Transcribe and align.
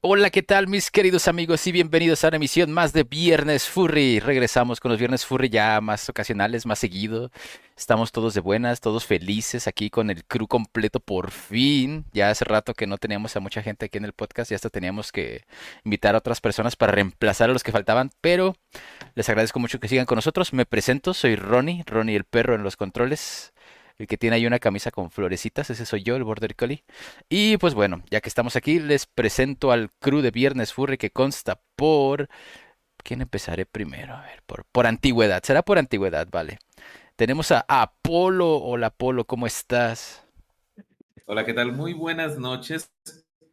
Hola, 0.00 0.30
¿qué 0.30 0.44
tal 0.44 0.68
mis 0.68 0.92
queridos 0.92 1.26
amigos 1.26 1.66
y 1.66 1.72
bienvenidos 1.72 2.22
a 2.22 2.28
una 2.28 2.36
emisión 2.36 2.70
más 2.70 2.92
de 2.92 3.02
Viernes 3.02 3.68
Furry? 3.68 4.20
Regresamos 4.20 4.78
con 4.78 4.92
los 4.92 4.98
Viernes 5.00 5.26
Furry 5.26 5.48
ya 5.48 5.80
más 5.80 6.08
ocasionales, 6.08 6.66
más 6.66 6.78
seguido. 6.78 7.32
Estamos 7.76 8.12
todos 8.12 8.32
de 8.32 8.40
buenas, 8.40 8.80
todos 8.80 9.04
felices 9.04 9.66
aquí 9.66 9.90
con 9.90 10.08
el 10.10 10.24
crew 10.24 10.46
completo 10.46 11.00
por 11.00 11.32
fin. 11.32 12.04
Ya 12.12 12.30
hace 12.30 12.44
rato 12.44 12.74
que 12.74 12.86
no 12.86 12.96
teníamos 12.98 13.34
a 13.34 13.40
mucha 13.40 13.60
gente 13.60 13.86
aquí 13.86 13.98
en 13.98 14.04
el 14.04 14.12
podcast, 14.12 14.52
ya 14.52 14.54
hasta 14.54 14.70
teníamos 14.70 15.10
que 15.10 15.44
invitar 15.84 16.14
a 16.14 16.18
otras 16.18 16.40
personas 16.40 16.76
para 16.76 16.92
reemplazar 16.92 17.50
a 17.50 17.52
los 17.52 17.64
que 17.64 17.72
faltaban, 17.72 18.12
pero 18.20 18.54
les 19.16 19.28
agradezco 19.28 19.58
mucho 19.58 19.80
que 19.80 19.88
sigan 19.88 20.06
con 20.06 20.14
nosotros. 20.14 20.52
Me 20.52 20.64
presento, 20.64 21.12
soy 21.12 21.34
Ronnie, 21.34 21.82
Ronnie 21.84 22.14
el 22.14 22.22
perro 22.22 22.54
en 22.54 22.62
los 22.62 22.76
controles. 22.76 23.52
El 23.98 24.06
que 24.06 24.16
tiene 24.16 24.36
ahí 24.36 24.46
una 24.46 24.60
camisa 24.60 24.92
con 24.92 25.10
florecitas, 25.10 25.70
ese 25.70 25.84
soy 25.84 26.04
yo, 26.04 26.14
el 26.14 26.22
Border 26.22 26.54
Collie. 26.54 26.84
Y 27.28 27.56
pues 27.56 27.74
bueno, 27.74 28.04
ya 28.10 28.20
que 28.20 28.28
estamos 28.28 28.54
aquí, 28.54 28.78
les 28.78 29.06
presento 29.06 29.72
al 29.72 29.90
crew 29.98 30.20
de 30.20 30.30
Viernes 30.30 30.72
Furry 30.72 30.98
que 30.98 31.10
consta 31.10 31.60
por... 31.74 32.28
¿Quién 32.98 33.22
empezaré 33.22 33.66
primero? 33.66 34.14
A 34.14 34.22
ver, 34.22 34.42
por, 34.46 34.64
por 34.66 34.86
antigüedad. 34.86 35.42
Será 35.42 35.62
por 35.62 35.78
antigüedad, 35.78 36.28
vale. 36.30 36.58
Tenemos 37.16 37.50
a 37.50 37.64
Apolo. 37.66 38.58
Hola 38.58 38.88
Apolo, 38.88 39.24
¿cómo 39.24 39.46
estás? 39.46 40.24
Hola, 41.26 41.44
¿qué 41.44 41.54
tal? 41.54 41.72
Muy 41.72 41.92
buenas 41.92 42.38
noches. 42.38 42.92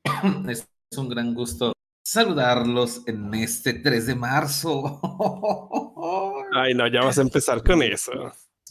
Es 0.48 0.68
un 0.98 1.10
gran 1.10 1.34
gusto 1.34 1.74
saludarlos 2.06 3.02
en 3.08 3.34
este 3.34 3.74
3 3.74 4.06
de 4.06 4.16
marzo. 4.16 5.02
Ay, 6.54 6.76
no, 6.76 6.88
ya 6.88 7.02
vas 7.04 7.18
a 7.18 7.22
empezar 7.24 7.64
con 7.64 7.82
eso. 7.82 8.12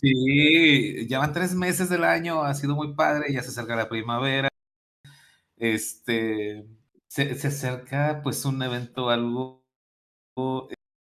Sí, 0.04 1.06
ya 1.08 1.18
van 1.18 1.32
tres 1.32 1.54
meses 1.54 1.88
del 1.88 2.04
año, 2.04 2.42
ha 2.42 2.52
sido 2.54 2.74
muy 2.74 2.94
padre, 2.94 3.32
ya 3.32 3.42
se 3.42 3.48
acerca 3.48 3.74
la 3.74 3.88
primavera. 3.88 4.50
Este, 5.56 6.66
se, 7.08 7.34
se 7.36 7.48
acerca 7.48 8.20
pues 8.22 8.44
un 8.44 8.62
evento 8.62 9.08
algo 9.10 9.64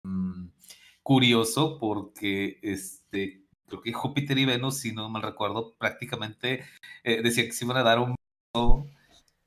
mm, 0.03 0.47
curioso 1.03 1.77
porque 1.79 2.59
este, 2.61 3.45
creo 3.67 3.81
que 3.81 3.93
Júpiter 3.93 4.37
y 4.37 4.45
Venus, 4.45 4.77
si 4.79 4.93
no 4.93 5.09
mal 5.09 5.23
recuerdo, 5.23 5.75
prácticamente 5.77 6.63
eh, 7.03 7.21
decía 7.21 7.45
que 7.45 7.51
se 7.51 7.65
iban 7.65 7.77
a 7.77 7.83
dar 7.83 7.99
un 7.99 8.15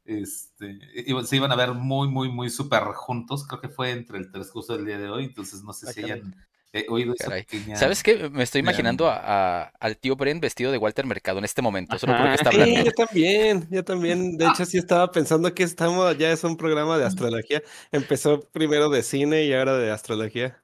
este, 0.05 0.79
se 1.27 1.37
iban 1.37 1.53
a 1.53 1.57
ver 1.57 1.75
muy, 1.75 2.09
muy, 2.09 2.31
muy 2.31 2.51
súper 2.51 2.83
juntos. 2.95 3.47
Creo 3.47 3.61
que 3.61 3.69
fue 3.69 3.91
entre 3.91 4.19
el 4.19 4.31
transcurso 4.31 4.75
del 4.77 4.87
día 4.87 4.99
de 4.99 5.11
hoy, 5.11 5.25
entonces 5.25 5.63
no 5.63 5.73
sé 5.73 5.93
si 5.93 6.03
hayan 6.03 6.35
eh, 6.73 6.87
oído 6.89 7.15
esa 7.15 7.25
Caray. 7.25 7.45
pequeña. 7.45 7.77
¿Sabes 7.77 8.03
qué? 8.03 8.29
Me 8.31 8.43
estoy 8.43 8.61
imaginando 8.61 9.09
a- 9.09 9.17
a- 9.63 9.63
al 9.81 9.97
tío 9.97 10.17
Bren 10.17 10.41
vestido 10.41 10.71
de 10.71 10.79
Walter 10.79 11.07
Mercado 11.07 11.39
en 11.39 11.45
este 11.45 11.63
momento, 11.63 11.99
solo 11.99 12.17
porque 12.17 12.35
está 12.35 12.51
Sí, 12.53 12.61
hablando. 12.61 12.85
yo 12.85 12.93
también, 12.93 13.69
yo 13.71 13.85
también. 13.85 14.37
De 14.37 14.47
hecho, 14.47 14.65
sí 14.65 14.79
estaba 14.79 15.11
pensando 15.11 15.55
que 15.55 15.63
estamos, 15.63 16.17
ya 16.19 16.31
es 16.31 16.45
un 16.45 16.57
programa 16.57 16.99
de 16.99 17.05
astrología. 17.07 17.63
Empezó 17.93 18.41
primero 18.53 18.91
de 18.91 19.03
cine 19.03 19.45
y 19.45 19.53
ahora 19.55 19.77
de 19.79 19.91
astrología. 19.91 20.63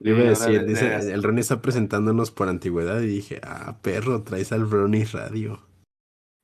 Le 0.00 0.10
iba 0.10 0.18
a 0.18 0.34
Sí, 0.34 0.42
decir, 0.42 0.58
ahora 0.58 0.64
dice, 0.64 1.06
de- 1.06 1.12
el 1.14 1.22
Ronnie 1.22 1.40
está 1.40 1.62
presentándonos 1.62 2.30
por 2.32 2.48
antigüedad 2.48 3.00
y 3.00 3.06
dije, 3.06 3.40
ah, 3.44 3.78
perro, 3.80 4.22
traes 4.24 4.50
al 4.52 4.68
Ronnie 4.70 5.04
Radio. 5.06 5.66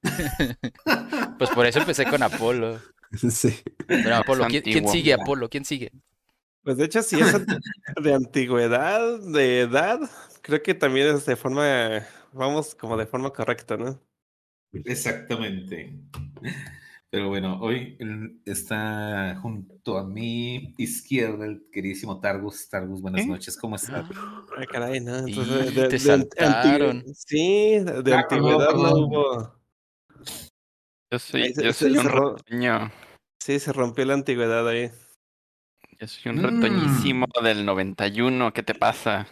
Pues 1.39 1.51
por 1.51 1.67
eso 1.67 1.79
empecé 1.79 2.05
con 2.05 2.23
Apolo. 2.23 2.79
sí. 3.31 3.55
Bueno, 3.89 4.17
Apolo, 4.17 4.47
¿quién, 4.49 4.89
sigue 4.89 5.13
Apolo? 5.15 5.49
¿Quién 5.49 5.65
sigue? 5.65 5.91
Pues 6.63 6.77
de 6.77 6.85
hecho, 6.85 7.03
si 7.03 7.19
es 7.21 7.33
de 8.03 8.15
antigüedad, 8.15 9.19
de 9.21 9.61
edad, 9.61 10.01
creo 10.43 10.63
que 10.63 10.75
también 10.75 11.09
es 11.09 11.25
de 11.27 11.37
forma, 11.37 12.07
vamos, 12.33 12.75
como 12.75 12.97
de 12.97 13.07
forma 13.07 13.31
correcta, 13.33 13.77
¿no? 13.77 13.99
Exactamente. 14.73 15.99
Pero 17.11 17.29
bueno, 17.29 17.59
hoy 17.61 17.99
está 18.45 19.37
junto 19.43 19.99
a 19.99 20.07
mi 20.07 20.75
izquierda 20.79 21.45
el 21.45 21.67
queridísimo 21.73 22.21
Targus. 22.21 22.69
Targus, 22.69 23.01
buenas 23.03 23.23
¿Eh? 23.23 23.29
noches, 23.29 23.57
¿cómo 23.59 23.75
estás? 23.77 24.05
Ay, 24.57 24.67
caray, 24.71 25.01
¿no? 25.01 25.27
Y 25.27 25.33
Entonces, 25.33 25.75
te 25.75 25.81
de, 25.81 25.89
de 25.89 25.99
saltaron. 25.99 27.05
sí, 27.15 27.79
de, 27.81 28.03
de 28.03 28.15
Ah, 28.15 28.21
antigüedad 28.21 28.75
no 28.75 28.93
hubo. 28.93 29.61
Yo 31.11 31.19
soy, 31.19 31.43
Ahí 31.43 31.55
yo 31.55 31.73
se- 31.73 31.73
soy 31.73 31.97
un 31.97 32.05
se. 32.05 32.13
Sí, 33.41 33.59
se 33.59 33.73
rompió 33.73 34.05
la 34.05 34.15
antigüedad 34.15 34.69
ahí. 34.69 34.93
Yo 36.01 36.07
soy 36.09 36.33
un 36.33 36.39
Mm. 36.39 36.45
retoñísimo 36.47 37.27
del 37.43 37.65
91. 37.67 38.53
¿Qué 38.53 38.63
te 38.63 38.75
pasa? 38.75 39.27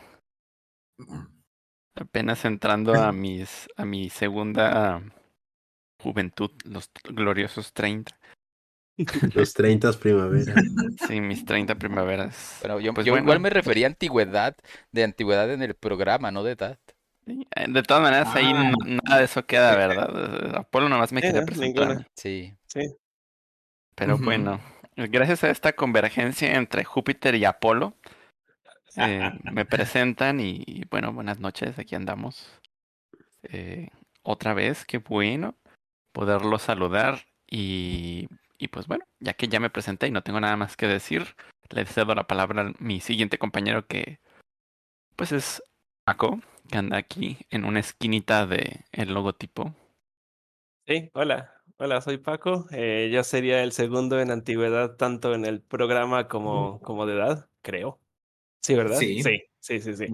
Apenas 1.94 2.44
entrando 2.44 2.94
a 2.94 3.10
mis 3.12 3.68
a 3.76 3.84
mi 3.84 4.10
segunda 4.10 5.02
juventud, 6.02 6.50
los 6.64 6.90
gloriosos 7.04 7.72
30. 7.72 8.16
Los 9.34 9.54
30 9.54 9.92
primavera. 9.92 10.54
Sí, 11.08 11.20
mis 11.20 11.44
30 11.44 11.76
primaveras. 11.76 12.58
Bueno, 12.60 12.80
yo, 12.80 12.92
Pues 12.92 13.06
yo 13.06 13.12
bueno. 13.12 13.24
igual 13.24 13.40
me 13.40 13.50
refería 13.50 13.86
a 13.86 13.90
antigüedad, 13.90 14.56
de 14.92 15.04
antigüedad 15.04 15.50
en 15.52 15.62
el 15.62 15.74
programa, 15.74 16.30
no 16.30 16.42
de 16.42 16.52
edad. 16.52 16.78
Eh, 17.26 17.66
De 17.68 17.82
todas 17.82 18.02
maneras, 18.02 18.34
ahí 18.34 18.52
Ah. 18.54 18.72
no- 18.72 19.00
nada 19.04 19.18
de 19.18 19.24
eso 19.24 19.46
queda, 19.46 19.74
¿verdad? 19.76 20.52
Eh, 20.52 20.52
Apolo 20.56 20.88
nomás 20.88 21.12
me 21.12 21.20
Sí, 21.20 21.28
quería 21.28 21.40
no, 21.40 21.46
presentar. 21.46 21.86
ninguna. 21.88 22.06
Sí. 22.16 22.52
Sí. 22.66 22.80
Pero 23.94 24.18
bueno, 24.18 24.60
gracias 25.06 25.44
a 25.44 25.50
esta 25.50 25.72
convergencia 25.72 26.56
entre 26.56 26.84
Júpiter 26.84 27.34
y 27.34 27.44
Apolo, 27.44 27.94
eh, 28.96 29.30
me 29.52 29.64
presentan 29.64 30.40
y, 30.40 30.64
y, 30.66 30.84
bueno, 30.90 31.12
buenas 31.12 31.38
noches, 31.38 31.78
aquí 31.78 31.94
andamos. 31.94 32.50
Eh, 33.44 33.90
otra 34.22 34.54
vez, 34.54 34.84
qué 34.84 34.98
bueno 34.98 35.54
poderlos 36.12 36.62
saludar 36.62 37.26
y, 37.48 38.28
y 38.58 38.68
pues 38.68 38.88
bueno, 38.88 39.04
ya 39.20 39.34
que 39.34 39.46
ya 39.46 39.60
me 39.60 39.70
presenté 39.70 40.08
y 40.08 40.10
no 40.10 40.22
tengo 40.22 40.40
nada 40.40 40.56
más 40.56 40.76
que 40.76 40.88
decir, 40.88 41.36
le 41.70 41.84
cedo 41.86 42.14
la 42.14 42.26
palabra 42.26 42.62
a 42.62 42.72
mi 42.80 43.00
siguiente 43.00 43.38
compañero 43.38 43.86
que 43.86 44.18
pues 45.14 45.32
es 45.32 45.62
Paco, 46.04 46.40
que 46.70 46.78
anda 46.78 46.96
aquí 46.96 47.38
en 47.50 47.64
una 47.64 47.80
esquinita 47.80 48.46
de 48.46 48.84
el 48.92 49.14
logotipo. 49.14 49.74
Sí, 50.86 51.10
hola, 51.12 51.57
hola, 51.78 52.00
soy 52.00 52.18
Paco. 52.18 52.66
Eh, 52.70 53.10
yo 53.12 53.24
sería 53.24 53.62
el 53.62 53.72
segundo 53.72 54.20
en 54.20 54.30
antigüedad, 54.30 54.96
tanto 54.96 55.34
en 55.34 55.44
el 55.44 55.62
programa 55.62 56.28
como, 56.28 56.80
como 56.80 57.06
de 57.06 57.14
edad, 57.14 57.48
creo. 57.62 58.00
Sí, 58.62 58.74
¿verdad? 58.74 58.98
Sí. 58.98 59.22
Sí, 59.22 59.40
sí, 59.60 59.80
sí, 59.80 59.94
sí. 59.94 60.06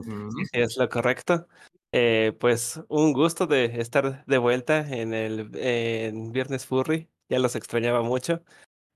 Es 0.53 0.77
lo 0.77 0.89
correcto. 0.89 1.49
Eh, 1.93 2.33
pues 2.41 2.81
un 2.89 3.13
gusto 3.13 3.47
de 3.47 3.81
estar 3.81 4.25
de 4.27 4.39
vuelta 4.39 4.81
en 4.81 5.15
el 5.15 5.51
en 5.55 6.33
Viernes 6.33 6.67
Furry. 6.67 7.09
Ya 7.29 7.39
los 7.39 7.57
extrañaba 7.57 8.03
mucho. 8.03 8.43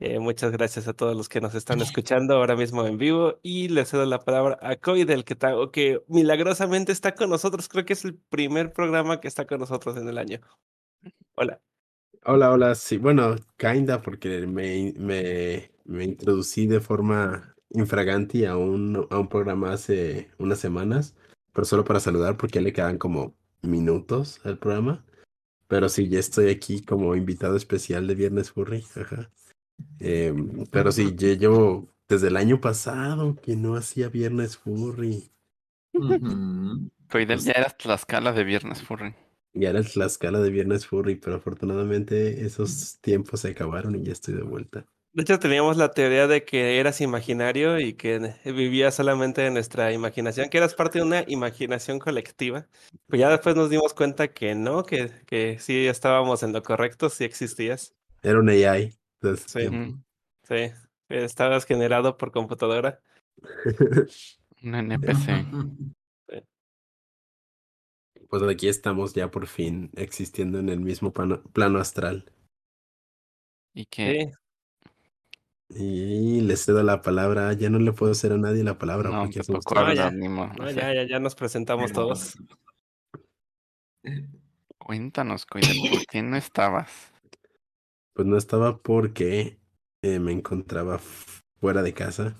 Eh, 0.00 0.20
muchas 0.20 0.52
gracias 0.52 0.86
a 0.86 0.94
todos 0.94 1.16
los 1.16 1.28
que 1.28 1.40
nos 1.40 1.54
están 1.54 1.80
escuchando 2.02 2.34
ahora 2.34 2.56
mismo 2.56 2.86
en 2.86 2.98
vivo. 2.98 3.38
Y 3.42 3.68
le 3.68 3.84
cedo 3.84 4.04
la 4.04 4.20
palabra 4.20 4.58
a 4.60 4.76
Coy, 4.76 5.04
del 5.04 5.24
que, 5.24 5.36
que 5.72 6.02
milagrosamente 6.08 6.92
está 6.92 7.14
con 7.14 7.30
nosotros. 7.30 7.68
Creo 7.68 7.84
que 7.84 7.94
es 7.94 8.04
el 8.04 8.16
primer 8.16 8.72
programa 8.72 9.20
que 9.20 9.28
está 9.28 9.46
con 9.46 9.60
nosotros 9.60 9.96
en 9.96 10.08
el 10.08 10.18
año. 10.18 10.40
Hola. 11.34 11.60
Hola, 12.24 12.50
hola, 12.50 12.74
sí, 12.74 12.98
bueno, 12.98 13.36
kinda, 13.56 14.02
porque 14.02 14.46
me, 14.46 14.92
me, 14.98 15.70
me 15.84 16.04
introducí 16.04 16.66
de 16.66 16.80
forma 16.80 17.54
infraganti 17.70 18.44
a 18.44 18.56
un, 18.56 19.06
a 19.10 19.18
un 19.18 19.28
programa 19.28 19.72
hace 19.72 20.30
unas 20.38 20.58
semanas, 20.58 21.14
pero 21.52 21.64
solo 21.64 21.84
para 21.84 22.00
saludar 22.00 22.36
porque 22.36 22.56
ya 22.58 22.62
le 22.62 22.72
quedan 22.72 22.98
como 22.98 23.34
minutos 23.62 24.40
al 24.44 24.58
programa. 24.58 25.04
Pero 25.68 25.88
sí, 25.88 26.08
ya 26.08 26.18
estoy 26.18 26.50
aquí 26.50 26.82
como 26.82 27.14
invitado 27.14 27.56
especial 27.56 28.06
de 28.06 28.14
Viernes 28.14 28.50
Furry, 28.52 28.84
ajá. 28.96 29.30
Em, 30.00 30.66
pero 30.70 30.92
sí, 30.92 31.14
ya 31.14 31.34
llevo 31.34 31.88
desde 32.08 32.28
el 32.28 32.36
año 32.36 32.60
pasado 32.60 33.36
que 33.36 33.54
no 33.54 33.76
hacía 33.76 34.08
Viernes 34.08 34.56
Furry. 34.56 35.30
Ujú. 35.92 36.18
Del 36.18 36.90
Pues- 37.26 37.44
ya 37.44 37.52
eras 37.52 37.76
Tlaxcala 37.76 38.32
de 38.32 38.44
Viernes 38.44 38.82
Furry. 38.82 39.14
Y 39.52 39.64
era 39.64 39.80
la 39.94 40.06
escala 40.06 40.40
de 40.40 40.50
Viernes 40.50 40.86
Furry, 40.86 41.16
pero 41.16 41.36
afortunadamente 41.36 42.44
esos 42.44 42.98
tiempos 43.00 43.40
se 43.40 43.48
acabaron 43.48 43.96
y 43.96 44.04
ya 44.04 44.12
estoy 44.12 44.34
de 44.34 44.42
vuelta. 44.42 44.86
De 45.12 45.22
hecho, 45.22 45.38
teníamos 45.38 45.76
la 45.76 45.90
teoría 45.90 46.26
de 46.26 46.44
que 46.44 46.78
eras 46.78 47.00
imaginario 47.00 47.80
y 47.80 47.94
que 47.94 48.34
vivías 48.44 48.94
solamente 48.94 49.46
en 49.46 49.54
nuestra 49.54 49.92
imaginación, 49.92 50.48
que 50.48 50.58
eras 50.58 50.74
parte 50.74 50.98
de 50.98 51.04
una 51.04 51.24
imaginación 51.26 51.98
colectiva. 51.98 52.68
Pues 53.06 53.20
ya 53.20 53.30
después 53.30 53.56
nos 53.56 53.70
dimos 53.70 53.94
cuenta 53.94 54.28
que 54.28 54.54
no, 54.54 54.84
que, 54.84 55.10
que 55.26 55.58
sí 55.58 55.86
estábamos 55.86 56.42
en 56.42 56.52
lo 56.52 56.62
correcto, 56.62 57.08
sí 57.08 57.24
existías. 57.24 57.94
Era 58.22 58.38
un 58.38 58.48
AI. 58.48 58.94
entonces, 59.20 59.50
Sí. 59.50 59.68
Sí, 60.42 60.72
estabas 61.08 61.66
generado 61.66 62.16
por 62.16 62.30
computadora. 62.32 63.00
Un 64.62 64.74
NPC. 64.74 65.46
Pues 68.28 68.42
aquí 68.42 68.68
estamos 68.68 69.14
ya 69.14 69.30
por 69.30 69.46
fin 69.46 69.90
existiendo 69.96 70.58
en 70.58 70.68
el 70.68 70.80
mismo 70.80 71.12
plano, 71.12 71.42
plano 71.52 71.78
astral. 71.78 72.30
Y 73.74 73.86
que 73.86 74.32
Sí, 75.70 75.82
Y 75.82 76.40
le 76.42 76.56
cedo 76.56 76.82
la 76.82 77.00
palabra. 77.02 77.52
Ya 77.54 77.70
no 77.70 77.78
le 77.78 77.92
puedo 77.92 78.12
hacer 78.12 78.32
a 78.32 78.38
nadie 78.38 78.64
la 78.64 78.78
palabra 78.78 79.10
no 79.10 79.22
porque 79.22 79.42
somos 79.42 79.64
No, 79.66 79.94
ya. 79.94 80.10
no, 80.10 80.70
ya, 80.70 80.94
ya, 80.94 81.06
ya 81.06 81.18
nos 81.18 81.34
presentamos 81.34 81.92
todos. 81.92 82.36
Cuéntanos, 84.78 85.44
Coide, 85.44 85.68
¿por 85.90 86.06
qué 86.06 86.22
no 86.22 86.36
estabas? 86.36 87.12
Pues 88.14 88.26
no 88.26 88.36
estaba 88.36 88.78
porque 88.78 89.58
eh, 90.02 90.18
me 90.18 90.32
encontraba 90.32 90.98
fuera 91.60 91.82
de 91.82 91.92
casa. 91.92 92.34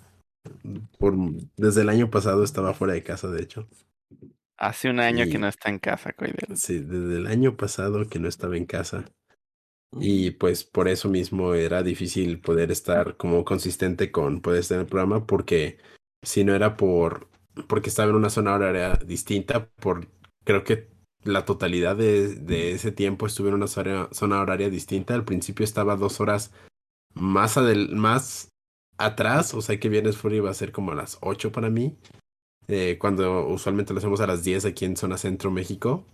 Por, 0.99 1.14
desde 1.56 1.82
el 1.82 1.91
año 1.91 2.11
pasado 2.11 2.43
estaba 2.43 2.73
fuera 2.73 2.94
de 2.94 3.02
casa, 3.02 3.29
de 3.29 3.43
hecho. 3.43 3.69
Hace 4.58 4.90
un 4.90 5.00
año 5.00 5.26
que 5.26 5.38
no 5.38 5.49
está 5.49 5.70
en 5.70 5.78
casa, 5.78 6.12
Coidel. 6.12 6.56
Sí, 6.56 6.78
desde 6.81 7.16
el 7.19 7.26
año 7.26 7.56
pasado 7.56 8.08
que 8.08 8.19
no 8.19 8.28
estaba 8.28 8.56
en 8.56 8.66
casa. 8.66 9.05
Y 10.00 10.32
pues 10.32 10.64
por 10.64 10.88
eso 10.88 11.08
mismo 11.08 11.55
era 11.55 11.82
difícil 11.82 12.40
poder 12.40 12.70
estar 12.70 13.16
como 13.16 13.44
consistente 13.44 14.12
con 14.12 14.40
poder 14.40 14.60
estar 14.60 14.76
en 14.76 14.82
el 14.82 14.88
programa 14.88 15.26
porque 15.26 15.78
si 16.22 16.44
no 16.44 16.55
era 16.55 16.76
por 16.76 17.28
porque 17.69 17.88
estaba 17.88 18.10
en 18.10 18.16
una 18.16 18.31
zona 18.31 18.55
horaria 18.55 18.94
distinta, 18.96 19.69
por 19.81 20.08
creo 20.44 20.64
que 20.64 20.88
la 21.25 21.44
totalidad 21.44 21.96
de, 21.96 22.37
de 22.37 22.72
ese 22.72 22.93
tiempo 22.93 23.26
estuve 23.26 23.49
en 23.49 23.55
una 23.56 23.66
zona, 23.66 24.08
zona 24.12 24.40
horaria 24.40 24.70
distinta. 24.70 25.14
Al 25.14 25.25
principio 25.25 25.64
estaba 25.64 25.96
dos 25.96 26.20
horas 26.20 26.52
más, 27.14 27.56
adel- 27.56 27.90
más 27.94 28.50
atrás, 28.99 29.55
o 29.55 29.60
sea 29.62 29.78
que 29.81 29.88
Viernes 29.88 30.16
Fury 30.16 30.37
iba 30.37 30.50
a 30.50 30.55
ser 30.55 30.72
como 30.72 30.93
a 30.93 30.96
las 30.96 31.19
8 31.20 31.52
para 31.52 31.70
mí, 31.70 31.96
eh, 32.69 32.97
cuando 33.00 33.47
usualmente 33.49 33.93
lo 33.93 33.99
hacemos 33.99 34.20
a 34.20 34.26
las 34.26 34.44
10 34.44 34.65
aquí 34.65 34.85
en 34.85 34.97
zona 34.97 35.19
centro 35.19 35.50
México. 35.50 36.05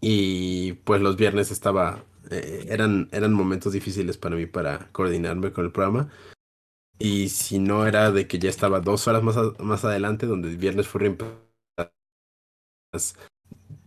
Y 0.00 0.72
pues 0.84 1.00
los 1.00 1.16
viernes 1.16 1.50
estaba, 1.50 2.04
eh, 2.30 2.66
eran, 2.68 3.08
eran 3.12 3.32
momentos 3.32 3.72
difíciles 3.72 4.18
para 4.18 4.36
mí 4.36 4.46
para 4.46 4.88
coordinarme 4.92 5.52
con 5.52 5.64
el 5.64 5.72
programa. 5.72 6.10
Y 6.98 7.30
si 7.30 7.58
no 7.60 7.86
era 7.86 8.12
de 8.12 8.28
que 8.28 8.38
ya 8.38 8.50
estaba 8.50 8.80
dos 8.80 9.08
horas 9.08 9.22
más, 9.24 9.36
a- 9.38 9.54
más 9.62 9.84
adelante, 9.86 10.26
donde 10.26 10.50
el 10.50 10.58
viernes 10.58 10.88
fue 10.88 11.00
a 11.78 11.90
las 12.92 13.14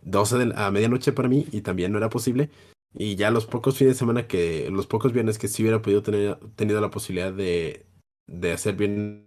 12 0.02 0.38
de 0.38 0.48
la- 0.48 0.68
a 0.68 0.72
medianoche 0.72 1.12
para 1.13 1.30
mí 1.30 1.48
y 1.52 1.62
también 1.62 1.92
no 1.92 1.98
era 1.98 2.10
posible. 2.10 2.50
Y 2.94 3.16
ya 3.16 3.31
los 3.31 3.46
pocos 3.46 3.78
fines 3.78 3.96
de 3.96 4.00
semana 4.00 4.28
que, 4.28 4.69
los 4.72 4.88
pocos 4.88 5.13
viernes 5.13 5.38
que 5.40 5.48
sí 5.48 5.63
hubiera 5.63 5.81
podido 5.81 6.04
tener 6.04 6.38
tenido 6.56 6.81
la 6.81 6.92
posibilidad 6.92 7.34
de, 7.34 7.86
de 8.28 8.54
hacer 8.54 8.75
viernes 8.75 9.25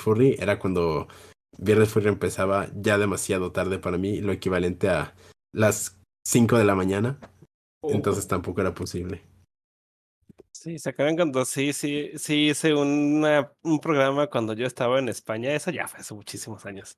furry, 0.00 0.36
era 0.38 0.58
cuando 0.58 1.08
viernes 1.58 1.90
furry 1.90 2.08
empezaba 2.08 2.68
ya 2.74 2.98
demasiado 2.98 3.52
tarde 3.52 3.78
para 3.78 3.98
mí, 3.98 4.20
lo 4.20 4.32
equivalente 4.32 4.88
a 4.88 5.14
las 5.52 5.98
5 6.26 6.58
de 6.58 6.64
la 6.64 6.74
mañana. 6.74 7.18
Entonces 7.82 8.28
tampoco 8.28 8.60
era 8.60 8.74
posible. 8.74 9.22
Sí, 10.52 10.78
se 10.78 10.90
acaban 10.90 11.16
cuando 11.16 11.44
sí, 11.44 11.72
sí, 11.72 12.10
sí 12.16 12.48
hice 12.50 12.74
una, 12.74 13.52
un 13.62 13.80
programa 13.80 14.28
cuando 14.28 14.52
yo 14.54 14.66
estaba 14.66 14.98
en 14.98 15.08
España. 15.08 15.52
Eso 15.54 15.70
ya 15.70 15.88
fue 15.88 16.00
hace 16.00 16.14
muchísimos 16.14 16.64
años. 16.66 16.96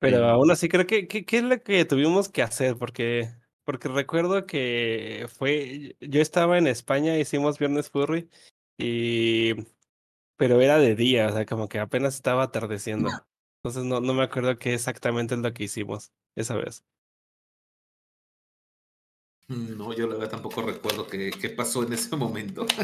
Pero 0.00 0.18
Sí. 0.18 0.22
aún 0.24 0.50
así 0.50 0.68
creo 0.68 0.86
que, 0.86 1.06
que 1.08 1.24
es 1.36 1.42
lo 1.42 1.62
que 1.62 1.84
tuvimos 1.84 2.28
que 2.28 2.42
hacer, 2.42 2.76
porque, 2.76 3.30
porque 3.64 3.88
recuerdo 3.88 4.46
que 4.46 5.26
fue, 5.34 5.96
yo 6.00 6.20
estaba 6.20 6.58
en 6.58 6.66
España, 6.66 7.18
hicimos 7.18 7.58
Viernes 7.58 7.90
Furry, 7.90 8.28
y 8.76 9.54
pero 10.44 10.60
era 10.60 10.76
de 10.76 10.94
día, 10.94 11.28
o 11.28 11.32
sea, 11.32 11.46
como 11.46 11.70
que 11.70 11.78
apenas 11.78 12.16
estaba 12.16 12.42
atardeciendo. 12.42 13.08
Entonces 13.62 13.82
no, 13.84 14.02
no 14.02 14.12
me 14.12 14.24
acuerdo 14.24 14.58
qué 14.58 14.74
exactamente 14.74 15.34
es 15.34 15.40
lo 15.40 15.54
que 15.54 15.64
hicimos 15.64 16.12
esa 16.36 16.54
vez. 16.54 16.84
No, 19.48 19.94
yo 19.94 20.06
la 20.06 20.16
verdad 20.16 20.32
tampoco 20.32 20.60
recuerdo 20.60 21.06
qué, 21.06 21.30
qué 21.30 21.48
pasó 21.48 21.82
en 21.84 21.94
ese 21.94 22.14
momento. 22.14 22.66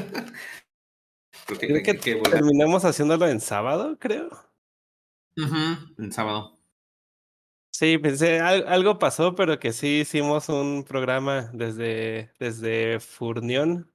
Creo 1.46 1.58
que, 1.58 1.66
Creo 1.66 1.82
que 1.82 1.98
que 1.98 2.14
volver- 2.18 2.30
terminamos 2.30 2.86
haciéndolo 2.86 3.28
en 3.28 3.42
sábado, 3.42 3.98
creo. 3.98 4.30
En 5.36 6.12
sábado. 6.12 6.56
Sí, 7.74 7.98
pensé, 7.98 8.40
al- 8.40 8.66
algo 8.68 8.98
pasó, 8.98 9.34
pero 9.34 9.58
que 9.58 9.74
sí 9.74 10.00
hicimos 10.00 10.48
un 10.48 10.82
programa 10.84 11.50
desde, 11.52 12.32
desde 12.38 13.00
Furnión, 13.00 13.89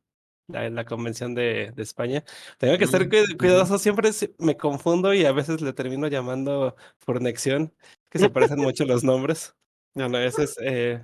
la, 0.47 0.69
la 0.69 0.86
convención 0.86 1.33
de, 1.36 1.71
de 1.75 1.83
España. 1.83 2.24
Tengo 2.57 2.77
que 2.77 2.88
ser 2.88 3.07
Mm, 3.07 3.38
cuidadoso, 3.38 3.77
siempre 3.80 4.12
me 4.39 4.57
confundo 4.57 5.13
y 5.13 5.25
a 5.25 5.31
veces 5.31 5.62
le 5.62 5.74
termino 5.74 6.07
llamando 6.07 6.75
Furnexión, 7.00 7.74
que 8.09 8.19
se 8.19 8.30
parecen 8.30 8.59
mucho 8.59 8.86
los 8.86 9.03
nombres. 9.03 9.56
No, 9.95 10.09
no, 10.09 10.18
ese 10.19 10.44
es 10.44 10.57
eh, 10.62 11.01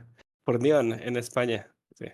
en 0.47 1.15
España. 1.17 1.73
Sí. 1.97 2.05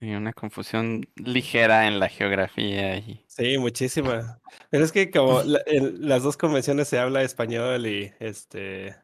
Y 0.00 0.14
una 0.14 0.32
confusión 0.32 1.02
ligera 1.16 1.88
en 1.88 1.98
la 1.98 2.08
geografía 2.08 2.96
y 2.98 3.24
Sí, 3.26 3.58
muchísima. 3.58 4.40
Pero 4.70 4.84
es 4.84 4.92
que 4.92 5.10
como 5.10 5.42
la- 5.44 5.62
en 5.66 6.08
las 6.08 6.22
dos 6.22 6.36
convenciones 6.36 6.88
se 6.88 6.98
habla 6.98 7.22
español 7.22 7.86
y 7.86 8.12
este 8.20 8.94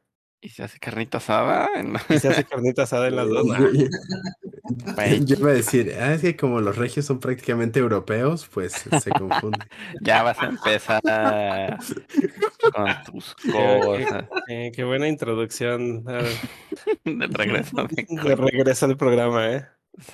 y 0.41 0.51
se 0.51 0.63
hace 0.63 0.79
carnita 0.79 1.19
asada. 1.19 1.69
en- 1.75 1.95
y 2.11 2.19
se 2.19 2.29
hace 2.29 2.45
carnita 2.45 2.83
asada 2.83 3.09
en 3.09 3.17
las 3.17 3.29
dos. 3.29 3.47
Yo, 5.27 5.37
iba 5.39 5.51
a 5.51 5.55
decir, 5.55 5.95
ah, 6.01 6.15
es 6.15 6.23
que 6.23 6.37
como 6.37 6.61
los 6.61 6.77
regios 6.77 7.05
son 7.05 7.21
prácticamente 7.21 7.81
europeos, 7.81 8.49
pues 8.53 8.73
se 8.73 9.11
confunde. 9.13 9.59
ya 10.01 10.23
vas 10.23 10.39
a 10.41 10.47
empezar 10.47 11.03
con 12.73 12.87
tus 13.13 13.35
Qué, 13.43 13.81
cosas 13.83 14.25
qué- 14.47 14.73
qué 14.75 14.85
buena 14.85 15.07
introducción 15.09 16.05
del 17.05 17.35
regreso 17.35 17.77
de 17.89 18.07
de 18.09 18.37
regreso 18.37 18.87
al 18.87 18.97
programa, 18.97 19.51
¿eh? 19.53 19.67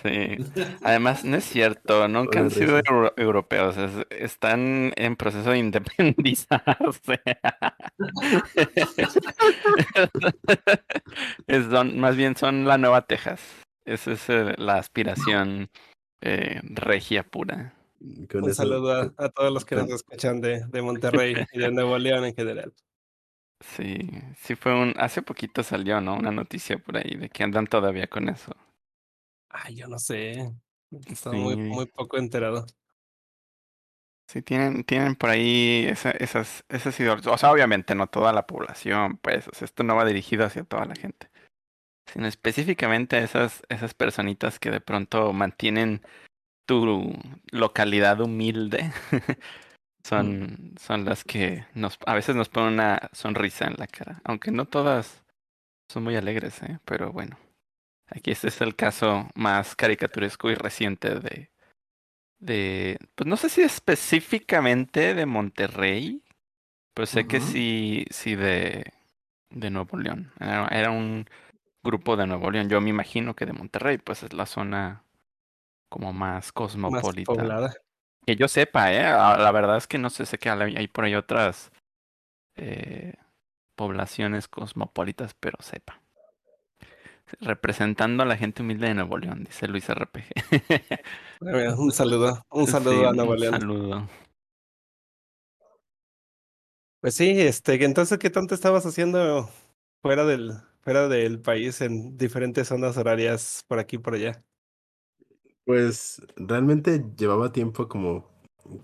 Sí. 0.03 0.37
Además, 0.83 1.25
no 1.25 1.37
es 1.39 1.45
cierto, 1.45 2.07
nunca 2.07 2.41
han 2.41 2.51
sido 2.51 2.77
euro- 2.85 3.15
europeos, 3.17 3.79
es- 3.79 4.07
están 4.11 4.93
en 4.97 5.17
proceso 5.17 5.53
de 5.53 5.59
independizarse. 5.59 7.21
Es- 11.47 11.67
más 11.95 12.17
bien 12.17 12.37
son 12.37 12.67
la 12.67 12.77
nueva 12.79 13.07
Texas. 13.07 13.41
Esa 13.93 14.13
es 14.13 14.29
eh, 14.31 14.55
la 14.59 14.77
aspiración 14.77 15.71
eh, 16.21 16.61
regia 16.65 17.23
pura. 17.25 17.75
Con 18.31 18.45
Un 18.45 18.51
eso- 18.51 18.63
saludo 18.63 18.93
a, 18.95 19.13
a 19.25 19.29
todos 19.29 19.53
los 19.53 19.65
que 19.65 19.77
nos 19.77 19.91
escuchan 19.91 20.41
de, 20.41 20.65
de 20.67 20.83
Monterrey 20.83 21.35
y 21.53 21.59
de 21.59 21.71
Nuevo 21.71 21.99
León 21.99 22.25
en 22.25 22.35
general. 22.35 22.73
Sí, 23.61 24.09
sí 24.39 24.55
fue 24.55 24.75
un... 24.75 24.95
Hace 24.97 25.21
poquito 25.23 25.63
salió, 25.63 26.01
¿no? 26.01 26.15
Una 26.17 26.31
noticia 26.31 26.79
por 26.79 26.97
ahí 26.97 27.17
de 27.17 27.29
que 27.29 27.43
andan 27.43 27.67
todavía 27.67 28.07
con 28.07 28.29
eso. 28.31 28.57
Ay, 29.51 29.75
yo 29.77 29.87
no 29.89 29.99
sé. 29.99 30.51
Estaba 31.07 31.37
muy, 31.37 31.57
muy 31.57 31.87
poco 31.87 32.17
enterado. 32.17 32.65
Sí, 34.29 34.43
tienen, 34.43 34.85
tienen 34.85 35.17
por 35.17 35.31
ahí 35.31 35.87
esa- 35.89 36.13
esas, 36.13 36.65
esas 36.69 36.99
ideologías. 37.01 37.35
O 37.35 37.39
sea, 37.39 37.51
obviamente 37.53 37.95
no 37.95 38.07
toda 38.07 38.33
la 38.33 38.47
población, 38.47 39.19
pues. 39.19 39.49
O 39.49 39.53
sea, 39.55 39.65
esto 39.67 39.83
no 39.83 39.97
va 39.97 40.05
dirigido 40.05 40.45
hacia 40.47 40.65
toda 40.65 40.85
la 40.87 40.95
gente. 40.95 41.30
Sino 42.07 42.27
específicamente 42.27 43.17
a 43.17 43.25
esas, 43.25 43.63
esas 43.69 43.95
personitas 43.95 44.59
que 44.59 44.71
de 44.71 44.81
pronto 44.81 45.33
mantienen 45.33 46.03
tu 46.67 47.13
localidad 47.51 48.21
humilde. 48.21 48.93
son, 50.05 50.75
son 50.81 51.05
las 51.05 51.25
que 51.25 51.67
nos, 51.75 51.99
a 52.07 52.15
veces 52.15 52.37
nos 52.37 52.49
ponen 52.49 52.75
una 52.75 53.11
sonrisa 53.13 53.67
en 53.67 53.75
la 53.79 53.87
cara. 53.87 54.21
Aunque 54.25 54.51
no 54.51 54.65
todas 54.65 55.23
son 55.91 56.05
muy 56.05 56.17
alegres, 56.17 56.63
¿eh? 56.63 56.79
Pero 56.85 57.13
bueno. 57.13 57.39
Aquí 58.13 58.33
este 58.33 58.49
es 58.49 58.61
el 58.61 58.75
caso 58.75 59.29
más 59.37 59.77
caricaturesco 59.77 60.51
y 60.51 60.57
reciente 60.57 61.15
de, 61.21 61.51
de, 62.41 62.99
pues 63.15 63.27
no 63.29 63.37
sé 63.37 63.49
si 63.49 63.63
específicamente 63.63 65.15
de 65.15 65.27
Monterrey, 65.27 66.23
pero 66.93 67.07
sé 67.07 67.29
que 67.29 67.41
sí, 67.41 68.07
sí 68.11 68.35
de, 68.35 68.93
de 69.51 69.71
Nuevo 69.71 69.97
León. 69.97 70.33
Era, 70.41 70.67
era 70.69 70.91
un 70.91 71.27
grupo 71.83 72.17
de 72.17 72.27
Nuevo 72.27 72.51
León. 72.51 72.69
Yo 72.69 72.81
me 72.81 72.91
imagino 72.91 73.35
que 73.35 73.47
de 73.47 73.53
Monterrey, 73.53 73.99
pues 73.99 74.23
es 74.23 74.33
la 74.33 74.47
zona 74.47 75.05
como 75.89 76.13
más 76.13 76.47
Más 76.47 76.53
cosmopolita. 76.53 77.33
poblada. 77.33 77.75
Que 78.27 78.37
yo 78.37 78.49
sepa, 78.49 78.93
¿eh? 78.93 79.05
Ah, 79.07 79.37
La 79.39 79.51
verdad 79.53 79.77
es 79.79 79.87
que 79.87 79.99
no 79.99 80.11
sé, 80.11 80.27
sé 80.27 80.39
que 80.39 80.51
hay 80.51 80.89
por 80.89 81.05
ahí 81.05 81.15
otras 81.15 81.73
eh, 82.57 83.15
poblaciones 83.77 84.49
cosmopolitas, 84.49 85.35
pero 85.35 85.57
sepa. 85.63 86.01
Representando 87.41 88.23
a 88.25 88.27
la 88.27 88.37
gente 88.37 88.63
humilde 88.63 88.89
de 88.89 88.95
Nuevo 88.95 89.17
León, 89.17 89.45
dice 89.45 89.69
Luis 89.69 89.89
RPG. 89.89 90.25
Un 91.79 91.93
saludo, 91.93 92.43
un 92.51 92.67
saludo 92.67 93.01
Sí, 93.01 93.05
a 93.07 93.13
Nuevo 93.13 93.33
un 93.33 93.41
León. 93.41 93.61
saludo. 93.61 94.09
Pues 97.01 97.15
sí, 97.15 97.41
este, 97.41 97.83
entonces, 97.85 98.19
¿qué 98.19 98.29
tanto 98.31 98.55
estabas 98.55 98.85
haciendo 98.85 99.49
fuera 100.03 100.25
del, 100.25 100.53
fuera 100.83 101.09
del 101.09 101.41
país 101.41 101.81
en 101.81 102.17
diferentes 102.17 102.69
zonas 102.69 102.97
horarias 102.97 103.65
por 103.69 103.79
aquí 103.79 103.97
y 103.97 103.99
por 104.01 104.15
allá? 104.15 104.45
Pues 105.65 106.21
realmente 106.37 107.05
llevaba 107.17 107.53
tiempo 107.53 107.89
como 107.89 108.29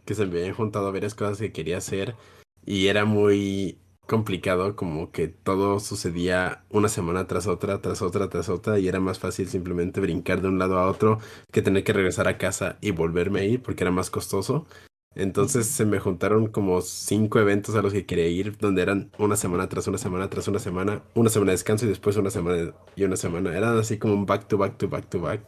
que 0.05 0.15
se 0.15 0.27
me 0.27 0.39
habían 0.41 0.55
juntado 0.55 0.93
varias 0.93 1.15
cosas 1.15 1.39
que 1.39 1.53
quería 1.53 1.79
hacer 1.79 2.17
y 2.65 2.87
era 2.89 3.05
muy 3.05 3.81
complicado 4.07 4.77
como 4.77 5.11
que 5.11 5.29
todo 5.29 5.81
sucedía 5.81 6.65
una 6.71 6.89
semana 6.89 7.27
tras 7.27 7.47
otra, 7.49 7.81
tras 7.81 8.03
otra, 8.03 8.29
tras 8.29 8.49
otra 8.49 8.79
y 8.79 8.89
era 8.89 9.01
más 9.01 9.19
fácil 9.19 9.49
simplemente 9.49 10.01
brincar 10.01 10.41
de 10.43 10.49
un 10.49 10.59
lado 10.59 10.79
a 10.79 10.89
otro 10.89 11.19
que 11.53 11.63
tener 11.63 11.83
que 11.85 11.93
regresar 11.93 12.29
a 12.29 12.39
casa 12.39 12.79
y 12.81 12.93
volverme 12.93 13.41
a 13.41 13.45
ir 13.45 13.63
porque 13.63 13.85
era 13.85 13.91
más 13.91 14.11
costoso. 14.11 14.67
Entonces 15.17 15.67
se 15.67 15.85
me 15.85 15.99
juntaron 15.99 16.47
como 16.47 16.81
cinco 16.83 17.41
eventos 17.41 17.75
a 17.75 17.83
los 17.83 17.93
que 17.93 18.07
quería 18.07 18.29
ir 18.29 18.57
donde 18.59 18.83
eran 18.83 19.11
una 19.19 19.37
semana 19.37 19.69
tras 19.69 19.89
una 19.89 19.99
semana 19.99 20.31
tras 20.31 20.47
una 20.47 20.59
semana, 20.59 21.03
una 21.15 21.31
semana 21.31 21.51
de 21.51 21.57
descanso 21.57 21.87
y 21.87 21.89
después 21.89 22.17
una 22.17 22.31
semana 22.31 22.75
y 22.95 23.05
una 23.05 23.17
semana. 23.17 23.57
Eran 23.57 23.79
así 23.79 23.99
como 23.99 24.15
un 24.15 24.27
back 24.27 24.47
to 24.47 24.59
back 24.59 24.79
to 24.79 24.89
back 24.89 25.09
to 25.09 25.21
back. 25.21 25.41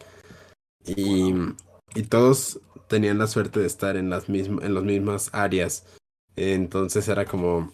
Y 0.85 1.33
y 1.95 2.03
todos 2.03 2.59
tenían 2.87 3.17
la 3.17 3.27
suerte 3.27 3.59
de 3.59 3.67
estar 3.67 3.95
en 3.97 4.09
las, 4.09 4.29
mismas 4.29 4.63
en 4.65 4.73
las 4.73 4.83
mismas 4.83 5.29
áreas. 5.33 5.85
Entonces 6.35 7.07
era 7.07 7.25
como, 7.25 7.71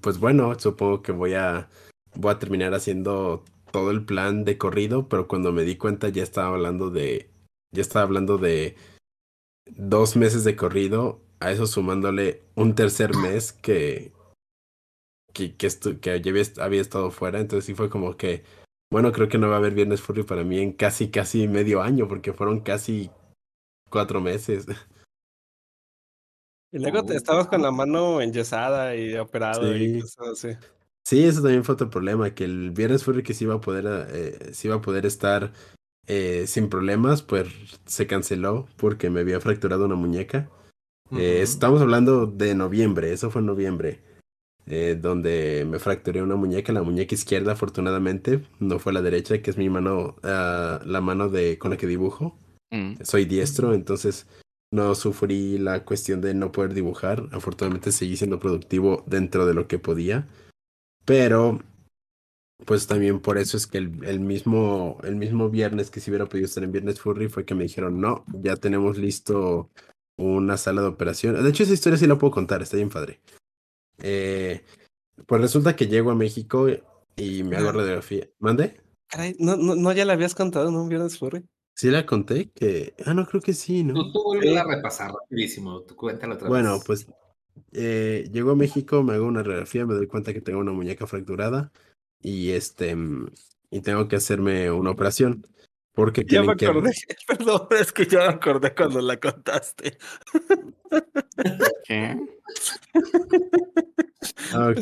pues 0.00 0.18
bueno, 0.18 0.58
supongo 0.58 1.02
que 1.02 1.12
voy 1.12 1.34
a, 1.34 1.68
voy 2.14 2.32
a 2.32 2.38
terminar 2.38 2.74
haciendo 2.74 3.44
todo 3.72 3.90
el 3.90 4.04
plan 4.04 4.44
de 4.44 4.58
corrido, 4.58 5.08
pero 5.08 5.28
cuando 5.28 5.52
me 5.52 5.64
di 5.64 5.76
cuenta 5.76 6.08
ya 6.08 6.22
estaba 6.22 6.48
hablando 6.48 6.90
de, 6.90 7.30
ya 7.72 7.82
estaba 7.82 8.04
hablando 8.04 8.38
de 8.38 8.76
dos 9.66 10.16
meses 10.16 10.44
de 10.44 10.56
corrido, 10.56 11.20
a 11.40 11.50
eso 11.50 11.66
sumándole 11.66 12.42
un 12.54 12.74
tercer 12.74 13.14
mes 13.16 13.52
que, 13.52 14.12
que, 15.32 15.54
que, 15.56 15.66
estu- 15.66 16.00
que 16.00 16.10
había, 16.12 16.42
había 16.64 16.80
estado 16.80 17.10
fuera, 17.10 17.40
entonces 17.40 17.64
sí 17.66 17.74
fue 17.74 17.90
como 17.90 18.16
que, 18.16 18.44
bueno, 18.90 19.12
creo 19.12 19.28
que 19.28 19.38
no 19.38 19.48
va 19.48 19.54
a 19.56 19.58
haber 19.58 19.74
Viernes 19.74 20.00
Furry 20.00 20.22
para 20.22 20.44
mí 20.44 20.58
en 20.60 20.72
casi, 20.72 21.10
casi 21.10 21.48
medio 21.48 21.82
año, 21.82 22.08
porque 22.08 22.32
fueron 22.32 22.60
casi 22.60 23.10
cuatro 23.90 24.20
meses. 24.20 24.66
Y 26.72 26.78
luego 26.78 27.04
te 27.04 27.14
estabas 27.16 27.46
con 27.46 27.62
la 27.62 27.70
mano 27.70 28.20
enyesada 28.20 28.94
y 28.96 29.14
operado 29.16 29.76
y 29.76 29.94
Sí. 29.94 30.00
cosas 30.00 30.28
así. 30.28 30.48
Sí, 31.06 31.24
eso 31.24 31.40
también 31.40 31.64
fue 31.64 31.74
otro 31.74 31.88
problema, 31.88 32.34
que 32.34 32.44
el 32.44 32.72
Viernes 32.72 33.04
Furry 33.04 33.22
que 33.22 33.32
sí 33.34 33.44
iba 33.44 33.54
a 33.54 33.60
poder, 33.60 33.84
eh, 34.10 34.52
sí 34.52 34.66
iba 34.68 34.76
a 34.76 34.80
poder 34.80 35.06
estar 35.06 35.52
eh, 36.06 36.46
sin 36.46 36.68
problemas, 36.68 37.22
pues 37.22 37.48
se 37.84 38.06
canceló 38.06 38.66
porque 38.76 39.10
me 39.10 39.20
había 39.20 39.40
fracturado 39.40 39.86
una 39.86 39.94
muñeca. 39.96 40.48
Eh, 41.12 41.34
Ujú. 41.34 41.42
estamos 41.42 41.80
hablando 41.80 42.26
de 42.26 42.54
noviembre, 42.54 43.12
eso 43.12 43.30
fue 43.30 43.40
en 43.40 43.46
noviembre, 43.46 44.00
eh, 44.66 44.98
donde 45.00 45.66
me 45.68 45.78
fracturé 45.78 46.22
una 46.22 46.36
muñeca, 46.36 46.72
la 46.72 46.82
muñeca 46.82 47.14
izquierda, 47.14 47.52
afortunadamente, 47.52 48.42
no 48.58 48.78
fue 48.78 48.92
la 48.92 49.02
derecha, 49.02 49.40
que 49.40 49.50
es 49.50 49.56
mi 49.56 49.68
mano, 49.68 50.16
ah, 50.22 50.80
la 50.84 51.00
mano 51.00 51.28
de 51.28 51.58
con 51.58 51.70
la 51.70 51.76
que 51.76 51.86
dibujo. 51.86 52.36
Mm, 52.70 52.94
Soy 53.02 53.24
diestro, 53.24 53.74
entonces 53.74 54.26
no 54.72 54.94
sufrí 54.96 55.58
la 55.58 55.84
cuestión 55.84 56.20
de 56.20 56.34
no 56.34 56.50
poder 56.50 56.74
dibujar. 56.74 57.28
Afortunadamente 57.32 57.92
seguí 57.92 58.16
siendo 58.16 58.40
productivo 58.40 59.04
dentro 59.06 59.46
de 59.46 59.54
lo 59.54 59.68
que 59.68 59.78
podía, 59.78 60.26
pero 61.04 61.60
pues 62.64 62.86
también 62.86 63.20
por 63.20 63.38
eso 63.38 63.56
es 63.56 63.66
que 63.66 63.78
el, 63.78 64.04
el 64.04 64.20
mismo, 64.20 64.98
el 65.04 65.16
mismo 65.16 65.50
viernes 65.50 65.90
que 65.90 66.00
si 66.00 66.10
hubiera 66.10 66.26
podido 66.26 66.46
estar 66.46 66.64
en 66.64 66.72
Viernes 66.72 67.00
Furry 67.00 67.28
fue 67.28 67.44
que 67.44 67.54
me 67.54 67.64
dijeron, 67.64 68.00
no, 68.00 68.24
ya 68.42 68.56
tenemos 68.56 68.96
listo 68.98 69.70
una 70.18 70.56
sala 70.56 70.80
de 70.82 70.88
operación. 70.88 71.42
De 71.42 71.48
hecho, 71.50 71.64
esa 71.64 71.74
historia 71.74 71.98
sí 71.98 72.06
la 72.06 72.16
puedo 72.18 72.30
contar, 72.30 72.62
está 72.62 72.76
bien 72.76 72.88
padre. 72.88 73.20
Eh, 73.98 74.64
pues 75.26 75.40
resulta 75.40 75.76
que 75.76 75.86
llego 75.86 76.10
a 76.10 76.14
México 76.14 76.66
y 77.16 77.42
me 77.42 77.56
hago 77.56 77.68
Ah. 77.68 77.72
radiografía. 77.72 78.28
¿Mande? 78.38 78.80
Caray, 79.08 79.36
¿no, 79.38 79.56
no, 79.56 79.74
no 79.76 79.92
ya 79.92 80.04
la 80.04 80.14
habías 80.14 80.34
contado 80.34 80.68
en 80.68 80.74
un 80.76 80.88
Viernes 80.88 81.18
Furry? 81.18 81.44
Sí 81.74 81.90
la 81.90 82.06
conté 82.06 82.50
que... 82.54 82.94
Ah, 83.04 83.12
no, 83.12 83.26
creo 83.26 83.42
que 83.42 83.52
sí, 83.52 83.84
¿no? 83.84 83.92
Tú, 83.94 84.12
tú 84.12 84.22
vuelve 84.24 84.58
a 84.58 84.64
repasar 84.64 85.12
rapidísimo, 85.12 85.82
tú 85.82 85.94
cuéntalo 85.94 86.34
otra 86.34 86.48
Bueno, 86.48 86.72
vez. 86.74 86.84
pues 86.86 87.06
eh, 87.72 88.28
llego 88.32 88.52
a 88.52 88.56
México, 88.56 89.02
me 89.02 89.12
hago 89.14 89.26
una 89.26 89.42
radiografía, 89.42 89.84
me 89.84 89.94
doy 89.94 90.06
cuenta 90.06 90.32
que 90.32 90.40
tengo 90.40 90.58
una 90.58 90.72
muñeca 90.72 91.06
fracturada 91.06 91.70
y 92.20 92.50
este 92.50 92.94
mm, 92.94 93.30
y 93.70 93.80
tengo 93.80 94.08
que 94.08 94.16
hacerme 94.16 94.70
una 94.70 94.90
operación 94.90 95.46
porque 95.96 96.26
Ya 96.28 96.42
me 96.42 96.56
que 96.56 96.66
acordé, 96.66 96.92
perdón, 97.26 97.68
es 97.80 97.90
que 97.90 98.04
ya 98.06 98.18
me 98.18 98.26
acordé 98.26 98.74
cuando 98.74 99.00
la 99.00 99.18
contaste. 99.18 99.96
¿Qué? 101.86 102.18
Ah, 104.52 104.68
ok. 104.68 104.78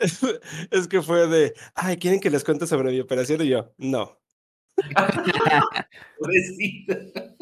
Es 0.70 0.86
que 0.86 1.02
fue 1.02 1.26
de, 1.26 1.54
ay, 1.74 1.96
¿quieren 1.96 2.20
que 2.20 2.30
les 2.30 2.44
cuente 2.44 2.68
sobre 2.68 2.92
mi 2.92 3.00
operación? 3.00 3.42
Y 3.42 3.48
yo, 3.48 3.72
no. 3.78 4.20
Pobrecita. 6.18 6.96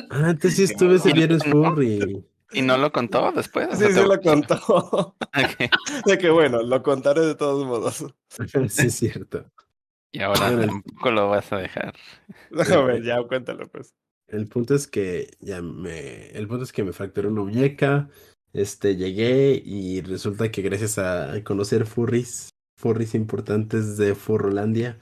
Ah, 0.09 0.31
entonces 0.31 0.57
sí 0.57 0.63
estuve 0.65 0.97
ese 0.97 1.11
¿Y 1.11 1.13
viernes 1.21 1.45
furry. 1.45 2.25
¿Y 2.52 2.62
no 2.62 2.76
lo 2.76 2.90
contó 2.92 3.33
después? 3.33 3.69
Sí, 3.78 3.87
sí 3.87 3.95
te- 3.95 4.07
lo 4.07 4.21
contó. 4.21 4.57
Ok. 4.57 5.71
De 6.07 6.19
que 6.19 6.30
bueno, 6.30 6.62
lo 6.62 6.83
contaré 6.83 7.21
de 7.23 7.35
todos 7.35 7.64
modos. 7.66 8.04
sí, 8.69 8.87
es 8.87 8.95
cierto. 8.95 9.45
Y 10.12 10.21
ahora 10.23 10.50
tampoco 10.66 11.11
lo 11.12 11.28
vas 11.28 11.52
a 11.52 11.59
dejar. 11.59 11.95
Déjame, 12.50 13.02
ya, 13.02 13.23
cuéntalo 13.23 13.69
pues. 13.69 13.95
El 14.26 14.49
punto 14.49 14.75
es 14.75 14.87
que 14.87 15.37
ya 15.40 15.61
me, 15.62 16.30
el 16.30 16.47
punto 16.47 16.64
es 16.64 16.73
que 16.73 16.85
me 16.85 16.92
fracturé 16.92 17.28
una 17.28 17.42
muñeca, 17.42 18.09
este, 18.52 18.97
llegué 18.97 19.61
y 19.64 20.00
resulta 20.02 20.50
que 20.50 20.62
gracias 20.62 20.99
a 20.99 21.42
conocer 21.42 21.85
furries, 21.87 22.50
furries 22.76 23.14
importantes 23.14 23.97
de 23.97 24.14
Furrolandia, 24.14 24.99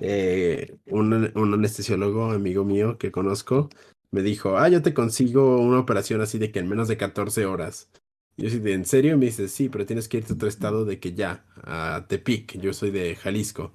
eh, 0.00 0.74
un, 0.86 1.30
un 1.34 1.54
anestesiólogo 1.54 2.32
amigo 2.32 2.64
mío 2.64 2.96
que 2.98 3.12
conozco 3.12 3.68
me 4.12 4.22
dijo, 4.22 4.58
ah, 4.58 4.68
yo 4.68 4.82
te 4.82 4.94
consigo 4.94 5.58
una 5.58 5.80
operación 5.80 6.20
así 6.20 6.38
de 6.38 6.52
que 6.52 6.58
en 6.58 6.68
menos 6.68 6.88
de 6.88 6.96
14 6.96 7.46
horas. 7.46 7.90
Yo 8.36 8.48
sí, 8.50 8.58
de, 8.60 8.74
¿en 8.74 8.84
serio? 8.84 9.18
Me 9.18 9.26
dice, 9.26 9.48
sí, 9.48 9.68
pero 9.68 9.86
tienes 9.86 10.08
que 10.08 10.18
irte 10.18 10.32
a 10.32 10.36
otro 10.36 10.48
estado 10.48 10.84
de 10.84 11.00
que 11.00 11.14
ya, 11.14 11.44
a 11.64 12.06
Tepic, 12.08 12.58
yo 12.60 12.72
soy 12.72 12.90
de 12.90 13.16
Jalisco. 13.16 13.72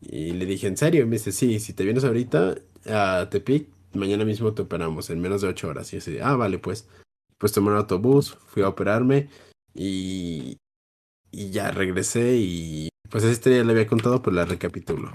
Y 0.00 0.32
le 0.32 0.46
dije, 0.46 0.66
¿en 0.68 0.76
serio? 0.76 1.06
Me 1.06 1.16
dice, 1.16 1.32
sí, 1.32 1.60
si 1.60 1.72
te 1.74 1.84
vienes 1.84 2.04
ahorita 2.04 2.56
a 2.86 3.28
Tepic, 3.30 3.68
mañana 3.94 4.24
mismo 4.24 4.54
te 4.54 4.62
operamos 4.62 5.10
en 5.10 5.20
menos 5.20 5.42
de 5.42 5.48
8 5.48 5.68
horas. 5.68 5.92
Y 5.92 5.96
yo 5.96 5.98
así, 5.98 6.18
ah, 6.20 6.36
vale, 6.36 6.58
pues. 6.58 6.88
Pues 7.38 7.52
tomé 7.52 7.70
un 7.70 7.76
autobús, 7.76 8.36
fui 8.46 8.62
a 8.64 8.68
operarme 8.68 9.28
y, 9.72 10.56
y 11.30 11.50
ya 11.50 11.70
regresé 11.70 12.36
y 12.36 12.88
pues 13.10 13.24
esa 13.24 13.32
historia 13.32 13.64
la 13.64 13.72
había 13.72 13.86
contado, 13.86 14.22
pero 14.22 14.36
la 14.36 14.44
recapitulo. 14.44 15.12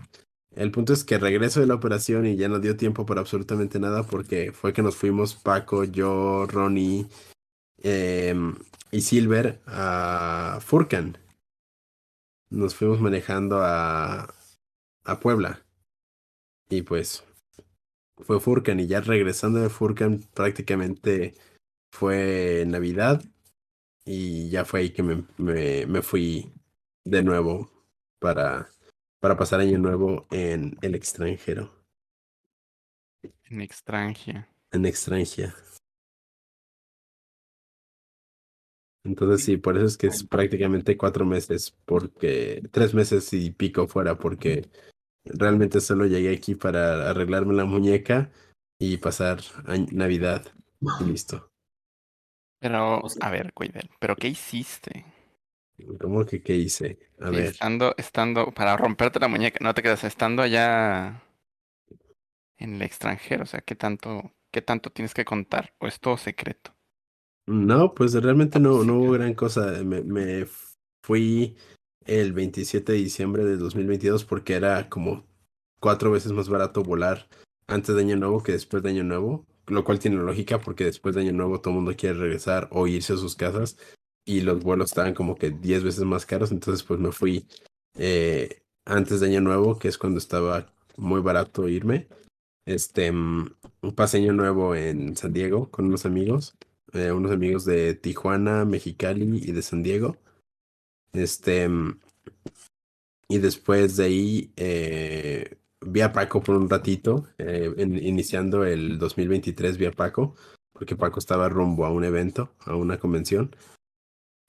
El 0.55 0.72
punto 0.72 0.93
es 0.93 1.03
que 1.03 1.17
regreso 1.17 1.60
de 1.60 1.65
la 1.65 1.75
operación 1.75 2.27
y 2.27 2.36
ya 2.36 2.48
no 2.48 2.60
dio 2.60 2.77
tiempo 2.77 3.05
para 3.05 3.22
absolutamente 3.22 3.79
nada 3.79 4.03
porque 4.03 4.51
fue 4.51 4.72
que 4.72 4.83
nos 4.83 4.95
fuimos 4.95 5.33
Paco, 5.36 5.83
yo, 5.83 6.45
Ronnie 6.48 7.07
em, 7.81 8.55
y 8.91 9.01
Silver 9.01 9.62
a 9.65 10.60
Furcan. 10.62 11.17
Nos 12.50 12.75
fuimos 12.75 13.01
manejando 13.01 13.62
a, 13.63 14.31
a 15.03 15.19
Puebla. 15.19 15.65
Y 16.69 16.83
pues 16.83 17.24
fue 18.17 18.39
Furcan 18.39 18.79
y 18.79 18.88
ya 18.88 19.01
regresando 19.01 19.60
de 19.60 19.69
Furcan 19.69 20.19
prácticamente 20.36 21.33
fue 21.91 22.63
Navidad 22.67 23.24
y 24.05 24.50
ya 24.50 24.65
fue 24.65 24.81
ahí 24.81 24.89
que 24.91 25.03
me, 25.03 25.24
me, 25.38 25.86
me 25.88 26.01
fui 26.01 26.51
de 27.05 27.24
nuevo 27.24 27.69
para, 28.19 28.69
para 29.24 29.38
pasar 29.38 29.62
año 29.62 29.77
nuevo 29.77 30.27
en 30.32 30.77
el 30.82 30.96
extranjero, 30.96 31.72
En 33.46 33.62
extranjera. 33.62 34.50
en 34.74 34.86
extranjera. 34.86 35.56
Entonces 39.06 39.46
sí, 39.46 39.56
por 39.56 39.77
eso 39.77 39.86
es 39.86 39.96
que 39.98 40.08
es 40.08 40.25
prácticamente 40.25 40.98
cuatro 40.98 41.24
meses, 41.25 41.72
porque 41.86 42.63
tres 42.74 42.94
meses 42.94 43.32
y 43.32 43.51
pico 43.51 43.88
fuera, 43.88 44.18
porque 44.18 44.70
realmente 45.24 45.80
solo 45.80 46.06
llegué 46.06 46.36
aquí 46.36 46.56
para 46.56 47.10
arreglarme 47.10 47.53
la 47.53 47.63
muñeca 47.63 48.30
y 48.77 48.98
pasar 48.98 49.39
Navidad 49.94 50.48
y 51.00 51.06
listo. 51.06 51.50
Pero, 52.60 53.01
a 53.22 53.30
ver, 53.30 53.53
Cuidel, 53.53 53.89
¿pero 54.01 54.18
qué 54.18 54.27
hiciste? 54.27 55.06
¿Cómo 56.00 56.25
que 56.25 56.42
qué 56.42 56.56
hice? 56.56 57.00
A 57.20 57.30
Sí, 57.30 57.36
ver, 57.36 57.56
Estando, 57.56 57.94
estando, 57.98 58.53
para 58.53 58.77
romperte 58.77 59.20
la 59.20 59.27
muñeca, 59.27 59.58
no 59.62 59.74
te 59.74 59.82
quedas 59.84 60.03
estando 60.06 60.42
allá 60.42 61.22
en 62.58 62.74
el 62.74 62.82
extranjero, 62.82 63.44
o 63.44 63.46
sea, 63.46 63.62
¿qué 63.62 63.75
tanto, 63.75 64.34
qué 64.51 64.63
tanto 64.63 64.92
tienes 64.92 65.13
que 65.13 65.24
contar? 65.24 65.75
¿O 65.77 65.86
es 65.88 66.00
todo 66.00 66.18
secreto? 66.18 66.74
no, 67.46 67.94
pues 67.94 68.13
realmente 68.13 68.60
no, 68.60 68.84
no 68.84 68.96
hubo 69.00 69.12
gran 69.12 69.34
cosa. 69.34 69.84
Me, 69.84 70.01
me 70.03 70.46
fui 71.03 71.56
el 72.06 72.34
27 72.34 72.94
de 72.94 72.98
diciembre 73.00 73.46
de 73.46 73.58
2022 73.58 74.25
porque 74.25 74.53
era 74.56 74.89
como 74.89 75.25
cuatro 75.80 76.12
veces 76.12 76.32
más 76.32 76.50
barato 76.50 76.84
volar 76.84 77.27
antes 77.68 77.96
de 77.96 78.01
Año 78.01 78.18
Nuevo 78.18 78.44
que 78.44 78.53
después 78.53 78.84
de 78.84 78.89
Año 78.89 79.03
Nuevo, 79.03 79.46
lo 79.68 79.84
cual 79.84 80.00
tiene 80.00 80.18
lógica 80.18 80.60
porque 80.60 80.86
después 80.86 81.15
de 81.15 81.22
Año 81.22 81.34
Nuevo 81.34 81.62
todo 81.62 81.72
el 81.72 81.75
mundo 81.77 81.96
quiere 81.98 82.20
regresar 82.20 82.68
o 82.72 82.88
irse 82.88 83.13
a 83.13 83.18
sus 83.18 83.36
casas 83.36 83.77
y 84.25 84.42
los 84.42 84.63
vuelos 84.63 84.92
estaban 84.92 85.13
como 85.13 85.36
que 85.36 85.51
10 85.51 85.84
veces 85.84 86.03
más 86.06 86.25
caros, 86.25 86.51
entonces 86.51 86.84
pues 86.84 87.00
me 87.00 87.12
fui 87.12 87.46
eh, 87.98 88.62
antes 88.86 89.20
de 89.20 89.27
Año 89.27 89.42
Nuevo, 89.42 89.77
que 89.80 89.88
es 89.88 89.98
cuando 89.98 90.18
estaba 90.20 90.74
muy 90.98 91.22
barato 91.22 91.68
irme. 91.68 92.08
Este, 92.65 93.12
mm, 93.12 93.50
pasé 93.96 94.18
Año 94.18 94.34
Nuevo 94.34 94.75
en 94.75 95.15
San 95.18 95.34
Diego 95.34 95.70
con 95.70 95.86
unos 95.86 96.06
amigos, 96.06 96.56
eh, 96.94 97.12
unos 97.12 97.32
amigos 97.32 97.65
de 97.65 97.94
Tijuana, 97.96 98.65
Mexicali 98.65 99.42
y 99.44 99.51
de 99.51 99.62
San 99.62 99.84
Diego. 99.84 100.18
Este, 101.13 101.68
mm, 101.68 102.00
y 103.30 103.38
después 103.39 103.98
de 103.98 104.03
ahí 104.06 104.51
eh, 104.56 105.58
vi 105.82 106.01
a 106.01 106.13
Paco 106.13 106.42
por 106.42 106.56
un 106.56 106.70
ratito, 106.70 107.25
eh, 107.38 107.74
en- 107.77 108.03
iniciando 108.03 108.63
el 108.65 108.98
2023 109.00 109.77
vi 109.77 109.86
a 109.86 109.92
Paco, 109.92 110.36
porque 110.74 110.96
Paco 110.96 111.20
estaba 111.20 111.50
rumbo 111.50 111.86
a 111.86 111.92
un 111.92 112.03
evento, 112.03 112.53
a 112.65 112.75
una 112.75 112.98
convención. 113.00 113.56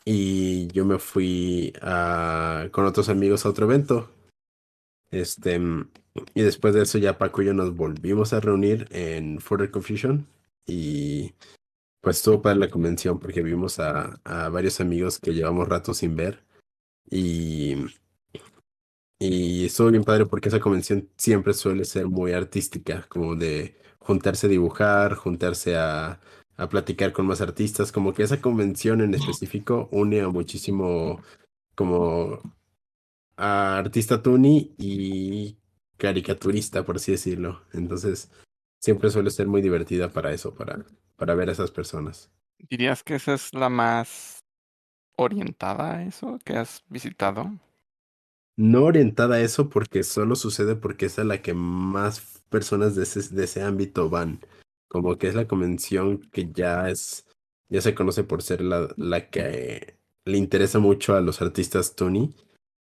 Y 0.04 0.68
yo 0.68 0.84
me 0.84 0.98
fui 0.98 1.72
con 2.72 2.84
otros 2.84 3.08
amigos 3.08 3.44
a 3.44 3.48
otro 3.48 3.66
evento. 3.66 4.10
Este, 5.10 5.60
y 6.34 6.42
después 6.42 6.74
de 6.74 6.82
eso 6.82 6.98
ya 6.98 7.18
Paco 7.18 7.42
y 7.42 7.46
yo 7.46 7.54
nos 7.54 7.74
volvimos 7.76 8.32
a 8.32 8.40
reunir 8.40 8.88
en 8.90 9.40
Further 9.40 9.70
Confusion. 9.70 10.26
y 10.66 11.32
pues 12.00 12.18
estuvo 12.18 12.42
para 12.42 12.56
la 12.56 12.70
convención 12.70 13.18
porque 13.18 13.42
vimos 13.42 13.80
a, 13.80 14.20
a 14.24 14.48
varios 14.50 14.80
amigos 14.80 15.18
que 15.18 15.32
llevamos 15.32 15.68
rato 15.68 15.94
sin 15.94 16.16
ver 16.16 16.44
y, 17.10 17.76
y 19.18 19.66
estuvo 19.66 19.90
bien 19.90 20.04
padre 20.04 20.26
porque 20.26 20.48
esa 20.48 20.60
convención 20.60 21.08
siempre 21.16 21.54
suele 21.54 21.84
ser 21.84 22.06
muy 22.06 22.32
artística, 22.32 23.06
como 23.08 23.36
de 23.36 23.76
juntarse 23.98 24.46
a 24.46 24.50
dibujar, 24.50 25.14
juntarse 25.14 25.76
a, 25.76 26.20
a 26.56 26.68
platicar 26.68 27.12
con 27.12 27.26
más 27.26 27.40
artistas, 27.40 27.92
como 27.92 28.12
que 28.12 28.22
esa 28.22 28.40
convención 28.40 29.00
en 29.00 29.14
específico 29.14 29.88
une 29.90 30.20
a 30.20 30.28
muchísimo 30.28 31.20
como 31.74 32.40
a 33.36 33.78
artista 33.78 34.22
tuni 34.22 34.74
y 34.78 35.56
caricaturista, 35.96 36.84
por 36.84 36.96
así 36.96 37.12
decirlo. 37.12 37.62
Entonces, 37.72 38.30
siempre 38.80 39.10
suele 39.10 39.30
ser 39.30 39.46
muy 39.46 39.62
divertida 39.62 40.10
para 40.10 40.32
eso, 40.32 40.54
para, 40.54 40.84
para 41.16 41.34
ver 41.34 41.48
a 41.48 41.52
esas 41.52 41.70
personas. 41.70 42.30
¿Dirías 42.58 43.02
que 43.02 43.16
esa 43.16 43.34
es 43.34 43.52
la 43.52 43.68
más 43.68 44.44
orientada 45.16 45.96
a 45.96 46.04
eso 46.04 46.38
que 46.44 46.54
has 46.54 46.84
visitado? 46.88 47.50
No 48.56 48.84
orientada 48.84 49.36
a 49.36 49.40
eso 49.40 49.68
porque 49.68 50.04
solo 50.04 50.36
sucede 50.36 50.76
porque 50.76 51.06
es 51.06 51.18
a 51.18 51.24
la 51.24 51.42
que 51.42 51.54
más 51.54 52.44
personas 52.48 52.94
de 52.94 53.02
ese, 53.02 53.34
de 53.34 53.44
ese 53.44 53.62
ámbito 53.62 54.08
van. 54.08 54.40
Como 54.94 55.18
que 55.18 55.26
es 55.26 55.34
la 55.34 55.48
convención 55.48 56.20
que 56.30 56.52
ya 56.52 56.88
es, 56.88 57.26
ya 57.68 57.80
se 57.80 57.96
conoce 57.96 58.22
por 58.22 58.42
ser 58.42 58.60
la, 58.60 58.94
la 58.96 59.28
que 59.28 59.98
le 60.24 60.38
interesa 60.38 60.78
mucho 60.78 61.16
a 61.16 61.20
los 61.20 61.42
artistas 61.42 61.96
Tony 61.96 62.32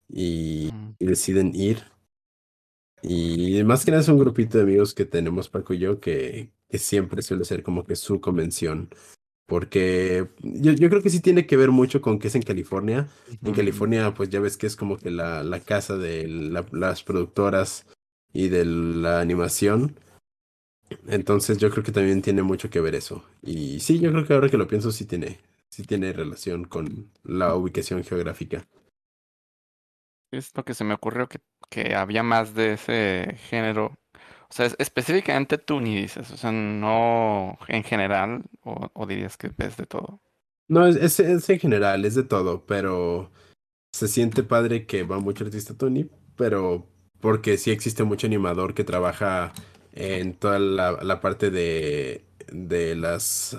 y, 0.08 0.70
y 0.98 1.04
deciden 1.04 1.54
ir. 1.54 1.82
Y 3.02 3.62
más 3.64 3.84
que 3.84 3.90
nada 3.90 4.00
es 4.02 4.08
un 4.08 4.18
grupito 4.18 4.56
de 4.56 4.64
amigos 4.64 4.94
que 4.94 5.04
tenemos 5.04 5.50
Paco 5.50 5.74
y 5.74 5.80
yo 5.80 6.00
que, 6.00 6.50
que 6.70 6.78
siempre 6.78 7.20
suele 7.20 7.44
ser 7.44 7.62
como 7.62 7.84
que 7.84 7.94
su 7.94 8.22
convención. 8.22 8.88
Porque 9.46 10.28
yo, 10.40 10.72
yo 10.72 10.88
creo 10.88 11.02
que 11.02 11.10
sí 11.10 11.20
tiene 11.20 11.46
que 11.46 11.58
ver 11.58 11.70
mucho 11.70 12.00
con 12.00 12.18
que 12.18 12.28
es 12.28 12.34
en 12.36 12.42
California. 12.42 13.08
En. 13.44 13.52
California, 13.54 14.14
pues 14.14 14.30
ya 14.30 14.40
ves 14.40 14.56
que 14.56 14.66
es 14.66 14.76
como 14.76 14.96
que 14.96 15.10
la, 15.10 15.42
la 15.42 15.60
casa 15.60 15.98
de 15.98 16.26
la- 16.26 16.64
las 16.72 17.02
productoras 17.02 17.86
y 18.32 18.48
de 18.48 18.64
la 18.64 19.20
animación. 19.20 20.00
Entonces 21.08 21.58
yo 21.58 21.70
creo 21.70 21.84
que 21.84 21.92
también 21.92 22.22
tiene 22.22 22.42
mucho 22.42 22.70
que 22.70 22.80
ver 22.80 22.94
eso. 22.94 23.24
Y 23.42 23.80
sí, 23.80 23.98
yo 24.00 24.10
creo 24.12 24.26
que 24.26 24.34
ahora 24.34 24.48
que 24.48 24.56
lo 24.58 24.68
pienso, 24.68 24.92
sí 24.92 25.04
tiene, 25.06 25.38
sí 25.68 25.82
tiene 25.84 26.12
relación 26.12 26.64
con 26.64 27.10
la 27.24 27.54
ubicación 27.54 28.04
geográfica. 28.04 28.66
Es 30.30 30.54
lo 30.56 30.64
que 30.64 30.74
se 30.74 30.84
me 30.84 30.94
ocurrió 30.94 31.28
que, 31.28 31.40
que 31.70 31.94
había 31.94 32.22
más 32.22 32.54
de 32.54 32.74
ese 32.74 33.36
género. 33.48 33.98
O 34.50 34.52
sea, 34.52 34.66
es- 34.66 34.76
específicamente 34.78 35.58
tú 35.58 35.80
ni 35.80 35.96
dices, 35.96 36.30
o 36.30 36.36
sea, 36.36 36.52
no 36.52 37.58
en 37.68 37.84
general, 37.84 38.44
o, 38.64 38.90
o 38.94 39.06
dirías 39.06 39.36
que 39.36 39.50
ves 39.56 39.76
de 39.76 39.86
todo. 39.86 40.22
No, 40.68 40.86
es, 40.86 40.96
es, 40.96 41.20
es 41.20 41.48
en 41.50 41.58
general, 41.60 42.04
es 42.04 42.14
de 42.14 42.24
todo, 42.24 42.66
pero 42.66 43.32
se 43.92 44.08
siente 44.08 44.42
padre 44.44 44.86
que 44.86 45.04
va 45.04 45.20
mucho 45.20 45.44
artista 45.44 45.76
Tony, 45.76 46.10
pero 46.36 46.86
porque 47.20 47.58
sí 47.58 47.70
existe 47.70 48.04
mucho 48.04 48.26
animador 48.26 48.74
que 48.74 48.84
trabaja 48.84 49.52
en 49.98 50.34
toda 50.34 50.60
la, 50.60 50.92
la 51.02 51.20
parte 51.20 51.50
de, 51.50 52.22
de 52.52 52.94
las... 52.94 53.58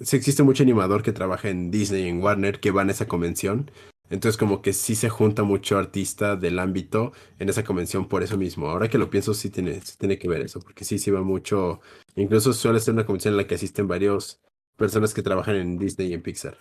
sí 0.00 0.16
existe 0.16 0.42
mucho 0.42 0.62
animador 0.62 1.02
que 1.02 1.12
trabaja 1.12 1.50
en 1.50 1.70
Disney, 1.70 2.08
en 2.08 2.22
Warner, 2.22 2.60
que 2.60 2.70
van 2.70 2.88
a 2.88 2.92
esa 2.92 3.06
convención. 3.06 3.70
Entonces 4.08 4.38
como 4.38 4.62
que 4.62 4.72
sí 4.72 4.96
se 4.96 5.10
junta 5.10 5.44
mucho 5.44 5.78
artista 5.78 6.34
del 6.34 6.58
ámbito 6.58 7.12
en 7.38 7.48
esa 7.48 7.62
convención 7.62 8.08
por 8.08 8.22
eso 8.22 8.38
mismo. 8.38 8.68
Ahora 8.68 8.88
que 8.88 8.98
lo 8.98 9.10
pienso, 9.10 9.34
sí 9.34 9.50
tiene, 9.50 9.80
sí 9.82 9.96
tiene 9.98 10.18
que 10.18 10.28
ver 10.28 10.40
eso, 10.40 10.60
porque 10.60 10.84
sí, 10.84 10.98
sí 10.98 11.10
va 11.10 11.22
mucho... 11.22 11.80
Incluso 12.16 12.52
suele 12.52 12.80
ser 12.80 12.94
una 12.94 13.06
convención 13.06 13.34
en 13.34 13.38
la 13.38 13.46
que 13.46 13.54
asisten 13.54 13.86
varios 13.86 14.40
personas 14.76 15.12
que 15.12 15.22
trabajan 15.22 15.56
en 15.56 15.78
Disney 15.78 16.08
y 16.08 16.14
en 16.14 16.22
Pixar. 16.22 16.56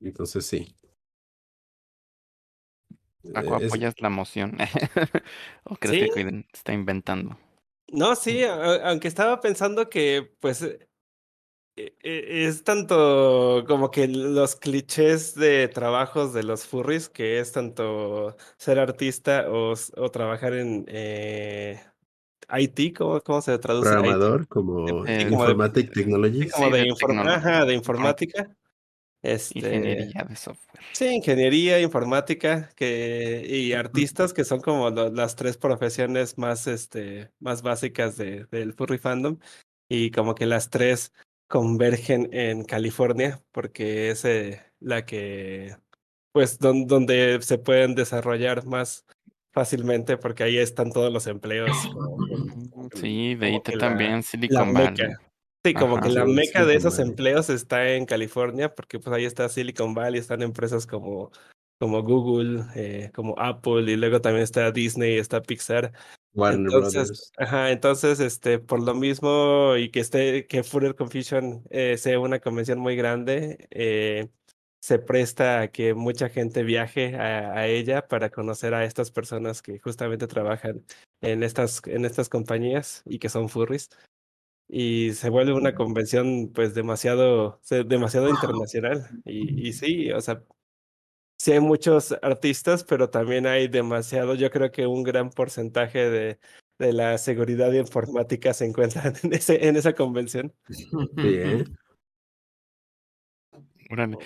Entonces 0.00 0.46
sí. 0.46 0.74
Paco, 3.32 3.54
Eh, 3.54 3.58
es- 3.62 3.66
¿apoyas 3.72 3.94
la 4.00 4.10
moción? 4.10 4.56
¿O 5.64 5.76
crees 5.76 5.98
que 5.98 6.06
Sí. 6.06 6.10
Cuiden 6.12 6.46
está 6.52 6.72
inventando? 6.72 7.38
No, 7.92 8.14
sí, 8.16 8.42
aunque 8.44 9.08
estaba 9.08 9.40
pensando 9.40 9.88
que, 9.88 10.30
pues, 10.40 10.62
eh, 10.62 10.78
e- 11.76 11.94
e- 12.02 12.46
es 12.46 12.62
tanto 12.64 13.64
como 13.66 13.90
que 13.90 14.08
los 14.08 14.56
clichés 14.56 15.34
de 15.34 15.68
trabajos 15.68 16.32
de 16.34 16.42
los 16.42 16.66
furries, 16.66 17.08
que 17.08 17.38
es 17.38 17.52
tanto 17.52 18.36
ser 18.58 18.78
artista 18.78 19.46
o, 19.48 19.74
trabajar 20.10 20.52
en 20.54 20.84
eh, 20.88 21.80
IT, 22.58 22.94
¿cómo, 22.96 23.20
cómo 23.22 23.40
se 23.40 23.58
traduce? 23.58 23.88
IT, 23.88 23.94
programador 23.94 24.48
como 24.48 25.06
Eh, 25.06 25.26
como 25.30 25.44
de- 25.44 25.50
Informatic 25.52 25.86
sí, 25.88 25.92
Technologies. 25.94 26.52
como 26.52 26.66
Sí, 26.66 26.72
de, 26.72 26.78
de 26.80 26.88
inform- 26.88 27.28
ajá, 27.28 27.64
de 27.64 27.72
inform- 27.74 27.76
informática. 27.76 28.56
Este, 29.32 29.58
Ingeniería 29.58 30.24
de 30.24 30.36
software. 30.36 30.82
Sí, 30.92 31.06
ingeniería, 31.06 31.80
informática, 31.80 32.70
que, 32.74 33.44
y 33.48 33.72
artistas, 33.72 34.32
que 34.32 34.44
son 34.44 34.60
como 34.60 34.90
lo- 34.90 35.10
las 35.10 35.36
tres 35.36 35.56
profesiones 35.56 36.38
más, 36.38 36.66
este, 36.66 37.30
más 37.38 37.62
básicas 37.62 38.16
de, 38.16 38.46
del 38.50 38.72
furry 38.74 38.98
fandom, 38.98 39.38
y 39.88 40.10
como 40.10 40.34
que 40.34 40.46
las 40.46 40.70
tres 40.70 41.12
convergen 41.48 42.28
en 42.32 42.64
California, 42.64 43.42
porque 43.52 44.10
es 44.10 44.24
eh, 44.24 44.60
la 44.80 45.04
que, 45.04 45.76
pues, 46.32 46.58
don- 46.58 46.86
donde 46.86 47.38
se 47.42 47.58
pueden 47.58 47.94
desarrollar 47.94 48.64
más 48.66 49.04
fácilmente, 49.52 50.16
porque 50.16 50.42
ahí 50.44 50.58
están 50.58 50.90
todos 50.92 51.12
los 51.12 51.26
empleos. 51.26 51.76
como 51.90 52.88
Sí, 52.92 53.34
de 53.34 53.50
IT 53.52 53.72
la- 53.76 53.78
también, 53.78 54.12
la 54.16 54.22
Silicon 54.22 54.72
meca. 54.72 55.20
Sí, 55.64 55.74
como 55.74 55.96
Ajá. 55.96 56.06
que 56.06 56.14
la 56.14 56.24
Sí, 56.24 56.32
meca 56.32 56.64
de 56.64 56.74
esos 56.76 56.98
empleos 56.98 57.50
está 57.50 57.90
en 57.92 58.06
California, 58.06 58.74
porque 58.74 58.98
pues 58.98 59.14
ahí 59.14 59.24
está 59.24 59.48
Silicon 59.48 59.92
Valley, 59.94 60.20
están 60.20 60.42
empresas 60.42 60.86
como, 60.86 61.32
como 61.78 62.02
Google, 62.02 62.64
eh, 62.76 63.10
como 63.14 63.34
Apple, 63.38 63.90
y 63.90 63.96
luego 63.96 64.20
también 64.20 64.44
está 64.44 64.70
Disney, 64.70 65.18
está 65.18 65.42
Pixar. 65.42 65.92
Warner 66.34 66.66
Entonces, 66.66 67.08
Brothers. 67.08 67.32
ajá, 67.38 67.70
entonces, 67.72 68.20
este, 68.20 68.60
por 68.60 68.80
lo 68.82 68.94
mismo, 68.94 69.74
y 69.76 69.90
que 69.90 70.00
esté, 70.00 70.46
que 70.46 70.62
Further 70.62 70.94
Confusion 70.94 71.64
eh, 71.70 71.96
sea 71.98 72.20
una 72.20 72.38
convención 72.38 72.78
muy 72.78 72.94
grande, 72.94 73.66
eh, 73.70 74.28
se 74.80 75.00
presta 75.00 75.62
a 75.62 75.68
que 75.68 75.94
mucha 75.94 76.28
gente 76.28 76.62
viaje 76.62 77.16
a, 77.16 77.52
a 77.52 77.66
ella 77.66 78.06
para 78.06 78.30
conocer 78.30 78.74
a 78.74 78.84
estas 78.84 79.10
personas 79.10 79.60
que 79.60 79.80
justamente 79.80 80.28
trabajan 80.28 80.84
en 81.20 81.42
estas, 81.42 81.82
en 81.86 82.04
estas 82.04 82.28
compañías 82.28 83.02
y 83.04 83.18
que 83.18 83.28
son 83.28 83.48
furries 83.48 83.90
y 84.68 85.12
se 85.14 85.30
vuelve 85.30 85.54
una 85.54 85.74
convención 85.74 86.52
pues 86.54 86.74
demasiado, 86.74 87.60
demasiado 87.86 88.28
internacional. 88.28 89.08
Y, 89.24 89.68
y 89.68 89.72
sí, 89.72 90.12
o 90.12 90.20
sea, 90.20 90.44
sí 91.38 91.52
hay 91.52 91.60
muchos 91.60 92.16
artistas, 92.22 92.84
pero 92.84 93.10
también 93.10 93.46
hay 93.46 93.68
demasiado, 93.68 94.34
yo 94.34 94.50
creo 94.50 94.70
que 94.70 94.86
un 94.86 95.02
gran 95.04 95.30
porcentaje 95.30 96.10
de, 96.10 96.38
de 96.78 96.92
la 96.92 97.16
seguridad 97.18 97.72
informática 97.72 98.52
se 98.54 98.66
encuentran 98.66 99.14
en, 99.22 99.32
ese, 99.32 99.68
en 99.68 99.76
esa 99.76 99.94
convención. 99.94 100.54
¿eh? 101.16 101.64
Órale. 103.90 104.18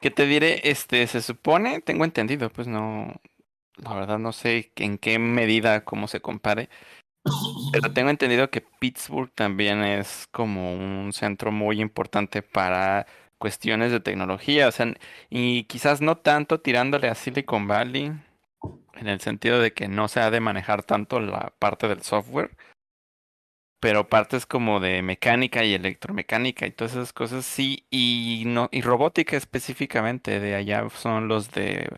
¿Qué 0.00 0.10
te 0.12 0.26
diré? 0.26 0.60
Este, 0.62 1.06
se 1.08 1.20
supone, 1.20 1.80
tengo 1.80 2.04
entendido, 2.04 2.50
pues 2.50 2.68
no, 2.68 3.20
la 3.76 3.94
verdad 3.94 4.18
no 4.18 4.32
sé 4.32 4.72
en 4.76 4.96
qué 4.96 5.18
medida, 5.18 5.84
cómo 5.84 6.06
se 6.06 6.20
compare, 6.20 6.68
pero 7.72 7.92
tengo 7.92 8.10
entendido 8.10 8.50
que 8.50 8.60
Pittsburgh 8.60 9.30
también 9.34 9.82
es 9.82 10.26
como 10.32 10.74
un 10.74 11.12
centro 11.12 11.52
muy 11.52 11.80
importante 11.80 12.42
para 12.42 13.06
cuestiones 13.38 13.92
de 13.92 14.00
tecnología, 14.00 14.68
o 14.68 14.72
sea, 14.72 14.94
y 15.30 15.64
quizás 15.64 16.00
no 16.00 16.18
tanto 16.18 16.60
tirándole 16.60 17.08
a 17.08 17.14
Silicon 17.14 17.68
Valley, 17.68 18.12
en 18.94 19.08
el 19.08 19.20
sentido 19.20 19.60
de 19.60 19.72
que 19.72 19.88
no 19.88 20.08
se 20.08 20.20
ha 20.20 20.30
de 20.30 20.40
manejar 20.40 20.82
tanto 20.82 21.20
la 21.20 21.54
parte 21.58 21.88
del 21.88 22.02
software, 22.02 22.56
pero 23.80 24.08
partes 24.08 24.44
como 24.44 24.80
de 24.80 25.02
mecánica 25.02 25.64
y 25.64 25.74
electromecánica 25.74 26.66
y 26.66 26.72
todas 26.72 26.92
esas 26.92 27.12
cosas 27.12 27.44
sí, 27.44 27.86
y 27.90 28.42
no, 28.46 28.68
y 28.72 28.82
robótica 28.82 29.36
específicamente, 29.36 30.40
de 30.40 30.56
allá 30.56 30.88
son 30.90 31.28
los 31.28 31.52
de, 31.52 31.88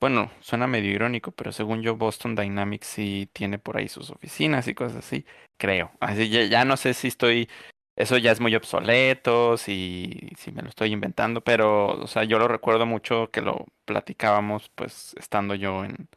bueno, 0.00 0.30
suena 0.40 0.66
medio 0.66 0.90
irónico, 0.92 1.32
pero 1.32 1.52
según 1.52 1.82
yo 1.82 1.96
Boston 1.96 2.34
Dynamics 2.34 2.86
sí 2.86 3.28
tiene 3.32 3.58
por 3.58 3.76
ahí 3.76 3.88
sus 3.88 4.10
oficinas 4.10 4.66
y 4.68 4.74
cosas 4.74 4.98
así, 4.98 5.26
creo. 5.58 5.92
Así 6.00 6.30
ya, 6.30 6.44
ya 6.44 6.64
no 6.64 6.76
sé 6.76 6.94
si 6.94 7.08
estoy, 7.08 7.48
eso 7.96 8.16
ya 8.16 8.32
es 8.32 8.40
muy 8.40 8.54
obsoleto, 8.56 9.56
si, 9.58 10.30
si 10.38 10.52
me 10.52 10.62
lo 10.62 10.68
estoy 10.70 10.92
inventando, 10.92 11.42
pero, 11.44 11.88
o 12.02 12.06
sea, 12.06 12.24
yo 12.24 12.38
lo 12.38 12.48
recuerdo 12.48 12.86
mucho 12.86 13.30
que 13.30 13.42
lo 13.42 13.66
platicábamos, 13.84 14.70
pues, 14.74 15.14
estando 15.18 15.54
yo 15.54 15.84
en, 15.84 16.08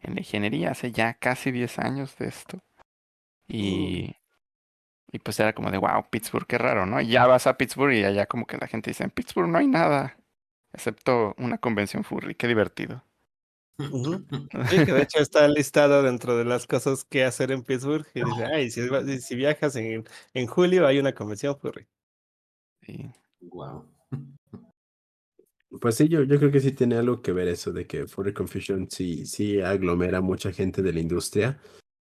en 0.00 0.14
la 0.14 0.20
ingeniería 0.20 0.70
hace 0.72 0.92
ya 0.92 1.14
casi 1.14 1.52
10 1.52 1.78
años 1.78 2.16
de 2.18 2.28
esto. 2.28 2.58
Y, 3.48 4.16
y 5.12 5.18
pues 5.20 5.40
era 5.40 5.54
como 5.54 5.70
de, 5.70 5.78
wow, 5.78 6.04
Pittsburgh, 6.10 6.46
qué 6.46 6.58
raro, 6.58 6.86
¿no? 6.86 7.00
Y 7.00 7.08
ya 7.08 7.26
vas 7.26 7.46
a 7.46 7.56
Pittsburgh 7.56 7.92
y 7.94 8.04
allá 8.04 8.26
como 8.26 8.46
que 8.46 8.58
la 8.58 8.68
gente 8.68 8.90
dice, 8.90 9.04
en 9.04 9.10
Pittsburgh 9.10 9.48
no 9.48 9.58
hay 9.58 9.66
nada, 9.68 10.18
excepto 10.72 11.34
una 11.38 11.58
convención 11.58 12.04
furry, 12.04 12.34
qué 12.34 12.48
divertido. 12.48 13.04
Sí, 13.78 14.84
que 14.86 14.92
de 14.92 15.02
hecho 15.02 15.20
está 15.20 15.46
listado 15.46 16.02
dentro 16.02 16.36
de 16.36 16.44
las 16.44 16.66
cosas 16.66 17.04
que 17.04 17.24
hacer 17.24 17.52
en 17.52 17.62
Pittsburgh. 17.62 18.06
Y 18.14 18.24
dice, 18.24 18.44
ay, 18.44 18.70
si, 18.70 19.20
si 19.20 19.36
viajas 19.36 19.76
en, 19.76 20.04
en 20.34 20.46
julio 20.46 20.86
hay 20.86 20.98
una 20.98 21.14
convención 21.14 21.56
furry. 21.58 21.86
Sí. 22.82 23.10
Wow. 23.40 23.86
Pues 25.80 25.96
sí, 25.96 26.08
yo, 26.08 26.22
yo 26.22 26.38
creo 26.38 26.50
que 26.50 26.60
sí 26.60 26.72
tiene 26.72 26.96
algo 26.96 27.20
que 27.20 27.32
ver 27.32 27.46
eso 27.46 27.72
de 27.72 27.86
que 27.86 28.06
Furry 28.06 28.32
Confusion 28.32 28.90
sí, 28.90 29.26
sí 29.26 29.60
aglomera 29.60 30.20
mucha 30.20 30.50
gente 30.50 30.82
de 30.82 30.92
la 30.92 31.00
industria. 31.00 31.60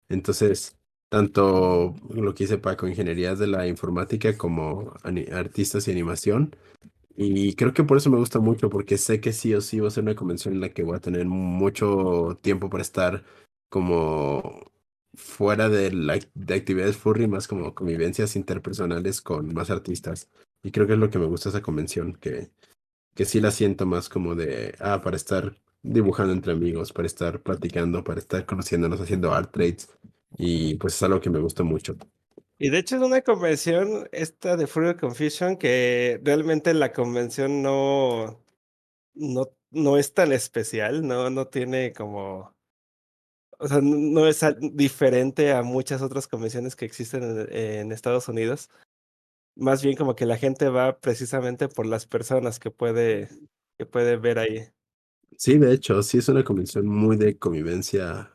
Entonces, 0.09 0.77
tanto 1.09 1.95
lo 2.11 2.35
que 2.35 2.45
hice 2.45 2.59
Paco, 2.59 2.89
ingenierías 2.89 3.39
de 3.39 3.47
la 3.47 3.69
informática 3.69 4.37
como 4.37 4.93
artistas 5.33 5.87
y 5.87 5.93
animación. 5.93 6.57
Y 7.17 7.55
creo 7.57 7.73
que 7.75 7.85
por 7.85 7.99
eso 7.99 8.11
me 8.11 8.17
gusta 8.19 8.39
mucho, 8.41 8.71
porque 8.71 8.97
sé 8.99 9.21
que 9.21 9.33
sí 9.33 9.55
o 9.55 9.61
sí 9.61 9.81
va 9.81 9.89
a 9.89 9.91
ser 9.91 10.05
una 10.05 10.15
convención 10.15 10.55
en 10.55 10.61
la 10.61 10.71
que 10.71 10.83
voy 10.83 10.97
a 10.97 11.01
tener 11.01 11.27
mucho 11.27 12.39
tiempo 12.43 12.71
para 12.71 12.83
estar 12.83 13.25
como 13.69 14.71
fuera 15.15 15.69
de, 15.69 15.93
la, 15.93 16.19
de 16.35 16.55
actividades 16.55 16.97
furry, 16.97 17.27
más 17.29 17.49
como 17.49 17.75
convivencias 17.75 18.37
interpersonales 18.37 19.21
con 19.21 19.53
más 19.55 19.71
artistas. 19.71 20.31
Y 20.63 20.71
creo 20.71 20.87
que 20.87 20.95
es 20.95 20.99
lo 20.99 21.11
que 21.11 21.19
me 21.19 21.27
gusta 21.27 21.51
esa 21.51 21.63
convención, 21.63 22.15
que, 22.15 22.51
que 23.15 23.25
sí 23.27 23.41
la 23.41 23.51
siento 23.51 23.87
más 23.87 24.09
como 24.09 24.35
de, 24.35 24.75
ah, 24.81 25.03
para 25.03 25.17
estar 25.17 25.57
dibujando 25.83 26.33
entre 26.35 26.53
amigos, 26.53 26.93
para 26.93 27.07
estar 27.07 27.43
platicando, 27.43 28.05
para 28.05 28.21
estar 28.21 28.47
conociéndonos, 28.47 29.01
haciendo 29.01 29.33
art 29.35 29.53
trades. 29.53 29.91
Y 30.39 30.77
pues 30.77 30.95
es 30.95 31.03
algo 31.05 31.21
que 31.21 31.31
me 31.31 31.41
gusta 31.41 31.63
mucho. 31.65 31.97
Y 32.63 32.71
de 32.71 32.79
hecho 32.79 32.95
es 32.95 33.03
una 33.03 33.23
convención, 33.23 34.09
esta 34.13 34.57
de 34.57 34.69
Furry 34.69 34.97
Confusion, 34.97 35.57
que 35.57 36.21
realmente 36.23 36.73
la 36.75 36.93
convención 36.93 37.61
no, 37.61 38.41
no, 39.15 39.49
no 39.73 39.99
es 39.99 40.15
tan 40.15 40.31
especial, 40.31 41.05
no, 41.05 41.29
no 41.29 41.49
tiene 41.49 41.93
como, 41.93 42.55
o 43.59 43.67
sea, 43.67 43.81
no 43.83 44.29
es 44.29 44.45
diferente 44.75 45.51
a 45.51 45.65
muchas 45.65 46.03
otras 46.03 46.29
convenciones 46.29 46.77
que 46.77 46.85
existen 46.85 47.49
en, 47.51 47.91
Estados 47.91 48.29
Unidos. 48.29 48.71
Más 49.57 49.83
bien 49.83 49.97
como 49.97 50.15
que 50.15 50.25
la 50.25 50.37
gente 50.37 50.69
va 50.69 51.01
precisamente 51.01 51.69
por 51.69 51.87
las 51.87 52.07
personas 52.07 52.61
que 52.61 52.71
puede, 52.71 53.29
que 53.77 53.87
puede 53.87 54.17
ver 54.19 54.39
ahí. 54.39 54.69
Sí, 55.37 55.59
de 55.59 55.73
hecho, 55.73 56.01
sí 56.05 56.19
es 56.19 56.29
una 56.29 56.45
convención 56.45 56.87
muy 56.87 57.17
de 57.17 57.37
convivencia 57.37 58.33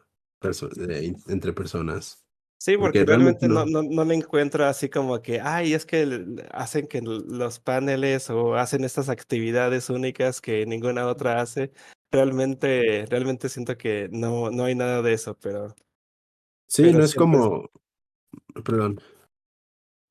entre 1.30 1.54
personas. 1.54 2.27
Sí, 2.60 2.76
Porque 2.76 3.04
porque 3.04 3.06
realmente 3.06 3.48
realmente 3.48 3.48
no, 3.48 3.66
no. 3.66 3.84
no, 3.84 4.04
le 4.04 4.16
encuentro 4.16 4.66
así 4.66 4.90
como 4.90 5.22
que, 5.22 5.40
ay, 5.42 5.74
es 5.74 5.86
que 5.86 6.26
hacen 6.52 6.88
que 6.88 7.02
los 7.02 7.60
paneles 7.60 8.30
o 8.32 8.56
hacen 8.56 8.84
estas 8.84 9.10
actividades 9.10 9.90
únicas 9.92 10.42
que 10.42 10.66
ninguna 10.66 11.08
otra 11.08 11.40
hace. 11.42 11.72
Realmente, 12.12 13.06
realmente 13.10 13.50
siento 13.50 13.78
que 13.78 14.10
no, 14.12 14.50
no 14.50 14.66
hay 14.66 14.74
nada 14.76 15.02
de 15.04 15.14
eso, 15.14 15.38
pero, 15.40 15.76
Sí, 16.68 16.84
pero 16.84 17.00
no 17.00 17.04
es 17.04 17.16
como, 17.16 17.70
perdón. 18.66 19.00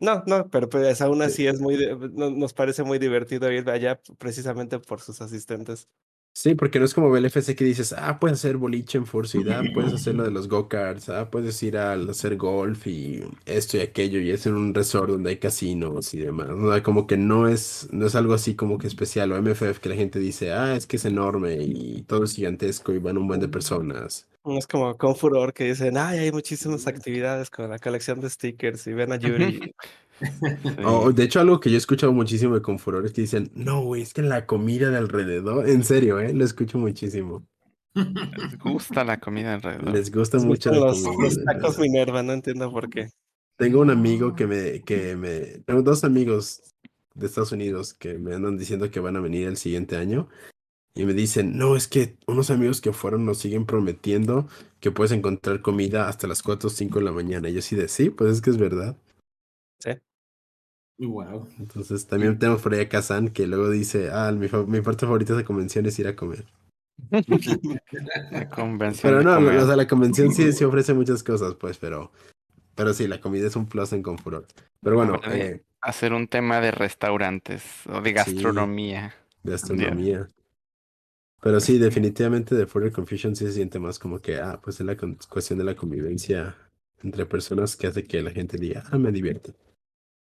no, 0.00 0.22
no, 0.26 0.48
pero 0.50 0.68
pues 0.68 1.00
aún 1.00 1.22
Sí, 1.22 1.28
así 1.28 1.46
es 1.46 1.60
muy, 1.60 1.76
nos 2.12 2.52
parece 2.54 2.82
muy 2.84 2.98
divertido 2.98 3.50
ir 3.50 3.68
allá 3.70 4.00
precisamente 4.18 4.78
por 4.78 5.00
sus 5.00 5.20
asistentes. 5.22 5.88
Sí, 6.36 6.54
porque 6.54 6.78
no 6.78 6.84
es 6.84 6.92
como 6.92 7.16
el 7.16 7.24
FC 7.24 7.56
que 7.56 7.64
dices, 7.64 7.94
ah, 7.96 8.18
puedes 8.20 8.38
hacer 8.38 8.58
boliche 8.58 8.98
en 8.98 9.04
ah, 9.50 9.62
puedes 9.72 9.94
hacer 9.94 10.14
lo 10.14 10.24
de 10.24 10.30
los 10.32 10.48
go-karts, 10.48 11.08
ah, 11.08 11.30
puedes 11.30 11.62
ir 11.62 11.78
a 11.78 11.94
hacer 11.94 12.36
golf 12.36 12.86
y 12.86 13.22
esto 13.46 13.78
y 13.78 13.80
aquello, 13.80 14.20
y 14.20 14.30
es 14.30 14.44
en 14.46 14.54
un 14.54 14.74
resort 14.74 15.08
donde 15.08 15.30
hay 15.30 15.38
casinos 15.38 16.12
y 16.12 16.18
demás. 16.18 16.50
O 16.50 16.70
sea, 16.70 16.82
como 16.82 17.06
que 17.06 17.16
no 17.16 17.48
es, 17.48 17.88
no 17.90 18.06
es 18.06 18.14
algo 18.14 18.34
así 18.34 18.54
como 18.54 18.76
que 18.76 18.86
especial, 18.86 19.32
o 19.32 19.40
MFF 19.40 19.78
que 19.80 19.88
la 19.88 19.94
gente 19.94 20.18
dice, 20.18 20.52
ah, 20.52 20.76
es 20.76 20.86
que 20.86 20.96
es 20.96 21.06
enorme 21.06 21.56
y 21.62 22.02
todo 22.02 22.24
es 22.24 22.34
gigantesco 22.34 22.92
y 22.92 22.98
van 22.98 23.16
un 23.16 23.28
buen 23.28 23.40
de 23.40 23.48
personas. 23.48 24.28
No 24.44 24.58
es 24.58 24.66
como 24.66 24.96
con 24.96 25.16
Furor 25.16 25.54
que 25.54 25.64
dicen, 25.64 25.96
ay, 25.96 26.18
hay 26.18 26.32
muchísimas 26.32 26.86
actividades 26.86 27.50
con 27.50 27.68
la 27.70 27.78
colección 27.78 28.20
de 28.20 28.30
stickers 28.30 28.86
y 28.86 28.92
ven 28.92 29.12
a 29.12 29.16
Yuri. 29.16 29.74
O, 30.84 31.08
Sí. 31.10 31.14
de 31.16 31.24
hecho, 31.24 31.40
algo 31.40 31.60
que 31.60 31.70
yo 31.70 31.76
he 31.76 31.78
escuchado 31.78 32.12
muchísimo 32.12 32.54
de 32.54 32.62
Confuror 32.62 33.04
es 33.04 33.12
que 33.12 33.20
dicen, 33.22 33.50
no, 33.54 33.82
güey, 33.82 34.02
es 34.02 34.14
que 34.14 34.22
la 34.22 34.46
comida 34.46 34.90
de 34.90 34.96
alrededor, 34.98 35.68
en 35.68 35.84
serio, 35.84 36.20
¿eh? 36.20 36.32
Lo 36.32 36.44
escucho 36.44 36.78
muchísimo. 36.78 37.46
Les 37.94 38.58
gusta 38.58 39.04
la 39.04 39.18
comida 39.20 39.54
alrededor. 39.54 39.92
Les 39.92 40.10
gusta 40.12 40.36
Les 40.38 40.46
mucho 40.46 40.70
la 40.70 40.78
los, 40.78 41.02
comida. 41.02 41.22
los 41.24 41.36
de 41.36 41.44
tacos. 41.44 41.78
Minerva, 41.78 42.22
no 42.22 42.32
entiendo 42.32 42.70
por 42.70 42.88
qué. 42.90 43.10
Tengo 43.58 43.80
un 43.80 43.90
amigo 43.90 44.34
que 44.34 44.46
me, 44.46 44.82
que 44.82 45.16
me, 45.16 45.40
tengo 45.64 45.80
dos 45.82 46.04
amigos 46.04 46.60
de 47.14 47.26
Estados 47.26 47.52
Unidos 47.52 47.94
que 47.94 48.18
me 48.18 48.34
andan 48.34 48.58
diciendo 48.58 48.90
que 48.90 49.00
van 49.00 49.16
a 49.16 49.20
venir 49.20 49.48
el 49.48 49.56
siguiente 49.56 49.96
año 49.96 50.28
y 50.94 51.04
me 51.06 51.14
dicen, 51.14 51.56
no, 51.56 51.74
es 51.76 51.88
que 51.88 52.16
unos 52.26 52.50
amigos 52.50 52.82
que 52.82 52.92
fueron 52.92 53.24
nos 53.24 53.38
siguen 53.38 53.64
prometiendo 53.64 54.46
que 54.80 54.90
puedes 54.90 55.12
encontrar 55.12 55.62
comida 55.62 56.08
hasta 56.08 56.26
las 56.26 56.42
4 56.42 56.66
o 56.66 56.70
5 56.70 56.98
de 56.98 57.04
la 57.06 57.12
mañana. 57.12 57.48
Y 57.48 57.54
yo 57.54 57.62
sí 57.62 57.76
de, 57.76 57.88
sí, 57.88 58.10
pues 58.10 58.32
es 58.32 58.40
que 58.42 58.50
es 58.50 58.58
verdad. 58.58 58.96
Sí. 59.78 59.90
Wow. 60.98 61.46
Entonces 61.58 62.06
también 62.06 62.38
tenemos 62.38 62.62
por 62.62 62.72
ahí 62.72 62.80
a 62.80 62.88
Kazan 62.88 63.28
que 63.28 63.46
luego 63.46 63.70
dice, 63.70 64.10
ah, 64.12 64.32
mi, 64.32 64.48
fa- 64.48 64.64
mi 64.64 64.80
parte 64.80 65.04
favorita 65.04 65.34
de 65.34 65.40
la 65.40 65.44
convención 65.46 65.84
es 65.86 65.98
ir 65.98 66.08
a 66.08 66.16
comer. 66.16 66.46
La 68.30 68.48
convención 68.48 69.12
Pero 69.12 69.22
no, 69.22 69.38
o 69.38 69.66
sea, 69.66 69.76
la 69.76 69.86
convención 69.86 70.32
sí, 70.32 70.52
sí 70.52 70.64
ofrece 70.64 70.94
muchas 70.94 71.22
cosas, 71.22 71.54
pues, 71.54 71.76
pero, 71.78 72.10
pero 72.74 72.94
sí, 72.94 73.06
la 73.06 73.20
comida 73.20 73.46
es 73.46 73.56
un 73.56 73.66
plus 73.66 73.92
en 73.92 74.02
Confuror. 74.02 74.46
Pero 74.82 74.96
bueno, 74.96 75.20
eh, 75.26 75.62
hacer 75.82 76.12
un 76.14 76.28
tema 76.28 76.60
de 76.60 76.70
restaurantes 76.70 77.62
o 77.86 78.00
de 78.00 78.10
sí, 78.10 78.14
gastronomía. 78.14 79.14
de 79.42 79.52
un 79.68 79.76
día. 79.76 79.90
astronomía. 79.90 80.28
Pero 81.42 81.60
sí, 81.60 81.78
definitivamente 81.78 82.54
de 82.54 82.66
Further 82.66 82.92
Confusion 82.92 83.36
sí 83.36 83.46
se 83.46 83.52
siente 83.52 83.78
más 83.78 83.98
como 83.98 84.20
que, 84.20 84.36
ah, 84.38 84.60
pues 84.62 84.80
es 84.80 84.86
la 84.86 84.96
cuestión 84.96 85.58
de 85.58 85.64
la 85.64 85.76
convivencia 85.76 86.56
entre 87.02 87.26
personas 87.26 87.76
que 87.76 87.86
hace 87.86 88.04
que 88.04 88.22
la 88.22 88.30
gente 88.30 88.56
diga, 88.56 88.82
ah, 88.90 88.98
me 88.98 89.12
divierte. 89.12 89.54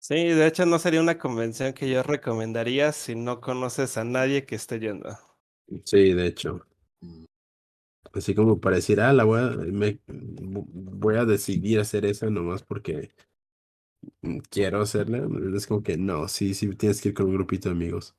Sí, 0.09 0.15
de 0.15 0.47
hecho 0.47 0.65
no 0.67 0.79
sería 0.79 1.01
una 1.01 1.19
convención 1.19 1.73
que 1.73 1.91
yo 1.91 2.01
recomendaría 2.05 2.93
si 2.93 3.17
no 3.17 3.41
conoces 3.41 3.97
a 3.99 4.05
nadie 4.05 4.47
que 4.47 4.55
esté 4.55 4.79
yendo. 4.79 5.09
Sí, 5.85 6.13
de 6.13 6.29
hecho. 6.29 6.65
Así 8.13 8.33
como 8.33 8.61
para 8.61 8.77
decir, 8.77 9.01
ah, 9.01 9.13
la 9.13 9.25
voy 9.25 9.41
a, 9.41 9.51
me, 9.51 9.99
voy 10.07 11.17
a 11.17 11.25
decidir 11.25 11.81
hacer 11.81 12.07
esa 12.07 12.31
nomás 12.31 12.63
porque 12.63 13.11
quiero 14.49 14.83
hacerla. 14.83 15.27
Es 15.57 15.67
como 15.67 15.83
que 15.83 15.97
no, 15.97 16.29
sí, 16.29 16.55
sí, 16.55 16.73
tienes 16.77 17.03
que 17.03 17.09
ir 17.09 17.15
con 17.15 17.27
un 17.27 17.35
grupito 17.35 17.69
de 17.69 17.75
amigos. 17.75 18.15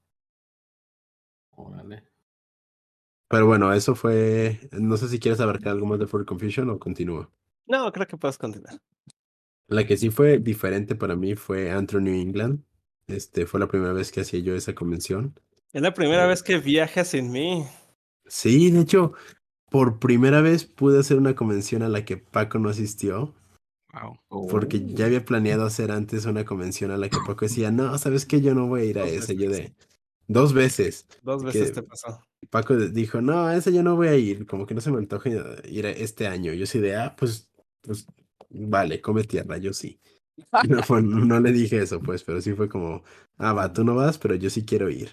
Órale. 1.51 2.03
Pero 3.29 3.45
bueno, 3.45 3.71
eso 3.71 3.95
fue, 3.95 4.59
no 4.73 4.97
sé 4.97 5.07
si 5.07 5.19
quieres 5.19 5.39
abarcar 5.39 5.71
algo 5.71 5.85
más 5.85 5.99
de 5.99 6.07
Further 6.07 6.25
Confusion 6.25 6.69
o 6.69 6.79
continúa. 6.79 7.31
No, 7.65 7.89
creo 7.93 8.07
que 8.07 8.17
puedes 8.17 8.37
continuar. 8.37 8.77
La 9.67 9.85
que 9.85 9.97
sí 9.97 10.09
fue 10.09 10.39
diferente 10.39 10.95
para 10.95 11.15
mí 11.15 11.35
fue 11.35 11.71
Antro 11.71 11.99
New 12.01 12.13
England. 12.13 12.63
Este 13.07 13.45
fue 13.45 13.59
la 13.59 13.67
primera 13.67 13.93
vez 13.93 14.11
que 14.11 14.21
hacía 14.21 14.39
yo 14.41 14.55
esa 14.55 14.75
convención. 14.75 15.39
Es 15.71 15.81
la 15.81 15.93
primera 15.93 16.25
Eh, 16.25 16.27
vez 16.27 16.43
que 16.43 16.57
viajas 16.57 17.07
sin 17.09 17.31
mí. 17.31 17.65
sí, 18.27 18.71
de 18.71 18.81
hecho, 18.81 19.13
por 19.69 19.99
primera 19.99 20.41
vez 20.41 20.65
pude 20.65 20.99
hacer 20.99 21.17
una 21.17 21.35
convención 21.35 21.83
a 21.83 21.89
la 21.89 22.05
que 22.05 22.17
Paco 22.17 22.59
no 22.59 22.69
asistió, 22.69 23.35
Wow. 24.29 24.47
porque 24.49 24.85
ya 24.85 25.05
había 25.05 25.25
planeado 25.25 25.65
hacer 25.65 25.91
antes 25.91 26.25
una 26.25 26.45
convención 26.45 26.91
a 26.91 26.97
la 26.97 27.09
que 27.09 27.21
Paco 27.25 27.45
decía, 27.45 27.71
no, 27.71 27.97
¿sabes 27.97 28.25
qué? 28.25 28.41
Yo 28.41 28.53
no 28.53 28.67
voy 28.67 28.81
a 28.81 28.85
ir 28.85 28.99
a 28.99 29.05
Dos 29.05 29.11
esa. 29.11 29.33
Yo 29.33 29.49
veces. 29.49 29.49
de 29.49 29.75
dos 30.27 30.53
veces. 30.53 31.07
Dos 31.21 31.43
veces 31.43 31.71
que 31.71 31.81
te 31.81 31.83
pasó. 31.83 32.21
Paco 32.49 32.75
dijo, 32.77 33.21
no, 33.21 33.45
a 33.47 33.55
esa 33.55 33.71
yo 33.71 33.83
no 33.83 33.95
voy 33.95 34.07
a 34.09 34.15
ir, 34.15 34.45
como 34.45 34.65
que 34.65 34.75
no 34.75 34.81
se 34.81 34.91
me 34.91 34.97
antoja 34.97 35.29
ir 35.65 35.85
a 35.85 35.89
este 35.91 36.27
año. 36.27 36.53
Yo 36.53 36.65
sí 36.65 36.79
de, 36.79 36.95
ah, 36.95 37.15
pues, 37.17 37.49
pues, 37.81 38.05
vale, 38.49 39.01
come 39.01 39.23
tierra, 39.23 39.57
yo 39.57 39.73
sí. 39.73 39.99
No, 40.69 40.81
fue- 40.83 41.01
no 41.01 41.39
le 41.39 41.51
dije 41.51 41.79
eso, 41.81 41.99
pues, 41.99 42.23
pero 42.23 42.41
sí 42.41 42.53
fue 42.53 42.69
como, 42.69 43.03
ah, 43.37 43.53
va, 43.53 43.73
tú 43.73 43.83
no 43.83 43.95
vas, 43.95 44.17
pero 44.17 44.35
yo 44.35 44.49
sí 44.49 44.65
quiero 44.65 44.89
ir. 44.89 45.11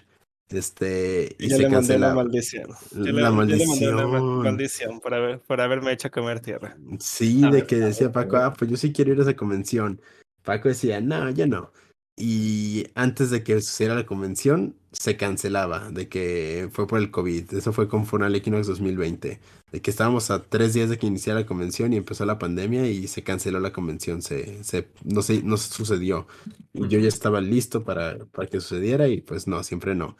Este, 0.49 1.35
y 1.39 1.49
Yo 1.49 1.55
se 1.57 1.63
le 1.63 1.69
mandé 1.69 1.93
cancelaba. 1.93 2.13
maldición. 2.15 2.67
Yo 2.91 3.03
le, 3.05 3.13
La 3.13 3.29
yo 3.29 3.35
le 3.45 3.65
mandé 3.67 3.93
una 3.93 4.07
ma- 4.07 4.19
maldición. 4.19 4.43
maldición 4.43 4.99
por, 4.99 5.13
haber, 5.15 5.39
por 5.41 5.59
haberme 5.61 5.91
hecho 5.91 6.11
comer 6.11 6.39
tierra. 6.39 6.77
Sí, 6.99 7.43
A 7.43 7.47
de 7.49 7.51
ver, 7.57 7.65
que 7.67 7.75
decía 7.77 8.07
ver, 8.07 8.13
Paco, 8.13 8.37
ah, 8.37 8.53
pues 8.53 8.69
yo 8.69 8.77
sí 8.77 8.93
quiero 8.93 9.13
ir 9.13 9.19
a 9.19 9.23
esa 9.23 9.35
convención. 9.35 9.99
Paco 10.43 10.67
decía, 10.69 11.01
no, 11.01 11.31
yo 11.31 11.47
no. 11.47 11.71
Y 12.17 12.87
antes 12.95 13.29
de 13.29 13.43
que 13.43 13.59
sucediera 13.61 13.95
la 13.95 14.05
convención, 14.05 14.75
se 14.93 15.17
cancelaba, 15.17 15.91
de 15.91 16.07
que 16.07 16.69
fue 16.71 16.87
por 16.87 16.99
el 16.99 17.11
COVID. 17.11 17.53
Eso 17.53 17.73
fue 17.73 17.89
con 17.89 18.05
Funal 18.05 18.35
Equinox 18.35 18.67
2020. 18.67 19.39
De 19.71 19.81
que 19.81 19.91
estábamos 19.91 20.31
a 20.31 20.43
tres 20.43 20.73
días 20.73 20.89
de 20.89 20.97
que 20.97 21.07
iniciara 21.07 21.41
la 21.41 21.45
convención 21.45 21.91
y 21.91 21.97
empezó 21.97 22.25
la 22.25 22.39
pandemia 22.39 22.87
y 22.87 23.07
se 23.07 23.23
canceló 23.23 23.59
la 23.59 23.73
convención. 23.73 24.21
Se, 24.21 24.63
se, 24.63 24.87
no 25.03 25.21
se, 25.21 25.43
no 25.43 25.57
sucedió. 25.57 26.27
Yo 26.73 26.99
ya 26.99 27.09
estaba 27.09 27.41
listo 27.41 27.83
para, 27.83 28.17
para 28.27 28.47
que 28.47 28.61
sucediera 28.61 29.09
y 29.09 29.21
pues 29.21 29.47
no, 29.47 29.61
siempre 29.63 29.95
no. 29.95 30.15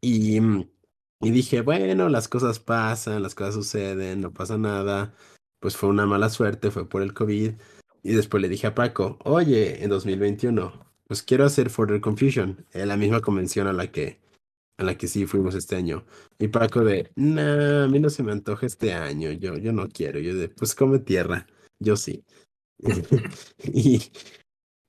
Y, 0.00 0.40
mm, 0.40 0.68
y 1.22 1.30
dije, 1.30 1.62
bueno, 1.62 2.08
las 2.08 2.28
cosas 2.28 2.60
pasan, 2.60 3.22
las 3.22 3.34
cosas 3.34 3.54
suceden, 3.54 4.20
no 4.20 4.32
pasa 4.32 4.58
nada. 4.58 5.14
Pues 5.60 5.76
fue 5.76 5.88
una 5.88 6.06
mala 6.06 6.30
suerte, 6.30 6.70
fue 6.70 6.88
por 6.88 7.02
el 7.02 7.14
COVID. 7.14 7.54
Y 8.02 8.12
después 8.12 8.40
le 8.40 8.48
dije 8.48 8.66
a 8.66 8.74
Paco, 8.74 9.18
oye, 9.24 9.82
en 9.82 9.90
2021, 9.90 10.72
pues 11.06 11.22
quiero 11.22 11.44
hacer 11.44 11.70
Further 11.70 12.00
Confusion, 12.00 12.64
en 12.72 12.88
la 12.88 12.96
misma 12.96 13.20
convención 13.20 13.66
a 13.66 13.72
la 13.72 13.90
que, 13.90 14.20
a 14.76 14.84
la 14.84 14.96
que 14.96 15.08
sí 15.08 15.26
fuimos 15.26 15.54
este 15.54 15.76
año. 15.76 16.04
Y 16.38 16.48
Paco 16.48 16.84
de, 16.84 17.10
nah, 17.16 17.84
a 17.84 17.88
mí 17.88 17.98
no 18.00 18.10
se 18.10 18.22
me 18.22 18.32
antoja 18.32 18.66
este 18.66 18.92
año, 18.92 19.32
yo, 19.32 19.56
yo 19.56 19.72
no 19.72 19.88
quiero. 19.88 20.20
Yo 20.20 20.34
de, 20.34 20.48
pues 20.48 20.74
come 20.74 20.98
tierra, 21.00 21.46
yo 21.78 21.96
sí. 21.96 22.24
y, 23.64 24.02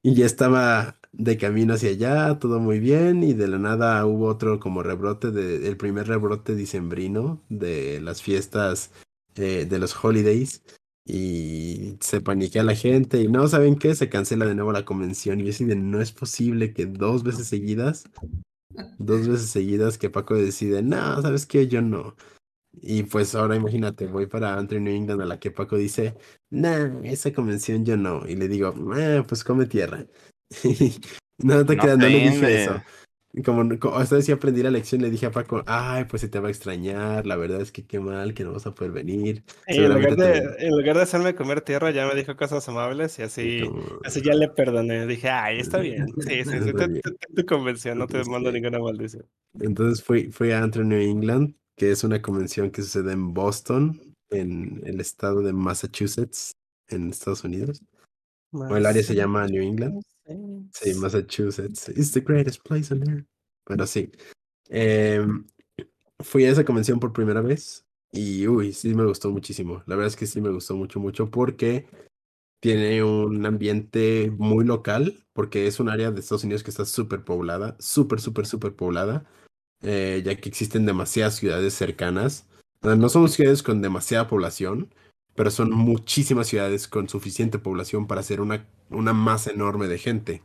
y 0.03 0.13
ya 0.13 0.25
estaba 0.25 0.99
de 1.11 1.37
camino 1.37 1.73
hacia 1.73 1.89
allá, 1.89 2.39
todo 2.39 2.59
muy 2.59 2.79
bien, 2.79 3.23
y 3.23 3.33
de 3.33 3.47
la 3.47 3.57
nada 3.57 4.05
hubo 4.05 4.27
otro 4.27 4.59
como 4.59 4.83
rebrote, 4.83 5.31
de, 5.31 5.67
el 5.67 5.77
primer 5.77 6.07
rebrote 6.07 6.55
dicembrino 6.55 7.41
de 7.49 7.99
las 8.01 8.21
fiestas 8.21 8.91
eh, 9.35 9.65
de 9.65 9.79
los 9.79 10.03
holidays, 10.03 10.63
y 11.09 11.97
se 12.01 12.21
paniquea 12.21 12.63
la 12.63 12.75
gente, 12.75 13.21
y 13.21 13.27
no, 13.27 13.47
¿saben 13.47 13.75
qué? 13.75 13.95
Se 13.95 14.09
cancela 14.09 14.45
de 14.45 14.55
nuevo 14.55 14.71
la 14.71 14.85
convención, 14.85 15.39
y 15.39 15.45
yo 15.45 15.49
así 15.49 15.65
de, 15.65 15.75
no 15.75 16.01
es 16.01 16.11
posible 16.11 16.73
que 16.73 16.85
dos 16.85 17.23
veces 17.23 17.47
seguidas, 17.47 18.05
dos 18.99 19.27
veces 19.27 19.49
seguidas 19.49 19.97
que 19.97 20.09
Paco 20.09 20.35
decide, 20.35 20.83
no, 20.83 21.21
¿sabes 21.21 21.45
qué? 21.45 21.67
Yo 21.67 21.81
no. 21.81 22.15
Y 22.81 23.03
pues 23.03 23.33
ahora 23.35 23.55
imagínate, 23.55 24.05
voy 24.07 24.27
para 24.27 24.55
Antrim 24.55 24.83
New 24.83 24.93
England 24.95 25.21
a 25.21 25.25
la 25.25 25.39
que 25.39 25.51
Paco 25.51 25.75
dice, 25.75 26.15
nah, 26.51 27.01
esa 27.03 27.33
convención 27.33 27.83
yo 27.83 27.97
no. 27.97 28.27
Y 28.27 28.35
le 28.35 28.47
digo, 28.47 28.73
"Ah, 28.93 29.25
pues 29.27 29.43
come 29.43 29.65
tierra. 29.65 30.05
no 31.39 31.65
te 31.65 31.75
No 31.75 31.97
no 31.97 32.07
le 32.07 32.19
dije 32.29 32.63
eso. 32.63 32.81
Como, 33.43 33.77
como 33.79 34.01
esta 34.01 34.15
vez 34.15 34.25
sí 34.25 34.31
aprendí 34.31 34.63
la 34.63 34.71
lección, 34.71 35.01
le 35.01 35.09
dije 35.09 35.25
a 35.27 35.31
Paco, 35.31 35.63
ay, 35.65 36.05
pues 36.05 36.21
se 36.21 36.27
te 36.29 36.39
va 36.39 36.47
a 36.47 36.51
extrañar, 36.51 37.25
la 37.25 37.35
verdad 37.35 37.61
es 37.61 37.71
que 37.71 37.85
qué 37.85 37.99
mal 37.99 38.33
que 38.33 38.43
no 38.43 38.53
vas 38.53 38.65
a 38.65 38.73
poder 38.73 38.91
venir. 38.91 39.43
Y 39.67 39.77
en, 39.77 39.93
lugar 39.93 40.15
de, 40.15 40.41
te- 40.41 40.65
en 40.67 40.77
lugar 40.77 40.95
de 40.97 41.03
hacerme 41.03 41.35
comer 41.35 41.61
tierra, 41.61 41.91
ya 41.91 42.07
me 42.07 42.15
dijo 42.15 42.35
cosas 42.35 42.67
amables 42.69 43.17
y 43.19 43.21
así, 43.23 43.61
como- 43.65 43.83
así 44.03 44.21
ya 44.21 44.33
le 44.33 44.47
perdoné. 44.49 45.05
Dije, 45.07 45.29
ay, 45.29 45.59
está 45.59 45.77
bien. 45.79 46.07
Sí, 46.19 46.43
sí, 46.43 46.51
sí, 46.63 47.01
tu 47.35 47.45
convención, 47.45 47.97
no 47.97 48.07
te 48.07 48.23
mando 48.25 48.51
ninguna 48.51 48.79
maldición. 48.79 49.25
Entonces 49.59 50.03
fui, 50.03 50.31
fui 50.31 50.51
a 50.51 50.65
New 50.65 50.99
England, 50.99 51.55
que 51.77 51.91
es 51.91 52.03
una 52.03 52.21
convención 52.21 52.71
que 52.71 52.81
sucede 52.81 53.13
en 53.13 53.33
Boston, 53.33 54.01
en 54.31 54.81
el 54.85 54.99
estado 54.99 55.41
de 55.41 55.53
Massachusetts, 55.53 56.51
en 56.87 57.09
Estados 57.09 57.43
Unidos. 57.43 57.81
O 58.51 58.75
el 58.75 58.85
área 58.85 59.03
se 59.03 59.15
llama 59.15 59.45
New 59.47 59.61
England. 59.63 60.01
Sí, 60.73 60.93
Massachusetts. 60.95 61.89
It's 61.89 62.11
the 62.11 62.21
greatest 62.21 62.63
place 62.63 62.93
on 62.93 63.07
earth. 63.09 63.25
Pero 63.65 63.85
sí. 63.85 64.11
em, 64.69 65.45
fui 66.19 66.45
a 66.45 66.51
esa 66.51 66.65
convención 66.65 66.99
por 66.99 67.13
primera 67.13 67.41
vez 67.41 67.85
y 68.11 68.47
uy, 68.47 68.73
sí 68.73 68.93
me 68.93 69.05
gustó 69.05 69.31
muchísimo. 69.31 69.83
La 69.85 69.95
verdad 69.95 70.07
es 70.07 70.15
que 70.15 70.27
sí 70.27 70.41
me 70.41 70.49
gustó 70.49 70.75
mucho, 70.75 70.99
mucho 70.99 71.29
porque 71.29 71.87
tiene 72.61 73.03
un 73.03 73.45
ambiente 73.45 74.31
muy 74.37 74.65
local, 74.65 75.25
porque 75.33 75.67
es 75.67 75.79
un 75.79 75.89
área 75.89 76.11
de 76.11 76.19
Estados 76.19 76.43
Unidos 76.43 76.63
que 76.63 76.71
está 76.71 76.85
súper 76.85 77.23
poblada, 77.23 77.75
súper, 77.79 78.19
súper, 78.19 78.45
súper 78.45 78.75
poblada, 78.75 79.25
eh, 79.81 80.21
ya 80.25 80.35
que 80.35 80.49
existen 80.49 80.85
demasiadas 80.85 81.35
ciudades 81.35 81.73
cercanas. 81.73 82.47
No 82.81 83.09
son 83.09 83.29
ciudades 83.29 83.63
con 83.63 83.81
demasiada 83.81 84.27
población, 84.27 84.93
pero 85.39 85.51
son 85.51 85.71
muchísimas 85.71 86.47
ciudades 86.47 86.89
con 86.89 87.07
suficiente 87.07 87.59
población 87.59 88.07
para 88.07 88.19
hacer 88.19 88.41
una, 88.41 88.67
una 88.89 89.13
masa 89.13 89.51
enorme 89.51 89.87
de 89.87 89.97
gente. 89.97 90.43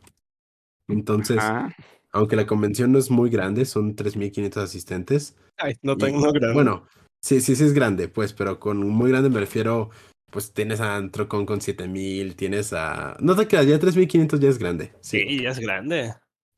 Entonces, 0.87 1.39
Ajá. 1.39 1.75
aunque 2.13 2.37
la 2.37 2.47
convención 2.47 2.93
no 2.93 2.97
es 2.97 3.11
muy 3.11 3.29
grande, 3.29 3.65
son 3.65 3.97
3.500 3.97 4.63
asistentes. 4.63 5.35
Ay, 5.57 5.73
no 5.81 5.95
y- 5.95 5.97
tengo 5.97 6.31
grande. 6.31 6.53
Bueno, 6.53 6.85
sí, 7.21 7.41
sí, 7.41 7.57
sí 7.57 7.65
es 7.65 7.73
grande, 7.73 8.07
pues, 8.07 8.31
pero 8.31 8.57
con 8.57 8.87
muy 8.87 9.11
grande 9.11 9.29
me 9.29 9.41
refiero, 9.41 9.89
pues 10.31 10.53
tienes 10.53 10.79
a 10.79 10.95
Antrocon 10.95 11.45
con 11.45 11.59
7.000, 11.59 12.37
tienes 12.37 12.71
a... 12.71 13.17
No 13.19 13.35
te 13.35 13.49
creas, 13.49 13.67
ya 13.67 13.77
3.500 13.77 14.39
ya 14.39 14.47
es 14.47 14.57
grande. 14.57 14.93
Sí, 15.01 15.19
sí, 15.27 15.43
ya 15.43 15.49
es 15.49 15.59
grande. 15.59 16.13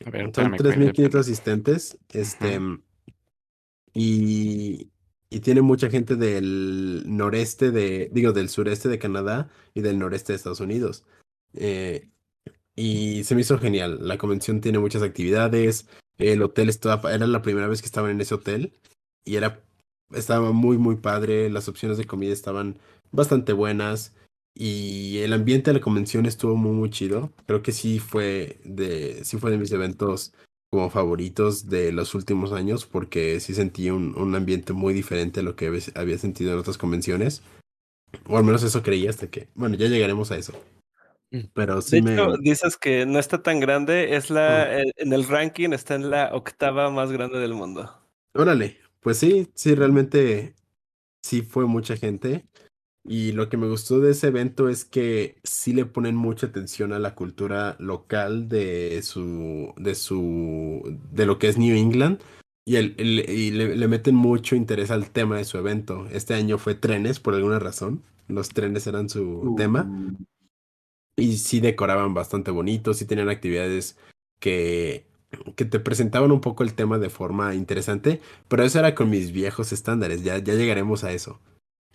A 0.05 0.09
ver, 0.11 0.21
son 0.25 0.53
espérame, 0.53 0.57
3.500 0.57 0.93
cuente, 0.93 1.17
asistentes, 1.17 1.97
este, 2.13 2.59
y, 3.95 4.91
y 5.29 5.41
tiene 5.41 5.61
mucha 5.61 5.89
gente 5.89 6.15
del 6.15 7.03
noreste 7.05 7.71
de, 7.71 8.09
digo, 8.13 8.31
del 8.31 8.49
sureste 8.49 8.89
de 8.89 8.99
Canadá 8.99 9.49
y 9.73 9.81
del 9.81 9.99
noreste 9.99 10.33
de 10.33 10.37
Estados 10.37 10.61
Unidos. 10.61 11.05
Eh, 11.53 12.09
y 12.75 13.23
se 13.23 13.35
me 13.35 13.41
hizo 13.41 13.57
genial. 13.57 13.99
La 14.07 14.17
convención 14.17 14.61
tiene 14.61 14.79
muchas 14.79 15.03
actividades. 15.03 15.87
El 16.17 16.41
hotel 16.43 16.69
estaba, 16.69 17.13
era 17.13 17.27
la 17.27 17.41
primera 17.41 17.67
vez 17.67 17.81
que 17.81 17.87
estaba 17.87 18.11
en 18.11 18.21
ese 18.21 18.35
hotel 18.35 18.73
y 19.25 19.35
era, 19.35 19.63
estaba 20.13 20.51
muy, 20.53 20.77
muy 20.77 20.95
padre. 20.95 21.49
Las 21.49 21.67
opciones 21.67 21.97
de 21.97 22.05
comida 22.05 22.31
estaban 22.33 22.79
bastante 23.11 23.53
buenas 23.53 24.15
y 24.53 25.19
el 25.19 25.33
ambiente 25.33 25.71
de 25.71 25.79
la 25.79 25.83
convención 25.83 26.25
estuvo 26.25 26.55
muy, 26.55 26.71
muy 26.71 26.89
chido. 26.89 27.33
Creo 27.47 27.61
que 27.63 27.71
sí 27.73 27.99
fue 27.99 28.59
de, 28.63 29.23
sí 29.25 29.37
fue 29.37 29.51
de 29.51 29.57
mis 29.57 29.71
eventos 29.71 30.33
como 30.69 30.89
favoritos 30.89 31.69
de 31.69 31.91
los 31.91 32.13
últimos 32.15 32.51
años 32.51 32.85
porque 32.85 33.39
sí 33.39 33.53
sentí 33.53 33.89
un, 33.89 34.15
un 34.17 34.35
ambiente 34.35 34.73
muy 34.73 34.93
diferente 34.93 35.39
a 35.39 35.43
lo 35.43 35.55
que 35.55 35.67
había- 35.95 36.17
sentido 36.17 36.53
en 36.53 36.59
otras 36.59 36.77
convenciones. 36.77 37.41
O 38.27 38.37
al 38.37 38.43
menos 38.43 38.63
eso 38.63 38.83
creía 38.83 39.09
hasta 39.09 39.27
que, 39.29 39.49
bueno, 39.55 39.75
ya 39.75 39.87
llegaremos 39.87 40.31
a 40.31 40.37
eso. 40.37 40.53
Mm. 41.31 41.39
Pero 41.53 41.75
De 41.75 41.81
sí 41.81 42.01
me... 42.01 42.15
dices 42.39 42.77
que 42.77 43.05
no 43.05 43.19
está 43.19 43.41
tan 43.43 43.59
grande, 43.59 44.15
es 44.15 44.29
la, 44.29 44.81
eh, 44.81 44.91
en 44.95 45.13
el 45.13 45.27
ranking 45.27 45.71
está 45.71 45.95
en 45.95 46.09
la 46.09 46.33
octava 46.33 46.89
más 46.89 47.11
grande 47.11 47.39
del 47.39 47.53
mundo. 47.53 47.91
Órale, 48.33 48.77
pues 49.01 49.17
sí, 49.17 49.49
sí, 49.53 49.75
realmente 49.75 50.55
sí 51.21 51.41
fue 51.41 51.65
mucha 51.65 51.97
gente. 51.97 52.45
Y 53.07 53.31
lo 53.31 53.47
que 53.47 53.55
me 53.57 53.67
gustó 53.69 53.99
de 54.01 54.11
ese 54.11 54.27
evento 54.27 54.67
es 54.67 54.83
que 54.83 55.37
sí 55.43 55.73
le 55.73 55.85
ponen 55.85 56.15
mucha 56.15 56.47
atención 56.47 56.91
a 56.91 56.99
la 56.99 57.15
cultura 57.15 57.77
local 57.79 58.49
de 58.49 59.01
su, 59.01 59.73
de 59.77 59.95
su, 59.95 60.99
de 61.13 61.25
lo 61.25 61.39
que 61.39 61.47
es 61.47 61.57
New 61.57 61.75
England. 61.75 62.19
Y, 62.65 62.75
el, 62.75 62.95
el- 62.97 63.29
y 63.29 63.51
le, 63.51 63.77
le 63.77 63.87
meten 63.87 64.13
mucho 64.15 64.55
interés 64.57 64.91
al 64.91 65.09
tema 65.09 65.37
de 65.37 65.45
su 65.45 65.57
evento. 65.57 66.05
Este 66.11 66.33
año 66.33 66.57
fue 66.57 66.75
trenes, 66.75 67.19
por 67.21 67.33
alguna 67.33 67.59
razón. 67.59 68.03
Los 68.27 68.49
trenes 68.49 68.85
eran 68.87 69.07
su 69.07 69.53
tema. 69.57 69.83
Uh, 69.89 70.25
Y 71.17 71.37
sí 71.37 71.59
decoraban 71.61 72.13
bastante 72.13 72.51
bonito, 72.51 72.93
sí 72.93 73.05
tenían 73.05 73.29
actividades 73.29 73.97
que, 74.39 75.05
que 75.55 75.65
te 75.65 75.79
presentaban 75.79 76.31
un 76.31 76.41
poco 76.41 76.63
el 76.63 76.73
tema 76.75 76.99
de 76.99 77.09
forma 77.09 77.55
interesante, 77.55 78.21
pero 78.47 78.63
eso 78.63 78.79
era 78.79 78.93
con 78.95 79.09
mis 79.09 79.31
viejos 79.31 79.71
estándares, 79.71 80.23
ya, 80.23 80.37
ya 80.37 80.53
llegaremos 80.53 81.03
a 81.03 81.11
eso. 81.13 81.39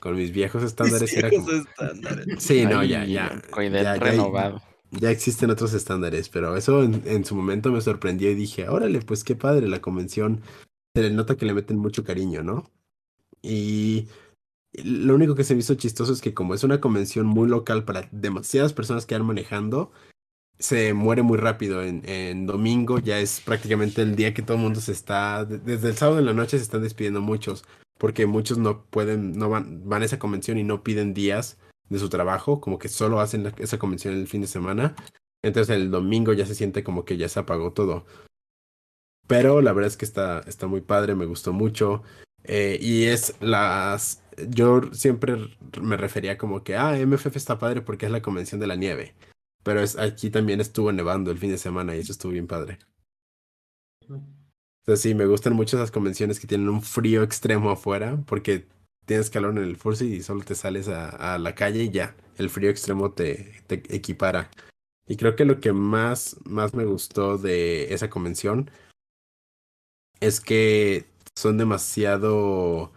Con 0.02 0.16
mis 0.16 0.32
viejos 0.32 0.62
estándares 0.64 1.16
era 1.16 1.28
Viejos 1.28 1.46
como... 1.48 1.62
estándares. 1.62 2.26
Sí, 2.42 2.64
no, 2.66 2.82
ya, 2.82 3.04
ya. 3.04 3.40
Ya, 3.56 3.70
ya- 3.82 3.94
renovado. 3.96 4.60
ya 4.90 5.10
existen 5.12 5.50
otros 5.50 5.72
estándares, 5.74 6.28
pero 6.28 6.56
eso 6.56 6.82
en, 6.82 7.02
en 7.06 7.24
su 7.24 7.36
momento 7.36 7.70
me 7.70 7.80
sorprendió 7.80 8.28
y 8.30 8.34
dije, 8.34 8.68
órale, 8.68 9.00
pues 9.02 9.22
qué 9.22 9.36
padre 9.36 9.68
la 9.68 9.80
convención. 9.80 10.40
Se 10.96 11.02
le 11.02 11.10
nota 11.10 11.36
que 11.36 11.46
le 11.46 11.54
meten 11.54 11.78
mucho 11.78 12.02
cariño, 12.02 12.42
¿no? 12.42 12.68
Y 13.42 14.08
lo 14.74 15.14
único 15.14 15.34
que 15.34 15.44
se 15.44 15.54
me 15.54 15.60
hizo 15.60 15.74
chistoso 15.76 16.12
es 16.12 16.20
que 16.20 16.34
como 16.34 16.54
es 16.54 16.64
una 16.64 16.80
convención 16.80 17.26
muy 17.26 17.48
local 17.48 17.84
para 17.84 18.08
demasiadas 18.10 18.72
personas 18.72 19.06
que 19.06 19.14
van 19.16 19.26
manejando, 19.26 19.92
se 20.58 20.94
muere 20.94 21.22
muy 21.22 21.38
rápido. 21.38 21.82
En, 21.82 22.02
en 22.08 22.46
domingo 22.46 22.98
ya 22.98 23.18
es 23.20 23.40
prácticamente 23.40 24.02
el 24.02 24.16
día 24.16 24.34
que 24.34 24.42
todo 24.42 24.56
el 24.56 24.62
mundo 24.64 24.80
se 24.80 24.92
está, 24.92 25.44
de- 25.44 25.58
desde 25.58 25.88
el 25.90 25.96
sábado 25.96 26.18
en 26.18 26.26
la 26.26 26.34
noche 26.34 26.56
se 26.58 26.64
están 26.64 26.82
despidiendo 26.82 27.20
muchos, 27.20 27.64
porque 28.02 28.26
muchos 28.26 28.58
no 28.58 28.84
pueden, 28.86 29.38
no 29.38 29.48
van, 29.48 29.88
van 29.88 30.02
a 30.02 30.06
esa 30.06 30.18
convención 30.18 30.58
y 30.58 30.64
no 30.64 30.82
piden 30.82 31.14
días 31.14 31.56
de 31.88 32.00
su 32.00 32.08
trabajo, 32.08 32.60
como 32.60 32.76
que 32.76 32.88
solo 32.88 33.20
hacen 33.20 33.52
esa 33.58 33.78
convención 33.78 34.14
el 34.14 34.26
fin 34.26 34.40
de 34.40 34.48
semana. 34.48 34.96
Entonces 35.40 35.76
el 35.76 35.92
domingo 35.92 36.32
ya 36.32 36.44
se 36.44 36.56
siente 36.56 36.82
como 36.82 37.04
que 37.04 37.16
ya 37.16 37.28
se 37.28 37.38
apagó 37.38 37.72
todo. 37.72 38.04
Pero 39.28 39.62
la 39.62 39.72
verdad 39.72 39.86
es 39.86 39.96
que 39.96 40.04
está, 40.04 40.40
está 40.48 40.66
muy 40.66 40.80
padre, 40.80 41.14
me 41.14 41.26
gustó 41.26 41.52
mucho. 41.52 42.02
Eh, 42.42 42.76
y 42.80 43.04
es 43.04 43.36
las... 43.38 44.24
Yo 44.48 44.80
siempre 44.92 45.36
me 45.80 45.96
refería 45.96 46.36
como 46.36 46.64
que, 46.64 46.74
ah, 46.74 46.96
MFF 47.06 47.36
está 47.36 47.60
padre 47.60 47.82
porque 47.82 48.06
es 48.06 48.10
la 48.10 48.20
convención 48.20 48.60
de 48.60 48.66
la 48.66 48.74
nieve. 48.74 49.14
Pero 49.62 49.80
es, 49.80 49.96
aquí 49.96 50.28
también 50.28 50.60
estuvo 50.60 50.90
nevando 50.90 51.30
el 51.30 51.38
fin 51.38 51.52
de 51.52 51.58
semana 51.58 51.94
y 51.94 52.00
eso 52.00 52.10
estuvo 52.10 52.32
bien 52.32 52.48
padre. 52.48 52.80
Sea, 54.84 54.96
sí, 54.96 55.14
me 55.14 55.26
gustan 55.26 55.54
mucho 55.54 55.76
esas 55.76 55.92
convenciones 55.92 56.40
que 56.40 56.48
tienen 56.48 56.68
un 56.68 56.82
frío 56.82 57.22
extremo 57.22 57.70
afuera 57.70 58.22
porque 58.26 58.66
tienes 59.06 59.30
calor 59.30 59.56
en 59.56 59.64
el 59.64 59.76
Fursi 59.76 60.06
y 60.06 60.22
solo 60.22 60.44
te 60.44 60.54
sales 60.54 60.88
a, 60.88 61.38
la 61.38 61.54
calle 61.54 61.84
y 61.84 61.90
ya, 61.90 62.16
el 62.36 62.50
frío 62.50 62.70
extremo 62.70 63.12
te, 63.12 63.62
equipara. 63.68 64.50
Y 65.06 65.16
creo 65.16 65.36
que 65.36 65.44
lo 65.44 65.60
que 65.60 65.72
más, 65.72 66.36
más 66.44 66.74
me 66.74 66.84
gustó 66.84 67.38
de 67.38 67.92
esa 67.94 68.10
convención 68.10 68.70
es 70.20 70.40
que 70.40 71.06
son 71.36 71.58
demasiado, 71.58 72.92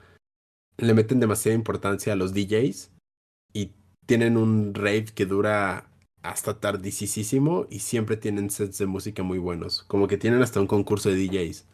le 0.78 0.94
meten 0.94 1.20
demasiada 1.20 1.56
importancia 1.56 2.14
a 2.14 2.16
los 2.16 2.34
DJs 2.34 2.92
y 3.54 3.74
tienen 4.08 4.38
un 4.38 4.74
rave 4.74 5.06
que 5.06 5.26
dura 5.26 5.92
hasta 6.24 6.60
tardisísimo 6.60 7.68
y 7.70 7.80
siempre 7.80 8.18
tienen 8.18 8.50
sets 8.50 8.80
de 8.80 8.88
música 8.88 9.22
muy 9.22 9.38
buenos, 9.38 9.84
como 9.84 10.08
que 10.08 10.18
tienen 10.18 10.42
hasta 10.42 10.60
un 10.60 10.68
concurso 10.68 11.10
de 11.10 11.28
DJs. 11.28 11.66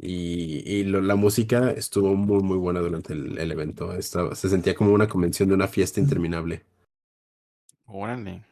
Y, 0.00 0.62
y 0.64 0.84
lo- 0.84 1.00
la 1.00 1.16
música 1.16 1.70
estuvo 1.72 2.14
muy 2.14 2.42
muy 2.42 2.56
buena 2.56 2.80
durante 2.80 3.12
el, 3.14 3.38
el 3.38 3.50
evento. 3.50 3.92
Estaba- 3.94 4.34
se 4.34 4.48
sentía 4.48 4.74
como 4.74 4.92
una 4.92 5.08
convención 5.08 5.48
de 5.48 5.54
una 5.56 5.66
fiesta 5.68 6.00
interminable. 6.00 6.64
Órale. 7.86 8.42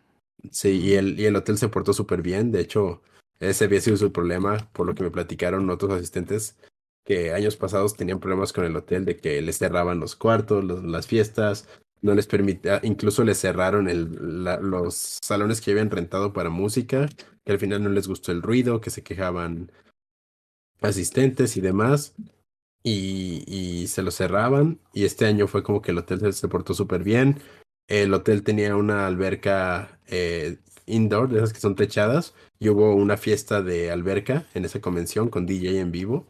Sí, 0.50 0.80
y 0.80 0.94
el, 0.94 1.18
y 1.18 1.26
el 1.26 1.36
hotel 1.36 1.58
se 1.58 1.68
portó 1.68 1.92
súper 1.92 2.22
bien. 2.22 2.52
De 2.52 2.60
hecho, 2.60 3.02
ese 3.40 3.64
había 3.66 3.80
sido 3.80 3.96
su 3.96 4.12
problema, 4.12 4.56
por 4.72 4.86
lo 4.86 4.94
que 4.94 5.02
me 5.02 5.10
platicaron 5.10 5.68
otros 5.70 5.92
asistentes, 5.92 6.56
que 7.04 7.32
años 7.32 7.56
pasados 7.56 7.94
tenían 7.96 8.18
problemas 8.20 8.52
con 8.52 8.64
el 8.64 8.76
hotel 8.76 9.04
de 9.04 9.16
que 9.16 9.40
les 9.42 9.58
cerraban 9.58 10.00
los 10.00 10.16
cuartos, 10.16 10.64
los- 10.64 10.84
las 10.84 11.06
fiestas, 11.06 11.68
no 12.02 12.14
les 12.14 12.26
permitía, 12.26 12.80
incluso 12.82 13.24
les 13.24 13.38
cerraron 13.40 13.88
el, 13.88 14.44
la- 14.44 14.58
los 14.60 15.18
salones 15.22 15.60
que 15.60 15.70
habían 15.72 15.90
rentado 15.90 16.32
para 16.32 16.50
música, 16.50 17.08
que 17.44 17.52
al 17.52 17.58
final 17.58 17.82
no 17.82 17.90
les 17.90 18.08
gustó 18.08 18.32
el 18.32 18.42
ruido, 18.42 18.80
que 18.80 18.90
se 18.90 19.02
quejaban 19.02 19.70
asistentes 20.80 21.56
y 21.56 21.60
demás, 21.60 22.14
y, 22.82 23.44
y 23.46 23.88
se 23.88 24.02
lo 24.02 24.10
cerraban, 24.10 24.78
y 24.92 25.04
este 25.04 25.26
año 25.26 25.48
fue 25.48 25.62
como 25.62 25.82
que 25.82 25.90
el 25.90 25.98
hotel 25.98 26.20
se, 26.20 26.32
se 26.32 26.48
portó 26.48 26.74
súper 26.74 27.02
bien. 27.02 27.40
El 27.88 28.14
hotel 28.14 28.42
tenía 28.42 28.76
una 28.76 29.06
alberca 29.06 29.98
eh, 30.06 30.58
indoor, 30.86 31.28
de 31.28 31.38
esas 31.38 31.52
que 31.52 31.60
son 31.60 31.74
techadas, 31.74 32.34
y 32.58 32.68
hubo 32.68 32.94
una 32.94 33.16
fiesta 33.16 33.62
de 33.62 33.90
alberca 33.90 34.46
en 34.54 34.64
esa 34.64 34.80
convención 34.80 35.28
con 35.28 35.46
DJ 35.46 35.80
en 35.80 35.92
vivo. 35.92 36.26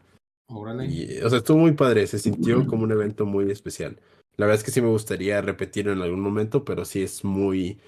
Y, 0.87 1.19
o 1.21 1.29
sea, 1.29 1.39
estuvo 1.39 1.57
muy 1.57 1.73
padre, 1.73 2.07
se 2.07 2.19
sintió 2.19 2.65
como 2.67 2.83
un 2.83 2.91
evento 2.91 3.25
muy 3.25 3.51
especial. 3.51 3.99
La 4.37 4.45
verdad 4.45 4.59
es 4.59 4.63
que 4.63 4.71
sí 4.71 4.81
me 4.81 4.87
gustaría 4.87 5.41
repetirlo 5.41 5.91
en 5.91 6.01
algún 6.01 6.21
momento, 6.21 6.63
pero 6.63 6.85
sí 6.85 7.01
es 7.01 7.23
muy 7.23 7.79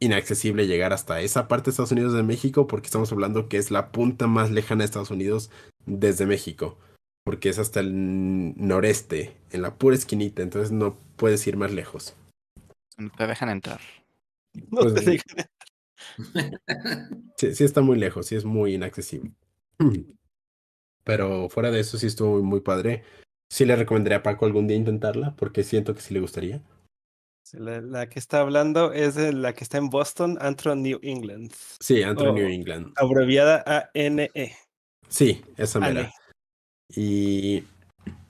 inaccesible 0.00 0.66
llegar 0.66 0.92
hasta 0.92 1.20
esa 1.20 1.48
parte 1.48 1.66
de 1.66 1.70
Estados 1.72 1.92
Unidos 1.92 2.12
de 2.12 2.22
México, 2.22 2.66
porque 2.66 2.86
estamos 2.86 3.10
hablando 3.12 3.48
que 3.48 3.58
es 3.58 3.70
la 3.70 3.90
punta 3.90 4.26
más 4.26 4.50
lejana 4.50 4.80
de 4.80 4.86
Estados 4.86 5.10
Unidos 5.10 5.50
desde 5.88 6.26
México, 6.26 6.78
porque 7.24 7.48
es 7.48 7.58
hasta 7.58 7.80
el 7.80 8.54
noreste, 8.56 9.36
en 9.50 9.62
la 9.62 9.74
pura 9.74 9.96
esquinita, 9.96 10.42
entonces 10.42 10.70
no 10.72 10.96
puedes 11.16 11.46
ir 11.46 11.56
más 11.56 11.72
lejos. 11.72 12.14
No 12.96 13.10
te 13.10 13.26
dejan 13.26 13.48
entrar. 13.50 13.80
No 14.70 14.80
Pues, 14.82 14.94
te 14.94 15.10
digo. 15.10 15.22
Sí, 17.36 17.54
sí 17.54 17.64
está 17.64 17.80
muy 17.80 17.98
lejos, 17.98 18.26
sí 18.26 18.36
es 18.36 18.44
muy 18.44 18.74
inaccesible. 18.74 19.32
Pero 21.04 21.48
fuera 21.48 21.70
de 21.70 21.80
eso 21.80 21.96
sí 21.98 22.06
estuvo 22.06 22.34
muy, 22.34 22.42
muy 22.42 22.60
padre. 22.60 23.02
Sí 23.50 23.64
le 23.64 23.76
recomendaría 23.76 24.18
a 24.18 24.22
Paco 24.22 24.44
algún 24.44 24.66
día 24.66 24.76
intentarla, 24.76 25.34
porque 25.36 25.64
siento 25.64 25.94
que 25.94 26.00
sí 26.02 26.12
le 26.14 26.20
gustaría. 26.20 26.60
La, 27.54 27.80
la 27.80 28.08
que 28.10 28.18
está 28.18 28.40
hablando 28.40 28.92
es 28.92 29.14
de 29.14 29.32
la 29.32 29.54
que 29.54 29.64
está 29.64 29.78
en 29.78 29.88
Boston, 29.88 30.36
Antro 30.40 30.74
New 30.74 30.98
England, 31.02 31.50
Sí, 31.80 32.02
Antro 32.02 32.30
Oh. 32.30 32.34
New 32.34 32.46
England. 32.46 32.92
abreviada 32.96 33.90
ANE. 33.94 34.30
Sí, 35.08 35.42
esa 35.56 35.80
mera. 35.80 36.12
Y, 36.94 37.64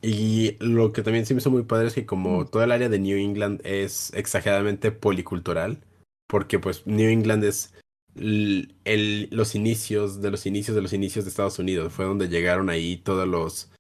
y 0.03 0.57
lo 0.61 0.93
que 0.93 1.03
también 1.03 1.27
se 1.27 1.35
me 1.35 1.41
hizo 1.41 1.51
muy 1.51 1.62
padre 1.62 1.88
es 1.88 1.95
que 1.95 2.07
como 2.07 2.47
toda 2.47 2.64
el 2.64 2.73
área 2.73 2.88
de 2.88 2.99
New 2.99 3.19
England 3.19 3.61
es 3.64 4.12
exageradamente 4.14 4.93
policultural, 4.93 5.79
porque 6.27 6.59
pues 6.59 6.87
New 6.87 7.09
England 7.11 7.45
es 7.45 7.75
el, 8.17 9.29
los 9.31 9.55
inicios 9.55 10.21
de 10.21 10.31
los 10.31 10.47
inicios 10.47 10.75
de 10.75 10.83
los 10.83 10.93
inicios 10.93 11.25
de 11.25 11.31
Estados 11.31 11.59
Unidos, 11.59 11.93
fue 11.93 12.05
donde 12.05 12.29
llegaron 12.29 12.71
ahí 12.71 12.97
todos 12.97 13.27
los 13.29 13.71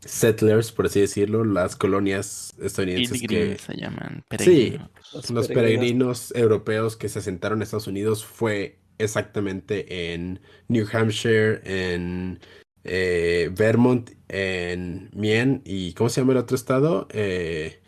settlers, 0.00 0.72
por 0.72 0.86
así 0.86 1.00
decirlo, 1.00 1.44
las 1.44 1.76
colonias 1.76 2.54
estadounidenses 2.60 3.22
que... 3.22 3.58
Se 3.58 3.76
llaman. 3.76 4.24
Sí, 4.38 4.78
peregrinos. 4.78 5.30
los 5.30 5.48
peregrinos 5.48 6.34
europeos 6.34 6.96
que 6.96 7.08
se 7.08 7.20
asentaron 7.20 7.58
en 7.58 7.62
Estados 7.62 7.86
Unidos 7.86 8.24
fue 8.24 8.78
exactamente 9.04 10.12
en 10.14 10.40
New 10.68 10.86
Hampshire, 10.92 11.60
en 11.64 12.40
eh, 12.84 13.50
Vermont, 13.56 14.10
en 14.28 15.10
Maine 15.14 15.62
y 15.64 15.92
¿cómo 15.94 16.10
se 16.10 16.20
llama 16.20 16.32
el 16.32 16.38
otro 16.38 16.56
estado? 16.56 17.06
Eh, 17.10 17.80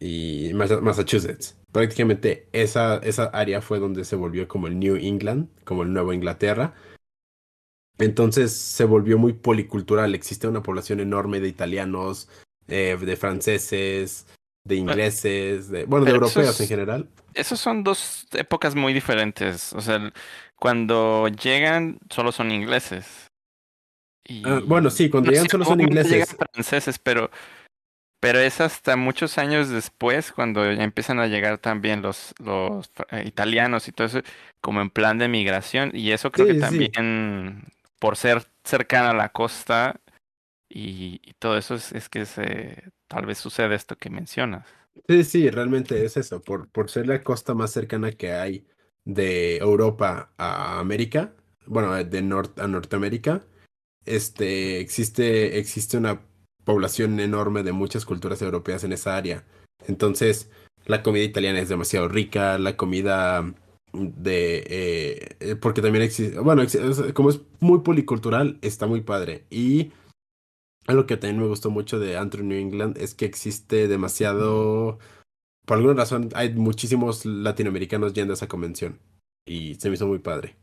y 0.00 0.52
Massa- 0.54 0.80
Massachusetts. 0.80 1.56
Prácticamente 1.72 2.48
esa, 2.52 2.98
esa 2.98 3.24
área 3.24 3.60
fue 3.60 3.78
donde 3.78 4.04
se 4.04 4.16
volvió 4.16 4.48
como 4.48 4.66
el 4.68 4.78
New 4.78 4.96
England, 4.96 5.48
como 5.64 5.82
el 5.82 5.92
Nuevo 5.92 6.12
Inglaterra. 6.12 6.74
Entonces 7.98 8.52
se 8.56 8.84
volvió 8.84 9.18
muy 9.18 9.32
policultural. 9.32 10.14
Existe 10.14 10.46
una 10.46 10.62
población 10.62 11.00
enorme 11.00 11.40
de 11.40 11.48
italianos, 11.48 12.28
eh, 12.68 12.96
de 13.00 13.16
franceses, 13.16 14.26
de 14.68 14.76
ingleses, 14.76 15.68
de, 15.70 15.84
bueno, 15.86 16.04
de 16.04 16.12
Pero 16.12 16.26
europeos 16.26 16.60
en 16.60 16.68
general. 16.68 17.08
Esos 17.34 17.58
son 17.58 17.82
dos 17.82 18.26
épocas 18.32 18.74
muy 18.74 18.92
diferentes. 18.92 19.72
O 19.72 19.80
sea, 19.80 20.12
cuando 20.56 21.28
llegan 21.28 21.98
solo 22.10 22.30
son 22.32 22.50
ingleses. 22.52 23.26
Y... 24.24 24.42
Ah, 24.46 24.60
bueno, 24.64 24.90
sí, 24.90 25.08
cuando 25.08 25.30
llegan 25.30 25.48
solo 25.48 25.64
son 25.64 25.80
ingleses. 25.80 26.12
Llegan 26.12 26.26
franceses, 26.52 26.98
pero, 26.98 27.30
pero 28.20 28.38
es 28.40 28.60
hasta 28.60 28.96
muchos 28.96 29.38
años 29.38 29.70
después 29.70 30.32
cuando 30.32 30.70
ya 30.70 30.82
empiezan 30.84 31.18
a 31.18 31.26
llegar 31.26 31.58
también 31.58 32.02
los, 32.02 32.34
los 32.38 32.90
eh, 33.10 33.24
italianos 33.26 33.88
y 33.88 33.92
todo 33.92 34.06
eso, 34.06 34.20
como 34.60 34.80
en 34.82 34.90
plan 34.90 35.16
de 35.18 35.28
migración. 35.28 35.92
Y 35.94 36.10
eso 36.12 36.30
creo 36.30 36.46
Sí, 36.46 36.52
que 36.52 36.58
sí. 36.58 36.60
también, 36.60 37.64
por 37.98 38.16
ser 38.16 38.44
cercana 38.64 39.10
a 39.10 39.14
la 39.14 39.30
costa 39.30 40.00
y, 40.68 41.20
y 41.24 41.32
todo 41.38 41.56
eso, 41.56 41.74
es, 41.76 41.92
es 41.92 42.08
que 42.10 42.26
se, 42.26 42.90
tal 43.08 43.26
vez 43.26 43.38
sucede 43.38 43.74
esto 43.74 43.96
que 43.96 44.10
mencionas. 44.10 44.66
Sí, 45.08 45.24
sí, 45.24 45.50
realmente 45.50 46.04
es 46.04 46.16
eso. 46.16 46.40
Por, 46.40 46.68
por 46.68 46.90
ser 46.90 47.06
la 47.06 47.22
costa 47.22 47.54
más 47.54 47.70
cercana 47.70 48.12
que 48.12 48.32
hay 48.32 48.66
de 49.04 49.56
Europa 49.56 50.32
a 50.36 50.78
América, 50.78 51.32
bueno, 51.66 51.92
de 51.92 52.22
Nor- 52.22 52.60
a 52.60 52.66
Norteamérica, 52.66 53.42
este, 54.04 54.80
existe, 54.80 55.58
existe 55.58 55.96
una 55.96 56.20
población 56.64 57.18
enorme 57.20 57.62
de 57.62 57.72
muchas 57.72 58.04
culturas 58.04 58.42
europeas 58.42 58.84
en 58.84 58.92
esa 58.92 59.16
área. 59.16 59.44
Entonces, 59.86 60.50
la 60.86 61.02
comida 61.02 61.24
italiana 61.24 61.60
es 61.60 61.68
demasiado 61.68 62.08
rica, 62.08 62.58
la 62.58 62.76
comida 62.76 63.54
de... 63.92 64.64
eh, 64.66 65.36
eh, 65.40 65.56
porque 65.56 65.80
también 65.80 66.04
existe, 66.04 66.38
bueno, 66.40 66.62
como 67.14 67.30
es 67.30 67.40
muy 67.60 67.80
policultural, 67.80 68.58
está 68.62 68.86
muy 68.86 69.00
padre. 69.00 69.44
Y 69.50 69.92
algo 70.88 71.06
que 71.06 71.16
también 71.16 71.40
me 71.40 71.46
gustó 71.46 71.70
mucho 71.70 71.98
de 71.98 72.16
Antro 72.16 72.42
New 72.42 72.58
England 72.58 72.98
es 72.98 73.14
que 73.14 73.24
existe 73.26 73.88
demasiado... 73.88 74.98
Por 75.66 75.76
alguna 75.76 75.94
razón, 75.94 76.30
hay 76.34 76.54
muchísimos 76.54 77.26
latinoamericanos 77.26 78.14
yendo 78.14 78.32
a 78.32 78.36
esa 78.36 78.48
convención. 78.48 78.98
Y 79.46 79.74
se 79.74 79.88
me 79.88 79.94
hizo 79.96 80.06
muy 80.06 80.18
padre. 80.18 80.56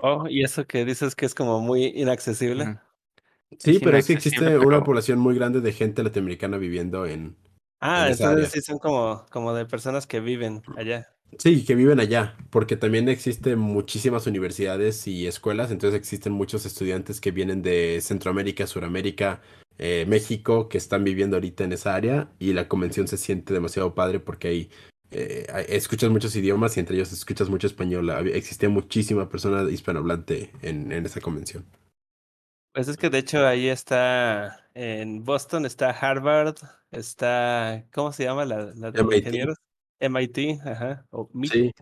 Oh, 0.00 0.26
y 0.28 0.44
eso 0.44 0.66
que 0.66 0.84
dices 0.84 1.14
que 1.14 1.24
es 1.24 1.34
como 1.34 1.60
muy 1.60 1.86
inaccesible. 1.86 2.78
Sí, 3.58 3.76
Es 3.76 3.78
pero 3.82 3.96
es 3.96 4.06
que 4.06 4.12
existe 4.14 4.58
una 4.58 4.84
población 4.84 5.18
muy 5.18 5.34
grande 5.34 5.60
de 5.60 5.72
gente 5.72 6.02
latinoamericana 6.02 6.58
viviendo 6.58 7.06
en... 7.06 7.36
Ah, 7.80 8.06
En 8.06 8.12
esa 8.12 8.24
entonces 8.24 8.50
área. 8.50 8.50
sí 8.50 8.60
son 8.60 8.78
como, 8.78 9.24
como 9.30 9.54
de 9.54 9.64
personas 9.64 10.06
que 10.06 10.20
viven 10.20 10.62
allá. 10.76 11.13
Sí, 11.38 11.64
que 11.64 11.74
viven 11.74 12.00
allá, 12.00 12.36
porque 12.50 12.76
también 12.76 13.08
existen 13.08 13.58
muchísimas 13.58 14.26
universidades 14.26 15.06
y 15.06 15.26
escuelas, 15.26 15.70
entonces 15.70 15.98
existen 15.98 16.32
muchos 16.32 16.66
estudiantes 16.66 17.20
que 17.20 17.30
vienen 17.30 17.62
de 17.62 18.00
Centroamérica, 18.00 18.66
Suramérica, 18.66 19.40
eh, 19.78 20.04
México, 20.08 20.68
que 20.68 20.78
están 20.78 21.04
viviendo 21.04 21.36
ahorita 21.36 21.64
en 21.64 21.72
esa 21.72 21.94
área 21.94 22.28
y 22.38 22.52
la 22.52 22.68
convención 22.68 23.08
se 23.08 23.16
siente 23.16 23.52
demasiado 23.52 23.94
padre 23.94 24.20
porque 24.20 24.48
ahí 24.48 24.70
eh, 25.10 25.46
escuchas 25.68 26.10
muchos 26.10 26.34
idiomas 26.36 26.76
y 26.76 26.80
entre 26.80 26.96
ellos 26.96 27.12
escuchas 27.12 27.48
mucho 27.48 27.66
español. 27.66 28.10
Existía 28.28 28.68
muchísima 28.68 29.28
persona 29.28 29.68
hispanohablante 29.70 30.50
en, 30.62 30.92
en 30.92 31.06
esa 31.06 31.20
convención. 31.20 31.64
Pues 32.72 32.88
es 32.88 32.96
que 32.96 33.08
de 33.08 33.18
hecho 33.18 33.46
ahí 33.46 33.68
está, 33.68 34.68
en 34.74 35.24
Boston 35.24 35.64
está 35.64 35.90
Harvard, 35.90 36.56
está, 36.90 37.84
¿cómo 37.92 38.12
se 38.12 38.24
llama 38.24 38.44
la, 38.44 38.72
la 38.74 38.90
de 38.90 39.00
MIT. 39.00 39.18
ingenieros? 39.18 39.56
MIT, 40.04 40.60
ajá, 40.64 41.06
o 41.10 41.28
MIT. 41.34 41.52
Sí, 41.52 41.72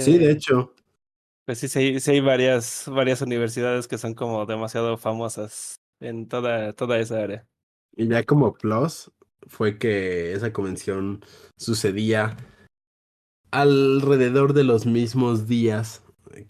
sí, 0.00 0.18
de 0.18 0.26
Eh, 0.26 0.32
hecho. 0.32 0.74
Pues 1.46 1.58
sí, 1.58 1.68
sí, 1.68 1.78
hay- 1.78 2.00
sí 2.00 2.10
hay 2.12 2.20
varias, 2.20 2.84
varias 2.88 3.22
universidades 3.22 3.88
que 3.88 3.98
son 3.98 4.14
como 4.14 4.46
demasiado 4.46 4.96
famosas 4.98 5.76
en 6.00 6.28
toda, 6.28 6.72
toda 6.74 6.98
esa 6.98 7.22
área. 7.22 7.46
Y 7.96 8.06
ya 8.08 8.22
como 8.24 8.52
plus 8.52 9.10
fue 9.48 9.78
que 9.78 10.32
esa 10.32 10.52
convención 10.52 11.24
sucedía 11.56 12.36
alrededor 13.50 14.52
de 14.52 14.64
los 14.64 14.86
mismos 14.86 15.48
días 15.48 16.02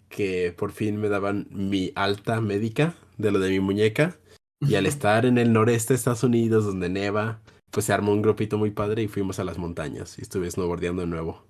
que 0.09 0.53
por 0.55 0.71
fin 0.71 0.97
me 0.97 1.09
daban 1.09 1.47
mi 1.49 1.91
alta 1.95 2.39
médica 2.41 2.95
de 3.17 3.31
lo 3.31 3.39
de 3.39 3.49
mi 3.49 3.59
muñeca. 3.59 4.17
Y 4.59 4.75
al 4.75 4.85
estar 5.01 5.25
en 5.25 5.37
el 5.39 5.51
noreste 5.53 5.93
de 5.93 5.97
Estados 5.97 6.23
Unidos, 6.23 6.65
donde 6.65 6.89
neva, 6.89 7.41
pues 7.71 7.85
se 7.85 7.93
armó 7.93 8.11
un 8.11 8.21
grupito 8.21 8.57
muy 8.57 8.71
padre 8.71 9.03
y 9.03 9.07
fuimos 9.07 9.39
a 9.39 9.43
las 9.43 9.57
montañas. 9.57 10.19
Y 10.19 10.21
estuve 10.21 10.51
snowboardeando 10.51 11.01
de 11.01 11.07
nuevo. 11.07 11.45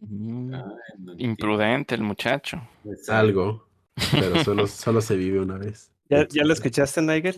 Mm, 0.00 0.54
entiendo. 0.54 1.14
Imprudente 1.18 1.94
el 1.94 2.02
muchacho. 2.02 2.60
Exacto. 2.84 3.12
Algo, 3.14 3.68
pero 4.12 4.44
solo, 4.44 4.66
solo 4.66 5.00
se 5.00 5.16
vive 5.16 5.40
una 5.40 5.58
vez. 5.58 5.92
¿Ya, 6.08 6.26
ya 6.28 6.44
lo 6.44 6.52
escuchaste, 6.52 7.02
Nigel? 7.02 7.36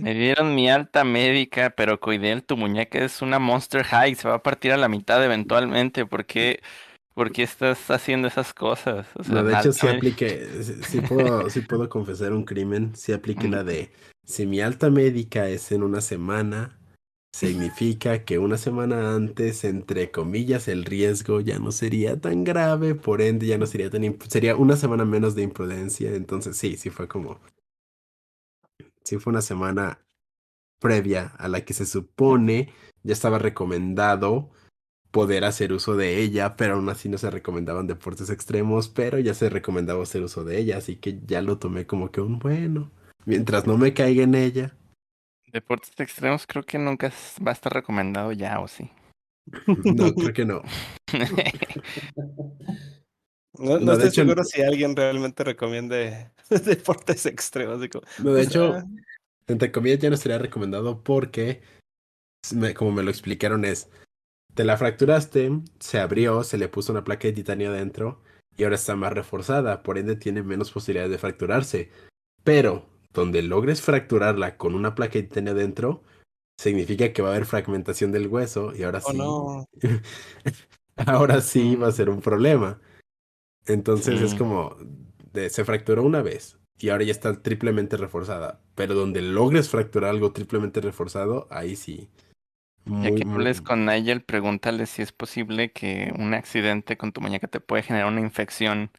Me 0.00 0.14
dieron 0.14 0.54
mi 0.54 0.70
alta 0.70 1.04
médica, 1.04 1.70
pero 1.70 2.00
Coidel, 2.00 2.42
tu 2.42 2.56
muñeca 2.56 3.04
es 3.04 3.20
una 3.20 3.38
Monster 3.38 3.84
High, 3.84 4.14
se 4.14 4.26
va 4.26 4.36
a 4.36 4.42
partir 4.42 4.72
a 4.72 4.78
la 4.78 4.88
mitad 4.88 5.22
eventualmente. 5.22 6.06
¿Por 6.06 6.24
qué, 6.24 6.62
por 7.16 7.32
qué 7.32 7.42
estás 7.44 7.90
haciendo 7.90 8.28
esas 8.28 8.54
cosas? 8.54 9.08
O 9.16 9.24
sea, 9.24 9.38
No, 9.38 9.42
de 9.44 9.54
hecho, 9.54 9.72
alta 9.72 9.72
sí 9.72 9.88
apliqué, 9.88 10.46
sí, 10.62 10.74
sí 10.84 11.00
puedo, 11.00 11.50
sí 11.50 11.60
puedo 11.62 11.88
confesar 11.88 12.32
un 12.32 12.44
crimen, 12.44 12.94
sí 12.94 13.12
apliqué 13.12 13.48
la 13.48 13.64
de, 13.64 13.90
si 14.24 14.46
mi 14.46 14.60
alta 14.60 14.88
médica 14.90 15.48
es 15.48 15.72
en 15.72 15.82
una 15.82 16.00
semana, 16.00 16.78
significa 17.32 18.24
que 18.24 18.38
una 18.38 18.56
semana 18.56 19.14
antes, 19.14 19.64
entre 19.64 20.10
comillas, 20.12 20.68
el 20.68 20.84
riesgo 20.84 21.40
ya 21.40 21.58
no 21.58 21.72
sería 21.72 22.20
tan 22.20 22.44
grave, 22.44 22.94
por 22.94 23.20
ende 23.20 23.46
ya 23.46 23.58
no 23.58 23.66
sería 23.66 23.90
tan, 23.90 24.02
imp- 24.04 24.28
sería 24.28 24.56
una 24.56 24.76
semana 24.76 25.04
menos 25.04 25.34
de 25.34 25.42
imprudencia, 25.42 26.14
entonces 26.14 26.56
sí, 26.56 26.76
sí 26.76 26.90
fue 26.90 27.08
como 27.08 27.40
sí 29.04 29.18
fue 29.18 29.30
una 29.32 29.42
semana 29.42 30.00
previa 30.80 31.28
a 31.38 31.48
la 31.48 31.64
que 31.64 31.74
se 31.74 31.86
supone 31.86 32.72
ya 33.02 33.12
estaba 33.12 33.38
recomendado 33.38 34.50
poder 35.16 35.44
hacer 35.44 35.72
uso 35.72 35.96
de 35.96 36.20
ella, 36.20 36.56
pero 36.56 36.74
aún 36.74 36.88
así 36.90 37.08
no 37.08 37.16
se 37.16 37.30
recomendaban 37.30 37.86
deportes 37.86 38.28
extremos, 38.28 38.88
pero 38.90 39.18
ya 39.18 39.32
se 39.32 39.48
recomendaba 39.48 40.02
hacer 40.02 40.22
uso 40.22 40.44
de 40.44 40.58
ella, 40.58 40.76
así 40.76 40.96
que 40.96 41.18
ya 41.26 41.40
lo 41.40 41.58
tomé 41.58 41.86
como 41.86 42.10
que 42.10 42.20
un 42.20 42.38
bueno, 42.38 42.90
mientras 43.24 43.66
no 43.66 43.78
me 43.78 43.94
caiga 43.94 44.24
en 44.24 44.34
ella. 44.34 44.76
Deportes 45.50 45.92
extremos 45.98 46.46
creo 46.46 46.64
que 46.64 46.78
nunca 46.78 47.06
es- 47.06 47.36
va 47.44 47.52
a 47.52 47.54
estar 47.54 47.72
recomendado 47.72 48.30
ya, 48.32 48.60
¿o 48.60 48.68
sí? 48.68 48.90
No, 49.84 50.12
creo 50.14 50.32
que 50.34 50.44
no. 50.44 50.62
No, 53.58 53.78
no 53.78 53.80
No, 53.80 53.96
de 53.96 54.04
estoy 54.04 54.08
hecho, 54.08 54.22
seguro 54.22 54.44
si 54.44 54.60
alguien 54.60 54.94
realmente 54.94 55.42
recomiende 55.42 56.30
deportes 56.66 57.24
extremos. 57.24 57.80
No, 58.18 58.32
de 58.34 58.42
hecho, 58.42 58.72
sea, 58.72 58.84
entre 59.46 59.72
comillas 59.72 59.98
ya 59.98 60.10
no 60.10 60.14
estaría 60.16 60.36
recomendado 60.36 61.02
porque, 61.02 61.62
me- 62.54 62.74
como 62.74 62.92
me 62.92 63.02
lo 63.02 63.10
explicaron, 63.10 63.64
es, 63.64 63.88
te 64.56 64.64
la 64.64 64.76
fracturaste, 64.76 65.52
se 65.78 66.00
abrió, 66.00 66.42
se 66.42 66.58
le 66.58 66.68
puso 66.68 66.90
una 66.90 67.04
placa 67.04 67.28
de 67.28 67.34
titanio 67.34 67.70
adentro 67.70 68.20
y 68.56 68.64
ahora 68.64 68.74
está 68.76 68.96
más 68.96 69.12
reforzada, 69.12 69.82
por 69.84 69.98
ende 69.98 70.16
tiene 70.16 70.42
menos 70.42 70.72
posibilidades 70.72 71.12
de 71.12 71.18
fracturarse. 71.18 71.90
Pero, 72.42 72.86
donde 73.12 73.42
logres 73.42 73.82
fracturarla 73.82 74.56
con 74.56 74.74
una 74.74 74.94
placa 74.94 75.14
de 75.14 75.24
titanio 75.24 75.52
adentro, 75.52 76.02
significa 76.58 77.12
que 77.12 77.20
va 77.22 77.28
a 77.28 77.32
haber 77.32 77.44
fragmentación 77.46 78.12
del 78.12 78.28
hueso 78.28 78.74
y 78.74 78.82
ahora 78.84 79.00
oh, 79.04 79.10
sí, 79.12 79.18
no. 79.18 79.66
ahora 81.06 81.40
sí 81.42 81.76
va 81.76 81.88
a 81.88 81.90
Mm. 81.90 81.94
ser 81.94 82.08
un 82.10 82.20
problema. 82.22 82.80
Entonces 83.66 84.20
es 84.22 84.30
Sí. 84.30 84.38
como, 84.38 84.76
de- 85.32 85.50
se 85.50 85.64
fracturó 85.64 86.02
una 86.02 86.22
vez 86.22 86.58
y 86.78 86.88
ahora 86.88 87.04
ya 87.04 87.12
está 87.12 87.42
triplemente 87.42 87.96
reforzada. 87.98 88.60
Pero 88.74 88.94
donde 88.94 89.20
logres 89.20 89.68
fracturar 89.68 90.10
algo 90.10 90.32
triplemente 90.32 90.80
reforzado, 90.80 91.46
ahí 91.50 91.76
sí. 91.76 92.08
Ya 92.86 92.92
Muy, 92.92 93.14
que 93.16 93.24
muy- 93.24 93.34
hables 93.34 93.60
con 93.60 93.84
Nigel, 93.84 94.22
pregúntale 94.22 94.86
si 94.86 95.02
es 95.02 95.10
posible 95.12 95.72
que 95.72 96.12
un 96.16 96.34
accidente 96.34 96.96
con 96.96 97.12
tu 97.12 97.20
muñeca 97.20 97.48
te 97.48 97.58
puede 97.60 97.82
generar 97.82 98.06
una 98.08 98.20
infección 98.20 98.90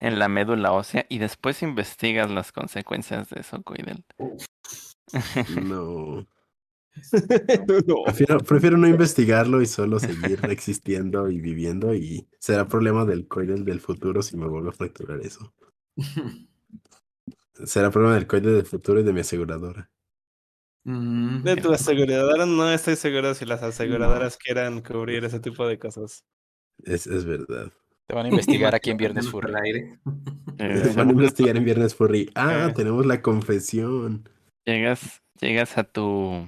en 0.00 0.18
la 0.18 0.28
médula 0.28 0.72
ósea 0.72 1.04
y 1.10 1.18
después 1.18 1.62
investigas 1.62 2.30
las 2.30 2.52
consecuencias 2.52 3.28
de 3.30 3.40
eso, 3.40 3.62
Coidel. 3.62 4.04
No. 5.66 6.26
No. 7.86 8.04
Prefiero, 8.04 8.38
prefiero 8.38 8.76
no 8.76 8.86
investigarlo 8.86 9.60
y 9.60 9.66
solo 9.66 9.98
seguir 9.98 10.40
existiendo 10.48 11.28
y 11.28 11.40
viviendo 11.40 11.92
y 11.92 12.26
será 12.38 12.68
problema 12.68 13.04
del 13.04 13.26
coidel 13.26 13.64
del 13.64 13.80
futuro 13.80 14.22
si 14.22 14.36
me 14.36 14.46
vuelvo 14.46 14.68
a 14.70 14.72
fracturar 14.72 15.20
eso. 15.20 15.52
Será 17.64 17.90
problema 17.90 18.14
del 18.14 18.26
coidel 18.26 18.54
del 18.56 18.66
futuro 18.66 19.00
y 19.00 19.04
de 19.04 19.12
mi 19.12 19.20
aseguradora. 19.20 19.88
Mm, 20.84 21.42
De 21.42 21.56
tu 21.56 21.72
aseguradora 21.72 22.44
no 22.46 22.70
estoy 22.70 22.96
seguro 22.96 23.34
si 23.34 23.44
las 23.46 23.62
aseguradoras 23.62 24.36
quieran 24.36 24.80
cubrir 24.82 25.24
ese 25.24 25.40
tipo 25.40 25.66
de 25.66 25.78
cosas. 25.78 26.24
Es, 26.84 27.06
es 27.06 27.24
verdad. 27.24 27.72
Te 28.06 28.14
van 28.14 28.26
a 28.26 28.28
investigar 28.28 28.74
aquí 28.74 28.90
en 28.90 28.98
Viernes 28.98 29.24
al 29.26 29.30
Furry. 29.30 29.54
aire. 29.64 29.98
Eh, 30.58 30.68
Van 30.68 30.70
a 30.72 30.82
seguro 30.92 31.10
investigar 31.12 31.56
en 31.56 31.64
Viernes 31.64 31.94
Furry. 31.94 32.30
Ah, 32.34 32.66
Eh. 32.68 32.72
tenemos 32.74 33.06
la 33.06 33.22
confesión. 33.22 34.28
llegas, 34.66 35.22
llegas 35.40 35.78
a 35.78 35.84
tu 35.84 36.46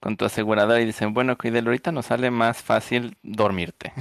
con 0.00 0.16
tu 0.16 0.24
aseguradora 0.24 0.80
y 0.80 0.86
dicen, 0.86 1.12
bueno, 1.12 1.36
Coidel, 1.36 1.66
ahorita 1.66 1.90
nos 1.92 2.06
sale 2.06 2.30
más 2.30 2.62
fácil 2.62 3.16
dormirte. 3.22 3.92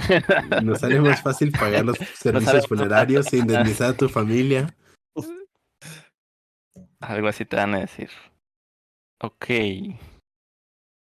Nos 0.63 0.79
sale 0.81 0.99
más 1.01 1.21
fácil 1.23 1.51
pagar 1.51 1.85
los 1.85 1.97
servicios 2.13 2.67
funerarios 2.67 3.31
e 3.33 3.37
indemnizar 3.37 3.91
a 3.91 3.97
tu 3.97 4.07
familia. 4.09 4.75
Algo 6.99 7.27
así 7.27 7.45
te 7.45 7.55
van 7.55 7.73
a 7.75 7.79
decir. 7.79 8.09
Ok. 9.19 9.51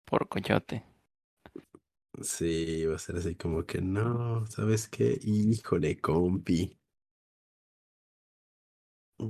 Por 0.05 0.27
coyote. 0.29 0.83
Sí, 2.27 2.85
va 2.85 2.95
a 2.95 2.99
ser 2.99 3.17
así 3.17 3.35
como 3.35 3.65
que 3.65 3.81
no, 3.81 4.45
¿sabes 4.47 4.87
qué? 4.87 5.19
Híjole, 5.23 5.99
compi. 5.99 6.77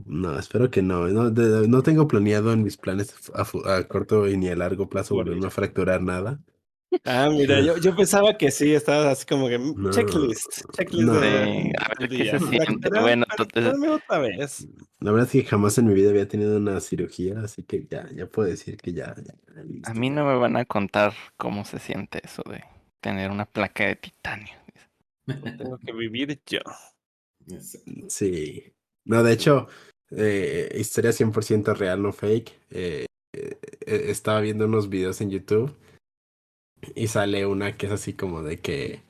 No, 0.06 0.38
espero 0.40 0.72
que 0.72 0.82
no. 0.82 1.08
No, 1.08 1.30
de- 1.30 1.68
no 1.68 1.84
tengo 1.84 2.08
planeado 2.08 2.52
en 2.54 2.64
mis 2.64 2.78
planes 2.78 3.14
a, 3.36 3.84
corto 3.88 4.28
y 4.28 4.36
ni 4.38 4.48
a 4.50 4.56
largo 4.56 4.90
plazo 4.90 5.16
volverme 5.16 5.48
a 5.48 5.50
fracturar 5.52 6.02
nada. 6.02 6.40
Ah, 7.06 7.30
mira, 7.32 7.62
yo, 7.62 7.78
yo 7.78 7.96
pensaba 7.96 8.38
que 8.38 8.52
sí, 8.52 8.74
estabas 8.74 9.18
así 9.18 9.26
como 9.26 9.48
que 9.48 9.58
mm, 9.58 9.74
No, 9.78 9.90
checklist, 9.92 10.66
checklist 10.74 11.08
no. 11.08 11.20
de, 11.20 11.74
a 11.78 11.88
ver 11.88 11.98
qué 11.98 12.08
día. 12.08 12.40
se 12.40 12.46
siente. 12.48 12.90
Bueno, 12.90 13.26
entonces, 13.30 13.74
otra 13.90 14.20
vez. 14.20 14.68
La 15.00 15.12
verdad 15.12 15.28
es 15.28 15.32
que 15.32 15.50
jamás 15.50 15.78
en 15.78 15.88
mi 15.88 15.94
vida 15.94 16.10
había 16.10 16.28
tenido 16.28 16.58
una 16.58 16.80
cirugía, 16.82 17.40
así 17.42 17.64
que 17.64 17.88
ya, 17.90 18.10
ya 18.14 18.28
puedo 18.28 18.50
decir 18.50 18.78
que 18.78 18.94
ya, 18.94 19.16
ya, 19.24 19.34
a 19.86 19.94
mí 19.94 20.10
no 20.10 20.26
me 20.26 20.36
van 20.36 20.58
a 20.58 20.66
contar 20.66 21.14
cómo 21.38 21.66
se 21.66 21.80
siente 21.80 22.22
eso 22.24 22.44
de 22.50 22.64
tener 23.00 23.32
una 23.32 23.46
placa 23.46 23.86
de 23.86 23.96
titanio. 23.96 24.54
Tengo 25.26 25.78
que 25.78 25.94
vivir 25.94 26.40
yo. 26.46 26.60
Sí. 28.10 28.74
No, 29.06 29.24
de 29.24 29.34
hecho, 29.34 29.68
eh, 30.12 30.76
historia 30.78 31.12
100% 31.12 31.74
real, 31.74 32.02
no 32.02 32.12
fake. 32.12 32.60
Eh, 32.70 33.06
eh, 33.34 33.58
eh, 33.86 34.06
estaba 34.10 34.42
viendo 34.42 34.66
unos 34.66 34.90
videos 34.90 35.22
en 35.22 35.32
YouTube 35.32 35.76
y 36.96 37.08
sale 37.08 37.46
una 37.46 37.78
que 37.78 37.88
es 37.88 37.92
así 37.92 38.14
como 38.14 38.44
de 38.44 38.60
que 38.60 39.02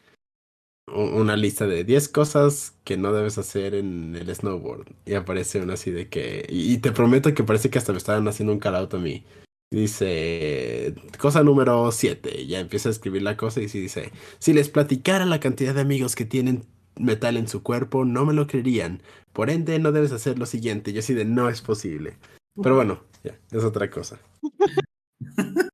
una 0.93 1.37
lista 1.37 1.67
de 1.67 1.83
10 1.83 2.09
cosas 2.09 2.75
que 2.83 2.97
no 2.97 3.13
debes 3.13 3.37
hacer 3.37 3.75
en 3.75 4.15
el 4.15 4.33
snowboard. 4.33 4.87
Y 5.05 5.13
aparece 5.13 5.61
una 5.61 5.73
así 5.73 5.91
de 5.91 6.09
que... 6.09 6.45
Y, 6.49 6.73
y 6.73 6.77
te 6.79 6.91
prometo 6.91 7.33
que 7.33 7.43
parece 7.43 7.69
que 7.69 7.77
hasta 7.77 7.93
me 7.93 7.97
estaban 7.97 8.27
haciendo 8.27 8.53
un 8.53 8.59
call 8.59 8.75
out 8.75 8.93
a 8.93 8.97
mí. 8.97 9.23
Dice, 9.71 10.93
cosa 11.17 11.43
número 11.43 11.91
7. 11.91 12.45
Ya 12.45 12.59
empieza 12.59 12.89
a 12.89 12.91
escribir 12.91 13.21
la 13.21 13.37
cosa 13.37 13.61
y 13.61 13.69
sí 13.69 13.79
dice, 13.79 14.11
si 14.39 14.51
les 14.53 14.69
platicara 14.69 15.25
la 15.25 15.39
cantidad 15.39 15.73
de 15.73 15.81
amigos 15.81 16.15
que 16.15 16.25
tienen 16.25 16.65
metal 16.99 17.37
en 17.37 17.47
su 17.47 17.63
cuerpo, 17.63 18.03
no 18.03 18.25
me 18.25 18.33
lo 18.33 18.47
creerían. 18.47 19.01
Por 19.31 19.49
ende, 19.49 19.79
no 19.79 19.93
debes 19.93 20.11
hacer 20.11 20.37
lo 20.37 20.45
siguiente. 20.45 20.91
Yo 20.91 20.99
así 20.99 21.13
de, 21.13 21.23
no 21.23 21.47
es 21.47 21.61
posible. 21.61 22.17
Pero 22.61 22.75
bueno, 22.75 23.01
ya, 23.23 23.39
es 23.51 23.63
otra 23.63 23.89
cosa. 23.89 24.19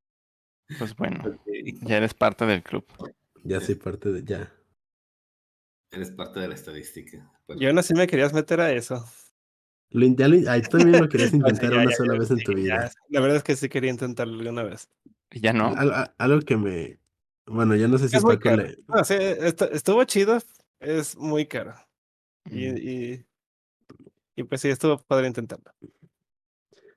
Pues 0.77 0.95
bueno, 0.95 1.23
ya 1.81 1.97
eres 1.97 2.13
parte 2.13 2.45
del 2.45 2.63
club. 2.63 2.85
Ya 3.43 3.59
soy 3.61 3.75
parte 3.75 4.11
de, 4.11 4.23
ya. 4.23 4.53
Eres 5.91 6.11
parte 6.11 6.39
de 6.39 6.47
la 6.49 6.55
estadística. 6.55 7.31
Bueno, 7.47 7.61
Y 7.61 7.65
aún 7.67 7.77
así 7.79 7.93
me 7.93 8.07
querías 8.07 8.33
meter 8.33 8.59
a 8.61 8.71
eso. 8.71 9.05
Lo, 9.91 10.05
ya 10.05 10.27
lo- 10.27 10.35
tú 10.63 10.77
también 10.77 11.01
lo 11.01 11.07
querías 11.09 11.31
No, 11.33 11.47
sí, 11.47 11.53
intentar 11.53 11.71
ya, 11.71 11.77
una 11.81 11.89
ya, 11.89 11.95
sola 11.95 12.13
ya, 12.13 12.19
vez 12.19 12.31
en 12.31 12.37
sí, 12.39 12.43
tu 12.43 12.51
ya. 12.51 12.57
vida. 12.57 12.91
La 13.09 13.21
verdad 13.21 13.37
es 13.37 13.43
que 13.43 13.55
sí 13.55 13.69
quería 13.69 13.89
intentarlo 13.91 14.37
alguna 14.39 14.63
vez. 14.63 14.89
Y 15.31 15.39
ya 15.39 15.53
no. 15.53 15.67
Al- 15.75 15.93
a- 15.93 16.13
algo 16.17 16.41
que 16.41 16.57
me... 16.57 16.99
Bueno, 17.45 17.75
yo 17.75 17.87
no 17.87 17.97
sé 17.97 18.09
si 18.09 18.17
Es 18.17 18.23
caro. 18.39 18.63
le... 18.63 18.77
No, 18.87 19.03
sí, 19.05 19.13
estu- 19.13 19.69
estuvo 19.71 20.03
chido, 20.03 20.39
es 20.79 21.15
muy 21.15 21.47
caro. 21.47 21.73
Y, 22.49 22.67
Mm. 22.69 22.77
y, 22.77 23.25
y 24.35 24.43
pues 24.43 24.61
sí, 24.61 24.69
estuvo 24.69 24.97
padre 24.97 25.27
intentarlo. 25.27 25.71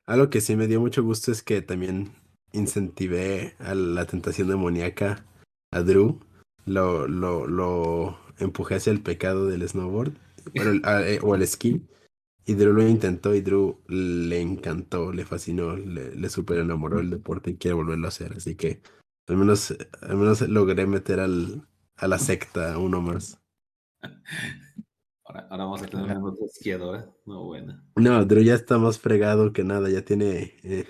Algo 0.06 0.28
que 0.28 0.40
sí 0.40 0.56
me 0.56 0.66
dio 0.66 0.80
mucho 0.80 1.04
gusto 1.04 1.30
es 1.30 1.42
que 1.44 1.62
también 1.62 2.12
incentivé 2.52 3.54
a 3.58 3.74
la 3.74 4.06
tentación 4.06 4.48
demoníaca 4.48 5.24
a 5.72 5.82
Drew. 5.82 6.20
Lo, 6.66 7.08
lo, 7.08 7.46
lo 7.46 8.18
empujé 8.38 8.76
hacia 8.76 8.92
el 8.92 9.00
pecado 9.02 9.46
del 9.46 9.66
snowboard 9.68 10.12
bueno, 10.54 10.70
el- 10.72 10.82
a- 10.84 11.06
eh, 11.08 11.18
o 11.22 11.34
el 11.34 11.42
esquí. 11.42 11.82
Y 12.46 12.54
Drew 12.54 12.72
lo 12.72 12.86
intentó 12.86 13.34
y 13.34 13.40
Drew 13.42 13.78
le 13.86 14.40
encantó, 14.40 15.12
le 15.12 15.24
fascinó, 15.24 15.76
le, 15.76 16.14
le 16.14 16.28
super 16.30 16.58
enamoró 16.58 16.98
el 17.00 17.10
deporte 17.10 17.50
y 17.50 17.56
quiere 17.56 17.74
volverlo 17.74 18.06
a 18.06 18.08
hacer. 18.08 18.32
Así 18.32 18.56
que 18.56 18.80
al 19.28 19.36
menos, 19.36 19.76
al 20.02 20.16
menos 20.16 20.40
logré 20.48 20.86
meter 20.86 21.20
al, 21.20 21.66
a 21.96 22.08
la 22.08 22.18
secta 22.18 22.76
uno 22.78 23.00
más. 23.00 23.40
ahora, 25.24 25.46
ahora 25.50 25.64
vamos 25.64 25.82
a 25.82 25.86
tener 25.86 26.16
una 26.18 26.34
esquiadora. 26.46 27.08
No, 27.26 27.44
buena. 27.44 27.84
No, 27.96 28.24
Drew 28.24 28.42
ya 28.42 28.54
está 28.54 28.78
más 28.78 28.98
fregado 28.98 29.52
que 29.52 29.62
nada, 29.62 29.88
ya 29.90 30.04
tiene, 30.04 30.54
eh, 30.64 30.86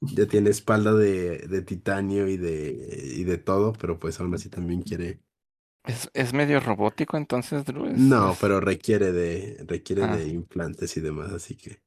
ya 0.00 0.26
tiene 0.26 0.50
espalda 0.50 0.94
de, 0.94 1.38
de 1.46 1.62
titanio 1.62 2.26
y 2.28 2.36
de, 2.36 3.12
y 3.16 3.24
de 3.24 3.38
todo, 3.38 3.72
pero 3.74 3.98
pues 3.98 4.18
aún 4.20 4.34
así 4.34 4.48
también 4.48 4.82
quiere. 4.82 5.20
Es, 5.84 6.10
es 6.14 6.32
medio 6.34 6.60
robótico 6.60 7.16
entonces, 7.16 7.64
Drew. 7.64 7.86
Es- 7.86 7.98
No, 7.98 8.32
es- 8.32 8.38
pero 8.40 8.60
requiere 8.60 9.12
de, 9.12 9.64
requiere 9.66 10.02
Ah. 10.04 10.16
de 10.16 10.28
implantes 10.28 10.96
y 10.96 11.00
demás, 11.00 11.32
así 11.32 11.56
que. 11.56 11.80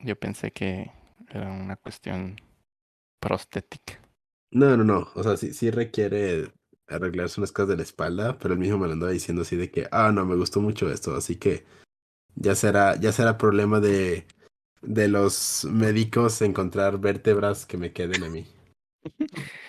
Yo 0.00 0.16
pensé 0.18 0.52
que 0.52 0.90
era 1.28 1.50
una 1.50 1.76
cuestión 1.76 2.36
prostética. 3.20 4.00
No, 4.50 4.76
no, 4.76 4.84
no. 4.84 5.08
O 5.14 5.22
sea, 5.22 5.36
sí, 5.36 5.52
sí 5.52 5.70
requiere 5.70 6.52
arreglarse 6.86 7.40
unas 7.40 7.52
cosas 7.52 7.70
de 7.70 7.76
la 7.76 7.82
espalda, 7.82 8.38
pero 8.38 8.54
él 8.54 8.60
mismo 8.60 8.78
me 8.78 8.86
lo 8.86 8.92
andaba 8.94 9.12
diciendo 9.12 9.42
así 9.42 9.56
de 9.56 9.70
que, 9.70 9.86
ah, 9.90 10.10
no, 10.12 10.24
me 10.24 10.36
gustó 10.36 10.60
mucho 10.60 10.90
esto, 10.90 11.14
así 11.16 11.36
que 11.36 11.64
ya 12.34 12.54
será, 12.54 12.96
ya 12.96 13.12
será 13.12 13.36
problema 13.36 13.78
de, 13.80 14.26
de 14.82 15.08
los 15.08 15.66
médicos 15.70 16.42
encontrar 16.42 16.98
vértebras 16.98 17.66
que 17.66 17.76
me 17.76 17.92
queden 17.92 18.24
a 18.24 18.28
mí. 18.28 18.46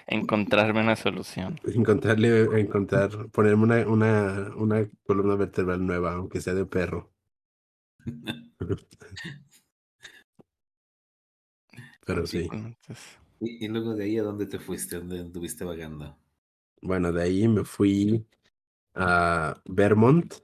Encontrarme 0.07 0.81
una 0.81 0.95
solución. 0.95 1.59
Encontrarle, 1.65 2.59
encontrar, 2.59 3.29
ponerme 3.31 3.63
una, 3.63 3.87
una, 3.87 4.51
una 4.55 4.89
columna 5.05 5.35
vertebral 5.35 5.85
nueva, 5.85 6.13
aunque 6.13 6.41
sea 6.41 6.53
de 6.53 6.65
perro. 6.65 7.11
Pero 12.05 12.25
sí. 12.25 12.49
Y, 13.39 13.65
y 13.65 13.67
luego 13.67 13.93
de 13.95 14.03
ahí, 14.05 14.17
¿a 14.17 14.23
dónde 14.23 14.45
te 14.45 14.59
fuiste? 14.59 14.95
¿A 14.95 14.99
¿Dónde 14.99 15.19
anduviste 15.19 15.63
vagando? 15.63 16.17
Bueno, 16.81 17.11
de 17.11 17.23
ahí 17.23 17.47
me 17.47 17.63
fui 17.63 18.25
a 18.95 19.61
Vermont 19.65 20.35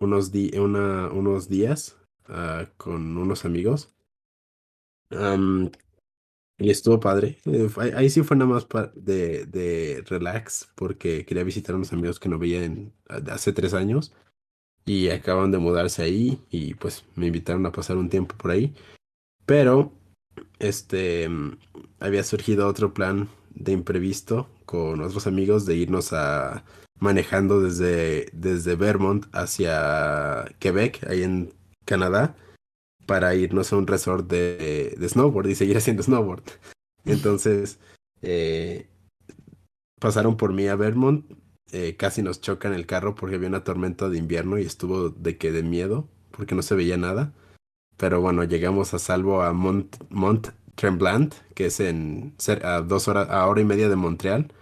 unos, 0.00 0.32
di- 0.32 0.56
una- 0.58 1.10
unos 1.12 1.48
días 1.48 1.98
ah, 2.26 2.66
con 2.78 3.16
unos 3.18 3.44
amigos. 3.46 3.93
Am, 5.10 5.70
y 6.58 6.70
estuvo 6.70 7.00
padre. 7.00 7.38
Eh, 7.46 7.68
ahí, 7.96 8.10
sí 8.10 8.22
fue 8.22 8.36
nada 8.36 8.50
más 8.50 8.66
de, 8.94 9.46
de 9.46 10.04
relax 10.06 10.68
porque 10.74 11.24
quería 11.24 11.44
visitar 11.44 11.74
a 11.74 11.76
unos 11.76 11.92
amigos 11.92 12.20
que 12.20 12.28
no 12.28 12.38
veía 12.38 12.64
en, 12.64 12.92
hace 13.08 13.52
tres 13.52 13.74
años 13.74 14.12
y 14.86 15.08
acaban 15.08 15.50
de 15.50 15.58
mudarse 15.58 16.02
ahí 16.02 16.40
y 16.50 16.74
pues 16.74 17.04
me 17.16 17.26
invitaron 17.26 17.66
a 17.66 17.72
pasar 17.72 17.96
un 17.96 18.08
tiempo 18.08 18.36
por 18.36 18.50
ahí. 18.50 18.74
Pero 19.46 19.92
este 20.58 21.28
mm, 21.28 21.58
había 22.00 22.22
surgido 22.24 22.68
otro 22.68 22.94
plan 22.94 23.28
de 23.50 23.72
imprevisto 23.72 24.48
con 24.66 25.00
otros 25.00 25.26
amigos 25.26 25.66
de 25.66 25.76
irnos 25.76 26.12
a 26.12 26.64
manejando 27.00 27.60
desde, 27.60 28.28
desde 28.32 28.76
Vermont 28.76 29.26
hacia 29.32 30.44
Quebec, 30.58 31.04
ahí 31.08 31.22
en 31.22 31.52
Canadá, 31.84 32.36
para 33.06 33.34
irnos 33.34 33.72
a 33.72 33.76
un 33.76 33.86
resort 33.86 34.28
de, 34.28 34.96
snowboard 35.08 35.48
y 35.48 35.54
seguir 35.54 35.76
haciendo 35.78 36.02
snowboard. 36.02 36.44
Entonces, 37.04 37.78
eh, 38.22 38.88
pasaron 40.00 40.36
por 40.36 40.52
mí 40.52 40.66
a 40.68 40.76
Vermont, 40.76 41.24
eh, 41.72 41.96
casi 41.96 42.22
nos 42.22 42.40
chocan 42.40 42.72
el 42.72 42.86
carro 42.86 43.14
porque 43.14 43.36
había 43.36 43.48
una 43.48 43.64
tormenta 43.64 44.08
de 44.08 44.18
invierno 44.18 44.58
y 44.58 44.62
estuvo 44.62 45.10
de 45.10 45.36
que 45.36 45.52
de 45.52 45.62
miedo, 45.62 46.08
porque 46.30 46.54
no 46.54 46.62
se 46.62 46.74
veía 46.74 46.96
nada. 46.96 47.32
Pero 47.96 48.20
bueno, 48.20 48.44
llegamos 48.44 48.94
a 48.94 48.98
salvo 48.98 49.42
a 49.42 49.52
Mont, 49.52 49.96
Tremblant, 50.74 51.34
que 51.54 51.66
es 51.66 51.78
en 51.80 52.34
a 52.62 52.80
dos 52.80 53.06
horas, 53.08 53.28
a 53.30 53.46
hora 53.46 53.60
y 53.60 53.64
media 53.64 53.88
de 53.88 53.96
Montreal. 53.96 54.52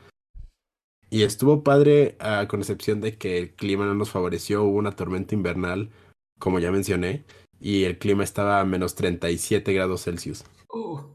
Y 1.09 1.23
estuvo 1.23 1.63
padre, 1.63 2.17
con 2.49 2.61
excepción 2.61 3.01
de 3.01 3.17
que 3.17 3.39
el 3.39 3.55
clima 3.55 3.85
no 3.85 3.95
nos 3.95 4.11
favoreció, 4.11 4.65
hubo 4.65 4.79
una 4.79 4.93
tormenta 4.93 5.35
invernal, 5.35 5.91
como 6.39 6.59
ya 6.59 6.73
mencioné, 6.73 7.25
y 7.63 7.85
el 7.85 7.99
clima 7.99 8.25
estaba 8.25 8.61
a 8.61 8.65
menos 8.65 8.95
37 8.97 9.73
grados 9.73 10.05
Celsius. 10.05 10.45
Oh, 10.69 11.15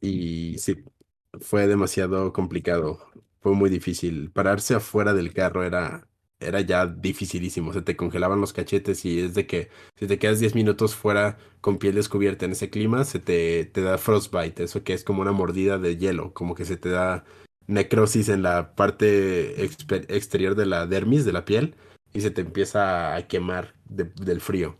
Y 0.00 0.58
sí, 0.58 0.84
fue 1.40 1.66
demasiado 1.66 2.32
complicado. 2.32 2.98
Fue 3.40 3.54
muy 3.54 3.70
difícil. 3.70 4.30
Pararse 4.32 4.74
afuera 4.74 5.14
del 5.14 5.32
carro 5.32 5.64
era, 5.64 6.08
era 6.40 6.60
ya 6.60 6.86
dificilísimo. 6.86 7.72
Se 7.72 7.82
te 7.82 7.96
congelaban 7.96 8.40
los 8.40 8.52
cachetes 8.52 9.04
y 9.04 9.20
es 9.20 9.34
de 9.34 9.46
que 9.46 9.70
si 9.98 10.06
te 10.06 10.18
quedas 10.18 10.40
10 10.40 10.54
minutos 10.54 10.94
fuera 10.96 11.38
con 11.60 11.78
piel 11.78 11.94
descubierta 11.94 12.44
en 12.46 12.52
ese 12.52 12.70
clima, 12.70 13.04
se 13.04 13.20
te, 13.20 13.64
te 13.66 13.82
da 13.82 13.98
frostbite. 13.98 14.64
Eso 14.64 14.84
que 14.84 14.94
es 14.94 15.04
como 15.04 15.22
una 15.22 15.32
mordida 15.32 15.78
de 15.78 15.96
hielo, 15.96 16.32
como 16.34 16.54
que 16.54 16.64
se 16.64 16.76
te 16.76 16.88
da 16.90 17.24
necrosis 17.66 18.28
en 18.28 18.42
la 18.42 18.74
parte 18.74 19.64
exterior 19.64 20.54
de 20.56 20.66
la 20.66 20.86
dermis, 20.86 21.24
de 21.24 21.32
la 21.32 21.44
piel, 21.44 21.76
y 22.12 22.20
se 22.20 22.30
te 22.30 22.42
empieza 22.42 23.14
a 23.16 23.26
quemar 23.28 23.74
de- 23.88 24.04
del 24.22 24.40
frío. 24.40 24.76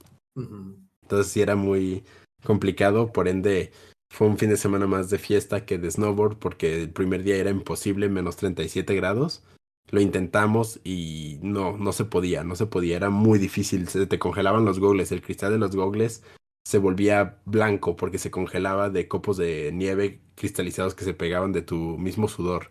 Entonces 1.03 1.33
sí 1.33 1.41
era 1.43 1.57
muy 1.57 2.05
complicado, 2.45 3.13
por 3.13 3.29
ende 3.29 3.73
fue 4.11 4.27
un 4.27 4.39
fin 4.39 4.51
de 4.51 4.57
semana 4.57 4.87
más 4.87 5.11
de 5.11 5.19
fiesta 5.19 5.65
que 5.65 5.79
de 5.79 5.91
snowboard 5.91 6.39
porque 6.39 6.83
el 6.83 6.91
primer 6.91 7.23
día 7.23 7.37
era 7.37 7.51
imposible, 7.51 8.09
menos 8.09 8.37
37 8.37 8.95
grados. 8.95 9.43
Lo 9.91 10.01
intentamos 10.01 10.81
y 10.85 11.39
no, 11.43 11.77
no 11.77 11.93
se 11.93 12.05
podía, 12.05 12.45
no 12.45 12.55
se 12.57 12.67
podía, 12.67 12.97
era 12.97 13.11
muy 13.11 13.39
difícil, 13.39 13.89
se 13.89 14.07
te 14.07 14.19
congelaban 14.19 14.65
los 14.65 14.79
gogles, 14.79 15.13
el 15.13 15.23
cristal 15.23 15.53
de 15.53 15.59
los 15.59 15.75
gogles 15.77 16.23
se 16.65 16.79
volvía 16.79 17.41
blanco 17.45 17.97
porque 17.97 18.19
se 18.19 18.31
congelaba 18.31 18.89
de 18.89 19.09
copos 19.09 19.37
de 19.37 19.71
nieve 19.75 20.21
cristalizados 20.37 20.95
que 20.95 21.05
se 21.05 21.13
pegaban 21.15 21.53
de 21.53 21.63
tu 21.63 21.77
mismo 21.99 22.29
sudor. 22.29 22.71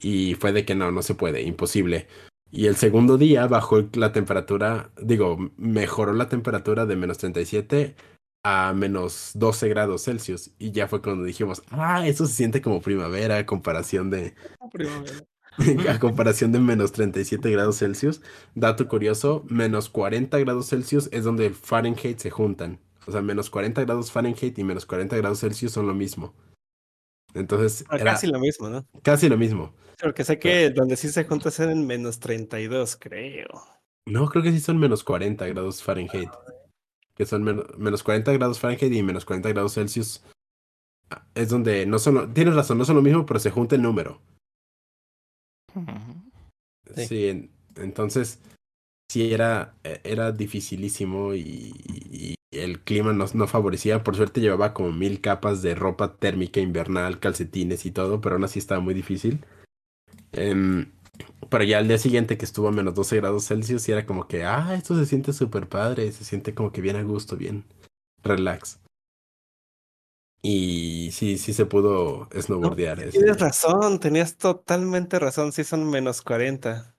Y 0.00 0.34
fue 0.34 0.52
de 0.52 0.64
que 0.64 0.74
no, 0.74 0.90
no 0.90 1.02
se 1.02 1.14
puede, 1.14 1.42
imposible. 1.42 2.08
Y 2.56 2.68
el 2.68 2.76
segundo 2.76 3.18
día 3.18 3.48
bajó 3.48 3.82
la 3.94 4.12
temperatura, 4.12 4.92
digo, 5.02 5.50
mejoró 5.56 6.12
la 6.12 6.28
temperatura 6.28 6.86
de 6.86 6.94
menos 6.94 7.18
37 7.18 7.96
a 8.44 8.72
menos 8.74 9.32
12 9.34 9.68
grados 9.70 10.04
Celsius. 10.04 10.52
Y 10.60 10.70
ya 10.70 10.86
fue 10.86 11.02
cuando 11.02 11.24
dijimos, 11.24 11.64
ah, 11.70 12.06
eso 12.06 12.26
se 12.26 12.34
siente 12.34 12.62
como 12.62 12.80
primavera 12.80 13.38
a 13.38 13.46
comparación 13.46 14.08
de, 14.08 14.34
a 15.88 15.98
comparación 15.98 16.52
de 16.52 16.60
menos 16.60 16.92
37 16.92 17.50
grados 17.50 17.78
Celsius. 17.78 18.22
Dato 18.54 18.86
curioso, 18.86 19.44
menos 19.48 19.88
40 19.88 20.38
grados 20.38 20.68
Celsius 20.68 21.08
es 21.10 21.24
donde 21.24 21.46
el 21.46 21.54
Fahrenheit 21.56 22.20
se 22.20 22.30
juntan. 22.30 22.78
O 23.08 23.10
sea, 23.10 23.20
menos 23.20 23.50
40 23.50 23.82
grados 23.82 24.12
Fahrenheit 24.12 24.56
y 24.56 24.62
menos 24.62 24.86
40 24.86 25.16
grados 25.16 25.40
Celsius 25.40 25.72
son 25.72 25.88
lo 25.88 25.94
mismo. 25.94 26.34
Entonces, 27.34 27.84
Ah, 27.88 27.96
era 27.96 28.12
Casi 28.12 28.28
lo 28.28 28.38
mismo, 28.38 28.68
¿no? 28.68 28.86
casi 29.02 29.28
lo 29.28 29.36
mismo. 29.36 29.74
Porque 30.00 30.24
sé 30.24 30.38
que 30.38 30.70
donde 30.70 30.96
sí 30.96 31.08
se 31.08 31.24
junta 31.24 31.48
es 31.48 31.60
en 31.60 31.86
menos 31.86 32.18
32, 32.20 32.96
creo. 32.96 33.48
No, 34.06 34.28
creo 34.28 34.42
que 34.42 34.52
sí 34.52 34.60
son 34.60 34.78
menos 34.78 35.02
40 35.04 35.46
grados 35.46 35.82
Fahrenheit. 35.82 36.30
Que 37.14 37.24
son 37.26 37.42
men- 37.42 37.62
menos 37.78 38.02
40 38.02 38.32
grados 38.32 38.58
Fahrenheit 38.60 38.92
y 38.92 39.02
menos 39.02 39.24
40 39.24 39.48
grados 39.50 39.74
Celsius. 39.74 40.22
Ah, 41.10 41.24
Es 41.34 41.48
donde 41.48 41.86
no 41.86 41.98
son 41.98 42.14
lo- 42.14 42.28
Tienes 42.28 42.54
razón, 42.54 42.78
no 42.78 42.84
son 42.84 42.96
lo 42.96 43.02
mismo, 43.02 43.24
pero 43.24 43.38
se 43.40 43.50
junta 43.50 43.76
el 43.76 43.82
número. 43.82 44.20
Sí. 46.94 47.06
Sí, 47.06 47.28
en- 47.28 47.50
entonces 47.76 48.38
sí 49.10 49.32
era, 49.32 49.74
e- 49.84 50.00
era 50.04 50.32
dificilísimo 50.32 51.34
y, 51.34 51.72
y 52.10 52.34
el 52.52 52.80
clima 52.80 53.12
no, 53.12 53.24
no 53.34 53.46
favorecía. 53.48 54.04
Por 54.04 54.16
suerte 54.16 54.40
llevaba 54.40 54.74
como 54.74 54.92
mil 54.92 55.20
capas 55.20 55.62
de 55.62 55.74
ropa 55.74 56.16
térmica 56.16 56.60
invernal, 56.60 57.18
calcetines 57.20 57.86
y 57.86 57.90
todo, 57.90 58.20
pero 58.20 58.36
aún 58.36 58.44
así 58.44 58.58
estaba 58.58 58.80
muy 58.80 58.94
difícil. 58.94 59.44
Em, 60.32 60.90
pero 61.48 61.64
ya 61.64 61.78
al 61.78 61.88
día 61.88 61.98
siguiente 61.98 62.36
que 62.36 62.44
estuvo 62.44 62.68
a 62.68 62.72
menos 62.72 62.94
12 62.94 63.16
grados 63.16 63.46
Celsius, 63.46 63.82
sí 63.82 63.92
era 63.92 64.06
como 64.06 64.26
que, 64.26 64.44
ah, 64.44 64.74
esto 64.74 64.96
se 64.96 65.06
siente 65.06 65.32
súper 65.32 65.68
padre, 65.68 66.10
se 66.12 66.24
siente 66.24 66.54
como 66.54 66.72
que 66.72 66.80
bien 66.80 66.96
a 66.96 67.02
gusto, 67.02 67.36
bien 67.36 67.64
relax. 68.22 68.80
Y 70.42 71.10
sí, 71.12 71.38
sí 71.38 71.54
se 71.54 71.64
pudo 71.64 72.28
snowboardear. 72.38 73.00
ese 73.00 73.12
Tienes 73.18 73.40
razón, 73.40 73.98
tenías 73.98 74.36
totalmente 74.36 75.18
razón, 75.18 75.52
sí 75.52 75.64
son 75.64 75.88
menos 75.88 76.20
40. 76.20 76.94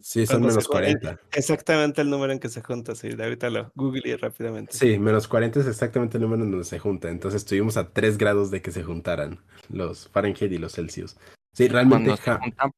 Sí, 0.00 0.26
son 0.26 0.42
menos 0.42 0.68
jun- 0.68 0.84
eh, 0.84 0.96
40. 0.98 1.20
Exactamente 1.32 2.02
el 2.02 2.10
número 2.10 2.32
en 2.32 2.38
que 2.40 2.48
se 2.48 2.60
junta, 2.62 2.94
sí, 2.94 3.08
de 3.10 3.22
ahorita 3.24 3.50
lo 3.50 3.72
googleé 3.74 4.16
rápidamente. 4.16 4.76
Sí, 4.76 4.98
menos 4.98 5.26
40 5.28 5.60
es 5.60 5.66
exactamente 5.66 6.18
el 6.18 6.22
número 6.22 6.42
en 6.44 6.50
donde 6.50 6.64
se 6.64 6.78
junta. 6.78 7.08
Entonces 7.08 7.42
estuvimos 7.42 7.76
a 7.76 7.92
3 7.92 8.18
grados 8.18 8.50
de 8.50 8.62
que 8.62 8.72
se 8.72 8.82
juntaran 8.82 9.40
los 9.68 10.08
Fahrenheit 10.08 10.52
y 10.52 10.58
los 10.58 10.72
Celsius. 10.74 11.16
Sí, 11.54 11.68
realmente 11.68 12.16
ja- 12.16 12.38
juntan, 12.38 12.70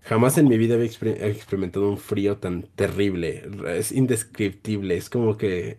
jamás 0.00 0.38
en 0.38 0.48
mi 0.48 0.56
vida 0.58 0.74
había 0.74 0.86
exper- 0.86 1.22
experimentado 1.22 1.88
un 1.88 1.98
frío 1.98 2.38
tan 2.38 2.62
terrible. 2.62 3.48
Es 3.68 3.92
indescriptible. 3.92 4.96
Es 4.96 5.10
como 5.10 5.36
que, 5.36 5.78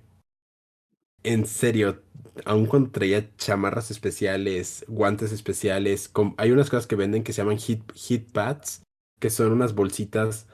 en 1.24 1.45
serio, 1.45 2.01
aun 2.45 2.66
cuando 2.68 2.91
traía 2.91 3.36
chamarras 3.38 3.89
especiales, 3.91 4.86
guantes 4.88 5.32
especiales, 5.32 6.11
hay 6.38 6.51
unas 6.51 6.70
cosas 6.70 6.88
que 6.88 6.95
venden 6.95 7.24
que 7.24 7.34
se 7.34 7.41
llaman 7.41 7.57
heat, 7.57 7.82
heat 7.95 8.32
pads, 8.32 8.84
que 9.20 9.30
son 9.30 9.51
unas 9.51 9.74
bolsitas 9.74 10.47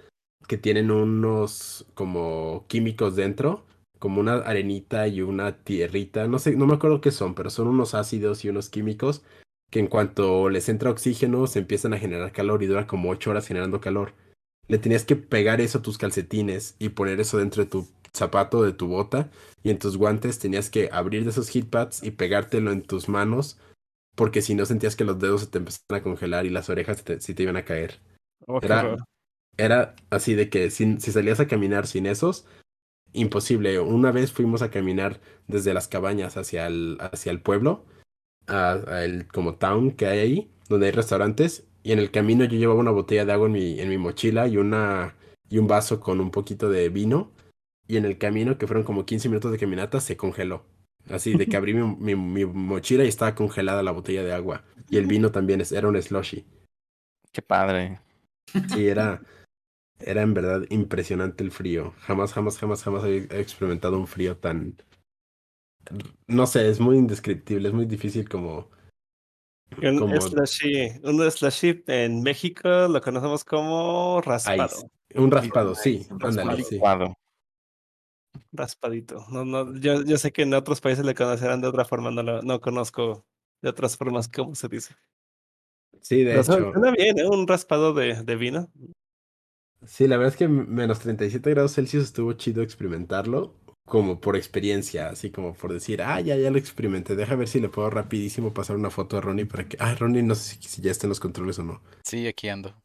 que 0.48 0.58
tienen 0.58 0.92
unos 0.92 1.86
como 1.94 2.66
químicos 2.68 3.16
dentro, 3.16 3.66
como 4.00 4.20
una 4.22 4.36
arenita 4.36 5.08
y 5.08 5.22
una 5.22 5.64
tierrita, 5.64 6.28
no 6.28 6.40
sé, 6.40 6.56
no 6.56 6.66
me 6.68 6.74
acuerdo 6.76 7.02
qué 7.02 7.12
son, 7.12 7.36
pero 7.36 7.50
son 7.50 7.68
unos 7.68 7.94
ácidos 7.94 8.44
y 8.46 8.50
unos 8.50 8.70
químicos 8.70 9.24
que 9.72 9.80
en 9.80 9.88
cuanto 9.88 10.50
les 10.50 10.70
entra 10.70 10.92
oxígeno 10.92 11.48
se 11.48 11.60
empiezan 11.60 11.94
a 11.94 12.00
generar 12.00 12.32
calor 12.32 12.62
y 12.64 12.68
dura 12.68 12.88
como 12.88 13.10
8 13.10 13.32
horas 13.32 13.48
generando 13.48 13.82
calor. 13.82 14.14
Le 14.68 14.78
tenías 14.78 15.06
que 15.06 15.16
pegar 15.16 15.62
eso 15.62 15.80
a 15.80 15.82
tus 15.82 15.98
calcetines 15.98 16.76
y 16.80 16.90
poner 16.90 17.20
eso 17.20 17.38
dentro 17.40 17.64
de 17.64 17.70
tu 17.70 17.88
zapato, 18.14 18.64
de 18.64 18.74
tu 18.74 18.88
bota, 18.88 19.30
y 19.64 19.70
en 19.72 19.80
tus 19.80 19.98
guantes 19.98 20.40
tenías 20.40 20.70
que 20.70 20.90
abrir 20.92 21.24
de 21.24 21.32
esos 21.32 21.50
heat 21.50 21.66
pads 21.70 22.04
y 22.04 22.12
pegártelo 22.12 22.72
en 22.72 22.82
tus 22.84 23.10
manos, 23.10 23.58
porque 24.16 24.42
si 24.42 24.56
no 24.56 24.66
sentías 24.66 24.96
que 24.96 25.06
los 25.06 25.20
dedos 25.20 25.42
se 25.42 25.48
te 25.48 25.58
empezaban 25.60 26.02
a 26.02 26.04
congelar 26.04 26.46
y 26.46 26.50
las 26.50 26.70
orejas 26.70 26.98
se 26.98 27.04
te, 27.04 27.22
se 27.22 27.34
te 27.34 27.44
iban 27.44 27.58
a 27.58 27.66
caer. 27.66 28.00
Oh, 28.48 28.60
Era, 28.62 28.98
era 29.58 29.96
así 30.10 30.36
de 30.36 30.50
que 30.50 30.70
sin- 30.70 31.00
si 31.02 31.12
salías 31.12 31.40
a 31.40 31.48
caminar 31.48 31.88
sin 31.88 32.06
esos, 32.06 32.46
imposible. 33.14 33.80
Una 33.80 34.12
vez 34.12 34.32
fuimos 34.32 34.62
a 34.62 34.70
caminar 34.72 35.20
desde 35.48 35.74
las 35.74 35.88
cabañas 35.88 36.38
hacia 36.38 36.68
el, 36.68 36.98
hacia 37.00 37.32
el 37.32 37.42
pueblo, 37.42 37.86
a, 38.52 38.74
a 38.88 39.04
el 39.06 39.28
como 39.28 39.56
town 39.56 39.92
que 39.92 40.08
hay 40.08 40.20
ahí, 40.20 40.52
donde 40.70 40.88
hay 40.88 40.92
restaurantes, 40.92 41.66
y 41.84 41.92
en 41.94 42.00
el 42.00 42.12
camino 42.12 42.46
yo 42.46 42.58
llevaba 42.58 42.80
una 42.80 42.92
botella 42.92 43.26
de 43.26 43.34
agua 43.34 43.48
en 43.48 43.54
mi, 43.54 43.80
en 43.80 43.90
mi 43.90 43.98
mochila 43.98 44.48
y 44.48 44.58
una 44.58 45.16
y 45.50 45.58
un 45.58 45.68
vaso 45.68 46.00
con 46.00 46.22
un 46.22 46.32
poquito 46.32 46.70
de 46.70 46.90
vino, 46.90 47.32
y 47.88 47.98
en 47.98 48.06
el 48.06 48.18
camino, 48.18 48.58
que 48.58 48.68
fueron 48.68 48.84
como 48.86 49.06
15 49.06 49.28
minutos 49.30 49.52
de 49.52 49.58
caminata, 49.58 50.00
se 50.00 50.16
congeló. 50.18 50.66
Así 51.10 51.36
de 51.36 51.48
que 51.48 51.58
abrí 51.58 51.74
mi, 51.74 51.84
mi- 51.96 52.16
mi 52.16 52.46
mochila 52.46 53.04
y 53.04 53.08
estaba 53.10 53.36
congelada 53.36 53.84
la 53.84 53.92
botella 53.92 54.24
de 54.24 54.34
agua. 54.34 54.64
Y 54.90 54.98
el 54.98 55.08
vino 55.08 55.32
también 55.32 55.60
es- 55.62 55.72
era 55.74 55.88
un 55.90 56.02
slushy. 56.02 56.46
qué 57.34 57.42
padre. 57.42 58.00
Sí, 58.74 58.88
era, 58.88 59.22
era 60.00 60.22
en 60.22 60.34
verdad 60.34 60.64
impresionante 60.70 61.44
el 61.44 61.52
frío. 61.52 61.94
Jamás, 62.02 62.34
jamás, 62.34 62.58
jamás, 62.58 62.84
jamás 62.84 63.04
había 63.04 63.24
experimentado 63.40 63.98
un 64.00 64.08
frío 64.08 64.38
tan, 64.38 64.76
no 66.28 66.48
sé, 66.48 66.70
es 66.70 66.80
muy 66.80 66.98
indescriptible, 66.98 67.68
es 67.70 67.74
muy 67.74 67.86
difícil 67.86 68.28
como... 68.30 68.70
Un 69.82 70.00
como 70.00 70.20
slushy, 70.20 71.00
un 71.04 71.32
slushy 71.32 71.82
en 71.88 72.22
México 72.22 72.68
lo 72.90 73.02
conocemos 73.02 73.44
como 73.46 74.20
raspado. 74.22 74.66
ice. 74.78 75.20
Un 75.20 75.32
raspado, 75.32 75.76
sí, 75.76 76.06
un 76.12 76.24
ándale, 76.24 76.58
raspado. 76.58 77.06
sí. 77.06 77.14
Raspadito. 78.52 79.26
No, 79.30 79.46
no, 79.46 79.76
yo, 79.78 80.04
yo 80.04 80.18
sé 80.18 80.32
que 80.32 80.44
en 80.44 80.54
otros 80.54 80.82
países 80.82 81.06
le 81.06 81.16
conocerán 81.16 81.62
de 81.62 81.68
otra 81.68 81.86
forma, 81.86 82.12
no, 82.12 82.22
lo- 82.24 82.42
no 82.42 82.60
conozco 82.60 83.26
de 83.62 83.70
otras 83.70 83.98
formas 83.98 84.28
cómo 84.28 84.56
se 84.56 84.68
dice. 84.68 84.96
Sí, 86.02 86.24
de 86.24 86.32
Pero 86.32 86.42
hecho. 86.42 86.72
suena 86.74 86.92
bien, 86.92 87.20
¿eh? 87.20 87.28
Un 87.28 87.48
raspado 87.48 87.94
de, 87.94 88.24
de 88.24 88.36
vino. 88.36 88.70
Sí, 89.86 90.08
la 90.08 90.18
verdad 90.18 90.34
es 90.34 90.38
que 90.38 90.48
menos 90.48 91.00
37 91.00 91.50
grados 91.52 91.74
Celsius 91.76 92.04
estuvo 92.06 92.34
chido 92.34 92.62
experimentarlo, 92.62 93.56
como 93.86 94.22
por 94.22 94.36
experiencia, 94.36 95.10
así 95.10 95.32
como 95.32 95.54
por 95.54 95.74
decir, 95.74 96.02
ah, 96.02 96.22
ya, 96.22 96.36
ya 96.38 96.50
lo 96.52 96.58
experimenté, 96.58 97.16
deja 97.16 97.36
ver 97.36 97.48
si 97.48 97.60
le 97.60 97.70
puedo 97.70 97.90
rapidísimo 97.90 98.54
pasar 98.54 98.78
una 98.78 98.90
foto 98.90 99.18
a 99.18 99.22
Ronnie 99.22 99.46
para 99.46 99.68
que, 99.68 99.78
ah, 99.80 99.96
Ronnie, 99.96 100.24
no 100.24 100.36
sé 100.36 100.56
si, 100.56 100.70
si 100.70 100.82
ya 100.82 100.92
está 100.92 101.08
en 101.08 101.10
los 101.10 101.20
controles 101.20 101.60
o 101.60 101.64
no. 101.64 101.82
Sí, 102.04 102.28
aquí 102.28 102.48
ando. 102.50 102.82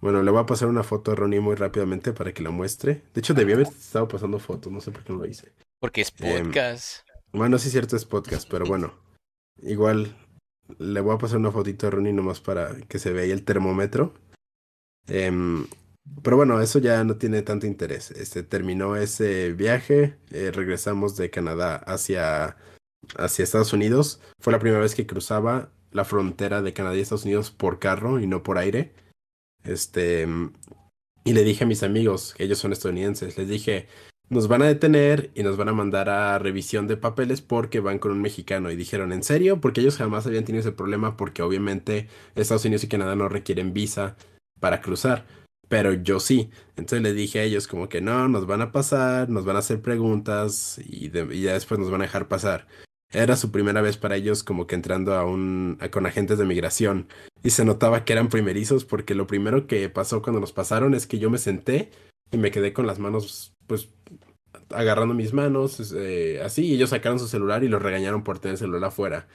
Bueno, 0.00 0.22
le 0.22 0.30
voy 0.30 0.40
a 0.40 0.46
pasar 0.46 0.68
una 0.68 0.82
foto 0.82 1.12
a 1.12 1.14
Ronnie 1.14 1.40
muy 1.40 1.54
rápidamente 1.54 2.12
para 2.12 2.32
que 2.32 2.42
la 2.42 2.50
muestre. 2.50 3.04
De 3.14 3.20
hecho, 3.20 3.32
debí 3.32 3.54
haber 3.54 3.66
estado 3.68 4.06
pasando 4.08 4.38
fotos, 4.38 4.70
no 4.70 4.80
sé 4.80 4.90
por 4.90 5.02
qué 5.04 5.12
no 5.12 5.20
lo 5.20 5.26
hice. 5.26 5.52
Porque 5.80 6.02
es 6.02 6.12
Em, 6.18 6.44
podcast. 6.44 7.06
Bueno, 7.32 7.58
sí 7.58 7.68
es 7.68 7.72
cierto, 7.72 7.96
es 7.96 8.04
podcast, 8.04 8.48
pero 8.50 8.66
bueno, 8.66 8.92
igual 9.62 10.14
le 10.78 11.00
voy 11.00 11.14
a 11.14 11.18
pasar 11.18 11.38
una 11.38 11.50
fotito 11.50 11.86
a 11.86 11.90
Ronnie 11.90 12.12
nomás 12.12 12.40
para 12.40 12.76
que 12.88 12.98
se 12.98 13.10
vea 13.12 13.24
ahí 13.24 13.30
el 13.30 13.44
termómetro. 13.44 14.14
Em, 15.08 15.66
pero 16.22 16.36
bueno, 16.36 16.60
eso 16.60 16.78
ya 16.78 17.02
no 17.04 17.16
tiene 17.16 17.42
tanto 17.42 17.66
interés. 17.66 18.10
Este 18.10 18.42
terminó 18.42 18.96
ese 18.96 19.52
viaje, 19.52 20.16
eh, 20.30 20.50
regresamos 20.52 21.16
de 21.16 21.30
Canadá 21.30 21.76
hacia, 21.76 22.56
hacia 23.16 23.42
Estados 23.42 23.72
Unidos. 23.72 24.20
Fue 24.40 24.52
la 24.52 24.58
primera 24.58 24.80
vez 24.80 24.94
que 24.94 25.06
cruzaba 25.06 25.70
la 25.92 26.04
frontera 26.04 26.62
de 26.62 26.72
Canadá 26.72 26.96
y 26.96 27.00
Estados 27.00 27.24
Unidos 27.24 27.50
por 27.50 27.78
carro 27.78 28.20
y 28.20 28.26
no 28.26 28.42
por 28.42 28.58
aire. 28.58 28.92
Este, 29.64 30.26
y 31.24 31.32
le 31.32 31.44
dije 31.44 31.64
a 31.64 31.66
mis 31.66 31.82
amigos, 31.82 32.34
que 32.36 32.44
ellos 32.44 32.58
son 32.58 32.72
estadounidenses, 32.72 33.36
les 33.36 33.48
dije, 33.48 33.88
nos 34.28 34.48
van 34.48 34.62
a 34.62 34.66
detener 34.66 35.30
y 35.34 35.42
nos 35.42 35.56
van 35.56 35.68
a 35.68 35.72
mandar 35.72 36.08
a 36.08 36.38
revisión 36.38 36.88
de 36.88 36.96
papeles 36.96 37.40
porque 37.40 37.80
van 37.80 37.98
con 37.98 38.12
un 38.12 38.20
mexicano. 38.20 38.70
Y 38.70 38.76
dijeron, 38.76 39.12
¿en 39.12 39.22
serio? 39.22 39.60
Porque 39.60 39.80
ellos 39.80 39.96
jamás 39.96 40.26
habían 40.26 40.44
tenido 40.44 40.60
ese 40.60 40.72
problema 40.72 41.16
porque 41.16 41.42
obviamente 41.42 42.08
Estados 42.34 42.64
Unidos 42.64 42.84
y 42.84 42.88
Canadá 42.88 43.14
no 43.14 43.28
requieren 43.28 43.72
visa 43.72 44.16
para 44.60 44.80
cruzar. 44.80 45.26
Pero 45.68 45.92
yo 45.92 46.20
sí. 46.20 46.50
Entonces 46.76 47.02
le 47.02 47.12
dije 47.12 47.40
a 47.40 47.42
ellos 47.42 47.66
como 47.66 47.88
que 47.88 48.00
no, 48.00 48.28
nos 48.28 48.46
van 48.46 48.62
a 48.62 48.72
pasar, 48.72 49.28
nos 49.28 49.44
van 49.44 49.56
a 49.56 49.60
hacer 49.60 49.80
preguntas 49.80 50.78
y, 50.84 51.10
ya 51.10 51.52
después 51.52 51.80
nos 51.80 51.90
van 51.90 52.02
a 52.02 52.04
dejar 52.04 52.28
pasar. 52.28 52.66
Era 53.12 53.36
su 53.36 53.50
primera 53.52 53.80
vez 53.80 53.96
para 53.96 54.16
ellos 54.16 54.42
como 54.42 54.66
que 54.66 54.74
entrando 54.74 55.14
a 55.14 55.24
un, 55.24 55.78
con 55.90 56.06
agentes 56.06 56.38
de 56.38 56.44
migración. 56.44 57.08
Y 57.42 57.50
se 57.50 57.64
notaba 57.64 58.04
que 58.04 58.12
eran 58.12 58.28
primerizos 58.28 58.84
porque 58.84 59.14
lo 59.14 59.26
primero 59.26 59.66
que 59.66 59.88
pasó 59.88 60.22
cuando 60.22 60.40
nos 60.40 60.52
pasaron 60.52 60.94
es 60.94 61.06
que 61.06 61.18
yo 61.18 61.30
me 61.30 61.38
senté 61.38 61.90
y 62.30 62.36
me 62.38 62.50
quedé 62.50 62.72
con 62.72 62.86
las 62.86 62.98
manos, 62.98 63.52
pues, 63.66 63.88
agarrando 64.70 65.14
mis 65.14 65.32
manos, 65.32 65.92
eh, 65.94 66.40
así, 66.42 66.66
y 66.66 66.74
ellos 66.74 66.90
sacaron 66.90 67.18
su 67.20 67.28
celular 67.28 67.62
y 67.62 67.68
los 67.68 67.82
regañaron 67.82 68.24
por 68.24 68.38
tener 68.38 68.54
el 68.54 68.58
celular 68.58 68.84
afuera. 68.84 69.28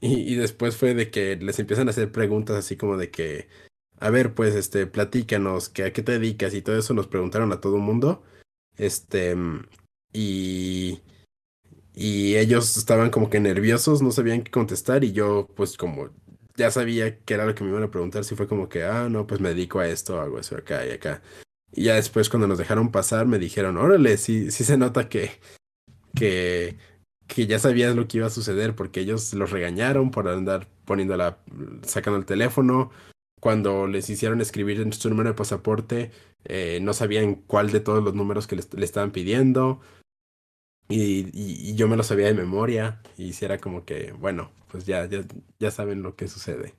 Y 0.00 0.34
después 0.34 0.76
fue 0.76 0.94
de 0.94 1.10
que 1.10 1.36
les 1.36 1.58
empiezan 1.58 1.88
a 1.88 1.90
hacer 1.90 2.12
preguntas 2.12 2.56
así 2.56 2.76
como 2.76 2.98
de 2.98 3.10
que, 3.10 3.48
a 4.04 4.10
ver, 4.10 4.34
pues, 4.34 4.54
este, 4.54 4.86
platícanos, 4.86 5.70
que 5.70 5.84
a 5.84 5.92
qué 5.94 6.02
te 6.02 6.12
dedicas 6.12 6.52
y 6.54 6.62
todo 6.62 6.78
eso, 6.78 6.92
nos 6.92 7.06
preguntaron 7.06 7.52
a 7.52 7.60
todo 7.60 7.76
el 7.76 7.82
mundo. 7.82 8.22
Este, 8.76 9.34
y, 10.12 11.00
y 11.94 12.36
ellos 12.36 12.76
estaban 12.76 13.10
como 13.10 13.30
que 13.30 13.40
nerviosos, 13.40 14.02
no 14.02 14.12
sabían 14.12 14.42
qué 14.42 14.50
contestar 14.50 15.04
y 15.04 15.12
yo, 15.12 15.48
pues, 15.56 15.78
como 15.78 16.10
ya 16.54 16.70
sabía 16.70 17.18
que 17.20 17.32
era 17.32 17.46
lo 17.46 17.54
que 17.54 17.64
me 17.64 17.70
iban 17.70 17.82
a 17.82 17.90
preguntar, 17.90 18.24
si 18.24 18.34
fue 18.36 18.46
como 18.46 18.68
que, 18.68 18.84
ah, 18.84 19.08
no, 19.08 19.26
pues 19.26 19.40
me 19.40 19.48
dedico 19.50 19.80
a 19.80 19.88
esto, 19.88 20.20
hago 20.20 20.38
eso 20.38 20.56
acá 20.56 20.86
y 20.86 20.90
acá. 20.90 21.22
Y 21.72 21.84
ya 21.84 21.94
después 21.94 22.28
cuando 22.28 22.46
nos 22.46 22.58
dejaron 22.58 22.92
pasar 22.92 23.26
me 23.26 23.38
dijeron, 23.38 23.78
órale, 23.78 24.18
sí, 24.18 24.50
sí 24.50 24.64
se 24.64 24.76
nota 24.76 25.08
que, 25.08 25.30
que, 26.14 26.76
que 27.26 27.46
ya 27.46 27.58
sabías 27.58 27.96
lo 27.96 28.06
que 28.06 28.18
iba 28.18 28.26
a 28.26 28.30
suceder 28.30 28.76
porque 28.76 29.00
ellos 29.00 29.32
los 29.34 29.50
regañaron 29.50 30.10
por 30.10 30.28
andar 30.28 30.68
poniendo 30.84 31.16
la, 31.16 31.38
sacando 31.84 32.18
el 32.18 32.26
teléfono. 32.26 32.90
Cuando 33.44 33.86
les 33.86 34.08
hicieron 34.08 34.40
escribir 34.40 34.90
su 34.94 35.10
número 35.10 35.28
de 35.28 35.34
pasaporte, 35.34 36.10
eh, 36.46 36.78
no 36.80 36.94
sabían 36.94 37.34
cuál 37.34 37.70
de 37.72 37.80
todos 37.80 38.02
los 38.02 38.14
números 38.14 38.46
que 38.46 38.56
les- 38.56 38.72
le 38.72 38.86
estaban 38.86 39.10
pidiendo. 39.10 39.82
Y, 40.88 41.26
y- 41.38 41.70
y 41.70 41.74
yo 41.74 41.86
me 41.86 41.98
lo 41.98 42.02
sabía 42.04 42.28
de 42.28 42.32
memoria. 42.32 43.02
Y 43.18 43.34
si 43.34 43.44
era 43.44 43.58
como 43.58 43.84
que, 43.84 44.12
bueno, 44.12 44.50
pues 44.68 44.86
ya, 44.86 45.04
ya, 45.04 45.20
ya 45.58 45.70
saben 45.70 46.02
lo 46.02 46.16
que 46.16 46.26
sucede. 46.26 46.72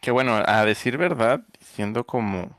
Que 0.00 0.12
bueno, 0.12 0.40
a 0.46 0.64
decir 0.64 0.98
verdad, 0.98 1.44
siendo 1.58 2.06
como 2.06 2.56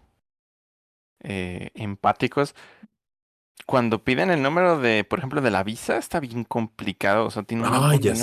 eh, 1.21 1.71
empáticos, 1.75 2.55
cuando 3.65 4.03
piden 4.03 4.31
el 4.31 4.41
número 4.43 4.79
de, 4.79 5.05
por 5.05 5.19
ejemplo, 5.19 5.39
de 5.39 5.51
la 5.51 5.63
visa, 5.63 5.95
está 5.95 6.19
bien 6.19 6.43
complicado. 6.43 7.25
O 7.27 7.31
sea, 7.31 7.43
tiene 7.43 7.63
un 7.63 7.69
de 8.01 8.15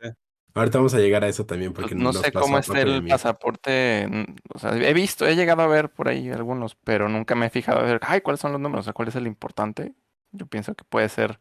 sé. 0.00 0.16
Ah. 0.56 0.60
Ahorita 0.60 0.78
vamos 0.78 0.94
a 0.94 0.98
llegar 0.98 1.22
a 1.22 1.28
eso 1.28 1.44
también 1.44 1.74
porque 1.74 1.94
No 1.94 2.04
nos 2.04 2.16
sé 2.22 2.32
pasó 2.32 2.46
cómo 2.46 2.58
está 2.58 2.80
el 2.80 3.06
pasaporte. 3.06 4.08
O 4.54 4.58
sea, 4.58 4.74
he 4.74 4.94
visto, 4.94 5.26
he 5.26 5.36
llegado 5.36 5.60
a 5.60 5.66
ver 5.66 5.90
por 5.90 6.08
ahí 6.08 6.30
algunos, 6.30 6.74
pero 6.76 7.10
nunca 7.10 7.34
me 7.34 7.46
he 7.46 7.50
fijado 7.50 7.80
a 7.80 7.82
ver, 7.82 8.00
ay, 8.02 8.22
¿cuáles 8.22 8.40
son 8.40 8.52
los 8.52 8.60
números? 8.60 8.84
O 8.84 8.86
sea, 8.86 8.92
¿cuál 8.94 9.08
es 9.08 9.16
el 9.16 9.26
importante? 9.26 9.94
Yo 10.32 10.46
pienso 10.46 10.74
que 10.74 10.84
puede 10.84 11.10
ser 11.10 11.38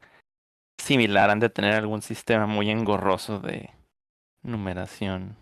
similar, 0.78 1.30
han 1.30 1.40
de 1.40 1.50
tener 1.50 1.76
algún 1.76 2.02
sistema 2.02 2.46
muy 2.46 2.70
engorroso 2.70 3.40
de 3.40 3.70
numeración. 4.44 5.38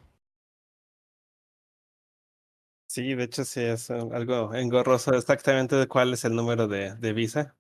Sí, 2.88 3.16
de 3.16 3.24
hecho 3.24 3.44
sí 3.44 3.62
es 3.62 3.90
uh, 3.90 4.14
algo 4.14 4.54
engorroso 4.54 5.16
exactamente 5.16 5.76
de 5.76 5.88
cuál 5.88 6.14
es 6.14 6.26
el 6.26 6.36
número 6.36 6.68
de, 6.68 6.94
de 6.94 7.14
visa. 7.14 7.56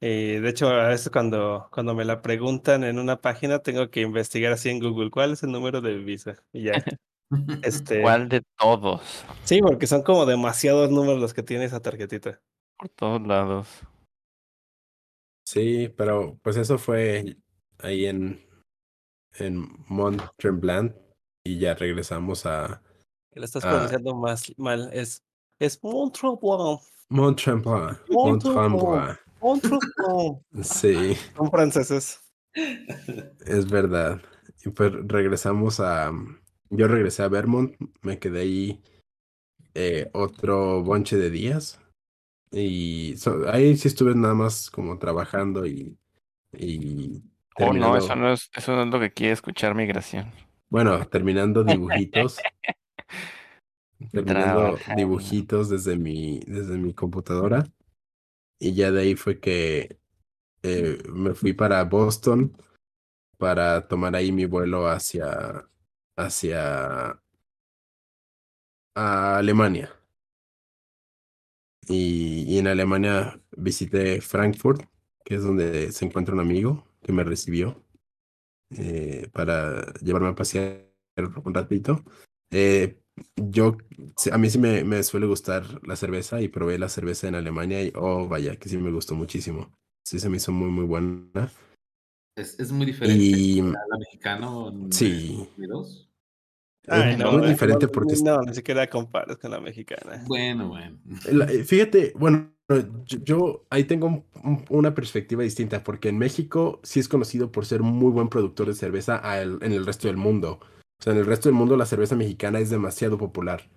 Y 0.00 0.36
de 0.38 0.48
hecho, 0.48 0.68
a 0.68 0.88
veces 0.88 1.10
cuando, 1.10 1.68
cuando 1.72 1.94
me 1.94 2.04
la 2.04 2.22
preguntan 2.22 2.84
en 2.84 2.98
una 2.98 3.20
página, 3.20 3.58
tengo 3.60 3.90
que 3.90 4.00
investigar 4.02 4.52
así 4.52 4.68
en 4.70 4.78
Google 4.78 5.10
cuál 5.10 5.32
es 5.32 5.42
el 5.42 5.50
número 5.50 5.80
de 5.80 5.96
visa. 5.98 6.36
Y 6.52 6.64
ya. 6.64 6.72
Este, 7.62 8.00
¿Cuál 8.00 8.30
de 8.30 8.42
todos? 8.58 9.02
sí, 9.44 9.60
porque 9.60 9.86
son 9.86 10.02
como 10.02 10.24
demasiados 10.24 10.90
números 10.90 11.20
los 11.20 11.34
que 11.34 11.42
tiene 11.42 11.64
esa 11.66 11.80
tarjetita. 11.80 12.40
Por 12.78 12.88
todos 12.88 13.20
lados. 13.26 13.68
Sí, 15.46 15.92
pero 15.96 16.38
pues 16.42 16.56
eso 16.56 16.78
fue 16.78 17.36
ahí 17.80 18.06
en, 18.06 18.40
en 19.38 19.66
Mont 19.88 20.22
Tremblant 20.38 20.96
y 21.44 21.58
ya 21.58 21.74
regresamos 21.74 22.46
a 22.46 22.82
Que 23.30 23.40
lo 23.40 23.44
estás 23.44 23.62
Ah. 23.64 23.70
pronunciando 23.72 24.14
más 24.14 24.50
mal. 24.56 24.88
Es, 24.94 25.22
es 25.58 25.82
Montreux. 25.82 26.38
Mont 27.10 27.38
Tremblant. 27.42 27.98
Mont 28.08 28.42
Tremblant. 28.42 29.18
Montreux. 29.40 29.78
Sí, 30.62 31.16
Son 31.36 31.50
franceses. 31.50 32.20
es 32.54 33.70
verdad. 33.70 34.20
Y 34.64 34.70
pues 34.70 34.92
regresamos 35.06 35.80
a... 35.80 36.12
Yo 36.70 36.86
regresé 36.88 37.22
a 37.22 37.28
Vermont, 37.28 37.74
me 38.02 38.18
quedé 38.18 38.40
ahí 38.40 38.82
eh, 39.74 40.10
otro 40.12 40.82
bonche 40.82 41.16
de 41.16 41.30
días. 41.30 41.80
Y 42.50 43.14
so- 43.16 43.48
ahí 43.50 43.76
sí 43.76 43.88
estuve 43.88 44.14
nada 44.14 44.34
más 44.34 44.70
como 44.70 44.98
trabajando 44.98 45.66
y... 45.66 45.96
y 46.52 47.22
Oh, 47.60 47.72
no, 47.72 47.96
eso 47.96 48.14
no 48.14 48.32
es, 48.32 48.50
eso 48.54 48.72
no 48.76 48.82
es 48.82 48.88
lo 48.88 49.00
que 49.00 49.12
quiere 49.12 49.32
escuchar 49.32 49.74
migración. 49.74 50.30
Bueno, 50.70 51.04
terminando 51.08 51.64
dibujitos. 51.64 52.38
terminando 54.12 54.60
Trabajando. 54.60 54.96
dibujitos 54.96 55.68
desde 55.68 55.96
mi, 55.96 56.38
desde 56.46 56.78
mi 56.78 56.94
computadora. 56.94 57.66
Y 58.58 58.74
ya 58.74 58.90
de 58.90 59.00
ahí 59.02 59.14
fue 59.14 59.40
que 59.40 59.98
eh, 60.62 60.98
me 61.12 61.34
fui 61.34 61.52
para 61.52 61.84
Boston 61.84 62.56
para 63.38 63.86
tomar 63.88 64.16
ahí 64.16 64.32
mi 64.32 64.46
vuelo 64.46 64.88
hacia, 64.88 65.68
hacia 66.16 67.20
a 68.94 69.38
Alemania. 69.38 69.94
Y, 71.88 72.44
y 72.46 72.58
en 72.58 72.66
Alemania 72.66 73.40
visité 73.56 74.20
Frankfurt, 74.20 74.82
que 75.24 75.36
es 75.36 75.42
donde 75.42 75.92
se 75.92 76.04
encuentra 76.04 76.34
un 76.34 76.40
amigo 76.40 76.84
que 77.02 77.12
me 77.12 77.24
recibió 77.24 77.82
eh, 78.70 79.30
para 79.32 79.92
llevarme 80.02 80.28
a 80.28 80.34
pasear 80.34 80.84
un 81.44 81.54
ratito. 81.54 82.04
Eh, 82.50 83.00
yo, 83.36 83.76
a 84.32 84.38
mí 84.38 84.50
sí 84.50 84.58
me, 84.58 84.84
me 84.84 85.02
suele 85.02 85.26
gustar 85.26 85.64
la 85.86 85.96
cerveza 85.96 86.40
y 86.40 86.48
probé 86.48 86.78
la 86.78 86.88
cerveza 86.88 87.28
en 87.28 87.34
Alemania 87.34 87.82
y 87.82 87.92
oh, 87.94 88.28
vaya, 88.28 88.56
que 88.56 88.68
sí 88.68 88.76
me 88.78 88.90
gustó 88.90 89.14
muchísimo. 89.14 89.72
Sí, 90.04 90.18
se 90.18 90.28
me 90.28 90.38
hizo 90.38 90.52
muy, 90.52 90.68
muy 90.70 90.84
buena. 90.84 91.50
Es, 92.36 92.58
es 92.60 92.70
muy 92.72 92.86
diferente 92.86 93.22
Y 93.22 93.60
a 93.60 93.64
la 93.64 93.98
mexicana 93.98 94.48
en 94.68 94.92
sí, 94.92 95.48
Unidos. 95.56 96.08
Ay, 96.86 97.12
es 97.12 97.18
no, 97.18 97.32
muy 97.32 97.42
no, 97.42 97.48
diferente 97.48 97.86
no, 97.86 97.92
porque 97.92 98.14
No, 98.22 98.40
ni 98.42 98.54
siquiera 98.54 98.86
comparas 98.88 99.36
con 99.36 99.50
la 99.50 99.60
mexicana. 99.60 100.24
Bueno, 100.26 100.68
bueno. 100.68 100.98
La- 101.32 101.44
eh, 101.46 101.64
fíjate, 101.64 102.12
bueno, 102.16 102.50
yo, 103.04 103.18
yo 103.24 103.66
ahí 103.70 103.84
tengo 103.84 104.06
un- 104.06 104.24
un- 104.44 104.64
una 104.70 104.94
perspectiva 104.94 105.42
distinta, 105.42 105.84
porque 105.84 106.08
en 106.08 106.16
México 106.18 106.80
sí 106.82 107.00
es 107.00 107.08
conocido 107.08 107.52
por 107.52 107.66
ser 107.66 107.82
muy 107.82 108.10
buen 108.10 108.28
productor 108.28 108.68
de 108.68 108.74
cerveza 108.74 109.20
el- 109.40 109.58
en 109.62 109.72
el 109.72 109.84
resto 109.84 110.08
del 110.08 110.16
mundo. 110.16 110.60
O 111.00 111.02
sea, 111.02 111.12
en 111.12 111.18
el 111.20 111.26
resto 111.26 111.48
del 111.48 111.56
mundo 111.56 111.76
la 111.76 111.86
cerveza 111.86 112.16
mexicana 112.16 112.58
es 112.58 112.70
demasiado 112.70 113.18
popular, 113.18 113.68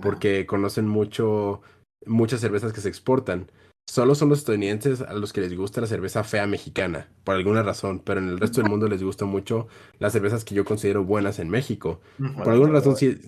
porque 0.00 0.46
conocen 0.46 0.86
mucho, 0.86 1.60
muchas 2.06 2.40
cervezas 2.40 2.72
que 2.72 2.80
se 2.80 2.88
exportan. 2.88 3.50
Solo 3.90 4.14
son 4.14 4.28
los 4.28 4.40
estadounidenses 4.40 5.00
a 5.00 5.14
los 5.14 5.32
que 5.32 5.40
les 5.40 5.56
gusta 5.56 5.80
la 5.80 5.86
cerveza 5.86 6.22
fea 6.22 6.46
mexicana, 6.46 7.08
por 7.24 7.36
alguna 7.36 7.62
razón, 7.62 8.00
pero 8.00 8.20
en 8.20 8.28
el 8.28 8.38
resto 8.38 8.60
del 8.60 8.70
mundo 8.70 8.86
les 8.86 9.02
gusta 9.02 9.24
mucho 9.24 9.66
las 9.98 10.12
cervezas 10.12 10.44
que 10.44 10.54
yo 10.54 10.64
considero 10.64 11.04
buenas 11.04 11.38
en 11.38 11.48
México. 11.48 12.00
Ujú. 12.18 12.42
Por 12.42 12.52
alguna 12.52 12.72
razón 12.72 12.96
sí, 12.96 13.18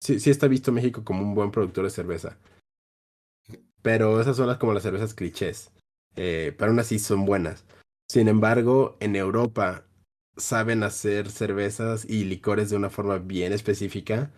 sí, 0.00 0.20
sí 0.20 0.30
está 0.30 0.46
visto 0.46 0.72
México 0.72 1.02
como 1.04 1.22
un 1.22 1.34
buen 1.34 1.50
productor 1.50 1.84
de 1.84 1.90
cerveza. 1.90 2.38
Pero 3.82 4.20
esas 4.20 4.36
son 4.36 4.46
las 4.46 4.58
como 4.58 4.72
las 4.72 4.82
cervezas 4.82 5.14
clichés. 5.14 5.70
Eh, 6.16 6.54
pero 6.56 6.70
aún 6.70 6.78
así 6.78 6.98
son 6.98 7.26
buenas. 7.26 7.64
Sin 8.08 8.28
embargo, 8.28 8.96
en 9.00 9.16
Europa 9.16 9.84
saben 10.36 10.82
hacer 10.82 11.30
cervezas 11.30 12.04
y 12.08 12.24
licores 12.24 12.70
de 12.70 12.76
una 12.76 12.90
forma 12.90 13.18
bien 13.18 13.52
específica. 13.52 14.30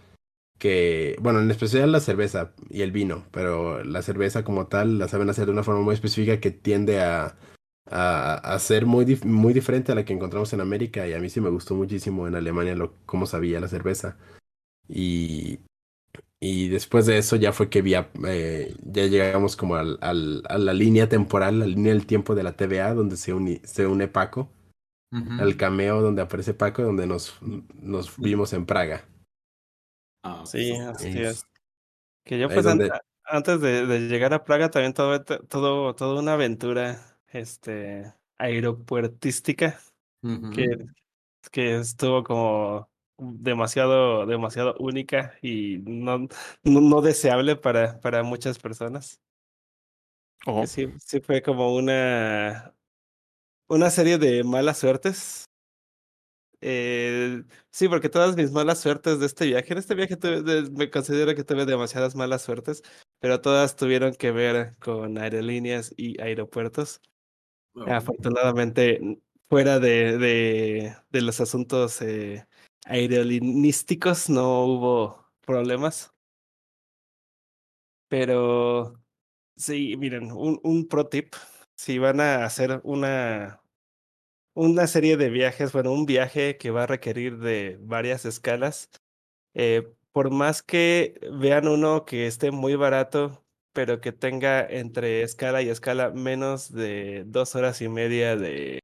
Que, 0.58 1.16
bueno, 1.20 1.40
en 1.40 1.50
especial 1.50 1.92
la 1.92 2.00
cerveza 2.00 2.52
y 2.70 2.82
el 2.82 2.92
vino, 2.92 3.26
pero 3.32 3.84
la 3.84 4.02
cerveza 4.02 4.44
como 4.44 4.68
tal 4.68 4.98
la 4.98 5.08
saben 5.08 5.30
hacer 5.30 5.46
de 5.46 5.52
una 5.52 5.62
forma 5.64 5.82
muy 5.82 5.94
específica 5.94 6.40
que 6.40 6.50
tiende 6.50 7.00
a, 7.02 7.36
a, 7.90 8.34
a 8.36 8.58
ser 8.58 8.86
muy, 8.86 9.20
muy 9.24 9.52
diferente 9.54 9.92
a 9.92 9.94
la 9.96 10.04
que 10.06 10.14
encontramos 10.14 10.52
en 10.54 10.62
América. 10.62 11.06
Y 11.08 11.14
a 11.14 11.20
mí 11.20 11.28
sí 11.30 11.40
me 11.42 11.50
gustó 11.50 11.74
muchísimo 11.74 12.26
en 12.28 12.36
Alemania 12.36 12.74
lo, 12.76 12.94
cómo 13.06 13.26
sabía 13.26 13.60
la 13.60 13.68
cerveza. 13.68 14.16
Y, 14.88 15.60
y 16.40 16.68
después 16.68 17.06
de 17.06 17.18
eso 17.18 17.36
ya 17.36 17.52
fue 17.52 17.70
que 17.70 17.82
vi 17.82 17.94
a- 17.94 18.10
eh, 18.26 18.76
ya 18.84 19.06
llegamos 19.06 19.56
como 19.56 19.76
al, 19.76 19.98
al- 20.02 20.42
a 20.48 20.58
la 20.58 20.74
línea 20.74 21.08
temporal, 21.08 21.60
la 21.60 21.66
línea 21.66 21.92
del 21.92 22.06
tiempo 22.06 22.34
de 22.34 22.42
la 22.44 22.56
TVA, 22.56 22.94
donde 22.94 23.16
se, 23.16 23.32
se 23.64 23.86
une 23.86 24.08
Paco, 24.08 24.50
Al 25.12 25.56
cameo 25.56 26.02
donde 26.02 26.22
aparece 26.22 26.52
Paco, 26.52 26.82
donde 26.82 27.06
nos, 27.06 27.38
nos 27.74 28.16
vimos 28.18 28.52
en 28.52 28.66
Praga. 28.66 29.04
Ah, 30.22 30.42
Sí, 30.46 30.72
así 30.72 31.08
Es- 31.08 31.30
es. 31.30 31.46
Que 32.24 32.38
yo 32.38 32.48
ahí 32.48 32.54
pues 32.54 32.64
donde- 32.64 32.90
antes 33.24 33.60
de, 33.60 33.86
de 33.86 34.00
llegar 34.08 34.34
a 34.34 34.44
Praga 34.44 34.70
también 34.70 34.92
todo, 34.94 35.22
todo, 35.24 35.94
toda 35.94 36.20
una 36.20 36.34
aventura 36.34 37.18
este 37.28 38.12
aeropuertística 38.38 39.78
que, 40.52 40.86
que 41.50 41.76
estuvo 41.76 42.22
como 42.24 42.88
demasiado, 43.18 44.26
demasiado 44.26 44.74
única 44.78 45.34
y 45.42 45.78
no, 45.78 46.18
no, 46.64 46.80
no 46.80 47.00
deseable 47.00 47.56
para, 47.56 48.00
para 48.00 48.22
muchas 48.22 48.58
personas. 48.58 49.20
Oh, 50.46 50.66
sí, 50.66 50.92
sí 50.98 51.20
fue 51.20 51.42
como 51.42 51.74
una, 51.74 52.74
una 53.68 53.90
serie 53.90 54.18
de 54.18 54.44
malas 54.44 54.78
suertes. 54.78 55.44
Eh, 56.62 57.44
sí, 57.70 57.88
porque 57.88 58.08
todas 58.08 58.34
mis 58.34 58.50
malas 58.50 58.80
suertes 58.80 59.20
de 59.20 59.26
este 59.26 59.46
viaje, 59.46 59.72
en 59.72 59.78
este 59.78 59.94
viaje 59.94 60.16
tuve- 60.16 60.42
de- 60.42 60.70
me 60.70 60.90
considero 60.90 61.34
que 61.34 61.44
tuve 61.44 61.66
demasiadas 61.66 62.14
malas 62.16 62.42
suertes, 62.42 62.82
pero 63.20 63.40
todas 63.40 63.76
tuvieron 63.76 64.14
que 64.14 64.30
ver 64.30 64.76
con 64.80 65.18
aerolíneas 65.18 65.92
y 65.96 66.20
aeropuertos. 66.20 67.00
Oh. 67.74 67.84
Afortunadamente, 67.84 69.20
fuera 69.48 69.78
de, 69.78 70.16
de, 70.18 70.96
de 71.10 71.20
los 71.20 71.40
asuntos 71.40 72.00
eh, 72.00 72.46
aerolinísticos, 72.86 74.30
no 74.30 74.64
hubo 74.64 75.26
problemas. 75.42 76.10
Pero 78.08 78.94
sí, 79.56 79.96
miren, 79.96 80.32
un, 80.32 80.58
un 80.62 80.88
pro 80.88 81.08
tip, 81.08 81.34
si 81.76 81.98
van 81.98 82.20
a 82.20 82.44
hacer 82.44 82.80
una, 82.84 83.62
una 84.54 84.86
serie 84.86 85.16
de 85.16 85.30
viajes, 85.30 85.72
bueno, 85.72 85.92
un 85.92 86.06
viaje 86.06 86.56
que 86.58 86.70
va 86.70 86.84
a 86.84 86.86
requerir 86.86 87.38
de 87.38 87.78
varias 87.80 88.24
escalas, 88.24 88.90
eh, 89.54 89.92
por 90.12 90.30
más 90.30 90.62
que 90.62 91.20
vean 91.32 91.68
uno 91.68 92.06
que 92.06 92.26
esté 92.26 92.50
muy 92.50 92.74
barato, 92.76 93.44
pero 93.74 94.00
que 94.00 94.12
tenga 94.12 94.66
entre 94.66 95.22
escala 95.22 95.62
y 95.62 95.68
escala 95.68 96.10
menos 96.10 96.72
de 96.72 97.24
dos 97.26 97.54
horas 97.54 97.82
y 97.82 97.88
media 97.90 98.36
de, 98.36 98.80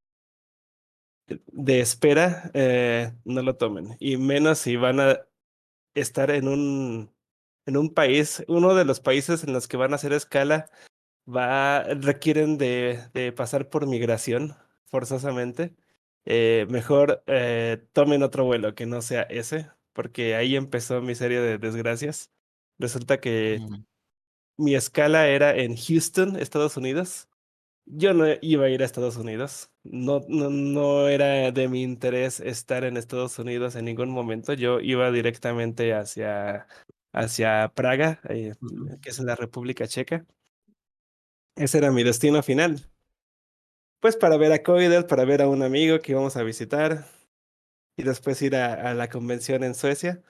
de 1.26 1.80
espera, 1.80 2.51
eh, 2.55 3.12
no 3.24 3.43
lo 3.43 3.57
tomen. 3.57 3.97
Y 3.99 4.18
menos 4.18 4.59
si 4.59 4.76
van 4.76 5.01
a 5.01 5.26
estar 5.95 6.30
en 6.30 6.49
un, 6.49 7.14
en 7.66 7.76
un 7.76 7.95
país, 7.95 8.45
uno 8.49 8.74
de 8.74 8.84
los 8.84 9.01
países 9.01 9.45
en 9.45 9.53
los 9.55 9.68
que 9.68 9.76
van 9.78 9.93
a 9.93 9.97
hacer 9.97 10.12
escala, 10.12 10.70
va, 11.27 11.83
requieren 11.85 12.59
de, 12.59 13.01
de 13.14 13.33
pasar 13.33 13.68
por 13.70 13.87
migración 13.87 14.55
forzosamente. 14.87 15.75
Eh, 16.25 16.66
mejor 16.70 17.23
eh, 17.27 17.85
tomen 17.93 18.23
otro 18.23 18.45
vuelo 18.45 18.75
que 18.75 18.87
no 18.87 19.03
sea 19.03 19.23
ese, 19.23 19.70
porque 19.93 20.35
ahí 20.37 20.57
empezó 20.57 21.01
mi 21.03 21.14
serie 21.14 21.41
de 21.41 21.59
desgracias. 21.59 22.31
Resulta 22.79 23.20
que 23.20 23.59
mm, 23.61 23.85
mi 24.64 24.75
escala 24.75 25.29
era 25.29 25.55
en 25.57 25.77
Houston, 25.77 26.37
Estados 26.37 26.77
Unidos. 26.77 27.29
Yo 27.87 28.14
no 28.14 28.27
iba 28.43 28.66
a 28.66 28.70
ir 28.70 28.83
a 28.83 28.87
Estados 28.87 29.16
Unidos. 29.16 29.70
No, 29.85 30.23
no, 30.29 30.51
no 30.51 31.09
era 31.09 31.53
de 31.53 31.68
mi 31.68 31.83
interés 31.83 32.41
estar 32.41 32.85
en 32.85 32.97
Estados 32.97 33.39
Unidos 33.39 33.77
en 33.77 33.87
ningún 33.87 34.11
momento. 34.11 34.55
Yo 34.55 34.81
iba 34.81 35.11
directamente 35.12 35.95
hacia, 35.95 36.68
hacia 37.12 37.73
Praga, 37.75 38.20
eh, 38.29 38.55
que 39.03 39.11
es 39.11 39.18
en 39.18 39.27
la 39.27 39.37
República 39.37 39.87
Checa. 39.89 40.27
Ese 41.57 41.79
era 41.79 41.91
mi 41.91 42.03
destino 42.03 42.43
final. 42.43 42.89
Pues 44.01 44.17
para 44.17 44.37
ver 44.37 44.53
a 44.53 44.63
Coidel, 44.63 45.07
para 45.07 45.25
ver 45.25 45.43
a 45.43 45.49
un 45.49 45.63
amigo 45.63 46.01
que 46.01 46.13
íbamos 46.13 46.37
a 46.37 46.43
visitar 46.43 47.07
y 47.97 48.03
después 48.03 48.43
ir 48.43 48.57
a, 48.57 48.95
la 48.95 49.09
convención 49.09 49.65
en 49.65 49.75
Suecia. 49.75 50.23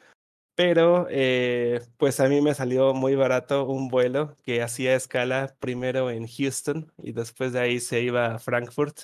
Pero 0.54 1.06
eh, 1.10 1.80
pues 1.98 2.20
a 2.20 2.28
mí 2.28 2.40
me 2.42 2.54
salió 2.54 2.94
muy 2.94 3.14
barato 3.16 3.66
un 3.66 3.88
vuelo 3.88 4.36
que 4.42 4.62
hacía 4.62 4.94
escala 4.96 5.56
primero 5.60 6.10
en 6.10 6.26
Houston 6.28 6.92
y 6.98 7.12
después 7.12 7.52
de 7.52 7.60
ahí 7.60 7.80
se 7.80 8.02
iba 8.02 8.34
a 8.34 8.38
Frankfurt 8.38 9.02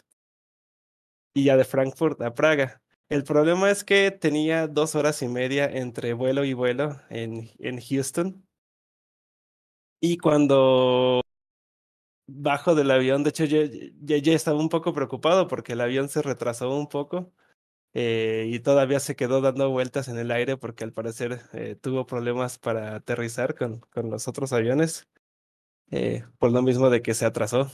y 1.35 1.45
ya 1.45 1.57
de 1.57 1.64
Frankfurt 1.64 2.21
a 2.23 2.35
Praga. 2.35 2.83
El 3.09 3.25
problema 3.25 3.71
es 3.71 3.85
que 3.85 4.11
tenía 4.11 4.66
dos 4.69 4.95
horas 4.95 5.23
y 5.23 5.29
media 5.29 5.66
entre 5.66 6.12
vuelo 6.12 6.45
y 6.45 6.53
vuelo 6.53 7.01
en, 7.11 7.51
en 7.59 7.81
Houston. 7.81 8.45
Y 10.01 10.19
cuando 10.19 11.23
bajo 12.29 12.74
del 12.74 12.91
avión, 12.91 13.24
de 13.24 13.31
hecho 13.31 13.45
yo 13.47 13.62
ya, 14.03 14.18
ya 14.18 14.35
estaba 14.35 14.61
un 14.61 14.68
poco 14.68 14.93
preocupado 14.93 15.49
porque 15.49 15.72
el 15.72 15.81
avión 15.81 16.09
se 16.09 16.22
retrasó 16.22 16.70
un 16.76 16.89
poco 16.89 17.33
eh, 17.95 18.47
y 18.49 18.61
todavía 18.61 19.01
se 19.01 19.16
quedó 19.16 19.41
dando 19.41 19.70
vueltas 19.70 20.09
en 20.09 20.18
el 20.18 20.31
aire 20.31 20.57
porque 20.57 20.85
al 20.85 20.93
parecer 20.93 21.41
eh, 21.55 21.76
tuvo 21.81 22.07
problemas 22.07 22.59
para 22.59 22.95
aterrizar 22.97 23.55
con, 23.57 23.81
con 23.81 24.11
los 24.11 24.29
otros 24.29 24.53
aviones, 24.53 25.09
eh, 25.91 26.24
por 26.39 26.53
lo 26.53 26.62
mismo 26.62 26.91
de 26.91 27.03
que 27.03 27.14
se 27.14 27.26
atrasó. 27.26 27.70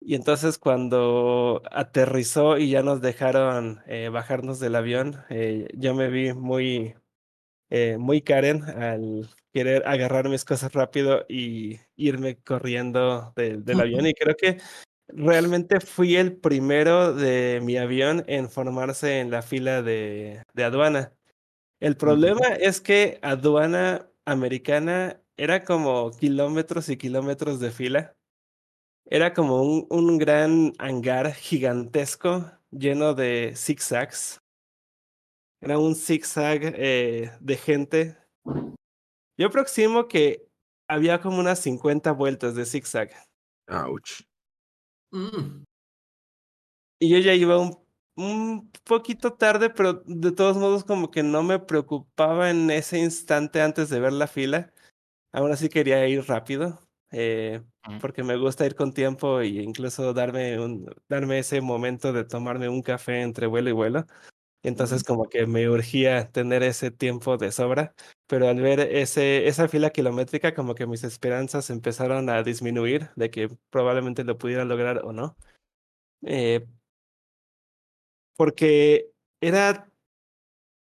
Y 0.00 0.14
entonces 0.14 0.58
cuando 0.58 1.62
aterrizó 1.70 2.58
y 2.58 2.70
ya 2.70 2.82
nos 2.82 3.00
dejaron 3.00 3.80
bajarnos 4.12 4.60
del 4.60 4.76
avión, 4.76 5.24
yo 5.74 5.94
me 5.94 6.08
vi 6.10 6.32
muy, 6.34 6.94
eh, 7.70 7.96
muy 7.98 8.22
Karen 8.22 8.62
al 8.64 9.28
querer 9.52 9.82
agarrar 9.86 10.28
mis 10.28 10.44
cosas 10.44 10.72
rápido 10.72 11.24
y 11.28 11.78
irme 11.96 12.36
corriendo 12.36 13.32
del- 13.36 13.64
del 13.64 13.76
avión. 13.80 14.06
Y 14.06 14.14
creo 14.14 14.36
que 14.36 14.58
realmente 15.08 15.80
fui 15.80 16.16
el 16.16 16.36
primero 16.36 17.12
de 17.14 17.60
mi 17.62 17.76
avión 17.76 18.24
en 18.26 18.50
formarse 18.50 19.20
en 19.20 19.30
la 19.30 19.42
fila 19.42 19.82
de, 19.82 20.42
de 20.54 20.64
aduana. 20.64 21.12
El 21.80 21.96
problema 21.96 22.48
es 22.60 22.80
que 22.80 23.18
aduana 23.22 24.08
americana 24.26 25.20
era 25.36 25.64
como 25.64 26.10
kilómetros 26.12 26.88
y 26.88 26.96
kilómetros 26.96 27.60
de 27.60 27.70
fila. 27.70 28.16
Era 29.08 29.34
como 29.34 29.62
un, 29.62 29.86
un 29.90 30.18
gran 30.18 30.72
hangar 30.78 31.32
gigantesco 31.32 32.50
lleno 32.70 33.14
de 33.14 33.52
zigzags. 33.54 34.38
Era 35.66 35.80
un 35.80 35.96
zigzag 35.96 36.60
eh, 36.76 37.32
de 37.40 37.56
gente. 37.56 38.16
Yo 39.36 39.48
aproximo 39.48 40.06
que 40.06 40.46
había 40.88 41.20
como 41.20 41.40
unas 41.40 41.58
50 41.58 42.12
vueltas 42.12 42.54
de 42.54 42.64
zigzag. 42.64 43.10
Ouch. 43.68 44.22
Mm. 45.12 45.64
Y 47.00 47.10
yo 47.10 47.18
ya 47.18 47.34
iba 47.34 47.58
un, 47.58 47.76
un 48.16 48.70
poquito 48.84 49.32
tarde, 49.32 49.68
pero 49.70 50.04
de 50.06 50.30
todos 50.30 50.56
modos 50.56 50.84
como 50.84 51.10
que 51.10 51.24
no 51.24 51.42
me 51.42 51.58
preocupaba 51.58 52.48
en 52.48 52.70
ese 52.70 53.00
instante 53.00 53.60
antes 53.60 53.88
de 53.90 53.98
ver 53.98 54.12
la 54.12 54.28
fila. 54.28 54.72
Aún 55.32 55.50
así 55.50 55.68
quería 55.68 56.06
ir 56.06 56.24
rápido, 56.28 56.78
eh, 57.10 57.60
Mm. 57.88 57.98
porque 57.98 58.22
me 58.22 58.36
gusta 58.36 58.66
ir 58.66 58.74
con 58.74 58.92
tiempo 58.92 59.40
e 59.40 59.48
incluso 59.48 60.12
darme, 60.12 60.60
un, 60.60 60.92
darme 61.08 61.38
ese 61.40 61.60
momento 61.60 62.12
de 62.12 62.24
tomarme 62.24 62.68
un 62.68 62.82
café 62.82 63.22
entre 63.22 63.46
vuelo 63.48 63.70
y 63.70 63.72
vuelo. 63.72 64.06
Entonces 64.62 65.04
como 65.04 65.28
que 65.28 65.46
me 65.46 65.68
urgía 65.68 66.30
tener 66.32 66.62
ese 66.62 66.90
tiempo 66.90 67.36
de 67.36 67.52
sobra. 67.52 67.94
pero 68.26 68.48
al 68.48 68.60
ver 68.60 68.80
ese, 68.80 69.46
esa 69.48 69.68
fila 69.68 69.90
kilométrica, 69.90 70.54
como 70.54 70.74
que 70.74 70.86
mis 70.86 71.04
esperanzas 71.04 71.70
empezaron 71.70 72.28
a 72.30 72.42
disminuir 72.42 73.10
de 73.16 73.30
que 73.30 73.48
probablemente 73.70 74.24
lo 74.24 74.38
pudiera 74.38 74.64
lograr 74.64 75.04
o 75.04 75.12
no. 75.12 75.36
Eh, 76.22 76.66
porque 78.36 79.10
era 79.40 79.90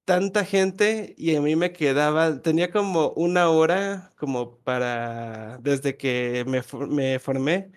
tanta 0.05 0.45
gente 0.45 1.15
y 1.17 1.35
a 1.35 1.41
mí 1.41 1.55
me 1.55 1.71
quedaba, 1.73 2.41
tenía 2.41 2.71
como 2.71 3.11
una 3.11 3.49
hora 3.49 4.13
como 4.17 4.57
para, 4.59 5.57
desde 5.59 5.97
que 5.97 6.45
me, 6.47 6.61
me 6.87 7.19
formé 7.19 7.71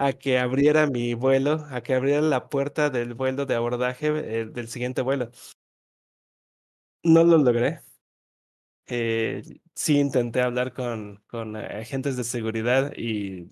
a 0.00 0.12
que 0.14 0.38
abriera 0.38 0.86
mi 0.86 1.14
vuelo, 1.14 1.66
a 1.70 1.82
que 1.82 1.94
abriera 1.94 2.22
la 2.22 2.48
puerta 2.48 2.90
del 2.90 3.14
vuelo 3.14 3.46
de 3.46 3.54
abordaje 3.54 4.08
eh, 4.40 4.46
del 4.46 4.68
siguiente 4.68 5.02
vuelo. 5.02 5.30
No 7.02 7.24
lo 7.24 7.36
logré. 7.38 7.82
Eh, 8.86 9.42
sí 9.74 9.98
intenté 9.98 10.40
hablar 10.42 10.72
con, 10.72 11.22
con 11.28 11.54
agentes 11.56 12.16
de 12.16 12.24
seguridad 12.24 12.92
y 12.96 13.46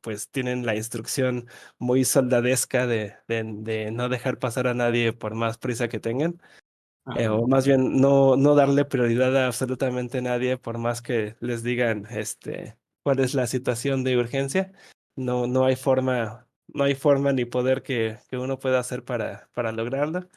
pues 0.00 0.30
tienen 0.30 0.64
la 0.64 0.76
instrucción 0.76 1.46
muy 1.78 2.04
soldadesca 2.04 2.86
de, 2.86 3.14
de, 3.26 3.44
de 3.44 3.90
no 3.90 4.08
dejar 4.08 4.38
pasar 4.38 4.66
a 4.66 4.74
nadie 4.74 5.12
por 5.12 5.34
más 5.34 5.58
prisa 5.58 5.88
que 5.88 6.00
tengan. 6.00 6.40
Eh, 7.16 7.28
o 7.28 7.46
más 7.48 7.66
bien 7.66 8.00
no, 8.00 8.36
no 8.36 8.54
darle 8.54 8.84
prioridad 8.84 9.36
a 9.36 9.46
absolutamente 9.46 10.22
nadie 10.22 10.58
por 10.58 10.78
más 10.78 11.02
que 11.02 11.36
les 11.40 11.62
digan 11.62 12.06
este, 12.10 12.78
cuál 13.02 13.20
es 13.20 13.34
la 13.34 13.46
situación 13.46 14.04
de 14.04 14.18
urgencia. 14.18 14.72
No, 15.18 15.48
no 15.48 15.64
hay 15.64 15.74
forma, 15.74 16.46
no 16.68 16.84
hay 16.84 16.94
forma 16.94 17.32
ni 17.32 17.44
poder 17.44 17.82
que, 17.82 18.18
que 18.30 18.38
uno 18.38 18.60
pueda 18.60 18.78
hacer 18.78 19.04
para, 19.04 19.48
para 19.52 19.72
lograrlo. 19.72 20.28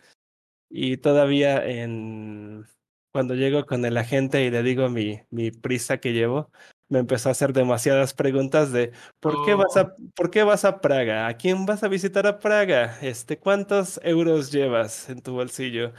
Y 0.72 0.98
todavía 0.98 1.64
en, 1.64 2.66
cuando 3.12 3.36
llego 3.36 3.68
con 3.68 3.86
el 3.86 3.96
agente 3.98 4.44
y 4.44 4.50
le 4.50 4.64
digo 4.64 4.90
mi, 4.90 5.22
mi 5.30 5.52
prisa 5.52 6.00
que 6.00 6.14
llevo, 6.14 6.50
me 6.90 6.98
empezó 6.98 7.30
a 7.30 7.34
hacer 7.34 7.54
demasiadas 7.54 8.16
preguntas 8.16 8.72
de 8.72 8.92
¿por 9.20 9.46
qué 9.46 9.54
vas 9.54 9.78
a, 9.78 9.94
¿por 10.16 10.32
qué 10.32 10.42
vas 10.42 10.66
a 10.66 10.82
Praga? 10.82 11.28
¿A 11.28 11.38
quién 11.38 11.68
vas 11.68 11.84
a 11.84 11.88
visitar 11.88 12.26
a 12.26 12.40
Praga? 12.40 12.98
Este, 13.04 13.38
¿cuántos 13.38 14.00
euros 14.04 14.52
llevas 14.52 15.12
en 15.12 15.22
tu 15.22 15.34
bolsillo? 15.34 15.94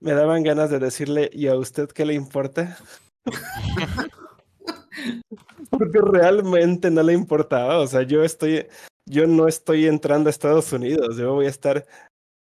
Me 0.00 0.14
daban 0.14 0.42
ganas 0.42 0.68
de 0.68 0.80
decirle, 0.80 1.30
¿y 1.32 1.46
a 1.46 1.54
usted 1.54 1.88
qué 1.90 2.04
le 2.06 2.14
importa? 2.14 2.76
Porque 5.70 6.00
realmente 6.00 6.90
no 6.90 7.02
le 7.02 7.12
importaba. 7.12 7.78
O 7.78 7.86
sea, 7.86 8.02
yo 8.02 8.24
estoy, 8.24 8.66
yo 9.06 9.26
no 9.26 9.48
estoy 9.48 9.86
entrando 9.86 10.28
a 10.28 10.30
Estados 10.30 10.72
Unidos. 10.72 11.16
Yo 11.16 11.34
voy 11.34 11.46
a 11.46 11.50
estar, 11.50 11.86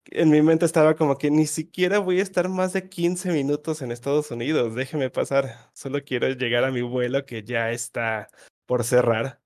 en 0.06 0.30
mi 0.30 0.42
mente 0.42 0.64
estaba 0.64 0.96
como 0.96 1.18
que 1.18 1.30
ni 1.30 1.46
siquiera 1.46 1.98
voy 1.98 2.20
a 2.20 2.22
estar 2.22 2.48
más 2.48 2.72
de 2.72 2.88
15 2.88 3.32
minutos 3.32 3.82
en 3.82 3.92
Estados 3.92 4.30
Unidos. 4.30 4.74
Déjeme 4.74 5.10
pasar. 5.10 5.70
Solo 5.74 6.02
quiero 6.04 6.28
llegar 6.30 6.64
a 6.64 6.70
mi 6.70 6.82
vuelo 6.82 7.24
que 7.26 7.42
ya 7.42 7.70
está 7.70 8.28
por 8.66 8.84
cerrar. 8.84 9.40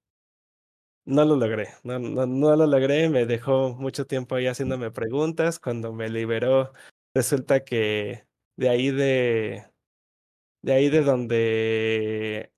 No 1.06 1.24
lo 1.24 1.36
logré, 1.36 1.68
no, 1.84 2.00
no, 2.00 2.26
no 2.26 2.56
lo 2.56 2.66
logré, 2.66 3.08
me 3.08 3.26
dejó 3.26 3.74
mucho 3.74 4.06
tiempo 4.06 4.34
ahí 4.34 4.48
haciéndome 4.48 4.90
preguntas. 4.90 5.60
Cuando 5.60 5.92
me 5.92 6.08
liberó 6.08 6.72
resulta 7.14 7.64
que 7.64 8.26
de 8.56 8.68
ahí 8.68 8.90
de, 8.90 9.64
de 10.62 10.72
ahí 10.72 10.90
de 10.90 11.02
donde 11.02 12.52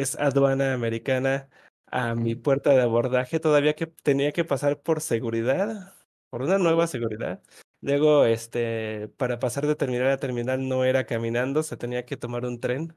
es 0.00 0.16
aduana 0.16 0.74
americana 0.74 1.48
a 1.86 2.14
mi 2.14 2.34
puerta 2.34 2.70
de 2.70 2.82
abordaje, 2.82 3.40
todavía 3.40 3.74
que 3.74 3.86
tenía 3.86 4.32
que 4.32 4.44
pasar 4.44 4.80
por 4.82 5.00
seguridad, 5.00 5.94
por 6.30 6.42
una 6.42 6.58
nueva 6.58 6.86
seguridad. 6.86 7.42
Luego, 7.80 8.24
este, 8.26 9.08
para 9.16 9.38
pasar 9.38 9.66
de 9.66 9.76
terminal 9.76 10.08
a 10.10 10.18
terminal 10.18 10.68
no 10.68 10.84
era 10.84 11.06
caminando, 11.06 11.62
se 11.62 11.76
tenía 11.76 12.04
que 12.06 12.16
tomar 12.16 12.44
un 12.44 12.60
tren. 12.60 12.96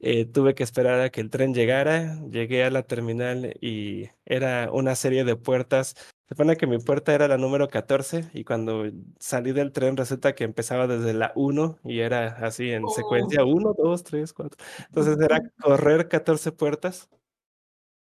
Eh, 0.00 0.24
tuve 0.26 0.54
que 0.54 0.64
esperar 0.64 1.00
a 1.00 1.10
que 1.10 1.20
el 1.20 1.30
tren 1.30 1.54
llegara, 1.54 2.20
llegué 2.28 2.64
a 2.64 2.70
la 2.70 2.82
terminal 2.82 3.54
y 3.60 4.10
era 4.24 4.70
una 4.72 4.96
serie 4.96 5.24
de 5.24 5.36
puertas 5.36 5.94
supone 6.32 6.56
que 6.56 6.66
mi 6.66 6.78
puerta 6.78 7.14
era 7.14 7.28
la 7.28 7.36
número 7.38 7.68
14 7.68 8.30
y 8.32 8.44
cuando 8.44 8.84
salí 9.18 9.52
del 9.52 9.72
tren 9.72 9.96
resulta 9.96 10.34
que 10.34 10.44
empezaba 10.44 10.86
desde 10.86 11.14
la 11.14 11.32
1 11.34 11.78
y 11.84 12.00
era 12.00 12.28
así 12.44 12.70
en 12.70 12.88
secuencia 12.88 13.44
1, 13.44 13.74
2, 13.76 14.04
3, 14.04 14.32
4. 14.32 14.64
Entonces 14.86 15.18
era 15.20 15.40
correr 15.60 16.08
14 16.08 16.52
puertas. 16.52 17.08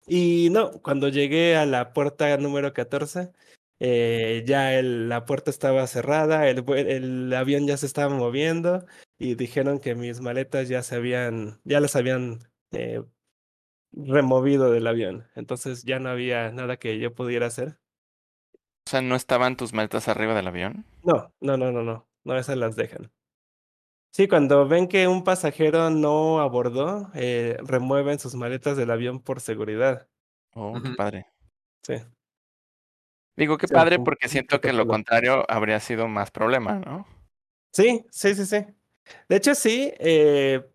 Y 0.08 0.50
no, 0.52 0.82
cuando 0.82 1.10
llegué 1.10 1.56
a 1.56 1.66
la 1.66 1.94
puerta 1.94 2.36
número 2.38 2.74
14, 2.74 3.32
eh, 3.80 4.44
ya 4.46 4.74
el, 4.74 5.08
la 5.08 5.26
puerta 5.26 5.52
estaba 5.52 5.86
cerrada, 5.88 6.50
el, 6.50 6.64
el 6.76 7.34
avión 7.34 7.68
ya 7.68 7.78
se 7.78 7.86
estaba 7.86 8.14
moviendo 8.14 8.86
y 9.18 9.36
dijeron 9.36 9.80
que 9.80 9.96
mis 9.96 10.20
maletas 10.22 10.68
ya 10.68 10.84
se 10.84 10.96
habían, 10.96 11.62
ya 11.64 11.80
las 11.80 11.96
habían 11.96 12.50
eh, 12.72 13.04
removido 13.92 14.72
del 14.72 14.88
avión. 14.88 15.28
Entonces 15.36 15.84
ya 15.84 16.00
no 16.00 16.10
había 16.10 16.52
nada 16.52 16.78
que 16.78 17.00
yo 17.00 17.14
pudiera 17.14 17.48
hacer. 17.48 17.78
O 18.90 18.92
sea, 18.92 19.02
¿no 19.04 19.16
estaban 19.16 19.56
tus 19.56 19.72
maletas 19.72 20.08
arriba 20.08 20.34
del 20.34 20.48
avión? 20.48 20.84
No, 21.04 21.32
no, 21.42 21.58
no, 21.58 21.72
no, 21.72 21.84
no. 21.84 22.08
No, 22.24 22.36
esas 22.36 22.58
las 22.58 22.76
dejan. 22.76 23.12
Sí, 24.12 24.28
cuando 24.28 24.68
ven 24.68 24.88
que 24.88 25.08
un 25.08 25.24
pasajero 25.24 25.92
no 25.92 26.40
abordó, 26.40 27.12
eh, 27.14 27.56
remueven 27.62 28.18
sus 28.18 28.34
maletas 28.34 28.78
del 28.78 28.90
avión 28.90 29.20
por 29.22 29.42
seguridad. 29.42 30.08
Oh, 30.56 30.82
qué 30.82 30.90
padre. 30.98 31.28
Sí. 31.84 31.98
Digo 33.38 33.60
qué 33.60 33.68
padre 33.68 34.00
porque 34.00 34.28
siento 34.28 34.60
que 34.60 34.74
lo 34.74 34.88
contrario 34.88 35.46
habría 35.48 35.80
sido 35.80 36.08
más 36.08 36.32
problema, 36.32 36.80
¿no? 36.80 37.06
Sí, 37.72 38.08
sí, 38.10 38.34
sí, 38.34 38.48
sí. 38.48 38.66
De 39.28 39.36
hecho, 39.36 39.54
sí, 39.54 39.94
eh, 40.00 40.68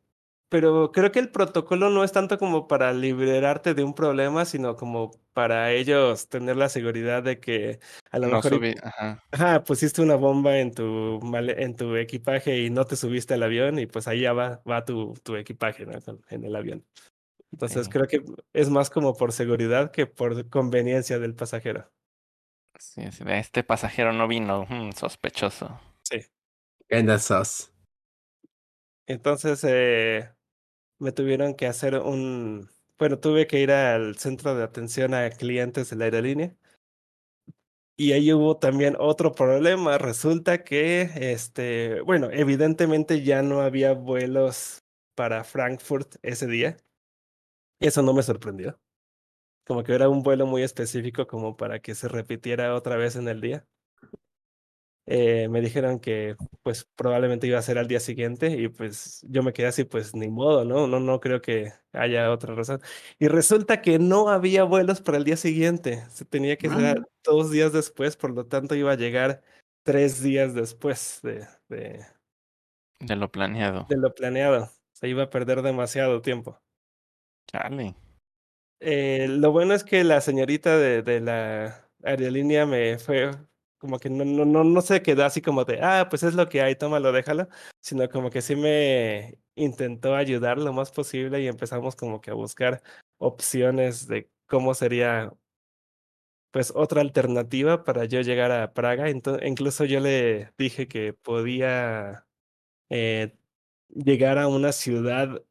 pero 0.54 0.92
creo 0.92 1.10
que 1.10 1.18
el 1.18 1.32
protocolo 1.32 1.90
no 1.90 2.04
es 2.04 2.12
tanto 2.12 2.38
como 2.38 2.68
para 2.68 2.92
liberarte 2.92 3.74
de 3.74 3.82
un 3.82 3.92
problema, 3.92 4.44
sino 4.44 4.76
como 4.76 5.10
para 5.32 5.72
ellos 5.72 6.28
tener 6.28 6.56
la 6.56 6.68
seguridad 6.68 7.24
de 7.24 7.40
que 7.40 7.80
a 8.12 8.20
lo 8.20 8.28
No 8.30 8.36
mejor 8.36 8.52
subí, 8.52 8.72
ajá. 8.80 9.20
ajá, 9.32 9.64
pusiste 9.64 10.00
una 10.00 10.14
bomba 10.16 10.58
en 10.60 10.72
tu 10.72 11.20
en 11.34 11.76
tu 11.76 11.96
equipaje 11.96 12.60
y 12.62 12.70
no 12.70 12.84
te 12.86 12.94
subiste 12.94 13.34
al 13.34 13.42
avión 13.42 13.80
y 13.80 13.86
pues 13.86 14.06
ahí 14.06 14.20
ya 14.20 14.32
va, 14.32 14.62
va 14.70 14.84
tu, 14.84 15.14
tu 15.24 15.34
equipaje, 15.34 15.86
¿no? 15.86 15.98
En 16.30 16.44
el 16.44 16.54
avión. 16.54 16.86
Entonces 17.52 17.88
Sí. 17.88 17.90
creo 17.90 18.06
que 18.06 18.24
es 18.52 18.70
más 18.70 18.90
como 18.90 19.14
por 19.16 19.32
seguridad 19.32 19.90
que 19.92 20.06
por 20.06 20.48
conveniencia 20.50 21.18
del 21.18 21.34
pasajero. 21.34 21.90
Sí, 22.78 23.02
sí, 23.12 23.24
este 23.26 23.62
pasajero 23.64 24.12
no 24.12 24.28
vino, 24.28 24.66
mm, 24.68 24.92
sospechoso. 24.92 25.80
Sí. 26.02 26.20
Kinda 26.88 27.18
sus. 27.18 27.70
Entonces 29.06 29.62
eh, 29.64 30.33
me 31.04 31.12
tuvieron 31.12 31.54
que 31.54 31.66
hacer 31.66 31.96
un, 32.00 32.70
bueno, 32.98 33.18
tuve 33.20 33.46
que 33.46 33.60
ir 33.60 33.70
al 33.70 34.16
centro 34.16 34.54
de 34.56 34.64
atención 34.64 35.14
a 35.14 35.30
clientes 35.30 35.90
de 35.90 35.96
la 35.96 36.06
aerolínea. 36.06 36.56
Y 37.96 38.12
ahí 38.12 38.32
hubo 38.32 38.56
también 38.56 38.96
otro 38.98 39.32
problema. 39.32 39.98
Resulta 39.98 40.64
que, 40.64 41.10
este, 41.14 42.00
bueno, 42.00 42.28
evidentemente 42.32 43.22
ya 43.22 43.42
no 43.42 43.60
había 43.60 43.92
vuelos 43.92 44.82
para 45.14 45.44
Frankfurt 45.44 46.16
ese 46.22 46.46
día. 46.48 46.76
Eso 47.80 48.02
no 48.02 48.12
me 48.12 48.22
sorprendió. 48.22 48.80
Como 49.66 49.84
que 49.84 49.94
era 49.94 50.08
un 50.08 50.22
vuelo 50.22 50.46
muy 50.46 50.62
específico 50.62 51.26
como 51.26 51.56
para 51.56 51.80
que 51.80 51.94
se 51.94 52.08
repitiera 52.08 52.74
otra 52.74 52.96
vez 52.96 53.16
en 53.16 53.28
el 53.28 53.40
día. 53.40 53.66
Eh, 55.06 55.48
me 55.50 55.60
dijeron 55.60 56.00
que 56.00 56.34
pues 56.62 56.88
probablemente 56.96 57.46
iba 57.46 57.58
a 57.58 57.62
ser 57.62 57.76
al 57.78 57.88
día 57.88 58.00
siguiente 58.00 58.48
y 58.52 58.68
pues 58.68 59.20
yo 59.28 59.42
me 59.42 59.52
quedé 59.52 59.66
así, 59.66 59.84
pues 59.84 60.14
ni 60.14 60.28
modo, 60.28 60.64
¿no? 60.64 60.86
No, 60.86 60.98
no 61.00 61.20
creo 61.20 61.42
que 61.42 61.72
haya 61.92 62.30
otra 62.32 62.54
razón. 62.54 62.80
Y 63.18 63.28
resulta 63.28 63.82
que 63.82 63.98
no 63.98 64.30
había 64.30 64.64
vuelos 64.64 65.02
para 65.02 65.18
el 65.18 65.24
día 65.24 65.36
siguiente, 65.36 66.02
se 66.10 66.24
tenía 66.24 66.56
que 66.56 66.70
ser 66.70 66.98
Ah. 67.00 67.04
dos 67.22 67.50
días 67.50 67.72
después, 67.72 68.16
por 68.16 68.30
lo 68.32 68.46
tanto 68.46 68.74
iba 68.74 68.92
a 68.92 68.96
llegar 68.96 69.42
tres 69.84 70.22
días 70.22 70.54
después 70.54 71.20
de, 71.22 71.46
de, 71.68 72.06
De 73.00 73.16
lo 73.16 73.30
planeado. 73.30 73.86
de 73.88 73.96
lo 73.98 74.14
planeado. 74.14 74.70
Se 74.94 75.08
iba 75.08 75.24
a 75.24 75.30
perder 75.30 75.60
demasiado 75.62 76.22
tiempo. 76.22 76.58
Chale. 77.46 77.94
Eh, 78.80 79.26
lo 79.28 79.52
bueno 79.52 79.74
es 79.74 79.84
que 79.84 80.04
la 80.04 80.20
señorita 80.20 80.76
de, 80.78 81.02
de 81.02 81.20
la 81.20 81.88
aerolínea 82.02 82.66
me 82.66 82.98
fue 82.98 83.30
como 83.84 83.98
que 83.98 84.08
no, 84.08 84.24
no, 84.24 84.46
no, 84.46 84.64
no 84.64 84.80
se 84.80 85.02
quedó 85.02 85.26
así 85.26 85.42
como 85.42 85.66
de, 85.66 85.78
ah, 85.82 86.06
pues 86.08 86.22
es 86.22 86.32
lo 86.34 86.48
que 86.48 86.62
hay, 86.62 86.74
tómalo, 86.74 87.12
déjalo, 87.12 87.48
sino 87.82 88.08
como 88.08 88.30
que 88.30 88.40
sí 88.40 88.56
me 88.56 89.38
intentó 89.56 90.14
ayudar 90.14 90.56
lo 90.56 90.72
más 90.72 90.90
posible 90.90 91.42
y 91.42 91.48
empezamos 91.48 91.94
como 91.94 92.22
que 92.22 92.30
a 92.30 92.34
buscar 92.34 92.82
opciones 93.18 94.08
de 94.08 94.30
cómo 94.46 94.72
sería 94.72 95.34
pues 96.50 96.72
otra 96.74 97.02
alternativa 97.02 97.84
para 97.84 98.06
yo 98.06 98.22
llegar 98.22 98.52
a 98.52 98.72
Praga. 98.72 99.10
Entonces, 99.10 99.46
incluso 99.46 99.84
yo 99.84 100.00
le 100.00 100.50
dije 100.56 100.88
que 100.88 101.12
podía 101.12 102.26
eh, 102.90 103.36
llegar 103.90 104.38
a 104.38 104.48
una 104.48 104.72
ciudad 104.72 105.42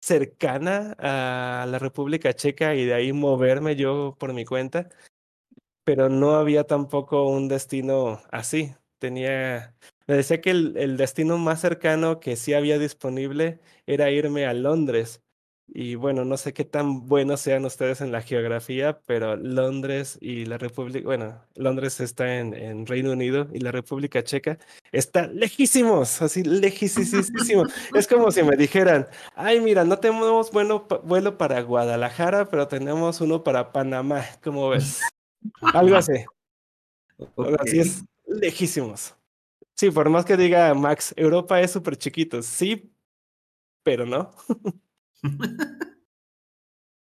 cercana 0.00 0.94
a 1.00 1.66
la 1.68 1.78
República 1.80 2.34
Checa 2.34 2.76
y 2.76 2.84
de 2.84 2.94
ahí 2.94 3.12
moverme 3.12 3.74
yo 3.74 4.16
por 4.20 4.32
mi 4.32 4.44
cuenta, 4.44 4.90
pero 5.84 6.08
no 6.08 6.36
había 6.36 6.64
tampoco 6.64 7.28
un 7.28 7.48
destino 7.48 8.20
así. 8.30 8.74
tenía, 8.98 9.74
me 10.06 10.14
decía 10.16 10.40
que 10.40 10.50
el, 10.50 10.76
el 10.76 10.96
destino 10.96 11.38
más 11.38 11.60
cercano 11.60 12.20
que 12.20 12.36
sí 12.36 12.54
había 12.54 12.78
disponible 12.78 13.60
era 13.86 14.10
irme 14.10 14.46
a 14.46 14.54
Londres. 14.54 15.22
Y 15.72 15.94
bueno, 15.94 16.24
no 16.24 16.36
sé 16.36 16.52
qué 16.52 16.64
tan 16.64 17.06
buenos 17.06 17.40
sean 17.42 17.64
ustedes 17.64 18.00
en 18.00 18.10
la 18.10 18.22
geografía, 18.22 19.00
pero 19.06 19.36
Londres 19.36 20.18
y 20.20 20.44
la 20.46 20.58
República, 20.58 21.06
bueno, 21.06 21.44
Londres 21.54 22.00
está 22.00 22.38
en, 22.38 22.54
en 22.54 22.86
Reino 22.86 23.12
Unido 23.12 23.46
y 23.52 23.60
la 23.60 23.70
República 23.70 24.24
Checa 24.24 24.58
está 24.90 25.28
lejísimos, 25.28 26.22
así 26.22 26.42
lejísimos. 26.42 27.72
es 27.94 28.08
como 28.08 28.32
si 28.32 28.42
me 28.42 28.56
dijeran, 28.56 29.06
ay, 29.36 29.60
mira, 29.60 29.84
no 29.84 29.98
tenemos 29.98 30.50
bueno, 30.50 30.86
vuelo 31.04 31.38
para 31.38 31.62
Guadalajara, 31.62 32.46
pero 32.48 32.66
tenemos 32.66 33.20
uno 33.20 33.44
para 33.44 33.70
Panamá, 33.72 34.24
¿cómo 34.42 34.70
ves? 34.70 35.00
Algo 35.74 35.96
así. 35.96 36.24
Así 37.58 37.80
es, 37.80 38.04
lejísimos. 38.26 39.14
Sí, 39.76 39.90
por 39.90 40.08
más 40.10 40.24
que 40.24 40.36
diga 40.36 40.74
Max, 40.74 41.14
Europa 41.16 41.60
es 41.60 41.70
súper 41.70 41.96
chiquito, 41.96 42.42
sí, 42.42 42.92
pero 43.82 44.06
no. 44.06 44.30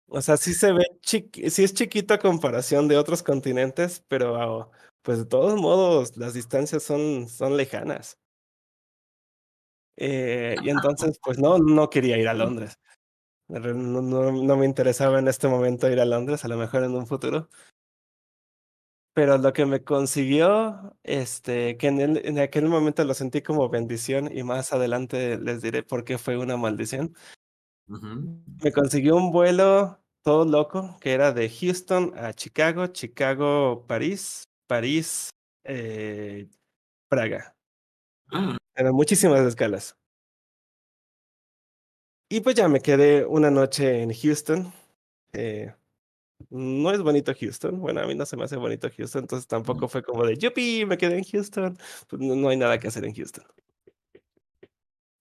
O 0.08 0.22
sea, 0.22 0.36
sí 0.36 0.54
se 0.54 0.72
ve, 0.72 0.84
chiqui 1.00 1.50
sí 1.50 1.64
es 1.64 1.74
chiquito 1.74 2.14
a 2.14 2.18
comparación 2.18 2.86
de 2.86 2.96
otros 2.96 3.22
continentes, 3.24 4.04
pero 4.06 4.70
pues 5.02 5.18
de 5.18 5.26
todos 5.26 5.60
modos 5.60 6.16
las 6.16 6.34
distancias 6.34 6.84
son, 6.84 7.28
son 7.28 7.56
lejanas. 7.56 8.16
Eh, 9.96 10.56
y 10.62 10.70
entonces, 10.70 11.18
pues 11.22 11.38
no, 11.38 11.58
no 11.58 11.90
quería 11.90 12.16
ir 12.16 12.28
a 12.28 12.34
Londres. 12.34 12.78
No, 13.48 13.60
no, 13.60 14.32
no, 14.32 14.56
me 14.56 14.66
interesaba 14.66 15.18
en 15.18 15.28
este 15.28 15.48
momento 15.48 15.90
ir 15.90 16.00
a 16.00 16.04
Londres, 16.04 16.44
a 16.44 16.48
lo 16.48 16.56
mejor 16.56 16.84
en 16.84 16.94
un 16.94 17.06
futuro. 17.06 17.48
Pero 19.14 19.38
lo 19.38 19.52
que 19.52 19.64
me 19.64 19.84
consiguió, 19.84 20.96
este, 21.04 21.76
que 21.76 21.86
en, 21.86 22.00
el, 22.00 22.26
en 22.26 22.40
aquel 22.40 22.68
momento 22.68 23.04
lo 23.04 23.14
sentí 23.14 23.42
como 23.42 23.68
bendición 23.68 24.36
y 24.36 24.42
más 24.42 24.72
adelante 24.72 25.38
les 25.38 25.62
diré 25.62 25.84
por 25.84 26.04
qué 26.04 26.18
fue 26.18 26.36
una 26.36 26.56
maldición. 26.56 27.14
Me 27.86 28.72
consiguió 28.72 29.14
un 29.16 29.30
vuelo 29.30 30.00
todo 30.22 30.44
loco 30.44 30.96
que 31.00 31.12
era 31.12 31.32
de 31.32 31.48
Houston 31.48 32.12
a 32.16 32.32
Chicago, 32.32 32.88
Chicago, 32.88 33.84
París, 33.86 34.48
París, 34.66 35.30
eh, 35.64 36.48
Praga. 37.08 37.54
Eran 38.74 38.94
muchísimas 38.94 39.40
escalas. 39.46 39.96
Y 42.28 42.40
pues 42.40 42.56
ya 42.56 42.68
me 42.68 42.80
quedé 42.80 43.24
una 43.24 43.50
noche 43.50 44.02
en 44.02 44.12
Houston. 44.12 44.72
Eh, 45.34 45.72
no 46.50 46.90
es 46.90 47.02
bonito 47.02 47.32
Houston. 47.38 47.80
Bueno, 47.80 48.00
a 48.00 48.06
mí 48.06 48.14
no 48.14 48.26
se 48.26 48.36
me 48.36 48.44
hace 48.44 48.56
bonito 48.56 48.88
Houston, 48.96 49.22
entonces 49.24 49.46
tampoco 49.46 49.88
fue 49.88 50.02
como 50.02 50.24
de, 50.24 50.36
yupi, 50.36 50.84
me 50.86 50.98
quedé 50.98 51.18
en 51.18 51.24
Houston. 51.24 51.78
Pues 52.08 52.22
no 52.22 52.48
hay 52.48 52.56
nada 52.56 52.78
que 52.78 52.88
hacer 52.88 53.04
en 53.04 53.14
Houston. 53.14 53.44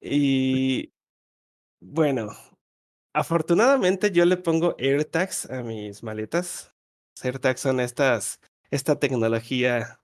Y 0.02 0.92
bueno, 1.80 2.30
Afortunadamente 3.14 4.12
yo 4.12 4.26
le 4.26 4.38
pongo 4.38 4.76
AirTags 4.80 5.50
a 5.52 5.62
mis 5.62 6.02
maletas. 6.02 6.74
AirTags 7.22 7.62
son 7.62 7.80
estas, 7.80 8.40
esta 8.72 8.98
tecnología 8.98 10.00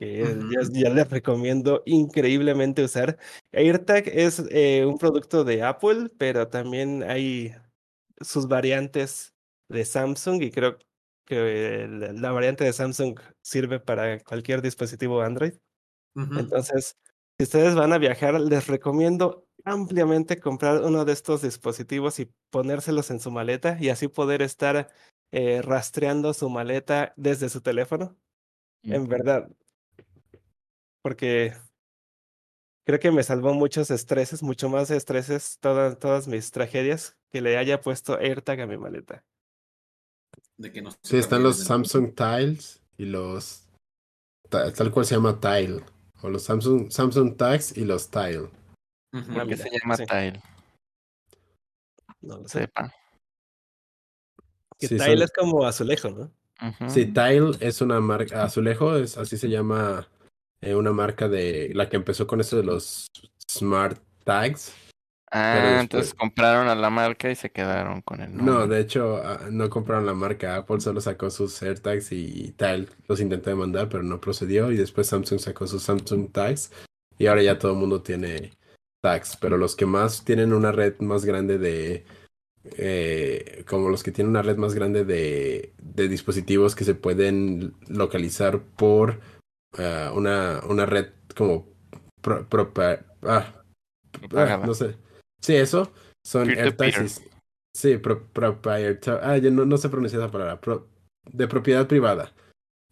que 0.00 0.36
ya, 0.72 0.90
les 0.90 1.10
recomiendo 1.10 1.82
increíblemente 1.86 2.82
usar. 2.82 3.18
AirTag 3.52 4.08
es 4.08 4.42
eh, 4.50 4.84
un 4.84 4.98
producto 4.98 5.44
de 5.44 5.62
Apple, 5.62 6.10
pero 6.18 6.48
también 6.48 7.04
hay 7.04 7.54
sus 8.20 8.48
variantes 8.48 9.32
de 9.70 9.84
Samsung 9.84 10.42
y 10.42 10.50
creo 10.50 10.78
que 11.24 11.86
la, 11.88 12.32
variante 12.32 12.64
de 12.64 12.72
Samsung 12.72 13.18
sirve 13.40 13.78
para 13.78 14.18
cualquier 14.20 14.62
dispositivo 14.62 15.22
Android. 15.22 15.54
Entonces, 16.14 16.96
si 17.38 17.44
ustedes 17.44 17.74
van 17.76 17.92
a 17.92 17.98
viajar, 17.98 18.38
les 18.40 18.66
recomiendo 18.66 19.46
ampliamente 19.64 20.40
comprar 20.40 20.82
uno 20.82 21.04
de 21.04 21.12
estos 21.12 21.42
dispositivos 21.42 22.18
y 22.18 22.32
ponérselos 22.50 23.10
en 23.10 23.20
su 23.20 23.30
maleta 23.30 23.78
y 23.80 23.90
así 23.90 24.08
poder 24.08 24.42
estar 24.42 24.90
eh, 25.30 25.62
rastreando 25.62 26.34
su 26.34 26.50
maleta 26.50 27.14
desde 27.16 27.48
su 27.48 27.60
teléfono. 27.60 28.16
En 28.82 29.06
verdad. 29.06 29.48
Porque 31.02 31.54
creo 32.84 32.98
que 32.98 33.12
me 33.12 33.22
salvó 33.22 33.54
muchos 33.54 33.90
estreses, 33.92 34.42
mucho 34.42 34.68
más 34.68 34.90
estreses, 34.90 35.58
todas, 35.60 35.98
todas 35.98 36.26
mis 36.26 36.50
tragedias, 36.50 37.16
que 37.30 37.40
le 37.40 37.56
haya 37.56 37.80
puesto 37.80 38.18
AirTag 38.18 38.62
a 38.62 38.66
mi 38.66 38.76
maleta. 38.76 39.24
De 40.60 40.70
que 40.70 40.82
no 40.82 40.90
sí, 41.02 41.16
están 41.16 41.42
los 41.42 41.56
Samsung 41.56 42.14
Tiles 42.14 42.82
y 42.98 43.06
los... 43.06 43.66
Tal 44.50 44.90
cual 44.90 45.06
se 45.06 45.14
llama 45.14 45.40
Tile. 45.40 45.82
O 46.20 46.28
los 46.28 46.42
Samsung, 46.42 46.90
Samsung 46.90 47.34
Tags 47.38 47.78
y 47.78 47.86
los 47.86 48.10
Tile. 48.10 48.50
¿Qué 49.10 49.56
se 49.56 49.70
llama 49.70 49.96
Tile? 49.96 50.42
No 52.20 52.40
lo 52.40 52.48
Sepa. 52.48 52.92
Que 54.78 54.88
Tile 54.88 55.24
es 55.24 55.32
como 55.32 55.64
azulejo, 55.64 56.10
¿no? 56.10 56.30
Sí, 56.90 57.06
Tile 57.06 57.52
es 57.60 57.80
una 57.80 57.98
marca, 58.00 58.42
azulejo 58.42 58.96
es 58.96 59.16
así 59.16 59.38
se 59.38 59.48
llama 59.48 60.06
eh, 60.60 60.74
una 60.74 60.92
marca 60.92 61.26
de 61.26 61.72
la 61.74 61.88
que 61.88 61.96
empezó 61.96 62.26
con 62.26 62.38
eso 62.42 62.58
de 62.58 62.64
los 62.64 63.06
Smart 63.50 63.98
Tags. 64.24 64.74
Ah, 65.32 65.78
entonces 65.80 66.12
compraron 66.12 66.66
a 66.66 66.74
la 66.74 66.90
marca 66.90 67.30
y 67.30 67.36
se 67.36 67.50
quedaron 67.50 68.02
con 68.02 68.20
el 68.20 68.36
nombre. 68.36 68.52
No, 68.52 68.66
de 68.66 68.80
hecho, 68.80 69.22
ah, 69.24 69.46
no 69.50 69.70
compraron 69.70 70.06
la 70.06 70.14
marca. 70.14 70.56
Apple 70.56 70.80
solo 70.80 71.00
sacó 71.00 71.30
sus 71.30 71.62
AirTags 71.62 72.10
y 72.12 72.52
Tile 72.56 72.88
los 73.06 73.20
intentó 73.20 73.50
demandar, 73.50 73.88
pero 73.88 74.02
no 74.02 74.20
procedió. 74.20 74.72
Y 74.72 74.76
después 74.76 75.06
Samsung 75.06 75.38
sacó 75.38 75.66
sus 75.66 75.84
Samsung 75.84 76.32
Tags. 76.32 76.72
Y 77.16 77.26
ahora 77.26 77.42
ya 77.42 77.58
todo 77.58 77.72
el 77.72 77.78
mundo 77.78 78.02
tiene 78.02 78.52
tags, 79.02 79.36
pero 79.36 79.56
los 79.56 79.76
que 79.76 79.86
más 79.86 80.24
tienen 80.24 80.52
una 80.52 80.72
red 80.72 80.98
más 81.00 81.24
grande 81.24 81.58
de, 81.58 82.04
eh, 82.76 83.64
como 83.68 83.88
los 83.88 84.02
que 84.02 84.12
tienen 84.12 84.30
una 84.30 84.42
red 84.42 84.56
más 84.56 84.74
grande 84.74 85.04
de, 85.04 85.72
de 85.82 86.08
dispositivos 86.08 86.74
que 86.74 86.84
se 86.84 86.94
pueden 86.94 87.74
localizar 87.88 88.60
por 88.60 89.20
uh, 89.78 90.14
una, 90.14 90.60
una 90.68 90.86
red 90.86 91.08
como 91.36 91.68
pro, 92.20 92.46
ah, 93.22 93.54
ah, 94.34 94.62
no 94.66 94.74
sé. 94.74 94.96
Sí, 95.40 95.54
eso 95.54 95.90
son 96.24 96.50
AirTags. 96.50 97.22
Sí, 97.74 97.98
pro, 97.98 98.28
ah, 98.34 99.38
no, 99.42 99.64
no 99.64 99.76
sé 99.78 99.88
pronunciar 99.88 100.22
esa 100.22 100.30
palabra. 100.30 100.60
de 101.30 101.48
propiedad 101.48 101.86
privada. 101.86 102.32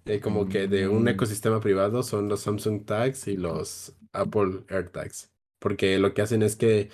Eh, 0.07 0.21
como 0.21 0.49
que 0.49 0.69
de 0.69 0.89
un 0.89 1.05
mm. 1.05 1.09
ecosistema 1.09 1.61
privado 1.61 2.03
son 2.03 2.29
los 2.29 2.41
Samsung 2.41 2.85
Tags 2.87 3.29
y 3.29 3.37
los 3.37 3.93
Apple 4.13 4.63
AirTags 4.69 5.31
porque 5.59 5.99
lo 5.99 6.15
que 6.15 6.23
hacen 6.23 6.43
es 6.43 6.57
que 6.57 6.91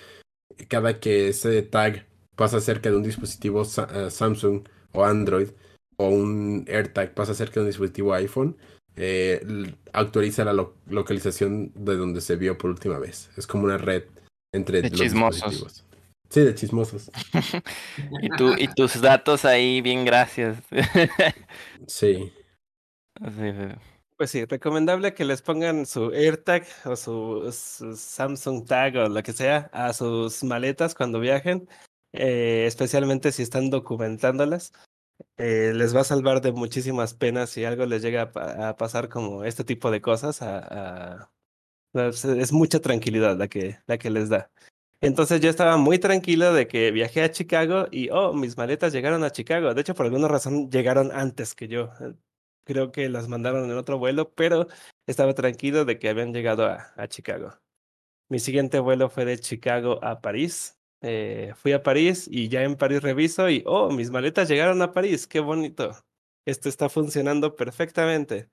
cada 0.67 0.99
que 0.99 1.29
ese 1.29 1.61
tag 1.61 2.07
pasa 2.35 2.59
cerca 2.59 2.89
de 2.89 2.97
un 2.97 3.03
dispositivo 3.03 3.63
eh, 3.63 4.09
Samsung 4.09 4.67
o 4.93 5.05
Android 5.05 5.49
o 5.97 6.09
un 6.09 6.65
AirTag 6.67 7.13
pasa 7.13 7.33
cerca 7.33 7.55
de 7.55 7.61
un 7.61 7.67
dispositivo 7.67 8.13
iPhone, 8.13 8.57
eh, 8.97 9.73
actualiza 9.93 10.43
la 10.43 10.67
localización 10.87 11.71
de 11.75 11.95
donde 11.95 12.21
se 12.21 12.35
vio 12.35 12.57
por 12.57 12.69
última 12.69 12.99
vez. 12.99 13.29
Es 13.37 13.47
como 13.47 13.63
una 13.63 13.77
red 13.77 14.03
entre 14.55 14.81
los 14.81 14.99
dispositivos. 14.99 15.85
Sí, 16.29 16.41
de 16.41 16.55
chismosos. 16.55 17.11
y, 18.21 18.29
tú, 18.29 18.53
y 18.57 18.67
tus 18.67 18.99
datos 18.99 19.45
ahí, 19.45 19.81
bien 19.81 20.05
gracias. 20.05 20.57
sí. 21.87 22.33
Pues 24.17 24.31
sí, 24.31 24.45
recomendable 24.45 25.13
que 25.13 25.25
les 25.25 25.41
pongan 25.41 25.85
su 25.85 26.11
AirTag 26.11 26.65
o 26.85 26.95
su, 26.95 27.51
Samsung 27.51 28.65
Tag 28.65 28.95
o 28.97 29.09
lo 29.09 29.23
que 29.23 29.33
sea 29.33 29.69
a 29.71 29.93
sus 29.93 30.43
maletas 30.43 30.95
cuando 30.95 31.19
viajen, 31.19 31.69
eh, 32.13 32.65
especialmente 32.65 33.31
si 33.31 33.43
están 33.43 33.69
documentándolas. 33.69 34.73
Eh, 35.37 35.71
les 35.73 35.95
va 35.95 36.01
a 36.01 36.05
salvar 36.05 36.41
de 36.41 36.51
muchísimas 36.51 37.13
penas 37.13 37.49
si 37.49 37.63
algo 37.63 37.85
les 37.85 38.01
llega 38.01 38.31
a, 38.35 38.75
pasar 38.75 39.09
como 39.09 39.43
este 39.43 39.63
tipo 39.63 39.91
de 39.91 40.01
cosas. 40.01 40.41
A, 40.41 41.31
es 41.95 42.51
mucha 42.51 42.79
tranquilidad 42.79 43.37
la 43.37 43.47
que, 43.47 43.79
la 43.87 43.97
que 43.97 44.09
les 44.09 44.29
da. 44.29 44.51
Entonces 45.01 45.41
yo 45.41 45.49
estaba 45.49 45.77
muy 45.77 45.99
tranquilo 45.99 46.53
de 46.53 46.67
que 46.67 46.91
viajé 46.91 47.21
a 47.21 47.31
Chicago 47.31 47.87
y, 47.91 48.09
oh, 48.09 48.33
mis 48.33 48.57
maletas 48.57 48.93
llegaron 48.93 49.23
a 49.23 49.31
Chicago. 49.31 49.73
De 49.73 49.81
hecho, 49.81 49.93
por 49.93 50.05
alguna 50.05 50.27
razón 50.27 50.69
llegaron 50.71 51.11
antes 51.11 51.53
que 51.53 51.67
yo 51.67 51.91
creo 52.63 52.91
que 52.91 53.09
las 53.09 53.27
mandaron 53.27 53.69
en 53.69 53.77
otro 53.77 53.99
vuelo, 53.99 54.31
pero 54.33 54.67
estaba 55.05 55.33
tranquilo 55.33 55.85
de 55.85 55.99
que 55.99 56.09
habían 56.09 56.33
llegado 56.33 56.65
a, 56.65 56.93
a 56.95 57.07
Chicago. 57.07 57.53
Mi 58.29 58.39
siguiente 58.39 58.79
vuelo 58.79 59.09
fue 59.09 59.25
de 59.25 59.37
Chicago 59.37 60.03
a 60.03 60.21
París. 60.21 60.77
Eh, 61.01 61.53
fui 61.55 61.73
a 61.73 61.83
París 61.83 62.27
y 62.31 62.49
ya 62.49 62.63
en 62.63 62.75
París 62.75 63.03
reviso 63.03 63.49
y, 63.49 63.63
oh, 63.67 63.91
mis 63.91 64.09
maletas 64.09 64.49
llegaron 64.49 64.81
a 64.81 64.91
París, 64.91 65.27
qué 65.27 65.39
bonito. 65.39 65.91
Esto 66.45 66.69
está 66.69 66.89
funcionando 66.89 67.55
perfectamente. 67.55 68.49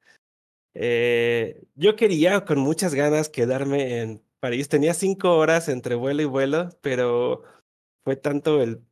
Eh, 0.75 1.62
yo 1.75 1.97
quería 1.97 2.45
con 2.45 2.59
muchas 2.59 2.95
ganas 2.95 3.29
quedarme 3.29 4.01
en 4.01 4.23
París. 4.41 4.68
Tenía 4.68 4.95
cinco 4.95 5.37
horas 5.37 5.68
entre 5.68 5.95
vuelo 5.95 6.23
y 6.23 6.25
vuelo, 6.27 6.70
pero 6.81 7.43
fue 8.05 8.16
tanto 8.16 8.62
el 8.62 8.83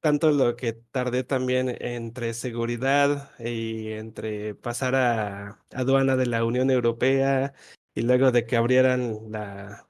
tanto 0.00 0.32
lo 0.32 0.56
que 0.56 0.72
tardé 0.72 1.24
también 1.24 1.76
entre 1.80 2.34
seguridad 2.34 3.30
y 3.38 3.92
entre 3.92 4.54
pasar 4.54 4.96
a 4.96 5.64
aduana 5.72 6.16
de 6.16 6.26
la 6.26 6.44
Unión 6.44 6.70
Europea 6.70 7.54
y 7.94 8.02
luego 8.02 8.32
de 8.32 8.44
que 8.46 8.56
abrieran 8.56 9.30
la, 9.30 9.88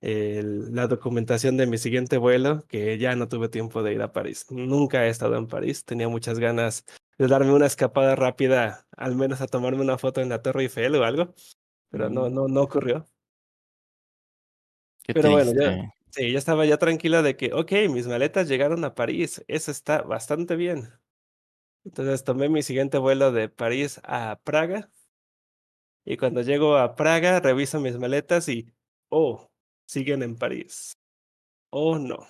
la 0.00 0.86
documentación 0.86 1.56
de 1.56 1.66
mi 1.66 1.78
siguiente 1.78 2.18
vuelo, 2.18 2.64
que 2.68 2.98
ya 2.98 3.16
no 3.16 3.28
tuve 3.28 3.48
tiempo 3.48 3.82
de 3.82 3.94
ir 3.94 4.02
a 4.02 4.12
París. 4.12 4.46
Nunca 4.50 5.06
he 5.06 5.08
estado 5.08 5.36
en 5.36 5.46
París, 5.48 5.84
tenía 5.84 6.08
muchas 6.08 6.38
ganas 6.38 6.84
de 7.18 7.28
darme 7.28 7.52
una 7.52 7.66
escapada 7.66 8.14
rápida, 8.16 8.86
al 8.96 9.16
menos 9.16 9.40
a 9.40 9.46
tomarme 9.46 9.82
una 9.82 9.98
foto 9.98 10.20
en 10.20 10.28
la 10.28 10.42
Torre 10.42 10.62
Eiffel 10.62 10.94
o 10.96 11.04
algo, 11.04 11.34
pero 11.90 12.10
no, 12.10 12.28
no, 12.28 12.48
no 12.48 12.62
ocurrió. 12.62 13.06
Qué 15.02 15.14
Pero 15.14 15.30
bueno, 15.30 15.52
ya, 15.54 15.94
sí, 16.10 16.32
ya 16.32 16.38
estaba 16.38 16.66
ya 16.66 16.78
tranquila 16.78 17.22
de 17.22 17.36
que, 17.36 17.52
ok, 17.52 17.72
mis 17.90 18.06
maletas 18.06 18.48
llegaron 18.48 18.84
a 18.84 18.94
París, 18.94 19.44
eso 19.48 19.70
está 19.70 20.02
bastante 20.02 20.56
bien. 20.56 20.92
Entonces 21.84 22.24
tomé 22.24 22.48
mi 22.48 22.62
siguiente 22.62 22.98
vuelo 22.98 23.30
de 23.30 23.48
París 23.48 24.00
a 24.02 24.40
Praga 24.42 24.90
y 26.04 26.16
cuando 26.16 26.40
llego 26.42 26.76
a 26.76 26.94
Praga 26.94 27.40
reviso 27.40 27.80
mis 27.80 27.98
maletas 27.98 28.48
y, 28.48 28.72
oh, 29.08 29.50
siguen 29.86 30.22
en 30.22 30.36
París. 30.36 30.96
Oh, 31.70 31.98
no. 31.98 32.26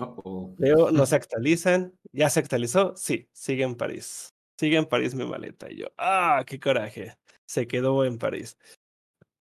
Uh-oh. 0.00 0.54
Leo, 0.58 0.90
no 0.90 1.06
se 1.06 1.16
actualizan. 1.16 1.94
¿Ya 2.12 2.30
se 2.30 2.40
actualizó? 2.40 2.94
Sí, 2.96 3.28
sigue 3.32 3.64
en 3.64 3.76
París. 3.76 4.34
Sigue 4.58 4.76
en 4.76 4.86
París 4.86 5.14
mi 5.14 5.24
maleta. 5.26 5.70
Y 5.70 5.78
yo, 5.78 5.86
ah, 5.98 6.44
qué 6.46 6.60
coraje. 6.60 7.16
Se 7.46 7.66
quedó 7.66 8.04
en 8.04 8.18
París. 8.18 8.56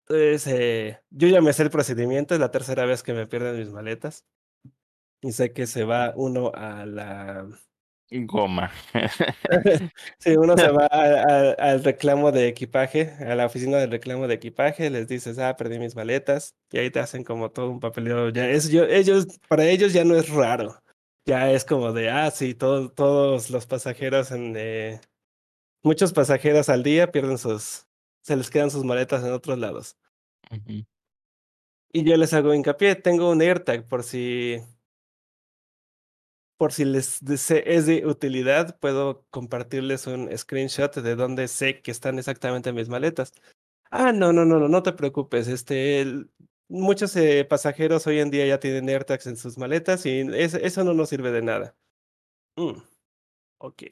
Entonces, 0.08 0.46
eh, 0.48 1.00
yo 1.10 1.28
ya 1.28 1.40
me 1.40 1.52
sé 1.52 1.62
el 1.62 1.70
procedimiento, 1.70 2.34
es 2.34 2.40
la 2.40 2.50
tercera 2.50 2.84
vez 2.84 3.02
que 3.02 3.14
me 3.14 3.26
pierden 3.26 3.58
mis 3.58 3.70
maletas. 3.70 4.24
Y 5.22 5.32
sé 5.32 5.52
que 5.52 5.66
se 5.66 5.84
va 5.84 6.12
uno 6.16 6.52
a 6.54 6.84
la... 6.84 7.48
Goma. 8.10 8.70
Sí, 10.18 10.36
uno 10.36 10.56
se 10.56 10.68
va 10.70 10.86
a- 10.86 11.22
a- 11.22 11.52
al 11.52 11.84
reclamo 11.84 12.32
de 12.32 12.48
equipaje, 12.48 13.12
a 13.20 13.34
la 13.34 13.46
oficina 13.46 13.78
del 13.78 13.90
reclamo 13.90 14.26
de 14.28 14.34
equipaje, 14.34 14.88
les 14.90 15.06
dices, 15.08 15.38
ah, 15.38 15.56
perdí 15.56 15.78
mis 15.78 15.96
maletas, 15.96 16.54
y 16.70 16.78
ahí 16.78 16.90
te 16.90 17.00
hacen 17.00 17.24
como 17.24 17.50
todo 17.50 17.70
un 17.70 17.80
papeleo. 17.80 18.30
Ya 18.30 18.48
es, 18.48 18.70
yo, 18.70 18.84
ellos, 18.84 19.26
para 19.48 19.66
ellos 19.66 19.92
ya 19.92 20.04
no 20.04 20.16
es 20.16 20.28
raro. 20.28 20.80
Ya 21.26 21.50
es 21.50 21.64
como 21.64 21.92
de, 21.92 22.10
ah, 22.10 22.30
sí, 22.30 22.54
todo- 22.54 22.90
todos 22.90 23.50
los 23.50 23.66
pasajeros 23.66 24.30
en 24.30 24.54
eh, 24.56 25.00
muchos 25.82 26.12
pasajeros 26.12 26.68
al 26.68 26.82
día 26.82 27.10
pierden 27.12 27.38
sus, 27.38 27.86
se 28.22 28.36
les 28.36 28.50
quedan 28.50 28.70
sus 28.70 28.84
maletas 28.84 29.24
en 29.24 29.32
otros 29.32 29.58
lados. 29.58 29.96
Y 31.92 32.04
yo 32.04 32.16
les 32.16 32.32
hago 32.34 32.52
hincapié, 32.54 32.94
tengo 32.96 33.30
un 33.30 33.40
AirTag 33.40 33.86
por 33.86 34.02
si 34.02 34.60
por 36.64 36.72
si 36.72 36.86
les 36.86 37.20
es 37.22 37.84
de 37.84 38.06
utilidad, 38.06 38.78
puedo 38.80 39.26
compartirles 39.28 40.06
un 40.06 40.30
screenshot 40.34 40.94
de 40.96 41.14
donde 41.14 41.46
sé 41.46 41.82
que 41.82 41.90
están 41.90 42.18
exactamente 42.18 42.72
mis 42.72 42.88
maletas. 42.88 43.34
Ah, 43.90 44.12
no, 44.12 44.32
no, 44.32 44.46
no, 44.46 44.58
no, 44.58 44.66
no 44.68 44.82
te 44.82 44.94
preocupes. 44.94 45.46
Este, 45.48 46.00
el- 46.00 46.30
muchos 46.68 47.14
eh, 47.16 47.44
pasajeros 47.44 48.06
hoy 48.06 48.18
en 48.20 48.30
día 48.30 48.46
ya 48.46 48.60
tienen 48.60 48.88
AirTags 48.88 49.26
en 49.26 49.36
sus 49.36 49.58
maletas 49.58 50.06
y 50.06 50.20
es- 50.20 50.54
eso 50.54 50.84
no 50.84 50.94
nos 50.94 51.10
sirve 51.10 51.32
de 51.32 51.42
nada. 51.42 51.76
Mm, 52.56 52.78
ok. 53.58 53.82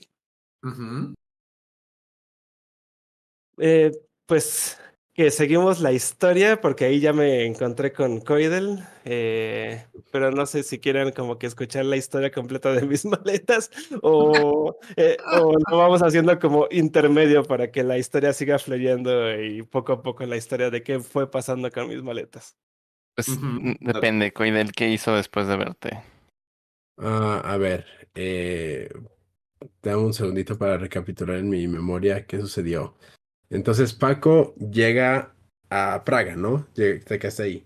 Eh, 3.59 3.93
pues 4.25 4.79
que 5.15 5.31
seguimos 5.31 5.81
la 5.81 5.93
historia 5.93 6.61
porque 6.61 6.87
ahí 6.87 7.01
ya 7.01 7.13
me 7.13 7.45
encontré 7.45 7.93
con 7.93 8.21
Coidel, 8.21 8.83
eh, 9.05 9.87
pero 10.11 10.31
no 10.31 10.47
sé 10.47 10.63
si 10.63 10.79
quieren 10.79 11.13
como 11.13 11.39
que 11.39 11.47
escuchar 11.47 11.85
la 11.85 11.97
historia 11.97 12.31
completa 12.31 12.73
de 12.73 12.87
mis 12.87 13.05
maletas 13.05 13.71
o, 14.03 14.79
eh, 14.97 15.19
o 15.35 15.53
lo 15.71 15.77
vamos 15.77 16.03
haciendo 16.03 16.39
como 16.39 16.67
intermedio 16.71 17.45
para 17.45 17.71
que 17.71 17.83
la 17.83 17.99
historia 17.99 18.33
siga 18.33 18.59
fluyendo 18.59 19.39
y 19.39 19.63
poco 19.63 19.93
a 19.93 20.03
poco 20.03 20.25
la 20.25 20.37
historia 20.37 20.71
de 20.71 20.83
qué 20.83 21.01
fue 21.01 21.31
pasando 21.31 21.71
con 21.71 21.89
mis 21.89 22.03
maletas. 22.03 22.57
Pues 23.15 23.29
mm, 23.29 23.73
depende, 23.81 24.33
Coidel, 24.33 24.73
¿qué 24.73 24.89
hizo 24.89 25.15
después 25.15 25.47
de 25.47 25.57
verte? 25.59 26.03
Ah, 26.97 27.43
a 27.45 27.59
ver, 27.59 27.85
eh, 28.15 28.89
dame 29.83 30.03
un 30.03 30.15
segundito 30.15 30.57
para 30.57 30.79
recapitular 30.79 31.37
en 31.37 31.51
mi 31.51 31.69
memoria 31.69 32.27
qué 32.27 32.39
sucedió. 32.39 32.97
Entonces 33.53 33.93
Paco 33.93 34.55
llega 34.57 35.35
a 35.69 36.03
Praga, 36.05 36.37
¿no? 36.37 36.67
Llega- 36.75 37.05
Te 37.05 37.19
quedaste 37.19 37.43
ahí. 37.43 37.65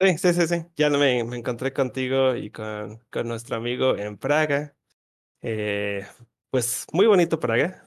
Sí, 0.00 0.18
sí, 0.18 0.32
sí, 0.34 0.46
sí. 0.46 0.66
Ya 0.76 0.88
me, 0.90 1.24
me 1.24 1.36
encontré 1.36 1.72
contigo 1.72 2.36
y 2.36 2.50
con, 2.50 2.98
con 3.10 3.26
nuestro 3.26 3.56
amigo 3.56 3.96
en 3.96 4.16
Praga. 4.18 4.74
Eh, 5.42 6.06
pues 6.50 6.86
muy 6.92 7.06
bonito 7.06 7.40
Praga. 7.40 7.82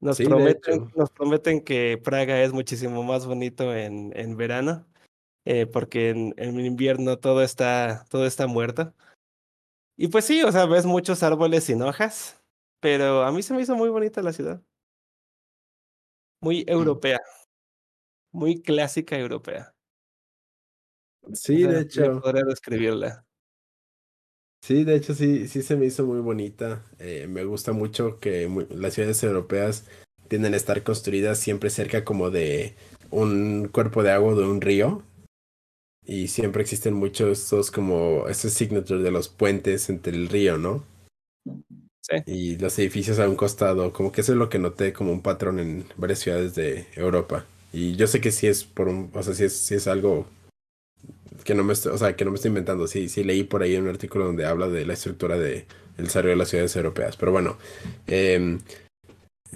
Nos 0.00 0.18
Sí, 0.18 0.24
de 0.24 0.28
prometen, 0.28 0.74
hecho. 0.74 0.90
nos 0.94 1.10
prometen 1.10 1.62
que 1.62 1.98
Praga 2.02 2.42
es 2.42 2.52
muchísimo 2.52 3.02
más 3.02 3.24
bonito 3.24 3.74
en, 3.74 4.12
en 4.14 4.36
verano, 4.36 4.86
eh, 5.46 5.64
porque 5.66 6.10
en, 6.10 6.34
en 6.36 6.60
invierno 6.60 7.18
todo 7.18 7.42
está, 7.42 8.04
todo 8.10 8.26
está 8.26 8.46
muerto. 8.46 8.94
Y 9.96 10.08
pues 10.08 10.26
sí, 10.26 10.42
o 10.42 10.52
sea, 10.52 10.66
ves 10.66 10.84
muchos 10.84 11.22
árboles 11.22 11.64
sin 11.64 11.80
hojas, 11.80 12.42
pero 12.80 13.22
a 13.22 13.32
mí 13.32 13.42
se 13.42 13.54
me 13.54 13.62
hizo 13.62 13.74
muy 13.74 13.88
bonita 13.88 14.20
la 14.20 14.34
ciudad. 14.34 14.62
Muy 16.40 16.64
europea, 16.66 17.20
muy 18.32 18.62
clásica 18.62 19.18
europea. 19.18 19.72
Sí, 21.32 21.64
O 21.64 21.72
de 21.72 21.80
hecho. 21.80 22.20
podría 22.20 22.44
describirla. 22.44 23.24
Sí, 24.62 24.84
de 24.84 24.96
hecho 24.96 25.14
sí, 25.14 25.46
sí 25.48 25.62
se 25.62 25.76
me 25.76 25.86
hizo 25.86 26.04
muy 26.04 26.20
bonita. 26.20 26.84
Eh, 26.98 27.26
me 27.28 27.44
gusta 27.44 27.72
mucho 27.72 28.18
que 28.18 28.48
las 28.70 28.94
ciudades 28.94 29.22
europeas 29.22 29.86
tienden 30.28 30.54
a 30.54 30.56
estar 30.56 30.82
construidas 30.82 31.38
siempre 31.38 31.70
cerca 31.70 32.04
como 32.04 32.30
de 32.30 32.74
un 33.10 33.68
cuerpo 33.68 34.02
de 34.02 34.10
agua, 34.10 34.34
de 34.34 34.44
un 34.44 34.60
río. 34.60 35.02
Y 36.04 36.28
siempre 36.28 36.62
existen 36.62 36.94
muchos 36.94 37.42
estos 37.42 37.70
como 37.70 38.28
estos 38.28 38.52
signatures 38.52 39.02
de 39.02 39.10
los 39.10 39.28
puentes 39.28 39.88
entre 39.88 40.16
el 40.16 40.28
río, 40.28 40.58
¿no? 40.58 40.84
Y 42.26 42.56
los 42.58 42.78
edificios 42.78 43.18
a 43.18 43.28
un 43.28 43.36
costado, 43.36 43.92
como 43.92 44.12
que 44.12 44.20
eso 44.20 44.32
es 44.32 44.38
lo 44.38 44.48
que 44.48 44.58
noté 44.58 44.92
como 44.92 45.12
un 45.12 45.22
patrón 45.22 45.58
en 45.58 45.84
varias 45.96 46.20
ciudades 46.20 46.54
de 46.54 46.86
Europa. 46.94 47.46
Y 47.72 47.96
yo 47.96 48.06
sé 48.06 48.20
que 48.20 48.30
sí 48.32 48.46
es 48.46 48.64
por 48.64 48.88
un, 48.88 49.10
o 49.12 49.22
sea, 49.22 49.34
sí 49.34 49.44
es, 49.44 49.56
sí 49.56 49.74
es 49.74 49.86
algo 49.88 50.26
que 51.44 51.54
no 51.54 51.64
me 51.64 51.72
estoy, 51.72 51.92
o 51.92 51.98
sea, 51.98 52.16
que 52.16 52.24
no 52.24 52.30
me 52.30 52.36
estoy 52.36 52.48
inventando. 52.50 52.86
Sí, 52.86 53.08
sí 53.08 53.24
leí 53.24 53.44
por 53.44 53.62
ahí 53.62 53.76
un 53.76 53.88
artículo 53.88 54.26
donde 54.26 54.46
habla 54.46 54.68
de 54.68 54.86
la 54.86 54.94
estructura 54.94 55.38
de 55.38 55.66
el 55.98 56.04
desarrollo 56.06 56.30
de 56.32 56.36
las 56.36 56.48
ciudades 56.48 56.74
europeas. 56.76 57.16
Pero 57.16 57.32
bueno, 57.32 57.58
em, 58.06 58.60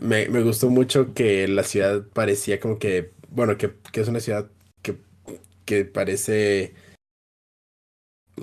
me, 0.00 0.28
me 0.28 0.42
gustó 0.42 0.70
mucho 0.70 1.14
que 1.14 1.48
la 1.48 1.64
ciudad 1.64 2.04
parecía 2.12 2.60
como 2.60 2.78
que, 2.78 3.10
bueno, 3.30 3.58
que, 3.58 3.72
que 3.92 4.00
es 4.00 4.08
una 4.08 4.20
ciudad 4.20 4.48
que, 4.82 4.96
que 5.64 5.84
parece 5.84 6.74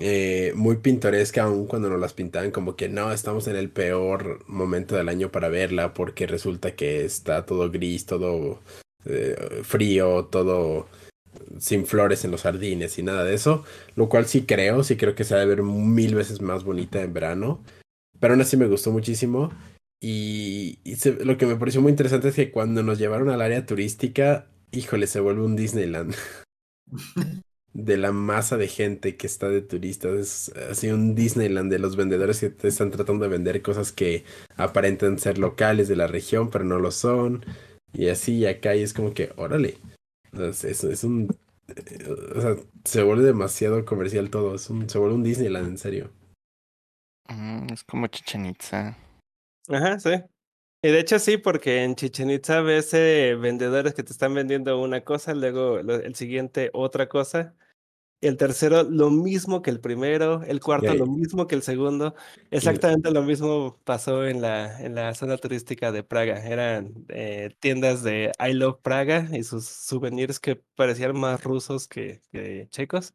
eh, 0.00 0.52
muy 0.54 0.76
pintoresca 0.76 1.44
aún 1.44 1.66
cuando 1.66 1.88
nos 1.90 2.00
las 2.00 2.14
pintaban 2.14 2.50
como 2.50 2.76
que 2.76 2.88
no, 2.88 3.12
estamos 3.12 3.48
en 3.48 3.56
el 3.56 3.70
peor 3.70 4.44
momento 4.46 4.94
del 4.94 5.08
año 5.08 5.32
para 5.32 5.48
verla 5.48 5.92
porque 5.94 6.26
resulta 6.26 6.76
que 6.76 7.04
está 7.04 7.44
todo 7.44 7.70
gris, 7.70 8.06
todo 8.06 8.60
eh, 9.04 9.60
frío, 9.64 10.26
todo 10.26 10.86
sin 11.58 11.86
flores 11.86 12.24
en 12.24 12.30
los 12.30 12.42
jardines 12.42 12.98
y 12.98 13.02
nada 13.02 13.24
de 13.24 13.34
eso, 13.34 13.64
lo 13.96 14.08
cual 14.08 14.26
sí 14.26 14.42
creo, 14.42 14.84
sí 14.84 14.96
creo 14.96 15.14
que 15.14 15.24
se 15.24 15.34
ha 15.34 15.38
de 15.38 15.46
ver 15.46 15.62
mil 15.62 16.14
veces 16.14 16.40
más 16.40 16.64
bonita 16.64 17.02
en 17.02 17.12
verano, 17.12 17.62
pero 18.20 18.34
aún 18.34 18.40
así 18.40 18.56
me 18.56 18.66
gustó 18.66 18.92
muchísimo. 18.92 19.50
Y, 20.00 20.78
lo 21.24 21.36
que 21.38 21.46
me 21.46 21.56
pareció 21.56 21.80
muy 21.80 21.90
interesante 21.90 22.28
es 22.28 22.36
que 22.36 22.52
cuando 22.52 22.84
nos 22.84 22.98
llevaron 22.98 23.30
al 23.30 23.42
área 23.42 23.66
turística, 23.66 24.46
híjole, 24.70 25.08
se 25.08 25.18
vuelve 25.18 25.42
un 25.42 25.56
Disneyland 25.56 26.14
de 27.74 27.96
la 27.96 28.12
masa 28.12 28.56
de 28.56 28.66
gente 28.68 29.16
que 29.16 29.26
está 29.26 29.48
de 29.48 29.60
turistas, 29.62 30.48
es 30.50 30.56
así 30.70 30.88
un 30.88 31.14
Disneyland 31.14 31.70
de 31.70 31.78
los 31.78 31.96
vendedores 31.96 32.40
que 32.40 32.50
te 32.50 32.68
están 32.68 32.90
tratando 32.90 33.24
de 33.24 33.30
vender 33.30 33.62
cosas 33.62 33.92
que 33.92 34.24
aparentan 34.56 35.18
ser 35.18 35.38
locales 35.38 35.88
de 35.88 35.96
la 35.96 36.06
región, 36.06 36.50
pero 36.50 36.64
no 36.64 36.78
lo 36.78 36.90
son. 36.90 37.44
Y 37.92 38.08
así, 38.08 38.38
y 38.38 38.46
acá 38.46 38.74
y 38.76 38.82
es 38.82 38.92
como 38.94 39.14
que, 39.14 39.32
órale. 39.36 39.78
Es, 40.32 40.64
es- 40.64 40.84
es 40.84 41.04
un. 41.04 41.28
eh, 41.68 42.08
O 42.36 42.40
sea, 42.40 42.56
se 42.84 43.02
vuelve 43.02 43.24
demasiado 43.24 43.84
comercial 43.84 44.30
todo. 44.30 44.54
Es 44.56 44.68
un, 44.70 44.88
se 44.88 44.98
vuelve 44.98 45.14
un 45.16 45.22
Disneyland, 45.24 45.68
en 45.68 45.78
serio. 45.78 46.10
Mm, 47.28 47.72
es 47.72 47.84
como 47.84 48.06
Chichen 48.08 48.46
Itza. 48.46 48.96
Ajá, 49.68 49.98
sí. 50.00 50.10
Y 50.82 50.88
de 50.90 51.00
hecho 51.00 51.18
sí, 51.18 51.38
porque 51.38 51.82
en 51.82 51.96
Chichen 51.96 52.30
Itza 52.30 52.60
ves 52.60 52.94
eh, 52.94 53.34
vendedores 53.40 53.94
que 53.94 54.04
te 54.04 54.12
están 54.12 54.32
vendiendo 54.34 54.80
una 54.80 55.02
cosa, 55.02 55.34
luego 55.34 55.82
lo- 55.82 55.96
el 55.96 56.14
siguiente 56.14 56.70
otra 56.72 57.08
cosa, 57.08 57.56
el 58.20 58.36
tercero 58.36 58.84
lo 58.84 59.10
mismo 59.10 59.62
que 59.62 59.70
el 59.70 59.80
primero, 59.80 60.42
el 60.44 60.60
cuarto 60.60 60.94
lo 60.94 61.06
mismo 61.06 61.46
que 61.48 61.56
el 61.56 61.62
segundo. 61.62 62.14
Exactamente 62.50 63.10
lo 63.12 63.22
mismo 63.22 63.78
pasó 63.84 64.26
en 64.26 64.42
la, 64.42 64.80
en 64.82 64.94
la 64.94 65.14
zona 65.14 65.36
turística 65.38 65.92
de 65.92 66.04
Praga. 66.04 66.44
Eran 66.46 66.94
eh, 67.08 67.50
tiendas 67.60 68.02
de 68.04 68.32
I 68.40 68.54
Love 68.54 68.80
Praga 68.82 69.28
y 69.32 69.44
sus 69.44 69.66
souvenirs 69.66 70.40
que 70.40 70.56
parecían 70.76 71.18
más 71.18 71.44
rusos 71.44 71.88
que, 71.88 72.22
que 72.32 72.68
checos. 72.70 73.14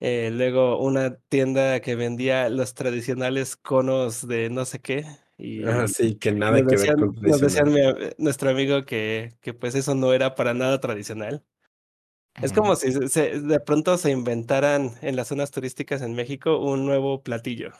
Eh, 0.00 0.30
luego 0.32 0.78
una 0.80 1.16
tienda 1.28 1.80
que 1.80 1.96
vendía 1.96 2.48
los 2.50 2.74
tradicionales 2.74 3.56
conos 3.56 4.26
de 4.28 4.48
no 4.50 4.64
sé 4.64 4.80
qué, 4.80 5.04
Y 5.38 5.64
Ah, 5.64 5.86
sí, 5.86 6.16
que 6.16 6.32
nada 6.32 6.60
nos 6.60 6.66
que 6.68 6.76
decían, 6.76 6.96
ver 6.96 7.06
con 7.14 7.22
nos 7.22 7.40
tradicional. 7.40 7.94
mi- 8.18 8.24
nuestro 8.24 8.50
amigo 8.50 8.84
que, 8.84 9.36
que 9.40 9.54
pues 9.54 9.74
eso 9.76 9.94
no 9.94 10.12
era 10.12 10.34
para 10.34 10.52
nada 10.52 10.80
tradicional. 10.80 11.44
Es 12.42 12.52
como 12.52 12.76
si 12.76 12.92
se- 12.92 13.08
se- 13.08 13.40
de 13.40 13.60
pronto 13.60 13.96
se 13.98 14.10
inventaran 14.10 14.92
en 15.00 15.16
las 15.16 15.28
zonas 15.28 15.50
turísticas 15.50 16.02
en 16.02 16.14
México 16.14 16.58
un 16.58 16.86
nuevo 16.86 17.22
platillo 17.22 17.72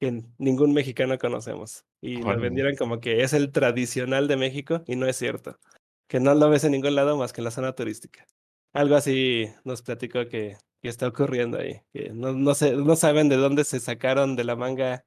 que 0.00 0.22
ningún 0.38 0.72
mexicano 0.74 1.18
conocemos 1.18 1.84
y 2.02 2.16
lo 2.18 2.26
Órale. 2.26 2.42
vendieran 2.42 2.76
como 2.76 3.00
que 3.00 3.22
es 3.22 3.32
el 3.32 3.50
tradicional 3.52 4.28
de 4.28 4.36
México 4.36 4.82
y 4.86 4.96
no 4.96 5.06
es 5.06 5.16
cierto, 5.16 5.58
que 6.08 6.20
no 6.20 6.34
lo 6.34 6.50
ves 6.50 6.64
en 6.64 6.72
ningún 6.72 6.94
lado 6.94 7.16
más 7.16 7.32
que 7.32 7.40
en 7.40 7.46
la 7.46 7.50
zona 7.50 7.72
turística. 7.74 8.26
Algo 8.74 8.94
así 8.96 9.48
nos 9.64 9.82
platicó 9.82 10.28
que, 10.28 10.58
que 10.82 10.88
está 10.88 11.08
ocurriendo 11.08 11.58
ahí, 11.58 11.80
que 11.94 12.10
no, 12.10 12.32
no, 12.32 12.54
se, 12.54 12.76
no 12.76 12.94
saben 12.96 13.28
de 13.28 13.36
dónde 13.36 13.64
se 13.64 13.80
sacaron 13.80 14.36
de 14.36 14.44
la 14.44 14.54
manga 14.56 15.04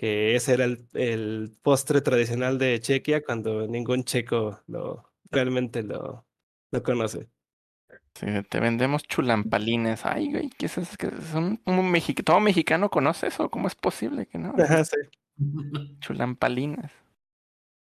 que 0.00 0.34
ese 0.34 0.54
era 0.54 0.64
el, 0.64 0.88
el 0.94 1.52
postre 1.60 2.00
tradicional 2.00 2.56
de 2.56 2.80
Chequia 2.80 3.22
cuando 3.22 3.66
ningún 3.66 4.04
checo 4.04 4.62
lo 4.66 5.12
realmente 5.30 5.82
lo, 5.82 6.26
lo 6.70 6.82
conoce. 6.82 7.28
Sí, 8.14 8.26
te 8.48 8.60
vendemos 8.60 9.02
chulampalines. 9.02 10.06
Ay, 10.06 10.32
güey, 10.32 10.48
¿qué 10.56 10.66
es 10.66 10.78
eso? 10.78 10.96
¿Qué 10.98 11.08
es 11.08 11.34
un, 11.34 11.60
un 11.66 11.92
mexi- 11.92 12.24
¿Todo 12.24 12.40
mexicano 12.40 12.88
conoce 12.88 13.26
eso? 13.26 13.50
¿Cómo 13.50 13.68
es 13.68 13.74
posible 13.74 14.24
que 14.24 14.38
no? 14.38 14.54
Ajá, 14.58 14.86
sí. 14.86 14.96
Chulampalines. 16.00 16.90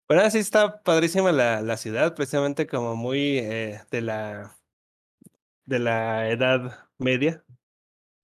Ahora 0.08 0.30
sí 0.30 0.38
está 0.38 0.82
padrísima 0.82 1.30
la, 1.30 1.60
la 1.60 1.76
ciudad, 1.76 2.14
precisamente 2.14 2.66
como 2.66 2.96
muy 2.96 3.36
eh, 3.38 3.82
de 3.90 4.00
la 4.00 4.56
de 5.66 5.78
la 5.78 6.30
Edad 6.30 6.88
Media. 6.96 7.44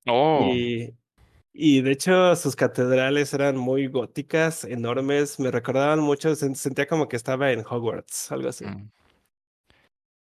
Oh, 0.07 0.49
Y, 0.55 0.97
y 1.57 1.81
de 1.83 1.93
hecho 1.93 2.35
sus 2.35 2.57
catedrales 2.57 3.33
eran 3.33 3.57
muy 3.57 3.87
góticas, 3.87 4.65
enormes, 4.65 5.39
me 5.39 5.53
recordaban 5.53 6.01
mucho, 6.01 6.31
sen- 6.33 6.57
sentía 6.57 6.87
como 6.89 7.09
que 7.09 7.15
estaba 7.17 7.53
en 7.53 7.61
Hogwarts, 7.61 8.33
algo 8.33 8.49
así. 8.49 8.67
mm. 8.67 8.91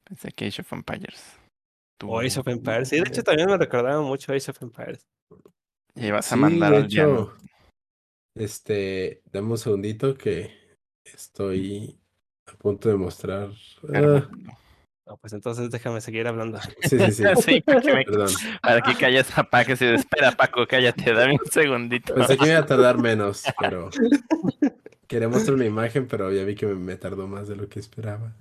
Pensé 0.05 0.33
que 0.33 0.47
Age 0.47 0.63
of 0.63 0.73
Empires. 0.73 1.39
Tú 1.99 2.11
O 2.11 2.19
Age 2.21 2.41
of 2.41 2.49
Empires. 2.49 2.89
Sí, 2.89 2.97
de 2.97 3.03
hecho 3.09 3.23
también 3.23 3.49
me 3.49 3.59
recordaban 3.59 4.05
mucho 4.05 4.33
Age 4.33 4.51
of 4.51 4.63
Empires. 4.63 5.07
ya 5.95 6.07
ibas 6.07 6.33
a 6.33 6.37
Sí, 6.37 6.41
mandar 6.41 6.73
de 6.73 6.79
al 6.79 6.85
hecho, 6.87 7.37
este, 8.35 9.23
dame 9.31 9.51
un 9.51 9.59
segundito 9.59 10.15
que 10.17 10.51
estoy 11.05 12.01
a 12.47 12.57
punto 12.57 12.89
de 12.89 12.97
mostrar. 12.97 13.51
Ah, 13.93 14.31
No, 15.09 15.17
pues 15.17 15.33
entonces 15.33 15.71
déjame 15.71 16.03
seguir 16.03 16.27
hablando. 16.27 16.59
sí, 16.83 16.99
sí, 16.99 17.11
sí, 17.13 17.23
Sí, 17.43 17.61
para 17.63 17.81
que, 17.81 17.95
me, 17.95 18.05
perdón. 18.05 18.29
para 18.63 18.83
que 18.83 18.95
calles 18.95 19.39
a 19.39 19.43
Paco. 19.43 19.75
Sí, 19.75 19.87
espera, 19.87 20.33
Paco, 20.33 20.67
cállate, 20.67 21.15
dame 21.15 21.33
un 21.43 21.51
segundito. 21.51 22.15
Pensé 22.15 22.37
que 22.37 22.45
me 22.45 22.51
iba 22.51 22.59
a 22.59 22.67
tardar 22.67 22.99
menos, 22.99 23.43
pero 23.59 23.89
quería 25.07 25.29
mostrar 25.29 25.55
una 25.55 25.65
imagen, 25.65 26.07
pero 26.07 26.31
ya 26.31 26.45
vi 26.45 26.55
que 26.55 26.67
me, 26.67 26.75
me 26.75 26.97
tardó 26.97 27.27
más 27.27 27.49
de 27.49 27.57
lo 27.57 27.71
que 27.71 27.81
esperaba. 27.81 28.37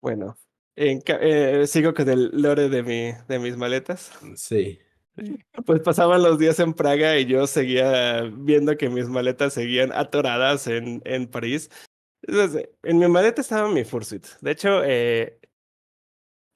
Bueno, 0.00 0.36
en 0.76 1.02
eh, 1.08 1.66
sigo 1.66 1.92
con 1.92 2.08
el 2.08 2.30
lore 2.40 2.68
de, 2.68 2.84
mi, 2.84 3.12
de 3.26 3.38
mis 3.40 3.56
maletas. 3.56 4.12
Sí, 4.36 4.78
Sí. 5.16 5.36
Pues 5.66 5.80
pasaban 5.80 6.22
los 6.22 6.38
días 6.38 6.60
en 6.60 6.74
Praga 6.74 7.18
y 7.18 7.26
yo 7.26 7.48
seguía 7.48 8.22
viendo 8.32 8.76
que 8.76 8.88
mis 8.88 9.08
maletas 9.08 9.52
seguían 9.54 9.90
atoradas 9.92 10.68
en, 10.68 11.02
en 11.04 11.26
París. 11.26 11.70
Entonces, 12.22 12.68
en 12.82 12.98
mi 12.98 13.08
maleta 13.08 13.40
estaba 13.40 13.68
mi 13.68 13.84
Fursuit. 13.84 14.26
De 14.40 14.52
hecho, 14.52 14.82
eh, 14.84 15.37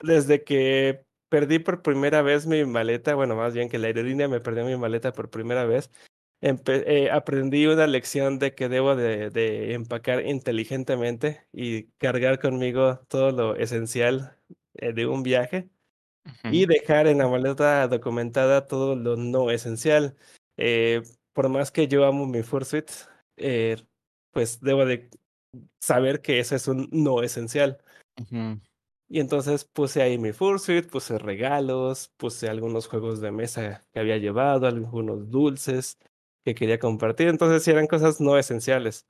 desde 0.02 0.44
que 0.44 1.04
perdí 1.28 1.58
por 1.58 1.82
primera 1.82 2.22
vez 2.22 2.46
mi 2.46 2.64
maleta, 2.64 3.14
bueno, 3.14 3.34
más 3.36 3.54
bien 3.54 3.68
que 3.68 3.78
la 3.78 3.86
aerolínea 3.86 4.28
me 4.28 4.40
perdió 4.40 4.64
mi 4.64 4.76
maleta 4.76 5.12
por 5.12 5.30
primera 5.30 5.64
vez, 5.64 5.90
eh, 6.42 7.08
aprendí 7.10 7.66
una 7.66 7.86
lección 7.86 8.38
de 8.38 8.54
que 8.54 8.68
debo 8.68 8.96
de, 8.96 9.30
de 9.30 9.74
empacar 9.74 10.26
inteligentemente 10.26 11.46
y 11.52 11.84
cargar 11.98 12.40
conmigo 12.40 12.98
todo 13.08 13.30
lo 13.30 13.56
esencial 13.56 14.36
eh, 14.74 14.92
de 14.92 15.06
un 15.06 15.22
viaje 15.22 15.70
y 16.44 16.66
dejar 16.66 17.06
en 17.06 17.18
la 17.18 17.28
maleta 17.28 17.86
documentada 17.88 18.66
todo 18.66 18.96
lo 18.96 19.16
no 19.16 19.50
esencial. 19.50 20.16
Eh, 20.56 21.02
por 21.32 21.48
más 21.48 21.70
que 21.70 21.88
yo 21.88 22.04
amo 22.04 22.26
mi 22.26 22.42
Fursuit, 22.42 22.90
pues 24.32 24.60
debo 24.60 24.84
de 24.84 25.08
saber 25.80 26.20
que 26.20 26.40
eso 26.40 26.56
es 26.56 26.68
un 26.68 26.88
no 26.90 27.22
esencial. 27.22 27.78
Ujú. 28.20 28.60
Y 29.12 29.20
entonces 29.20 29.66
puse 29.66 30.00
ahí 30.00 30.16
mi 30.16 30.32
Fursuit, 30.32 30.88
puse 30.88 31.18
regalos, 31.18 32.10
puse 32.16 32.48
algunos 32.48 32.86
juegos 32.86 33.20
de 33.20 33.30
mesa 33.30 33.84
que 33.92 34.00
había 34.00 34.16
llevado, 34.16 34.66
algunos 34.66 35.28
dulces 35.30 35.98
que 36.46 36.54
quería 36.54 36.78
compartir. 36.78 37.28
Entonces 37.28 37.68
eran 37.68 37.86
cosas 37.86 38.22
no 38.22 38.38
esenciales. 38.38 39.06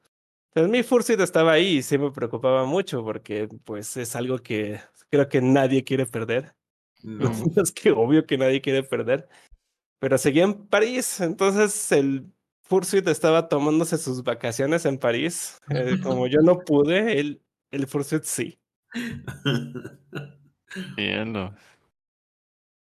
Entonces 0.48 0.72
mi 0.72 0.82
Fursuit 0.82 1.20
estaba 1.20 1.52
ahí 1.52 1.76
y 1.76 1.82
sí 1.82 1.98
me 1.98 2.10
preocupaba 2.10 2.64
mucho 2.64 3.04
porque 3.04 3.48
pues 3.62 3.96
es 3.96 4.16
algo 4.16 4.38
que 4.38 4.80
creo 5.08 5.28
que 5.28 5.40
nadie 5.40 5.84
quiere 5.84 6.04
perder. 6.06 6.52
No. 7.04 7.30
Es 7.56 7.72
que 7.72 7.90
obvio 7.92 8.26
que 8.26 8.38
nadie 8.38 8.60
quiere 8.60 8.82
perder. 8.82 9.28
Pero 10.00 10.18
seguía 10.18 10.44
en 10.44 10.66
París, 10.66 11.20
entonces 11.20 11.92
el 11.92 12.26
Fursuit 12.62 13.06
estaba 13.06 13.48
tomándose 13.48 13.98
sus 13.98 14.24
vacaciones 14.24 14.84
en 14.84 14.98
París. 14.98 15.60
Eh, 15.70 15.98
como 16.02 16.26
yo 16.26 16.40
no 16.42 16.58
pude, 16.58 17.20
el, 17.20 17.40
el 17.70 17.86
Fursuit 17.86 18.24
sí. 18.24 18.58
Cielo. 20.96 21.54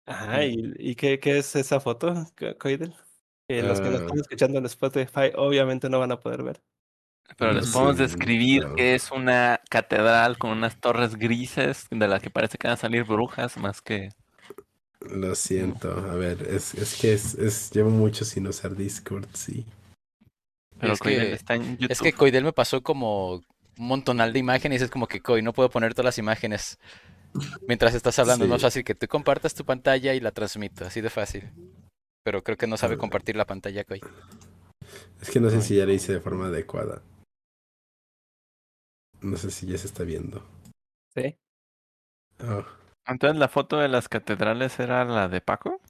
Ajá, 0.06 0.46
¿y, 0.46 0.74
y 0.78 0.96
qué, 0.96 1.20
qué 1.20 1.38
es 1.38 1.56
esa 1.56 1.80
foto, 1.80 2.14
Co- 2.38 2.58
Coidel? 2.60 2.94
Que 3.48 3.62
los 3.64 3.80
que 3.82 3.90
nos 3.90 4.02
Ah. 4.02 4.04
están 4.06 4.20
escuchando 4.20 4.58
en 4.60 4.66
Spotify 4.66 5.32
obviamente 5.36 5.90
no 5.90 6.00
van 6.00 6.12
a 6.12 6.20
poder 6.20 6.44
ver. 6.44 6.62
Pero 7.38 7.54
les 7.54 7.72
podemos 7.72 7.98
describir 7.98 8.66
que 8.76 8.96
es 8.96 9.10
una 9.12 9.62
catedral 9.70 10.38
con 10.38 10.52
unas 10.52 10.80
torres 10.80 11.16
grises 11.16 11.88
de 11.90 12.08
las 12.08 12.22
que 12.22 12.30
parece 12.30 12.58
que 12.58 12.68
van 12.68 12.76
a 12.76 12.80
salir 12.80 13.06
brujas 13.06 13.58
más 13.58 13.82
que... 13.82 14.10
lo 15.00 15.34
siento. 15.36 15.92
A 15.92 16.16
ver, 16.16 16.46
es, 16.50 16.74
es 16.76 17.00
que 17.00 17.14
es, 17.14 17.36
es, 17.36 17.72
llevo 17.72 17.90
mucho 17.90 18.26
sin 18.26 18.46
usar 18.48 18.76
Discord, 18.76 19.26
sí. 19.34 19.66
Pero 20.80 20.94
Es 20.94 21.00
Coidel 21.00 21.28
que- 21.28 21.34
está 21.34 21.56
en 21.56 21.78
YouTube. 21.78 21.92
Es 21.92 22.02
que 22.02 22.14
Coidel 22.14 22.44
me 22.44 22.54
pasó 22.54 22.84
como 22.84 23.42
un 23.78 23.88
montonal 23.88 24.34
de 24.34 24.40
imágenes 24.40 24.82
y 24.82 24.86
es 24.86 24.92
como 24.92 25.08
que 25.08 25.22
Coi, 25.22 25.42
no 25.42 25.54
puedo 25.54 25.70
poner 25.70 25.94
todas 25.94 26.06
las 26.06 26.18
imágenes 26.18 26.78
mientras 27.68 27.94
estás 27.96 28.18
hablando. 28.20 28.46
Es 28.46 28.50
más 28.52 28.62
Sí. 28.62 28.66
fácil 28.68 28.84
que 28.84 28.96
tú 28.96 29.08
compartas 29.08 29.54
tu 29.56 29.66
pantalla 29.66 30.14
y 30.14 30.20
la 30.20 30.32
transmito, 30.32 30.86
así 30.86 31.02
de 31.02 31.10
fácil. 31.10 31.50
Pero 32.24 32.44
creo 32.44 32.58
que 32.58 32.68
no 32.68 32.78
sabe 32.78 32.96
Ah. 32.96 32.98
compartir 33.00 33.36
la 33.36 33.46
pantalla, 33.46 33.84
Coi. 33.84 34.02
Es 35.22 35.30
que 35.30 35.40
no 35.40 35.50
sé 35.50 35.62
si 35.62 35.76
ya 35.78 35.86
lo 35.86 35.94
hice 35.94 36.14
de 36.14 36.20
forma 36.20 36.48
adecuada. 36.48 37.02
No 39.22 39.38
sé 39.38 39.52
si 39.52 39.66
ya 39.68 39.78
se 39.78 39.88
está 39.88 40.04
viendo. 40.04 40.46
¿Sí? 41.16 41.38
Oh, 42.42 42.64
Entonces 43.06 43.38
la 43.38 43.48
foto 43.48 43.78
de 43.78 43.88
las 43.88 44.08
catedrales 44.10 44.80
era 44.80 45.06
la 45.06 45.28
de 45.28 45.42
Paco. 45.42 45.82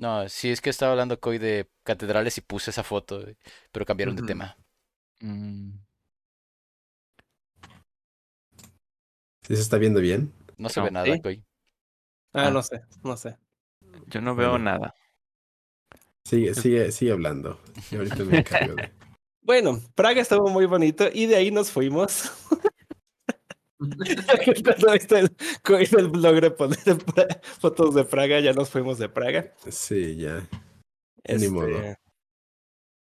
No, 0.00 0.28
sí 0.28 0.50
es 0.50 0.60
que 0.60 0.70
estaba 0.70 0.92
hablando 0.92 1.18
Coi 1.20 1.38
de 1.38 1.68
catedrales 1.84 2.38
y 2.38 2.40
puse 2.40 2.70
esa 2.70 2.84
foto, 2.84 3.24
pero 3.72 3.84
cambiaron 3.84 4.14
de 4.16 4.22
tema. 4.22 4.56
Mm, 5.20 5.70
¿Sí 9.48 9.56
se 9.56 9.62
está 9.62 9.78
viendo 9.78 10.00
bien? 10.00 10.32
No 10.56 10.68
se 10.68 10.80
No. 10.80 10.84
ve 10.86 10.90
nada. 10.92 11.06
Ah, 12.34 12.46
Ah. 12.46 12.50
no 12.50 12.62
sé, 12.62 12.82
no 13.02 13.16
sé. 13.16 13.36
yo 14.06 14.20
no 14.20 14.34
veo 14.36 14.50
Bueno. 14.50 14.64
nada. 14.66 14.94
Sigue, 16.24 16.54
sigue, 16.54 16.92
sigue 16.92 17.12
hablando. 17.12 17.58
Y 17.90 17.96
ahorita 17.96 18.24
me 18.24 18.38
encargo 18.38 18.74
de. 18.76 18.92
Bueno, 19.42 19.80
Praga 19.94 20.20
estuvo 20.20 20.48
muy 20.50 20.66
bonito 20.66 21.08
y 21.10 21.24
de 21.24 21.36
ahí 21.36 21.50
nos 21.50 21.70
fuimos. 21.70 22.30
Viste 24.92 25.18
el, 25.20 25.30
Coidel 25.62 26.10
logre 26.12 26.50
poner 26.50 26.78
fotos 27.60 27.94
de 27.94 28.04
Praga, 28.04 28.40
ya 28.40 28.52
nos 28.52 28.68
fuimos 28.68 28.98
de 28.98 29.08
Praga. 29.08 29.54
Sí, 29.70 30.16
ya. 30.16 30.40
Ni 31.28 31.34
Este, 31.34 31.48
modo. 31.50 31.68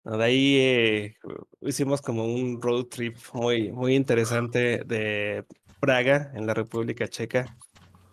no, 0.06 0.18
de 0.18 0.24
ahí 0.24 0.56
eh, 0.60 1.16
hicimos 1.62 2.02
como 2.02 2.26
un 2.26 2.62
road 2.62 2.86
trip 2.86 3.18
muy, 3.34 3.72
muy 3.72 3.96
interesante 3.96 4.84
de 4.86 5.46
Praga, 5.82 6.32
en 6.36 6.46
la 6.46 6.54
República 6.54 7.08
Checa, 7.08 7.58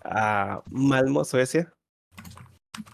a 0.03 0.63
Malmo, 0.71 1.25
Suecia. 1.25 1.75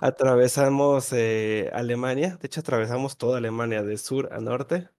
Atravesamos 0.00 1.12
eh, 1.12 1.70
Alemania, 1.72 2.36
de 2.40 2.46
hecho 2.46 2.60
atravesamos 2.60 3.16
toda 3.16 3.38
Alemania 3.38 3.84
de 3.84 3.96
sur 3.98 4.32
a 4.32 4.40
norte. 4.40 4.90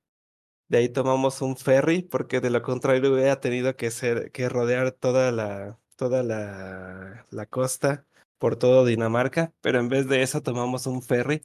De 0.69 0.77
ahí 0.79 0.89
tomamos 0.89 1.41
un 1.41 1.57
ferry, 1.57 2.03
porque 2.03 2.39
de 2.39 2.49
lo 2.49 2.61
contrario 2.61 3.13
hubiera 3.13 3.39
tenido 3.41 3.75
que 3.75 3.91
ser, 3.91 4.31
que 4.31 4.47
rodear 4.49 4.91
toda 4.93 5.31
la, 5.33 5.77
toda 5.97 6.23
la, 6.23 7.27
la 7.29 7.45
costa 7.45 8.05
por 8.37 8.55
todo 8.55 8.85
Dinamarca, 8.85 9.53
pero 9.61 9.79
en 9.79 9.89
vez 9.89 10.07
de 10.07 10.23
eso 10.23 10.41
tomamos 10.41 10.87
un 10.87 11.01
ferry 11.01 11.41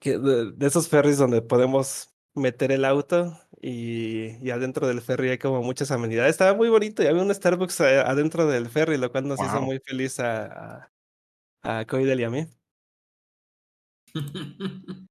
que 0.00 0.18
de, 0.18 0.52
de 0.52 0.66
esos 0.66 0.88
ferries 0.88 1.18
donde 1.18 1.42
podemos 1.42 2.15
meter 2.36 2.72
el 2.72 2.84
auto 2.84 3.38
y, 3.60 4.36
y 4.46 4.50
adentro 4.50 4.86
del 4.88 5.00
ferry 5.02 5.30
hay 5.30 5.38
como 5.38 5.62
muchas 5.62 5.90
amenidades. 5.90 6.30
Estaba 6.32 6.54
muy 6.54 6.68
bonito 6.68 7.02
y 7.02 7.06
había 7.06 7.22
un 7.22 7.34
Starbucks 7.34 7.80
a- 7.82 8.02
adentro 8.10 8.46
del 8.46 8.68
ferry, 8.68 8.98
lo 8.98 9.10
cual 9.12 9.28
nos 9.28 9.40
hizo 9.42 9.60
muy 9.62 9.80
feliz 9.80 10.20
a, 10.20 10.90
a, 11.64 11.78
a 11.80 11.86
Coidel 11.86 12.20
y 12.20 12.24
a 12.24 12.30
mí. 12.30 12.46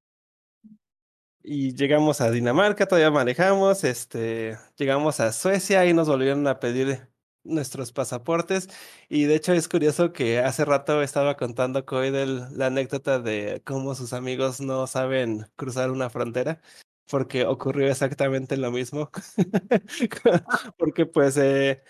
y 1.43 1.75
llegamos 1.75 2.21
a 2.21 2.31
Dinamarca, 2.31 2.87
todavía 2.87 3.11
manejamos, 3.11 3.83
este, 3.83 4.57
llegamos 4.77 5.19
a 5.19 5.31
Suecia 5.31 5.85
y 5.85 5.93
nos 5.93 6.07
volvieron 6.07 6.47
a 6.47 6.59
pedir 6.59 7.07
nuestros 7.43 7.91
pasaportes. 7.91 8.67
Y 9.09 9.25
de 9.25 9.35
hecho 9.35 9.53
es 9.53 9.67
curioso 9.69 10.11
que 10.13 10.39
hace 10.39 10.65
rato 10.65 11.01
estaba 11.03 11.37
contando 11.37 11.85
Coidel 11.85 12.47
la 12.57 12.67
anécdota 12.67 13.19
de 13.19 13.61
cómo 13.65 13.93
sus 13.95 14.13
amigos 14.13 14.59
no 14.59 14.87
saben 14.87 15.45
cruzar 15.55 15.91
una 15.91 16.09
frontera, 16.09 16.61
porque 17.09 17.45
ocurrió 17.45 17.87
exactamente 17.87 18.57
lo 18.57 18.71
mismo. 18.71 19.09
porque 20.77 21.05
pues 21.05 21.37
eh, 21.37 21.81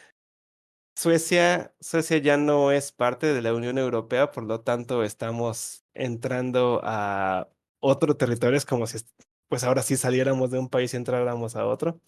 Suecia, 0.97 1.73
Suecia 1.79 2.17
ya 2.19 2.37
no 2.37 2.71
es 2.71 2.91
parte 2.91 3.33
de 3.33 3.41
la 3.41 3.53
Unión 3.53 3.77
Europea, 3.77 4.31
por 4.31 4.43
lo 4.43 4.61
tanto 4.61 5.03
estamos 5.03 5.83
entrando 5.93 6.79
a 6.83 7.49
otro 7.81 8.15
territorio, 8.15 8.57
es 8.57 8.65
como 8.65 8.87
si 8.87 8.99
pues 9.47 9.63
ahora 9.63 9.81
sí 9.81 9.97
saliéramos 9.97 10.51
de 10.51 10.59
un 10.59 10.69
país 10.69 10.93
y 10.93 10.97
entráramos 10.97 11.55
a 11.55 11.65
otro. 11.65 11.99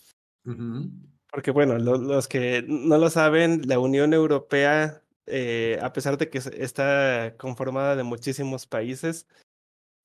Porque 1.30 1.52
bueno, 1.52 1.78
los 1.78 2.28
que 2.28 2.64
no 2.68 2.98
lo 2.98 3.10
saben, 3.10 3.68
la 3.68 3.80
Unión 3.80 4.14
Europea, 4.14 5.04
eh, 5.26 5.78
a 5.82 5.92
pesar 5.92 6.18
de 6.18 6.30
que 6.30 6.38
está 6.38 7.36
conformada 7.38 7.98
de 7.98 8.04
muchísimos 8.04 8.66
países, 8.66 9.28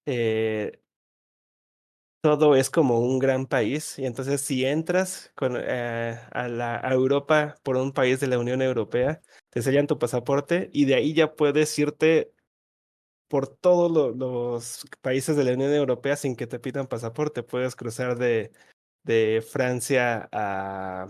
eh, 0.05 0.81
todo 2.23 2.55
es 2.57 2.71
como 2.71 3.01
un 3.01 3.19
gran 3.19 3.47
país. 3.47 3.99
Y 3.99 4.07
entonces 4.07 4.41
si 4.41 4.65
entras 4.65 5.33
con, 5.35 5.57
eh, 5.59 6.19
a, 6.31 6.49
la, 6.49 6.77
a 6.77 6.93
Europa 6.93 7.57
por 7.63 7.77
un 7.77 7.93
país 7.93 8.21
de 8.21 8.29
la 8.29 8.39
Unión 8.39 8.63
Europea, 8.63 9.21
te 9.51 9.61
sellan 9.61 9.87
tu 9.87 9.99
pasaporte 9.99 10.71
y 10.73 10.87
de 10.87 10.95
ahí 10.95 11.13
ya 11.13 11.35
puedes 11.35 11.79
irte 11.79 12.33
por 13.29 13.49
todos 13.49 14.15
los 14.17 14.87
países 15.01 15.37
de 15.37 15.45
la 15.45 15.53
Unión 15.53 15.73
Europea 15.73 16.17
sin 16.17 16.37
que 16.37 16.47
te 16.47 16.61
pidan 16.61 16.87
pasaporte. 16.87 17.43
Puedes 17.43 17.75
cruzar 17.75 18.17
de, 18.17 18.53
de 19.03 19.45
Francia 19.47 20.29
a, 20.31 21.09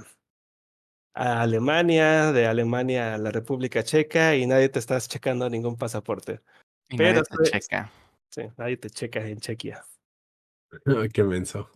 a 1.14 1.43
Alemania, 1.43 2.32
de 2.32 2.47
Alemania 2.47 3.14
a 3.14 3.18
la 3.18 3.30
República 3.30 3.82
Checa 3.82 4.34
y 4.34 4.47
nadie 4.47 4.70
te 4.70 4.78
está 4.78 4.98
checando 5.01 5.48
ningún 5.51 5.76
pasaporte. 5.76 6.40
Y 6.89 6.97
Pero 6.97 7.22
nadie 7.22 7.51
te 7.51 7.51
checa. 7.51 7.90
Sí, 8.30 8.43
nadie 8.56 8.76
te 8.78 8.89
checa 8.89 9.26
en 9.26 9.39
Chequia. 9.39 9.84
Qué 11.12 11.23
menso. 11.23 11.69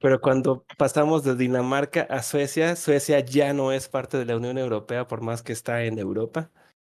Pero 0.00 0.20
cuando 0.20 0.64
pasamos 0.76 1.24
de 1.24 1.34
Dinamarca 1.34 2.02
a 2.02 2.22
Suecia, 2.22 2.76
Suecia 2.76 3.20
ya 3.20 3.52
no 3.52 3.72
es 3.72 3.88
parte 3.88 4.16
de 4.16 4.24
la 4.24 4.36
Unión 4.36 4.56
Europea 4.56 5.08
por 5.08 5.22
más 5.22 5.42
que 5.42 5.52
está 5.52 5.84
en 5.84 5.98
Europa. 5.98 6.52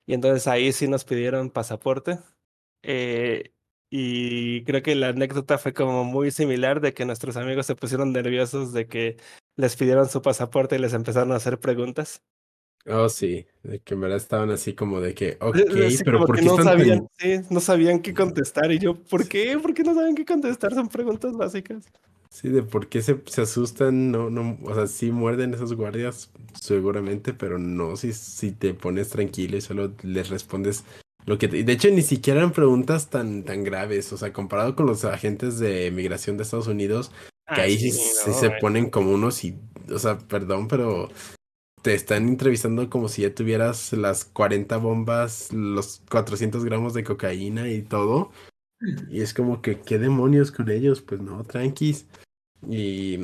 Y 0.05 0.13
entonces 0.13 0.47
ahí 0.47 0.73
sí 0.73 0.87
nos 0.87 1.05
pidieron 1.05 1.49
pasaporte. 1.49 2.19
Eh, 2.83 3.53
y 3.89 4.63
creo 4.65 4.81
que 4.81 4.95
la 4.95 5.09
anécdota 5.09 5.57
fue 5.57 5.73
como 5.73 6.03
muy 6.03 6.31
similar 6.31 6.81
de 6.81 6.93
que 6.93 7.05
nuestros 7.05 7.37
amigos 7.37 7.65
se 7.65 7.75
pusieron 7.75 8.11
nerviosos 8.11 8.73
de 8.73 8.87
que 8.87 9.17
les 9.55 9.75
pidieron 9.75 10.09
su 10.09 10.21
pasaporte 10.21 10.75
y 10.75 10.79
les 10.79 10.93
empezaron 10.93 11.31
a 11.31 11.37
hacer 11.37 11.59
preguntas. 11.59 12.21
Oh, 12.85 13.09
sí, 13.09 13.45
de 13.63 13.79
que 13.79 13.93
en 13.93 14.01
verdad 14.01 14.17
estaban 14.17 14.49
así 14.51 14.73
como 14.73 15.01
de 15.01 15.13
que, 15.13 15.37
ok, 15.41 15.57
pero 16.03 16.25
¿por 16.25 16.37
qué 16.37 16.45
no 16.45 16.63
sabían, 16.63 17.07
sí, 17.17 17.41
no 17.49 17.59
sabían 17.59 17.99
qué 17.99 18.13
contestar? 18.13 18.71
Y 18.71 18.79
yo, 18.79 18.95
¿por 18.95 19.27
qué? 19.27 19.57
¿Por 19.59 19.73
qué 19.73 19.83
no 19.83 19.93
saben 19.93 20.15
qué 20.15 20.25
contestar? 20.25 20.73
Son 20.73 20.87
preguntas 20.87 21.33
básicas. 21.33 21.85
Sí, 22.29 22.49
de 22.49 22.63
por 22.63 22.87
qué 22.87 23.01
se, 23.01 23.21
se 23.25 23.41
asustan, 23.41 24.11
no, 24.11 24.29
no, 24.29 24.57
o 24.63 24.73
sea, 24.73 24.87
sí 24.87 25.11
muerden 25.11 25.53
esos 25.53 25.73
guardias, 25.73 26.31
seguramente, 26.59 27.33
pero 27.33 27.57
no 27.57 27.95
si, 27.95 28.13
si 28.13 28.51
te 28.51 28.73
pones 28.73 29.09
tranquilo 29.09 29.57
y 29.57 29.61
solo 29.61 29.93
les 30.03 30.29
respondes 30.29 30.83
lo 31.25 31.37
que 31.37 31.47
de 31.47 31.71
hecho 31.71 31.89
ni 31.91 32.01
siquiera 32.01 32.39
eran 32.39 32.53
preguntas 32.53 33.09
tan, 33.09 33.43
tan 33.43 33.63
graves, 33.63 34.11
o 34.13 34.17
sea, 34.17 34.33
comparado 34.33 34.75
con 34.75 34.87
los 34.87 35.05
agentes 35.05 35.59
de 35.59 35.91
migración 35.91 36.37
de 36.37 36.43
Estados 36.43 36.67
Unidos, 36.67 37.11
que 37.53 37.61
ah, 37.61 37.65
ahí 37.65 37.77
sí, 37.77 37.91
se 37.91 38.49
ponen 38.61 38.89
como 38.89 39.11
unos 39.11 39.43
y, 39.43 39.55
o 39.93 39.99
sea, 39.99 40.17
perdón, 40.17 40.67
pero 40.67 41.09
te 41.81 41.93
están 41.93 42.27
entrevistando 42.27 42.89
como 42.89 43.07
si 43.09 43.23
ya 43.23 43.33
tuvieras 43.33 43.93
las 43.93 44.25
40 44.25 44.77
bombas, 44.77 45.51
los 45.53 46.01
400 46.09 46.65
gramos 46.65 46.93
de 46.93 47.03
cocaína 47.03 47.69
y 47.69 47.81
todo. 47.81 48.31
Y 49.09 49.21
es 49.21 49.33
como 49.33 49.61
que, 49.61 49.81
¿qué 49.81 49.99
demonios 49.99 50.51
con 50.51 50.69
ellos? 50.69 51.01
Pues 51.01 51.21
no, 51.21 51.43
tranquis. 51.43 52.07
Y, 52.67 53.19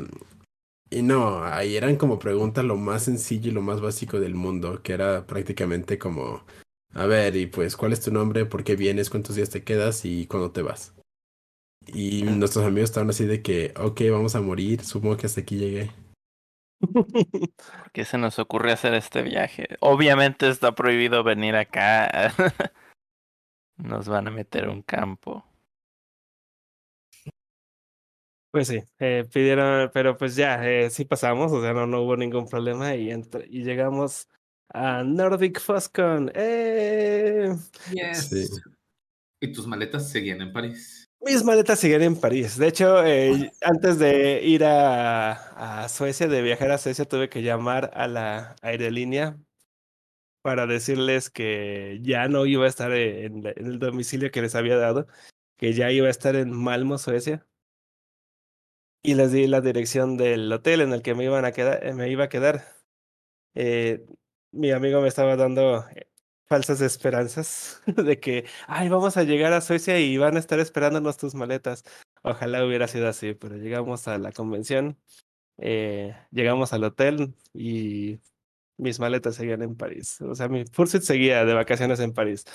y 0.90 1.02
no, 1.02 1.44
ahí 1.44 1.76
eran 1.76 1.98
como 1.98 2.20
preguntas 2.20 2.66
lo 2.66 2.78
más 2.78 3.04
sencillo 3.04 3.52
y 3.52 3.54
lo 3.54 3.62
más 3.62 3.82
básico 3.82 4.20
del 4.20 4.36
mundo, 4.36 4.82
que 4.84 4.94
era 4.94 5.26
prácticamente 5.28 5.98
como, 5.98 6.44
a 6.94 7.06
ver, 7.06 7.36
y 7.36 7.48
pues, 7.48 7.76
¿cuál 7.78 7.94
es 7.94 8.02
tu 8.02 8.12
nombre? 8.12 8.46
¿Por 8.46 8.64
qué 8.64 8.76
vienes? 8.76 9.10
¿Cuántos 9.10 9.36
días 9.36 9.50
te 9.50 9.64
quedas? 9.64 10.06
¿Y 10.06 10.28
cuándo 10.28 10.52
te 10.52 10.62
vas? 10.62 10.94
Y 11.88 12.24
nuestros 12.24 12.66
amigos 12.66 12.90
estaban 12.90 13.10
así 13.10 13.26
de 13.26 13.42
que, 13.42 13.74
ok, 13.78 14.02
vamos 14.12 14.36
a 14.36 14.42
morir, 14.42 14.84
supongo 14.84 15.18
que 15.18 15.28
hasta 15.28 15.42
aquí 15.42 15.58
llegué. 15.58 15.92
¿Por 16.94 17.92
qué 17.92 18.06
se 18.06 18.18
nos 18.18 18.40
ocurre 18.40 18.72
hacer 18.72 18.94
este 18.94 19.22
viaje? 19.22 19.78
Obviamente 19.80 20.50
está 20.50 20.74
prohibido 20.74 21.24
venir 21.24 21.56
acá. 21.56 22.32
Nos 23.78 24.08
van 24.08 24.28
a 24.28 24.32
meter 24.32 24.70
un 24.70 24.82
campo. 24.82 25.46
Pues 28.52 28.70
sí, 28.70 28.82
eh, 29.00 29.26
pidieron, 29.34 29.92
pero 29.94 30.16
pues 30.16 30.38
ya, 30.38 30.66
eh, 30.66 30.90
sí 30.90 31.04
pasamos, 31.04 31.52
o 31.52 31.62
sea, 31.62 31.74
no, 31.74 31.86
no 31.86 32.04
hubo 32.04 32.16
ningún 32.16 32.48
problema 32.48 32.96
y, 32.96 33.12
y 33.12 33.64
llegamos 33.66 34.30
a 34.70 35.04
Nordic 35.04 35.60
Foscon. 35.60 36.32
¡Eh! 36.34 37.54
Yes. 37.92 38.62
¿Y 39.42 39.52
tus 39.52 39.68
maletas 39.68 40.10
seguían 40.10 40.42
en 40.42 40.54
París? 40.54 41.05
Mis 41.22 41.44
maletas 41.44 41.80
siguen 41.80 42.04
en 42.04 42.20
París. 42.20 42.58
De 42.58 42.68
hecho, 42.68 43.04
eh, 43.04 43.52
antes 43.62 43.98
de 43.98 44.44
ir 44.44 44.64
a, 44.64 45.88
Suecia, 45.90 46.28
de 46.28 46.42
viajar 46.42 46.72
a 46.72 46.78
Suecia, 46.78 47.06
tuve 47.06 47.30
que 47.30 47.42
llamar 47.42 47.92
a 47.96 48.08
la 48.08 48.56
aerolínea 48.62 49.38
para 50.42 50.68
decirles 50.68 51.30
que 51.32 52.00
ya 52.04 52.28
no 52.28 52.46
iba 52.46 52.66
a 52.66 52.68
estar 52.68 52.92
en, 52.94 53.46
el 53.46 53.80
domicilio 53.80 54.30
que 54.32 54.42
les 54.42 54.56
había 54.56 54.78
dado, 54.78 55.08
que 55.58 55.74
ya 55.74 55.92
iba 55.92 56.08
a 56.08 56.12
estar 56.12 56.36
en 56.36 56.52
Malmo, 56.52 56.98
Suecia. 57.00 57.48
Y 59.04 59.16
les 59.16 59.32
di 59.32 59.48
la 59.48 59.62
dirección 59.62 60.18
del 60.18 60.52
hotel 60.52 60.82
en 60.82 60.94
el 60.94 61.02
que 61.02 61.16
me 61.16 61.24
iban 61.26 61.46
a 61.46 61.52
quedar, 61.52 61.94
me 61.96 62.10
iba 62.10 62.26
a 62.26 62.30
quedar. 62.30 62.66
Eh, 63.56 64.06
mi 64.52 64.72
amigo 64.72 65.02
me 65.02 65.08
estaba 65.08 65.36
dando 65.36 65.86
falsas 66.48 66.82
esperanzas 66.82 67.82
de 67.86 68.20
que, 68.20 68.46
ay, 68.68 68.90
vamos 68.90 69.18
a 69.18 69.24
llegar 69.24 69.54
a 69.54 69.62
Suecia 69.62 70.00
y 70.00 70.18
van 70.18 70.36
a 70.38 70.40
estar 70.40 70.60
esperándonos 70.60 71.18
tus 71.18 71.36
maletas. 71.36 71.84
Ojalá 72.24 72.66
hubiera 72.66 72.88
sido 72.88 73.08
así, 73.08 73.34
pero 73.34 73.58
llegamos 73.58 74.08
a 74.08 74.18
la 74.18 74.32
convención, 74.32 74.98
eh, 75.58 76.16
llegamos 76.32 76.74
al 76.74 76.84
hotel 76.84 77.36
y 77.54 78.20
mis 78.78 79.00
maletas 79.00 79.36
seguían 79.36 79.62
en 79.62 79.76
París. 79.76 80.22
O 80.22 80.36
sea, 80.36 80.48
mi 80.50 80.66
Fursuit 80.66 81.04
seguía 81.04 81.46
de 81.46 81.54
vacaciones 81.54 82.00
en 82.00 82.14
París. 82.14 82.46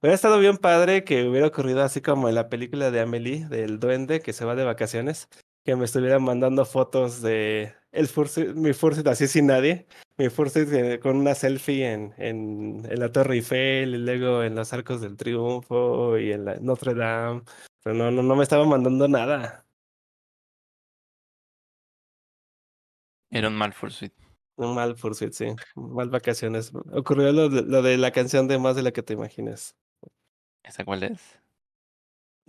Hubiera 0.00 0.14
estado 0.14 0.38
bien 0.38 0.58
padre 0.58 1.04
que 1.04 1.24
hubiera 1.28 1.48
ocurrido 1.48 1.82
así 1.82 2.00
como 2.00 2.28
en 2.28 2.36
la 2.36 2.48
película 2.48 2.90
de 2.90 3.00
Amelie, 3.00 3.48
del 3.48 3.80
duende 3.80 4.20
que 4.20 4.32
se 4.32 4.44
va 4.44 4.54
de 4.54 4.64
vacaciones, 4.64 5.28
que 5.68 5.76
me 5.76 5.84
estuvieran 5.84 6.22
mandando 6.22 6.64
fotos 6.64 7.20
de 7.20 7.74
el 7.92 8.08
mi 8.54 8.72
Fursuit 8.72 9.06
así 9.06 9.28
sin 9.28 9.48
nadie, 9.48 9.86
mi 10.16 10.30
Fursuit 10.30 10.98
con 10.98 11.18
una 11.18 11.34
selfie 11.34 11.92
en, 11.92 12.14
en, 12.16 12.86
en, 12.90 12.98
la 12.98 13.12
Torre 13.12 13.34
Eiffel 13.34 13.94
y 13.94 13.98
luego 13.98 14.42
en 14.42 14.54
los 14.54 14.72
Arcos 14.72 15.02
del 15.02 15.18
Triunfo 15.18 16.16
y 16.16 16.32
en 16.32 16.46
la 16.46 16.54
Notre 16.60 16.94
Dame. 16.94 17.42
Pero 17.82 17.94
no, 17.94 18.10
no, 18.10 18.22
no 18.22 18.34
me 18.34 18.44
estaba 18.44 18.64
mandando 18.64 19.08
nada. 19.08 19.66
Era 23.30 23.48
un 23.48 23.56
mal 23.56 23.74
Fursuit. 23.74 24.14
Un 24.56 24.74
mal 24.74 24.96
Fursuit, 24.96 25.34
sí. 25.34 25.48
Mal 25.74 26.08
vacaciones. 26.08 26.72
Ocurrió 26.92 27.30
lo 27.30 27.50
de, 27.50 27.60
lo 27.60 27.82
de 27.82 27.98
la 27.98 28.10
canción 28.10 28.48
de 28.48 28.58
Más 28.58 28.74
de 28.74 28.84
lo 28.84 28.92
que 28.94 29.02
te 29.02 29.12
imagines. 29.12 29.76
¿Esa 30.62 30.86
cuál 30.86 31.02
es? 31.02 31.38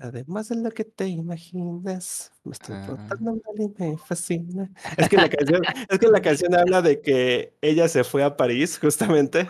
Además 0.02 0.48
de 0.48 0.56
lo 0.56 0.72
que 0.72 0.86
te 0.86 1.08
imaginas, 1.08 2.32
me 2.46 2.54
estoy 2.54 2.76
ah. 2.78 2.86
portando 2.88 3.34
mal 3.34 3.56
y 3.58 3.74
me 3.78 3.98
fascina. 3.98 4.72
Es 4.96 5.10
que, 5.10 5.18
la 5.18 5.30
canción, 5.30 5.62
es 5.90 6.00
que 6.00 6.08
la 6.08 6.22
canción 6.22 6.56
habla 6.56 6.82
de 6.82 7.02
que 7.02 7.54
ella 7.62 7.90
se 7.90 8.06
fue 8.06 8.24
a 8.24 8.38
París 8.38 8.78
justamente 8.80 9.50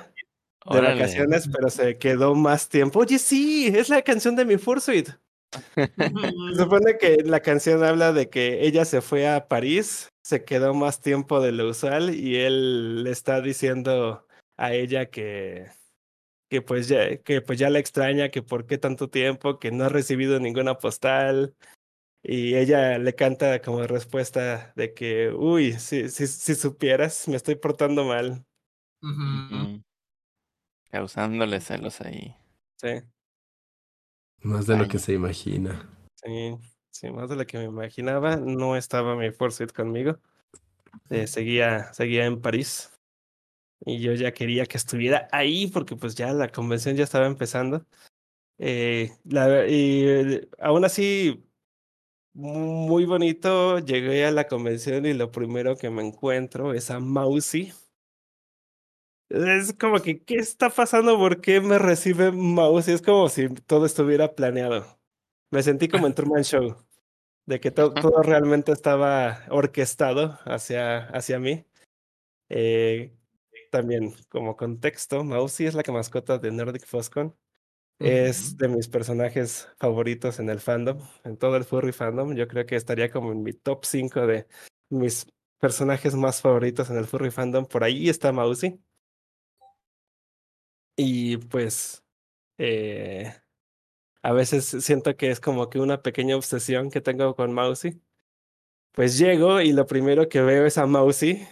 de 0.70 0.82
vacaciones, 0.82 1.48
pero 1.52 1.70
se 1.70 1.98
quedó 1.98 2.34
más 2.34 2.68
tiempo. 2.68 3.00
Oye, 3.00 3.20
sí, 3.20 3.68
es 3.68 3.90
la 3.90 4.02
canción 4.02 4.36
de 4.36 4.46
mi 4.46 4.58
Fursuit. 4.58 5.10
se 5.76 5.88
supone 6.58 6.98
que 6.98 7.18
la 7.24 7.42
canción 7.42 7.84
habla 7.84 8.12
de 8.12 8.30
que 8.30 8.66
ella 8.66 8.86
se 8.86 9.02
fue 9.02 9.28
a 9.28 9.48
París, 9.48 10.10
se 10.24 10.44
quedó 10.46 10.74
más 10.74 11.00
tiempo 11.00 11.42
de 11.42 11.52
lo 11.52 11.70
usual 11.70 12.16
y 12.16 12.38
él 12.38 13.04
le 13.04 13.12
está 13.12 13.42
diciendo 13.42 14.26
a 14.58 14.74
ella 14.74 15.12
que 15.12 15.68
que 16.50 16.62
pues 16.62 16.88
ya, 16.88 17.18
que 17.18 17.42
pues 17.42 17.60
ya 17.60 17.70
la 17.70 17.80
extraña, 17.80 18.30
que 18.30 18.42
por 18.42 18.66
qué 18.66 18.78
tanto 18.78 19.10
tiempo, 19.10 19.60
que 19.60 19.72
no 19.72 19.86
ha 19.86 19.90
recibido 19.90 20.40
ninguna 20.40 20.78
postal. 20.78 21.56
Y 22.22 22.56
ella 22.56 22.98
le 22.98 23.16
canta 23.16 23.62
como 23.62 23.86
respuesta 23.88 24.74
de 24.76 24.94
que, 24.94 25.30
uy, 25.30 25.74
si, 25.74 26.10
si, 26.10 26.28
si 26.28 26.56
supieras, 26.56 27.28
me 27.28 27.38
estoy 27.38 27.56
portando 27.56 28.04
mal. 28.04 28.44
Causándole 30.92 31.62
celos 31.62 32.02
ahí. 32.02 32.36
Sí. 32.76 33.02
Más 34.42 34.68
de 34.68 34.78
lo 34.78 34.88
que 34.88 35.00
se 35.00 35.14
imagina. 35.14 35.88
Sí. 36.16 36.58
sí, 36.92 37.12
más 37.12 37.30
de 37.30 37.38
lo 37.38 37.46
que 37.46 37.58
me 37.58 37.66
imaginaba. 37.66 38.36
No 38.38 38.76
estaba 38.76 39.16
mi 39.16 39.32
Fursuit 39.32 39.72
conmigo. 39.72 40.20
Eh, 41.10 41.28
seguía, 41.28 41.94
seguía 41.94 42.26
en 42.26 42.42
París. 42.42 42.99
Y 43.86 44.00
yo 44.00 44.14
ya 44.14 44.34
quería 44.34 44.66
que 44.66 44.78
estuviera 44.78 45.28
ahí 45.32 45.68
porque 45.68 45.96
pues 45.96 46.16
ya 46.16 46.34
la 46.34 46.50
convención 46.50 46.96
ya 46.96 47.04
estaba 47.04 47.28
empezando. 47.28 47.86
Eh, 48.58 49.12
la, 49.24 49.68
y 49.68 50.04
eh, 50.06 50.50
aún 50.60 50.84
así, 50.86 51.46
muy 52.34 53.06
bonito, 53.06 53.80
llegué 53.80 54.26
a 54.26 54.32
la 54.32 54.48
convención 54.48 55.06
y 55.06 55.14
lo 55.14 55.32
primero 55.32 55.78
que 55.78 55.90
me 55.90 56.06
encuentro 56.06 56.74
es 56.74 56.92
a 56.92 57.00
Mousy. 57.00 57.74
Es 59.30 59.74
como 59.74 60.00
que, 60.00 60.24
¿qué 60.24 60.36
está 60.36 60.70
pasando? 60.70 61.18
¿Por 61.18 61.40
qué 61.42 61.62
me 61.62 61.78
recibe 61.78 62.32
Mousy? 62.32 62.94
Es 62.94 63.02
como 63.02 63.30
si 63.30 63.50
todo 63.50 63.86
estuviera 63.86 64.36
planeado. 64.36 65.00
Me 65.52 65.64
sentí 65.64 65.88
como 65.88 66.08
en 66.08 66.16
Truman 66.16 66.44
Show, 66.44 66.76
de 67.46 67.60
que 67.60 67.72
to 67.72 67.94
todo 67.94 68.22
realmente 68.24 68.72
estaba 68.72 69.44
orquestado 69.50 70.40
hacia, 70.46 71.08
hacia 71.10 71.40
mí. 71.40 71.66
Eh, 72.50 73.14
también, 73.70 74.14
como 74.30 74.56
contexto, 74.56 75.24
Mousy 75.24 75.66
es 75.66 75.74
la 75.76 75.84
mascota 75.92 76.38
de 76.38 76.52
Nordic 76.52 76.86
Foscon. 76.86 77.36
Es 78.00 78.58
de 78.58 78.70
mis 78.70 78.88
personajes 78.88 79.68
favoritos 79.78 80.40
en 80.40 80.50
el 80.50 80.62
fandom, 80.62 81.00
en 81.26 81.38
todo 81.38 81.58
el 81.58 81.66
furry 81.66 81.92
fandom. 81.92 82.34
Yo 82.36 82.48
creo 82.48 82.66
que 82.66 82.78
estaría 82.78 83.12
como 83.12 83.34
en 83.34 83.44
mi 83.44 83.54
top 83.54 83.84
5 83.86 84.26
de 84.26 84.48
mis 84.90 85.28
personajes 85.60 86.16
más 86.16 86.42
favoritos 86.42 86.90
en 86.90 86.98
el 86.98 87.06
furry 87.06 87.32
fandom. 87.32 87.66
Por 87.66 87.84
ahí 87.84 88.10
está 88.10 88.32
Mousy. 88.32 88.80
Y 90.96 91.38
pues 91.38 92.04
eh, 92.58 93.34
a 94.22 94.34
veces 94.34 94.66
siento 94.66 95.16
que 95.18 95.32
es 95.32 95.40
como 95.40 95.70
que 95.70 95.80
una 95.80 96.02
pequeña 96.02 96.36
obsesión 96.38 96.92
que 96.92 97.02
tengo 97.02 97.36
con 97.36 97.54
Mousy. 97.54 98.02
Pues 98.94 99.18
llego 99.18 99.62
y 99.62 99.74
lo 99.74 99.86
primero 99.88 100.30
que 100.30 100.42
veo 100.42 100.66
es 100.66 100.78
a 100.78 100.86
Mousy 100.86 101.48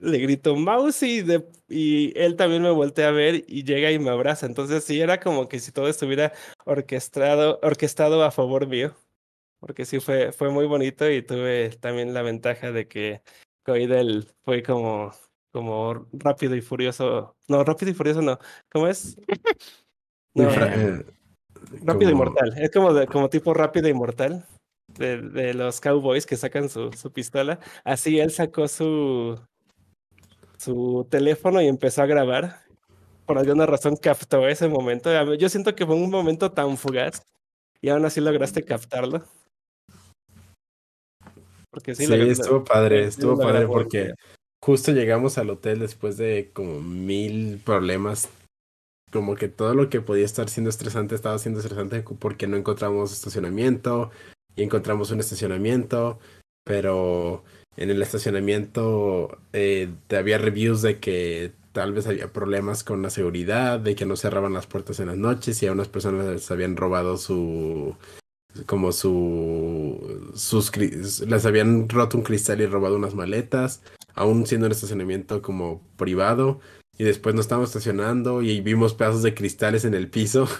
le 0.00 0.18
grito 0.18 0.56
mouse 0.56 1.02
y, 1.02 1.22
de, 1.22 1.46
y 1.68 2.18
él 2.18 2.36
también 2.36 2.62
me 2.62 2.70
voltea 2.70 3.08
a 3.08 3.12
ver 3.12 3.44
y 3.46 3.64
llega 3.64 3.90
y 3.90 3.98
me 3.98 4.10
abraza. 4.10 4.46
Entonces 4.46 4.84
sí, 4.84 5.00
era 5.00 5.20
como 5.20 5.48
que 5.48 5.60
si 5.60 5.72
todo 5.72 5.88
estuviera 5.88 6.32
orquestado, 6.64 7.60
orquestado 7.62 8.24
a 8.24 8.30
favor 8.30 8.66
mío. 8.66 8.94
Porque 9.60 9.84
sí 9.84 10.00
fue, 10.00 10.32
fue 10.32 10.50
muy 10.50 10.66
bonito 10.66 11.10
y 11.10 11.22
tuve 11.22 11.70
también 11.80 12.14
la 12.14 12.22
ventaja 12.22 12.72
de 12.72 12.88
que 12.88 13.20
Coidel 13.62 14.26
fue 14.42 14.62
como, 14.62 15.12
como 15.52 16.06
rápido 16.12 16.56
y 16.56 16.62
furioso. 16.62 17.36
No, 17.46 17.62
rápido 17.62 17.90
y 17.90 17.94
furioso 17.94 18.22
no. 18.22 18.38
¿Cómo 18.72 18.88
es? 18.88 19.16
No, 20.32 20.48
eh, 20.48 21.04
rápido 21.82 22.12
y 22.12 22.14
mortal. 22.14 22.54
Es 22.56 22.70
como, 22.70 22.94
de, 22.94 23.08
como 23.08 23.28
tipo 23.28 23.52
rápido 23.52 23.88
y 23.88 23.92
mortal. 23.92 24.46
De, 24.86 25.20
de, 25.20 25.54
los 25.54 25.80
cowboys 25.80 26.24
que 26.24 26.36
sacan 26.36 26.68
su, 26.68 26.92
su 26.92 27.12
pistola. 27.12 27.58
Así 27.82 28.20
él 28.20 28.30
sacó 28.30 28.68
su, 28.68 29.36
su 30.60 31.06
teléfono 31.10 31.62
y 31.62 31.68
empezó 31.68 32.02
a 32.02 32.06
grabar. 32.06 32.60
Por 33.24 33.38
alguna 33.38 33.64
razón 33.64 33.96
captó 33.96 34.46
ese 34.48 34.68
momento. 34.68 35.34
Yo 35.34 35.48
siento 35.48 35.74
que 35.74 35.86
fue 35.86 35.94
un 35.94 36.10
momento 36.10 36.52
tan 36.52 36.76
fugaz 36.76 37.22
y 37.80 37.88
aún 37.88 38.04
así 38.04 38.20
lograste 38.20 38.62
captarlo. 38.64 39.24
Porque 41.70 41.94
sí, 41.94 42.12
estuvo 42.12 42.64
padre, 42.64 43.04
estuvo 43.04 43.38
padre 43.38 43.66
porque 43.66 44.14
justo 44.60 44.90
llegamos 44.90 45.38
al 45.38 45.50
hotel 45.50 45.78
después 45.78 46.16
de 46.16 46.50
como 46.52 46.80
mil 46.80 47.60
problemas. 47.64 48.28
Como 49.12 49.36
que 49.36 49.48
todo 49.48 49.74
lo 49.74 49.88
que 49.88 50.00
podía 50.00 50.24
estar 50.24 50.48
siendo 50.48 50.70
estresante 50.70 51.14
estaba 51.14 51.38
siendo 51.38 51.60
estresante 51.60 52.02
porque 52.18 52.46
no 52.46 52.56
encontramos 52.56 53.12
estacionamiento 53.12 54.10
y 54.56 54.62
encontramos 54.62 55.10
un 55.10 55.20
estacionamiento, 55.20 56.18
pero 56.64 57.44
en 57.76 57.90
el 57.90 58.02
estacionamiento 58.02 59.38
eh, 59.52 59.90
había 60.10 60.38
reviews 60.38 60.82
de 60.82 61.00
que 61.00 61.52
tal 61.72 61.92
vez 61.92 62.06
había 62.06 62.32
problemas 62.32 62.84
con 62.84 63.02
la 63.02 63.10
seguridad, 63.10 63.78
de 63.78 63.94
que 63.94 64.06
no 64.06 64.16
cerraban 64.16 64.52
las 64.52 64.66
puertas 64.66 65.00
en 65.00 65.06
las 65.06 65.16
noches 65.16 65.62
y 65.62 65.66
a 65.66 65.72
unas 65.72 65.88
personas 65.88 66.26
les 66.26 66.50
habían 66.50 66.76
robado 66.76 67.16
su 67.16 67.96
como 68.66 68.90
su 68.90 70.32
sus 70.34 70.76
les 70.76 71.46
habían 71.46 71.88
roto 71.88 72.18
un 72.18 72.24
cristal 72.24 72.60
y 72.60 72.66
robado 72.66 72.96
unas 72.96 73.14
maletas, 73.14 73.82
aún 74.14 74.46
siendo 74.46 74.66
un 74.66 74.72
estacionamiento 74.72 75.40
como 75.42 75.82
privado 75.96 76.60
y 76.98 77.04
después 77.04 77.34
nos 77.34 77.46
estábamos 77.46 77.70
estacionando 77.70 78.42
y 78.42 78.60
vimos 78.60 78.92
pedazos 78.92 79.22
de 79.22 79.34
cristales 79.34 79.84
en 79.84 79.94
el 79.94 80.10
piso. 80.10 80.46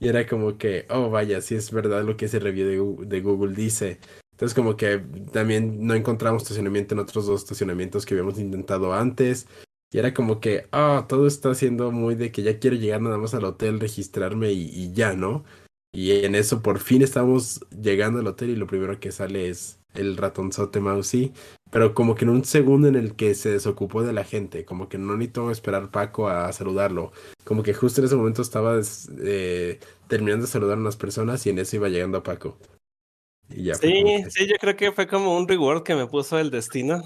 Y 0.00 0.08
era 0.08 0.26
como 0.26 0.58
que, 0.58 0.86
oh 0.90 1.08
vaya, 1.08 1.40
si 1.40 1.54
es 1.54 1.70
verdad 1.70 2.02
lo 2.04 2.16
que 2.16 2.24
ese 2.24 2.40
review 2.40 3.04
de 3.06 3.20
Google 3.20 3.54
dice. 3.54 4.00
Entonces 4.34 4.54
como 4.54 4.76
que 4.76 4.98
también 5.32 5.86
no 5.86 5.94
encontramos 5.94 6.42
estacionamiento 6.42 6.94
en 6.94 7.00
otros 7.00 7.26
dos 7.26 7.42
estacionamientos 7.42 8.04
que 8.04 8.14
habíamos 8.14 8.38
intentado 8.40 8.92
antes. 8.92 9.46
Y 9.92 9.98
era 9.98 10.12
como 10.12 10.40
que, 10.40 10.66
ah, 10.72 11.06
todo 11.08 11.28
está 11.28 11.54
siendo 11.54 11.92
muy 11.92 12.16
de 12.16 12.32
que 12.32 12.42
ya 12.42 12.58
quiero 12.58 12.74
llegar 12.76 13.00
nada 13.00 13.16
más 13.16 13.32
al 13.34 13.44
hotel, 13.44 13.78
registrarme 13.78 14.50
y, 14.52 14.92
ya, 14.92 15.14
¿no? 15.14 15.44
Y 15.92 16.24
en 16.24 16.34
eso 16.34 16.62
por 16.62 16.80
fin 16.80 17.02
estamos 17.02 17.60
llegando 17.70 18.18
al 18.18 18.26
hotel 18.26 18.50
y 18.50 18.56
lo 18.56 18.66
primero 18.66 18.98
que 18.98 19.12
sale 19.12 19.48
es 19.50 19.78
el 19.94 20.16
ratonzote 20.16 20.80
Mousy. 20.80 21.32
Pero 21.70 21.94
como 21.94 22.16
que 22.16 22.24
en 22.24 22.30
un 22.30 22.44
segundo 22.44 22.88
en 22.88 22.96
el 22.96 23.14
que 23.14 23.36
se 23.36 23.50
desocupó 23.50 24.02
de 24.02 24.12
la 24.12 24.24
gente, 24.24 24.64
como 24.64 24.88
que 24.88 24.98
no 24.98 25.16
necesitó 25.16 25.52
esperar 25.52 25.92
Paco 25.92 26.28
a 26.28 26.52
saludarlo. 26.52 27.12
Como 27.44 27.62
que 27.62 27.74
justo 27.74 28.00
en 28.00 28.06
ese 28.06 28.16
momento 28.16 28.42
estaba 28.42 28.80
eh, 29.22 29.78
terminando 30.08 30.46
de 30.46 30.50
saludar 30.52 30.78
a 30.78 30.80
unas 30.80 30.96
personas 30.96 31.46
y 31.46 31.50
en 31.50 31.60
eso 31.60 31.76
iba 31.76 31.88
llegando 31.88 32.18
a 32.18 32.22
Paco 32.24 32.58
sí, 33.48 34.24
sí, 34.30 34.46
yo 34.48 34.56
creo 34.60 34.76
que 34.76 34.92
fue 34.92 35.06
como 35.06 35.36
un 35.36 35.46
reward 35.46 35.82
que 35.82 35.94
me 35.94 36.06
puso 36.06 36.38
el 36.38 36.50
destino 36.50 37.02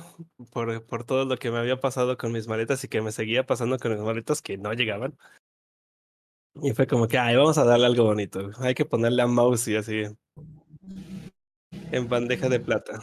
por, 0.53 0.85
por 0.87 1.05
todo 1.05 1.25
lo 1.25 1.37
que 1.37 1.51
me 1.51 1.59
había 1.59 1.81
pasado 1.81 2.17
con 2.17 2.33
mis 2.33 2.47
maletas 2.49 2.83
y 2.85 2.89
que 2.89 3.03
me 3.03 3.13
seguía 3.13 3.47
pasando 3.47 3.79
con 3.79 3.93
mis 3.93 4.01
maletas 4.01 4.43
que 4.43 4.57
no 4.57 4.73
llegaban. 4.73 5.17
Y 6.63 6.73
fue 6.73 6.87
como 6.87 7.07
que, 7.07 7.19
ay, 7.19 7.37
vamos 7.37 7.59
a 7.59 7.65
darle 7.65 7.87
algo 7.87 8.05
bonito. 8.05 8.51
Hay 8.59 8.75
que 8.75 8.85
ponerle 8.85 9.23
a 9.23 9.27
mouse 9.27 9.69
y 9.69 9.77
así. 9.77 10.03
En 11.93 12.09
bandeja 12.09 12.49
de 12.49 12.61
plata. 12.61 13.01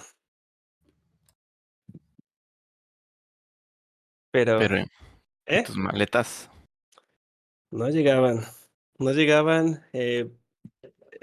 Pero. 4.32 4.60
Pero 4.60 4.86
¿eh? 5.45 5.64
tus 5.64 5.78
maletas. 5.78 6.49
No 7.72 7.90
llegaban. 7.90 8.41
No 8.98 9.12
llegaban. 9.12 9.86
Eh, 9.94 10.30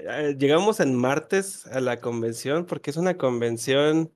eh, 0.07 0.35
llegamos 0.37 0.79
en 0.79 0.95
martes 0.95 1.65
a 1.67 1.79
la 1.81 1.99
convención 1.99 2.65
porque 2.65 2.91
es 2.91 2.97
una 2.97 3.17
convención, 3.17 4.13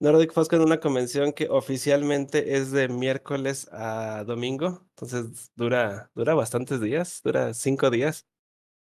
Nordic 0.00 0.32
Fosco 0.32 0.56
es 0.56 0.62
una 0.62 0.80
convención 0.80 1.32
que 1.32 1.48
oficialmente 1.48 2.56
es 2.56 2.70
de 2.72 2.88
miércoles 2.88 3.68
a 3.72 4.24
domingo, 4.24 4.86
entonces 4.90 5.52
dura, 5.56 6.10
dura 6.14 6.34
bastantes 6.34 6.80
días, 6.80 7.20
dura 7.24 7.54
cinco 7.54 7.90
días, 7.90 8.26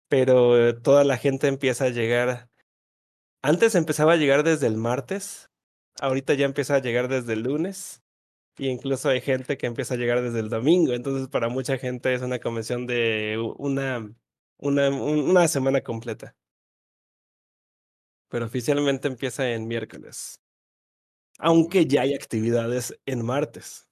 pero 0.10 0.80
toda 0.82 1.04
la 1.04 1.18
gente 1.18 1.48
empieza 1.48 1.86
a 1.86 1.90
llegar. 1.90 2.50
Antes 3.42 3.76
empezaba 3.76 4.14
a 4.14 4.18
llegar 4.18 4.44
desde 4.44 4.68
el 4.68 4.78
martes, 4.78 5.50
ahorita 6.02 6.34
ya 6.36 6.46
empieza 6.46 6.76
a 6.76 6.82
llegar 6.82 7.08
desde 7.08 7.34
el 7.34 7.44
lunes. 7.44 8.02
Y 8.58 8.68
incluso 8.70 9.10
hay 9.10 9.22
gente 9.22 9.58
que 9.58 9.68
empieza 9.68 9.96
a 9.96 9.98
llegar 9.98 10.22
desde 10.22 10.40
el 10.40 10.50
domingo. 10.50 10.94
Entonces, 10.94 11.30
para 11.30 11.50
mucha 11.50 11.78
gente 11.78 12.14
es 12.14 12.22
una 12.22 12.40
convención 12.40 12.86
de 12.86 13.38
una 13.58 14.14
una, 14.62 14.90
una 14.90 15.48
semana 15.48 15.82
completa. 15.82 16.36
Pero 18.30 18.46
oficialmente 18.46 19.08
empieza 19.10 19.50
en 19.52 19.68
miércoles. 19.68 20.40
Aunque 21.40 21.86
ya 21.86 22.02
hay 22.02 22.14
actividades 22.14 22.98
en 23.06 23.26
martes. 23.26 23.88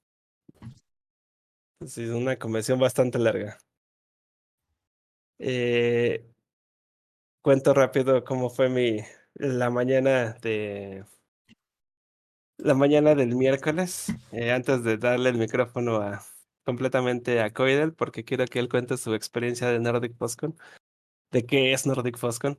es 1.80 1.98
una 1.98 2.36
convención 2.38 2.78
bastante 2.78 3.18
larga. 3.18 3.58
Eh, 5.38 6.24
cuento 7.42 7.74
rápido 7.74 8.24
cómo 8.24 8.50
fue 8.50 8.68
mi 8.68 8.98
la 9.34 9.70
mañana 9.70 10.34
de 10.42 11.04
la 12.58 12.74
mañana 12.74 13.14
del 13.14 13.34
miércoles, 13.36 14.12
eh, 14.32 14.52
antes 14.52 14.84
de 14.84 14.98
darle 14.98 15.30
el 15.30 15.38
micrófono 15.38 15.96
a, 15.96 16.22
completamente 16.64 17.40
a 17.40 17.52
Coidel 17.52 17.94
porque 17.94 18.24
quiero 18.24 18.44
que 18.46 18.58
él 18.58 18.68
cuente 18.68 18.96
su 18.96 19.14
experiencia 19.14 19.68
de 19.68 19.80
Nordic 19.80 20.16
Foscon, 20.16 20.56
de 21.32 21.46
qué 21.46 21.72
es 21.72 21.86
Nordic 21.86 22.18
Foscon, 22.18 22.58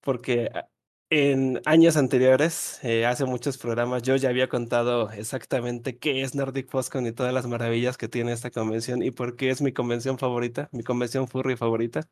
porque 0.00 0.50
ah, 0.54 0.68
en 1.10 1.60
años 1.66 1.96
anteriores, 1.96 2.80
eh, 2.82 3.06
hace 3.06 3.24
muchos 3.24 3.58
programas, 3.58 4.02
yo 4.02 4.16
ya 4.16 4.30
había 4.30 4.48
contado 4.48 5.10
exactamente 5.12 5.98
qué 5.98 6.22
es 6.22 6.34
Nordic 6.34 6.68
Foscon 6.68 7.06
y 7.06 7.12
todas 7.12 7.32
las 7.32 7.46
maravillas 7.46 7.96
que 7.96 8.08
tiene 8.08 8.32
esta 8.32 8.50
convención 8.50 9.02
y 9.02 9.10
por 9.10 9.36
qué 9.36 9.50
es 9.50 9.62
mi 9.62 9.72
convención 9.72 10.18
favorita, 10.18 10.68
mi 10.72 10.82
convención 10.82 11.28
furry 11.28 11.56
favorita. 11.56 12.08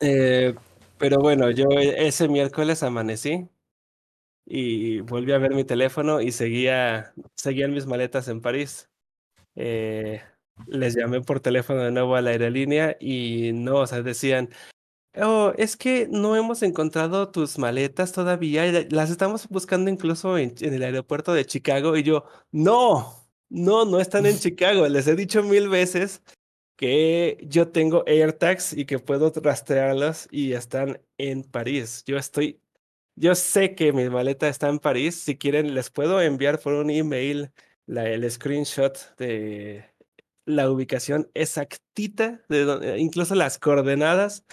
eh, 0.00 0.54
pero 0.98 1.18
bueno, 1.18 1.50
yo 1.50 1.64
e, 1.70 2.06
ese 2.06 2.28
miércoles 2.28 2.82
amanecí 2.82 3.48
y 4.46 5.00
volví 5.00 5.32
a 5.32 5.38
ver 5.38 5.54
mi 5.54 5.64
teléfono 5.64 6.20
y 6.20 6.32
seguía, 6.32 7.14
seguían 7.34 7.72
mis 7.72 7.86
maletas 7.86 8.28
en 8.28 8.40
París. 8.40 8.90
Eh, 9.56 10.20
les 10.66 10.94
llamé 10.94 11.20
por 11.20 11.40
teléfono 11.40 11.82
de 11.82 11.90
nuevo 11.90 12.16
a 12.16 12.20
la 12.22 12.30
aerolínea 12.30 12.96
y 13.00 13.52
no, 13.52 13.76
o 13.80 13.86
sea, 13.86 14.02
decían, 14.02 14.50
Oh, 15.16 15.52
es 15.56 15.76
que 15.76 16.08
no 16.10 16.34
hemos 16.34 16.62
encontrado 16.64 17.30
tus 17.30 17.56
maletas 17.58 18.10
todavía. 18.12 18.64
la- 18.72 18.84
Las 18.90 19.10
estamos 19.10 19.48
buscando 19.48 19.88
incluso 19.90 20.36
en, 20.38 20.54
en 20.60 20.74
el 20.74 20.82
aeropuerto 20.82 21.32
de 21.32 21.44
Chicago. 21.46 21.96
Y 21.96 22.02
yo, 22.02 22.24
no, 22.50 23.28
no, 23.48 23.84
no 23.84 24.00
están 24.00 24.26
en 24.26 24.36
Chicago. 24.40 24.88
Les 24.88 25.06
he 25.06 25.14
dicho 25.14 25.42
mil 25.44 25.68
veces 25.68 26.20
que 26.76 27.38
yo 27.48 27.68
tengo 27.68 28.02
AirTags 28.06 28.72
y 28.72 28.86
que 28.86 28.98
puedo 28.98 29.32
rastrearlas 29.36 30.26
y 30.32 30.52
están 30.54 31.00
en 31.18 31.44
París. 31.44 32.02
Yo 32.06 32.16
estoy, 32.18 32.60
yo 33.14 33.36
sé 33.36 33.76
que 33.76 33.92
mi 33.92 34.08
maleta 34.10 34.48
está 34.48 34.68
en 34.68 34.80
París. 34.80 35.14
Si 35.14 35.36
quieren, 35.38 35.74
les 35.74 35.90
puedo 35.90 36.20
enviar 36.20 36.58
por 36.60 36.74
un 36.74 36.90
email 36.90 37.52
la, 37.86 38.08
el 38.08 38.28
screenshot 38.30 39.16
de 39.16 39.84
la 40.46 40.70
ubicación 40.70 41.30
exactita, 41.34 42.42
de 42.48 42.64
donde- 42.64 42.98
incluso 42.98 43.34
las 43.34 43.58
coordenadas 43.58 44.44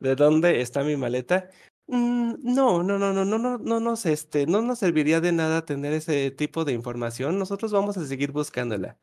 de 0.00 0.14
dónde 0.16 0.60
está 0.60 0.82
mi 0.84 0.96
maleta. 0.96 1.50
Mm, 1.88 2.34
no, 2.42 2.82
no, 2.82 2.98
no, 2.98 3.12
no, 3.12 3.24
no, 3.24 3.38
no, 3.38 3.58
no 3.58 3.80
nos, 3.80 4.06
este, 4.06 4.46
no 4.46 4.62
nos 4.62 4.78
serviría 4.78 5.20
de 5.20 5.32
nada 5.32 5.64
tener 5.64 5.92
ese 5.92 6.30
tipo 6.30 6.64
de 6.64 6.72
información. 6.72 7.38
Nosotros 7.38 7.72
vamos 7.72 7.96
a 7.96 8.06
seguir 8.06 8.32
buscándola. 8.32 8.96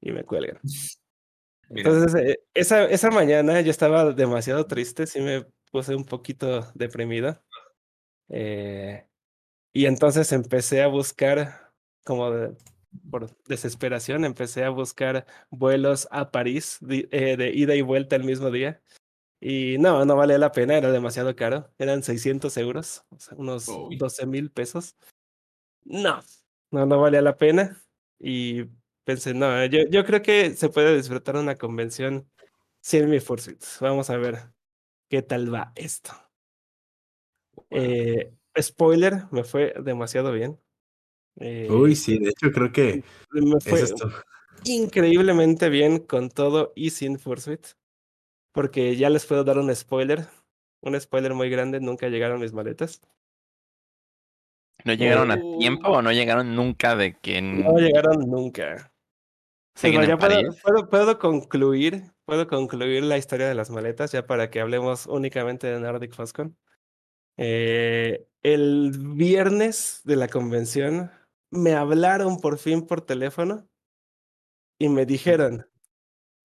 Y 0.00 0.12
me 0.12 0.24
cuelgan. 0.24 0.58
Mira, 1.68 1.90
Entonces, 1.90 2.14
eh, 2.22 2.38
esa, 2.54 2.84
esa 2.84 3.10
mañana 3.10 3.60
yo 3.60 3.70
estaba 3.70 4.12
demasiado 4.12 4.66
triste, 4.66 5.06
sí 5.06 5.20
me 5.20 5.46
puse 5.72 5.94
un 5.96 6.04
poquito 6.04 6.70
deprimido. 6.74 7.42
Eh, 8.28 9.06
y 9.72 9.86
entonces 9.86 10.32
empecé 10.32 10.82
a 10.82 10.88
buscar, 10.88 11.72
como 12.04 12.30
de- 12.30 12.56
por 13.10 13.36
desesperación, 13.44 14.24
empecé 14.24 14.64
a 14.64 14.70
buscar 14.70 15.26
vuelos 15.50 16.08
a 16.10 16.30
París 16.30 16.78
eh, 16.88 17.36
de 17.36 17.50
ida 17.50 17.74
y 17.74 17.82
vuelta 17.82 18.16
el 18.16 18.24
mismo 18.24 18.50
día. 18.50 18.82
Y 19.40 19.78
no, 19.78 20.04
no 20.04 20.16
valía 20.16 20.38
la 20.38 20.52
pena, 20.52 20.76
era 20.76 20.90
demasiado 20.90 21.36
caro. 21.36 21.70
Eran 21.78 22.02
600 22.02 22.56
euros, 22.56 23.04
o 23.10 23.18
sea, 23.18 23.36
unos 23.36 23.68
Uy. 23.68 23.96
12 23.96 24.26
mil 24.26 24.50
pesos. 24.50 24.96
No, 25.84 26.20
no, 26.70 26.86
no 26.86 27.00
valía 27.00 27.22
la 27.22 27.36
pena. 27.36 27.82
Y 28.18 28.64
pensé, 29.04 29.34
no, 29.34 29.64
yo, 29.66 29.80
yo 29.90 30.04
creo 30.04 30.22
que 30.22 30.54
se 30.54 30.68
puede 30.68 30.96
disfrutar 30.96 31.36
una 31.36 31.56
convención 31.56 32.28
sin 32.80 33.10
mi 33.10 33.20
Fursuit. 33.20 33.62
Vamos 33.80 34.10
a 34.10 34.16
ver 34.16 34.52
qué 35.08 35.22
tal 35.22 35.52
va 35.52 35.72
esto. 35.74 36.12
Eh, 37.70 38.32
spoiler, 38.60 39.24
me 39.30 39.44
fue 39.44 39.74
demasiado 39.82 40.32
bien. 40.32 40.58
Eh, 41.38 41.68
Uy, 41.70 41.94
sí, 41.94 42.18
de 42.18 42.30
hecho 42.30 42.50
creo 42.50 42.72
que 42.72 43.02
me 43.32 43.60
fue 43.60 43.80
es 43.80 43.94
increíblemente 44.64 45.68
bien 45.68 45.98
con 45.98 46.30
todo 46.30 46.72
y 46.74 46.90
sin 46.90 47.18
Fursuit. 47.18 47.66
Porque 48.52 48.96
ya 48.96 49.10
les 49.10 49.26
puedo 49.26 49.44
dar 49.44 49.58
un 49.58 49.74
spoiler. 49.74 50.26
Un 50.80 50.98
spoiler 51.00 51.34
muy 51.34 51.50
grande, 51.50 51.80
nunca 51.80 52.08
llegaron 52.08 52.40
mis 52.40 52.52
maletas. 52.52 53.00
¿No 54.84 54.92
llegaron 54.94 55.30
a 55.30 55.36
Oh. 55.42 55.58
tiempo 55.58 55.88
o 55.88 56.02
no 56.02 56.12
llegaron 56.12 56.54
nunca 56.54 56.96
de 56.96 57.18
que 57.18 57.42
No 57.42 57.76
llegaron 57.76 58.30
nunca. 58.30 58.92
siguen 59.74 60.00
Pero 60.02 60.04
en 60.04 60.08
ya 60.10 60.16
puedo, 60.18 60.34
París? 60.42 60.62
puedo, 60.62 60.88
puedo 60.88 61.18
concluir, 61.18 62.12
puedo 62.24 62.46
concluir 62.46 63.02
la 63.02 63.18
historia 63.18 63.48
de 63.48 63.54
las 63.54 63.70
maletas 63.70 64.12
ya 64.12 64.26
para 64.26 64.48
que 64.50 64.60
hablemos 64.60 65.06
únicamente 65.06 65.66
de 65.66 65.80
Nordic 65.80 66.14
Foscon. 66.14 66.56
Eh, 67.36 68.26
el 68.42 68.92
viernes 68.96 70.00
de 70.04 70.16
la 70.16 70.28
convención 70.28 71.10
me 71.50 71.74
hablaron 71.74 72.40
por 72.40 72.58
fin 72.58 72.86
por 72.86 73.00
teléfono 73.02 73.68
y 74.78 74.88
me 74.88 75.06
dijeron, 75.06 75.68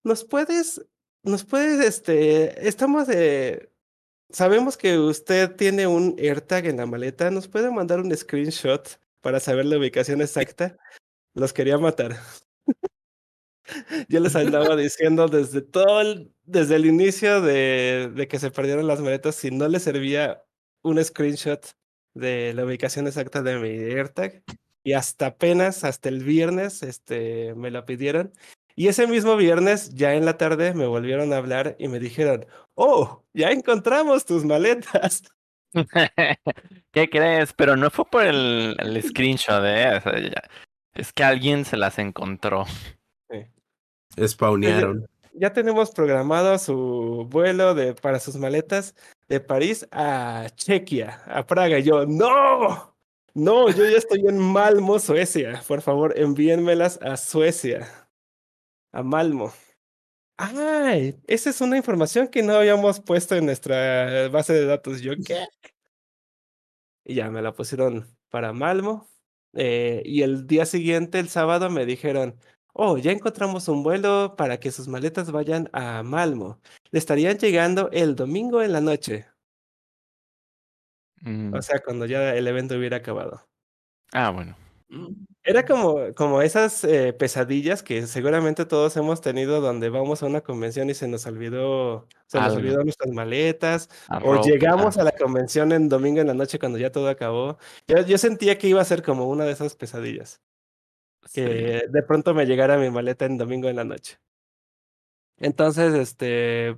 ¿nos 0.04 0.24
puedes, 0.24 0.84
nos 1.22 1.44
puedes, 1.44 1.84
este, 1.86 2.66
estamos 2.68 3.06
de, 3.06 3.72
sabemos 4.30 4.76
que 4.76 4.98
usted 4.98 5.54
tiene 5.56 5.86
un 5.86 6.16
AirTag 6.18 6.66
en 6.66 6.78
la 6.78 6.86
maleta, 6.86 7.30
¿nos 7.30 7.48
puede 7.48 7.70
mandar 7.70 8.00
un 8.00 8.16
screenshot 8.16 9.00
para 9.20 9.40
saber 9.40 9.66
la 9.66 9.78
ubicación 9.78 10.22
exacta? 10.22 10.76
Los 11.34 11.52
quería 11.52 11.78
matar. 11.78 12.16
Yo 14.08 14.20
les 14.20 14.36
andaba 14.36 14.76
diciendo 14.76 15.28
desde 15.28 15.62
todo 15.62 16.00
el, 16.00 16.34
desde 16.44 16.76
el 16.76 16.86
inicio 16.86 17.40
de, 17.40 18.10
de 18.14 18.28
que 18.28 18.38
se 18.38 18.50
perdieron 18.50 18.86
las 18.86 19.00
maletas, 19.00 19.36
si 19.36 19.50
no 19.50 19.68
les 19.68 19.82
servía 19.82 20.44
un 20.82 21.02
screenshot 21.02 21.64
de 22.14 22.52
la 22.54 22.64
ubicación 22.64 23.06
exacta 23.06 23.42
de 23.42 23.58
mi 23.58 23.68
AirTag. 23.68 24.42
Y 24.84 24.94
hasta 24.94 25.26
apenas, 25.26 25.84
hasta 25.84 26.08
el 26.08 26.24
viernes, 26.24 26.82
este, 26.82 27.54
me 27.54 27.70
la 27.70 27.84
pidieron. 27.84 28.32
Y 28.74 28.88
ese 28.88 29.06
mismo 29.06 29.36
viernes, 29.36 29.94
ya 29.94 30.14
en 30.14 30.24
la 30.24 30.38
tarde, 30.38 30.74
me 30.74 30.86
volvieron 30.86 31.32
a 31.32 31.36
hablar 31.36 31.76
y 31.78 31.88
me 31.88 31.98
dijeron, 31.98 32.46
oh, 32.74 33.22
ya 33.34 33.50
encontramos 33.50 34.24
tus 34.24 34.44
maletas. 34.44 35.22
¿Qué 36.92 37.08
crees? 37.10 37.52
Pero 37.52 37.76
no 37.76 37.90
fue 37.90 38.04
por 38.06 38.24
el, 38.24 38.76
el 38.78 39.02
screenshot, 39.02 39.62
¿eh? 39.64 39.96
O 39.96 40.00
sea, 40.00 40.18
ya- 40.20 40.42
Es 40.94 41.12
que 41.12 41.24
alguien 41.24 41.64
se 41.64 41.76
las 41.76 41.98
encontró. 41.98 42.64
Spawnearon. 44.18 45.06
Ya 45.34 45.52
tenemos 45.52 45.90
programado 45.92 46.58
su 46.58 47.26
vuelo 47.30 47.74
de, 47.74 47.94
para 47.94 48.20
sus 48.20 48.36
maletas 48.36 48.94
de 49.28 49.40
París 49.40 49.88
a 49.90 50.46
Chequia, 50.54 51.22
a 51.26 51.46
Praga. 51.46 51.78
Y 51.78 51.84
yo, 51.84 52.04
no, 52.04 52.91
no, 53.34 53.70
yo 53.70 53.84
ya 53.88 53.96
estoy 53.98 54.26
en 54.26 54.38
Malmo, 54.38 54.98
Suecia. 54.98 55.62
Por 55.66 55.80
favor, 55.82 56.18
envíenmelas 56.18 56.98
a 57.02 57.16
Suecia, 57.16 57.88
a 58.92 59.02
Malmo. 59.02 59.52
Ay, 60.38 61.16
esa 61.28 61.50
es 61.50 61.60
una 61.60 61.76
información 61.76 62.28
que 62.28 62.42
no 62.42 62.54
habíamos 62.54 63.00
puesto 63.00 63.36
en 63.36 63.46
nuestra 63.46 64.28
base 64.28 64.52
de 64.54 64.66
datos. 64.66 65.00
Yo, 65.00 65.12
¿qué? 65.24 65.46
Y 67.04 67.14
ya 67.14 67.30
me 67.30 67.42
la 67.42 67.52
pusieron 67.54 68.06
para 68.30 68.52
Malmo. 68.52 69.08
eh, 69.54 70.02
y 70.04 70.22
el 70.22 70.46
día 70.46 70.64
siguiente, 70.66 71.18
el 71.18 71.28
sábado, 71.28 71.68
me 71.70 71.84
dijeron, 71.86 72.38
oh, 72.72 72.96
ya 72.98 73.12
encontramos 73.12 73.68
un 73.68 73.82
vuelo 73.82 74.34
para 74.36 74.58
que 74.60 74.70
sus 74.70 74.88
maletas 74.88 75.30
vayan 75.32 75.68
a 75.72 76.02
Malmo. 76.02 76.60
Le 76.90 76.98
estarían 76.98 77.38
llegando 77.38 77.90
el 77.92 78.16
domingo 78.16 78.62
en 78.62 78.72
la 78.72 78.80
noche. 78.80 79.26
Mm, 81.22 81.54
O 81.54 81.62
sea, 81.62 81.80
cuando 81.80 82.04
ya 82.06 82.34
el 82.34 82.46
evento 82.46 82.76
hubiera 82.76 82.98
acabado. 82.98 83.46
Ah, 84.12 84.30
bueno. 84.30 84.56
Era 85.42 85.64
como, 85.64 86.12
como 86.14 86.42
esas 86.42 86.84
eh, 86.84 87.14
pesadillas 87.14 87.82
que 87.82 88.06
seguramente 88.06 88.66
todos 88.66 88.94
hemos 88.98 89.22
tenido 89.22 89.62
donde 89.62 89.88
vamos 89.88 90.22
a 90.22 90.26
una 90.26 90.42
convención 90.42 90.90
y 90.90 90.94
se 90.94 91.08
nos 91.08 91.24
olvidó, 91.24 92.06
se 92.26 92.38
nos 92.38 92.54
olvidó 92.54 92.84
nuestras 92.84 93.10
maletas, 93.10 93.88
A 94.08 94.18
o 94.18 94.34
ropa. 94.34 94.46
llegamos 94.46 94.98
a 94.98 95.04
la 95.04 95.12
convención 95.12 95.72
en 95.72 95.88
domingo 95.88 96.20
en 96.20 96.26
la 96.26 96.34
noche 96.34 96.58
cuando 96.58 96.76
ya 96.78 96.92
todo 96.92 97.08
acabó. 97.08 97.56
Yo, 97.88 98.02
yo 98.04 98.18
sentía 98.18 98.58
que 98.58 98.68
iba 98.68 98.82
a 98.82 98.84
ser 98.84 99.02
como 99.02 99.28
una 99.30 99.44
de 99.46 99.52
esas 99.52 99.74
pesadillas, 99.76 100.42
Sí. 101.24 101.40
que 101.42 101.84
de 101.88 102.02
pronto 102.02 102.34
me 102.34 102.44
llegara 102.44 102.76
mi 102.76 102.90
maleta 102.90 103.24
en 103.24 103.38
domingo 103.38 103.68
en 103.70 103.76
la 103.76 103.84
noche. 103.84 104.18
Entonces, 105.38 105.94
este, 105.94 106.76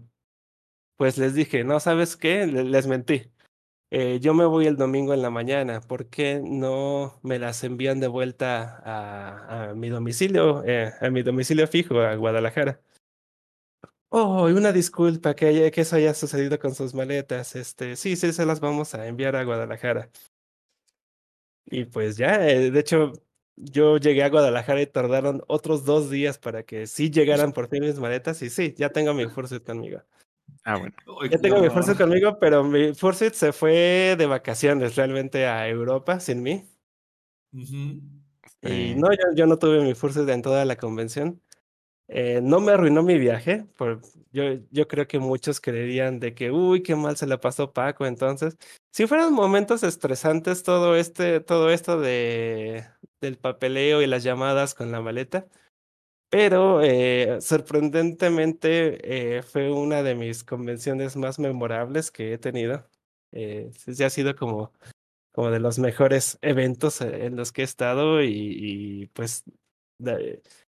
pues 0.96 1.18
les 1.18 1.34
dije, 1.34 1.64
no, 1.64 1.80
¿sabes 1.80 2.16
qué? 2.16 2.46
Le- 2.46 2.64
Les 2.64 2.86
mentí. 2.86 3.30
Eh, 3.96 4.18
yo 4.18 4.34
me 4.34 4.44
voy 4.44 4.66
el 4.66 4.76
domingo 4.76 5.14
en 5.14 5.22
la 5.22 5.30
mañana, 5.30 5.80
¿por 5.80 6.06
qué 6.06 6.40
no 6.42 7.20
me 7.22 7.38
las 7.38 7.62
envían 7.62 8.00
de 8.00 8.08
vuelta 8.08 8.82
a, 8.84 9.72
mi 9.74 9.88
domicilio, 9.88 10.64
eh, 10.66 10.92
a 11.00 11.10
mi 11.10 11.22
domicilio 11.22 11.68
fijo, 11.68 12.00
a 12.00 12.16
Guadalajara? 12.16 12.80
Oh, 14.08 14.46
una 14.46 14.72
disculpa 14.72 15.36
que, 15.36 15.70
que 15.70 15.80
eso 15.80 15.94
haya 15.94 16.12
sucedido 16.12 16.58
con 16.58 16.74
sus 16.74 16.92
maletas. 16.92 17.54
Este, 17.54 17.94
sí, 17.94 18.16
sí, 18.16 18.32
se 18.32 18.44
las 18.44 18.58
vamos 18.58 18.96
a 18.96 19.06
enviar 19.06 19.36
a 19.36 19.44
Guadalajara. 19.44 20.10
Y 21.66 21.84
pues 21.84 22.16
ya, 22.16 22.48
eh, 22.48 22.72
de 22.72 22.80
hecho, 22.80 23.12
yo 23.54 23.98
llegué 23.98 24.24
a 24.24 24.28
Guadalajara 24.28 24.82
y 24.82 24.86
tardaron 24.88 25.44
otros 25.46 25.84
dos 25.84 26.10
días 26.10 26.38
para 26.38 26.64
que 26.64 26.88
sí 26.88 27.10
llegaran 27.12 27.52
por 27.52 27.68
fin 27.68 27.84
mis 27.84 28.00
maletas. 28.00 28.42
Y 28.42 28.50
sí, 28.50 28.74
ya 28.76 28.88
tengo 28.90 29.14
mi 29.14 29.26
Fursuit 29.28 29.64
conmigo. 29.64 30.02
Ah, 30.64 30.78
bueno. 30.78 30.94
Ya 31.30 31.38
tengo 31.38 31.58
mi 31.60 31.66
no. 31.66 31.72
Fursuit 31.72 31.98
conmigo, 31.98 32.38
pero 32.38 32.64
mi 32.64 32.94
Fursuit 32.94 33.34
se 33.34 33.52
fue 33.52 34.14
de 34.16 34.26
vacaciones 34.26 34.96
realmente 34.96 35.46
a 35.46 35.68
Europa 35.68 36.20
sin 36.20 36.42
mí. 36.42 36.64
Ujú. 37.52 38.00
Y 38.62 38.68
Sí. 38.68 38.94
no, 38.96 39.10
yo, 39.10 39.34
yo 39.34 39.46
no 39.46 39.58
tuve 39.58 39.82
mi 39.82 39.94
Fursuit 39.94 40.28
en 40.28 40.42
toda 40.42 40.64
la 40.64 40.76
convención. 40.76 41.40
Eh, 42.08 42.40
no 42.42 42.60
me 42.60 42.72
arruinó 42.72 43.02
mi 43.02 43.18
viaje. 43.18 43.66
Por, 43.76 44.00
yo, 44.32 44.44
yo 44.70 44.88
creo 44.88 45.06
que 45.06 45.18
muchos 45.18 45.60
creerían 45.60 46.20
de 46.20 46.34
que, 46.34 46.50
uy, 46.50 46.82
qué 46.82 46.96
mal 46.96 47.16
se 47.16 47.26
la 47.26 47.40
pasó 47.40 47.72
Paco. 47.72 48.06
Entonces, 48.06 48.56
si 48.92 49.06
fueron 49.06 49.32
momentos 49.32 49.82
estresantes 49.82 50.62
todo 50.62 50.96
este, 50.96 51.40
todo 51.40 51.70
esto 51.70 52.00
de, 52.00 52.84
del 53.20 53.38
papeleo 53.38 54.02
y 54.02 54.06
las 54.06 54.22
llamadas 54.22 54.74
con 54.74 54.92
la 54.92 55.00
maleta. 55.00 55.46
Pero 56.30 56.82
eh, 56.82 57.40
sorprendentemente 57.40 59.36
eh, 59.38 59.42
fue 59.42 59.70
una 59.70 60.02
de 60.02 60.14
mis 60.14 60.42
convenciones 60.42 61.16
más 61.16 61.38
memorables 61.38 62.10
que 62.10 62.32
he 62.32 62.38
tenido. 62.38 62.88
Eh, 63.32 63.70
sí 63.76 64.02
ha 64.02 64.10
sido 64.10 64.34
como, 64.34 64.72
como 65.32 65.50
de 65.50 65.60
los 65.60 65.78
mejores 65.78 66.38
eventos 66.42 67.00
eh, 67.00 67.26
en 67.26 67.36
los 67.36 67.52
que 67.52 67.62
he 67.62 67.64
estado 67.64 68.22
y, 68.22 69.10
pues 69.14 69.44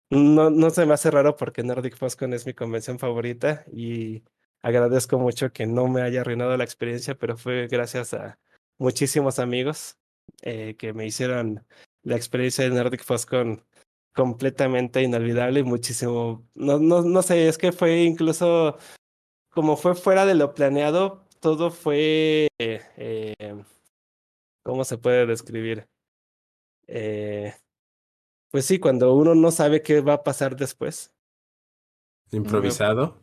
no, 0.10 0.50
no 0.50 0.70
se 0.70 0.86
me 0.86 0.94
hace 0.94 1.12
raro 1.12 1.36
porque 1.36 1.64
Nordic 1.64 1.98
Foscon 1.98 2.34
es 2.34 2.46
mi 2.46 2.54
convención 2.54 3.00
favorita 3.00 3.66
y 3.72 4.24
agradezco 4.62 5.20
mucho 5.20 5.52
que 5.52 5.66
no 5.68 5.88
me 5.88 6.02
haya 6.02 6.22
arruinado 6.22 6.56
la 6.58 6.64
experiencia, 6.64 7.16
pero 7.18 7.38
fue 7.38 7.68
gracias 7.68 8.14
a 8.14 8.40
muchísimos 8.78 9.40
amigos 9.40 9.98
que 10.42 10.94
me 10.94 11.06
hicieron 11.06 11.66
la 12.04 12.16
experiencia 12.16 12.64
de 12.64 12.72
Nordic 12.72 13.04
FOSCON 13.04 13.64
completamente 14.18 15.04
inolvidable 15.04 15.60
y 15.60 15.64
muchísimo, 15.64 16.44
no, 16.56 16.80
no, 16.80 17.04
no 17.04 17.22
sé, 17.22 17.48
es 17.48 17.60
que 17.60 17.72
fue 17.72 18.02
incluso 18.02 18.76
como 19.52 19.78
fue 19.78 19.94
fuera 19.94 20.26
de 20.26 20.34
lo 20.34 20.56
planeado, 20.56 21.24
todo 21.40 21.70
fue, 21.70 22.48
eh, 22.58 23.64
¿cómo 24.64 24.84
se 24.86 24.98
puede 24.98 25.28
describir? 25.28 25.88
Eh, 26.88 27.54
pues 28.50 28.66
sí, 28.66 28.80
cuando 28.80 29.14
uno 29.14 29.36
no 29.36 29.52
sabe 29.52 29.84
qué 29.84 30.02
va 30.02 30.14
a 30.14 30.24
pasar 30.24 30.56
después. 30.56 31.14
Improvisado. 32.32 33.20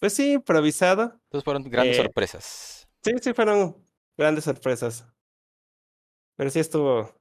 Pues 0.00 0.14
sí, 0.14 0.32
improvisado. 0.32 1.20
Entonces 1.24 1.44
fueron 1.44 1.62
grandes 1.64 1.98
Eh, 1.98 2.02
sorpresas. 2.02 2.88
Sí, 3.04 3.12
sí, 3.20 3.32
fueron 3.32 3.76
grandes 4.16 4.42
sorpresas. 4.44 5.06
Pero 6.36 6.50
sí 6.50 6.58
estuvo 6.58 7.14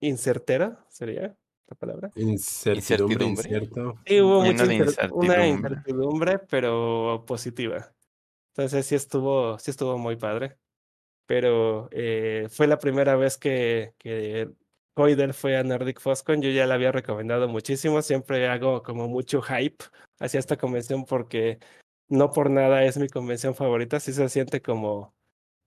incertera, 0.00 0.84
sería 0.88 1.36
la 1.68 1.76
palabra. 1.76 2.10
Incertidumbre, 2.16 3.24
Incertidumbre. 3.26 3.48
incierto. 3.48 3.94
Sí, 4.04 4.20
hubo 4.20 4.42
Lleno 4.42 4.52
mucha 4.52 4.66
de 4.66 4.74
incer- 4.78 5.10
una 5.12 5.24
incertidumbre. 5.46 5.46
incertidumbre, 5.48 6.38
pero 6.50 7.24
positiva. 7.26 7.92
Entonces 8.52 8.86
sí 8.86 8.94
estuvo, 8.94 9.58
sí 9.58 9.70
estuvo 9.70 9.96
muy 9.98 10.16
padre. 10.16 10.56
Pero 11.26 11.88
eh, 11.92 12.48
fue 12.50 12.66
la 12.66 12.78
primera 12.78 13.14
vez 13.14 13.38
que, 13.38 13.94
que 13.98 14.50
Coider 14.94 15.32
fue 15.32 15.56
a 15.56 15.62
Nordic 15.62 16.00
Foscon. 16.00 16.42
Yo 16.42 16.50
ya 16.50 16.66
la 16.66 16.74
había 16.74 16.90
recomendado 16.90 17.46
muchísimo. 17.46 18.02
Siempre 18.02 18.48
hago 18.48 18.82
como 18.82 19.06
mucho 19.06 19.40
hype 19.40 19.84
hacia 20.18 20.40
esta 20.40 20.56
convención 20.56 21.04
porque 21.04 21.60
no 22.08 22.32
por 22.32 22.50
nada 22.50 22.84
es 22.84 22.98
mi 22.98 23.08
convención 23.08 23.54
favorita. 23.54 24.00
Sí 24.00 24.12
se 24.12 24.28
siente 24.28 24.60
como 24.60 25.14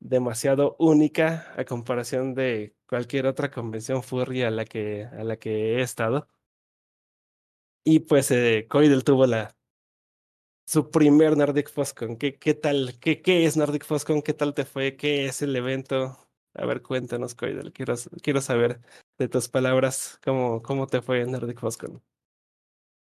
demasiado 0.04 0.76
única 0.80 1.54
a 1.58 1.66
comparación 1.66 2.36
de 2.36 2.76
cualquier 2.88 3.26
otra 3.26 3.50
convención 3.50 4.04
furry 4.04 4.44
a 4.44 4.52
la 4.52 4.66
que, 4.66 5.06
a 5.06 5.24
la 5.24 5.38
que 5.38 5.78
he 5.78 5.82
estado. 5.82 6.28
Y 7.86 8.02
pues 8.02 8.32
eh, 8.32 8.68
Coidel 8.70 9.04
tuvo 9.04 9.26
la 9.26 9.56
su 10.66 10.90
primer 10.92 11.38
Nordic 11.38 11.70
Foscon. 11.72 12.18
¿Qué, 12.18 12.38
qué 12.38 12.54
tal? 12.54 12.98
¿Qué, 13.00 13.22
¿Qué 13.22 13.46
es 13.46 13.58
Nordic 13.58 13.86
Foscon? 13.86 14.22
¿Qué 14.22 14.34
tal 14.34 14.54
te 14.54 14.66
fue? 14.66 14.96
¿Qué 14.96 15.26
es 15.26 15.42
el 15.42 15.56
evento? 15.56 16.18
A 16.54 16.66
ver, 16.66 16.82
cuéntanos, 16.82 17.36
Coidel. 17.36 17.74
Quiero, 17.74 17.96
quiero 18.22 18.42
saber 18.42 18.80
de 19.18 19.28
tus 19.28 19.50
palabras 19.50 20.20
cómo, 20.24 20.62
cómo 20.62 20.88
te 20.88 21.02
fue 21.02 21.22
en 21.22 21.32
Nordic 21.32 21.60
Foscon. 21.60 22.02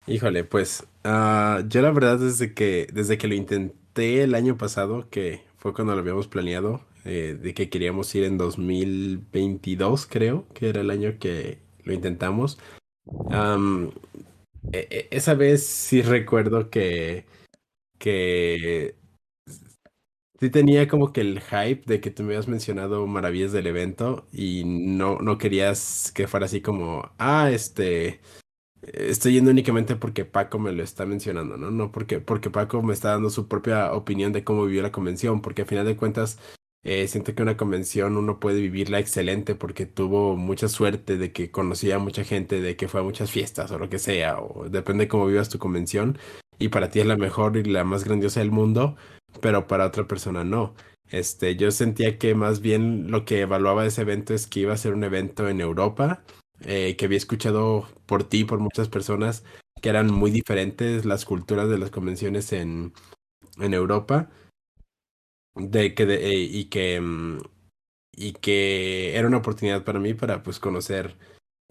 Híjole, 0.07 0.43
pues 0.43 0.87
ah, 1.03 1.63
yo 1.67 1.81
la 1.81 1.91
verdad 1.91 2.17
desde 2.17 2.53
que 2.55 2.87
desde 2.91 3.19
que 3.19 3.27
lo 3.27 3.35
intenté 3.35 4.23
el 4.23 4.33
año 4.33 4.57
pasado, 4.57 5.09
que 5.09 5.43
fue 5.57 5.73
cuando 5.75 5.93
lo 5.93 5.99
habíamos 6.01 6.27
planeado, 6.27 6.81
eh, 7.05 7.37
de 7.41 7.53
que 7.53 7.69
queríamos 7.69 8.13
ir 8.15 8.23
en 8.25 8.37
2022, 8.37 10.05
creo, 10.07 10.47
que 10.53 10.69
era 10.69 10.81
el 10.81 10.89
año 10.91 11.17
que 11.19 11.59
lo 11.83 11.93
intentamos. 11.93 12.59
am, 13.31 13.91
e- 14.73 14.87
e- 14.91 15.07
esa 15.11 15.33
vez 15.35 15.65
sí 15.67 16.01
recuerdo 16.03 16.69
que 16.71 17.25
que 17.99 18.95
sí 20.39 20.49
tenía 20.49 20.87
como 20.87 21.13
que 21.13 21.21
el 21.21 21.39
hype 21.41 21.83
de 21.85 22.01
que 22.01 22.11
tú 22.11 22.23
me 22.23 22.29
habías 22.33 22.47
mencionado 22.47 23.05
maravillas 23.07 23.51
del 23.51 23.67
evento 23.67 24.27
y 24.31 24.63
no 24.65 25.19
no 25.19 25.37
querías 25.37 26.11
que 26.15 26.27
fuera 26.27 26.45
así 26.47 26.61
como, 26.61 27.11
ah, 27.17 27.49
este 27.51 28.21
Estoy 28.83 29.33
yendo 29.33 29.51
únicamente 29.51 29.95
porque 29.97 30.25
Paco 30.25 30.59
me 30.59 30.71
lo 30.73 30.83
está 30.83 31.05
mencionando, 31.05 31.57
¿no? 31.57 31.71
No 31.71 31.91
porque, 31.91 32.19
porque 32.21 32.49
Paco 32.51 32.83
me 32.83 32.93
está 32.93 33.11
dando 33.11 33.29
su 33.29 33.47
propia 33.47 33.93
opinión 33.93 34.33
de 34.33 34.43
cómo 34.43 34.65
vivió 34.65 34.81
la 34.83 34.91
convención, 34.91 35.41
porque 35.41 35.63
a 35.63 35.65
final 35.65 35.85
de 35.85 35.97
cuentas 35.97 36.39
eh, 36.83 37.07
siento 37.07 37.35
que 37.35 37.43
una 37.43 37.57
convención 37.57 38.17
uno 38.17 38.39
puede 38.39 38.59
vivirla 38.61 38.99
excelente 38.99 39.55
porque 39.55 39.85
tuvo 39.85 40.35
mucha 40.35 40.67
suerte 40.67 41.17
de 41.17 41.31
que 41.31 41.51
conocía 41.51 41.97
a 41.97 41.99
mucha 41.99 42.23
gente, 42.23 42.59
de 42.61 42.75
que 42.75 42.87
fue 42.87 43.01
a 43.01 43.03
muchas 43.03 43.29
fiestas 43.31 43.71
o 43.71 43.77
lo 43.77 43.89
que 43.89 43.99
sea, 43.99 44.39
o 44.39 44.67
depende 44.69 45.05
de 45.05 45.07
cómo 45.07 45.27
vivas 45.27 45.49
tu 45.49 45.59
convención, 45.59 46.17
y 46.59 46.69
para 46.69 46.89
ti 46.89 46.99
es 46.99 47.05
la 47.05 47.17
mejor 47.17 47.57
y 47.57 47.63
la 47.63 47.83
más 47.83 48.03
grandiosa 48.03 48.39
del 48.39 48.51
mundo, 48.51 48.95
pero 49.41 49.67
para 49.67 49.85
otra 49.85 50.07
persona 50.07 50.43
no. 50.43 50.73
Este, 51.09 51.55
yo 51.55 51.71
sentía 51.71 52.17
que 52.17 52.35
más 52.35 52.61
bien 52.61 53.11
lo 53.11 53.25
que 53.25 53.41
evaluaba 53.41 53.85
ese 53.85 54.01
evento 54.01 54.33
es 54.33 54.47
que 54.47 54.61
iba 54.61 54.73
a 54.73 54.77
ser 54.77 54.93
un 54.93 55.03
evento 55.03 55.49
en 55.49 55.59
Europa 55.61 56.23
eh, 56.61 56.95
que 56.97 57.05
había 57.05 57.17
escuchado 57.17 57.87
por 58.05 58.23
ti, 58.23 58.43
por 58.43 58.59
muchas 58.59 58.89
personas, 58.89 59.43
que 59.81 59.89
eran 59.89 60.07
muy 60.11 60.31
diferentes 60.31 61.05
las 61.05 61.25
culturas 61.25 61.69
de 61.69 61.79
las 61.79 61.91
convenciones 61.91 62.53
en, 62.53 62.93
en 63.59 63.73
Europa, 63.73 64.29
de 65.55 65.93
que 65.95 66.05
de- 66.05 66.31
eh, 66.31 66.39
y 66.43 66.65
que 66.65 66.99
mm, 67.01 67.39
y 68.13 68.33
que 68.33 69.17
era 69.17 69.27
una 69.27 69.37
oportunidad 69.37 69.83
para 69.83 69.99
mí 69.99 70.13
para 70.13 70.43
pues 70.43 70.59
conocer 70.59 71.17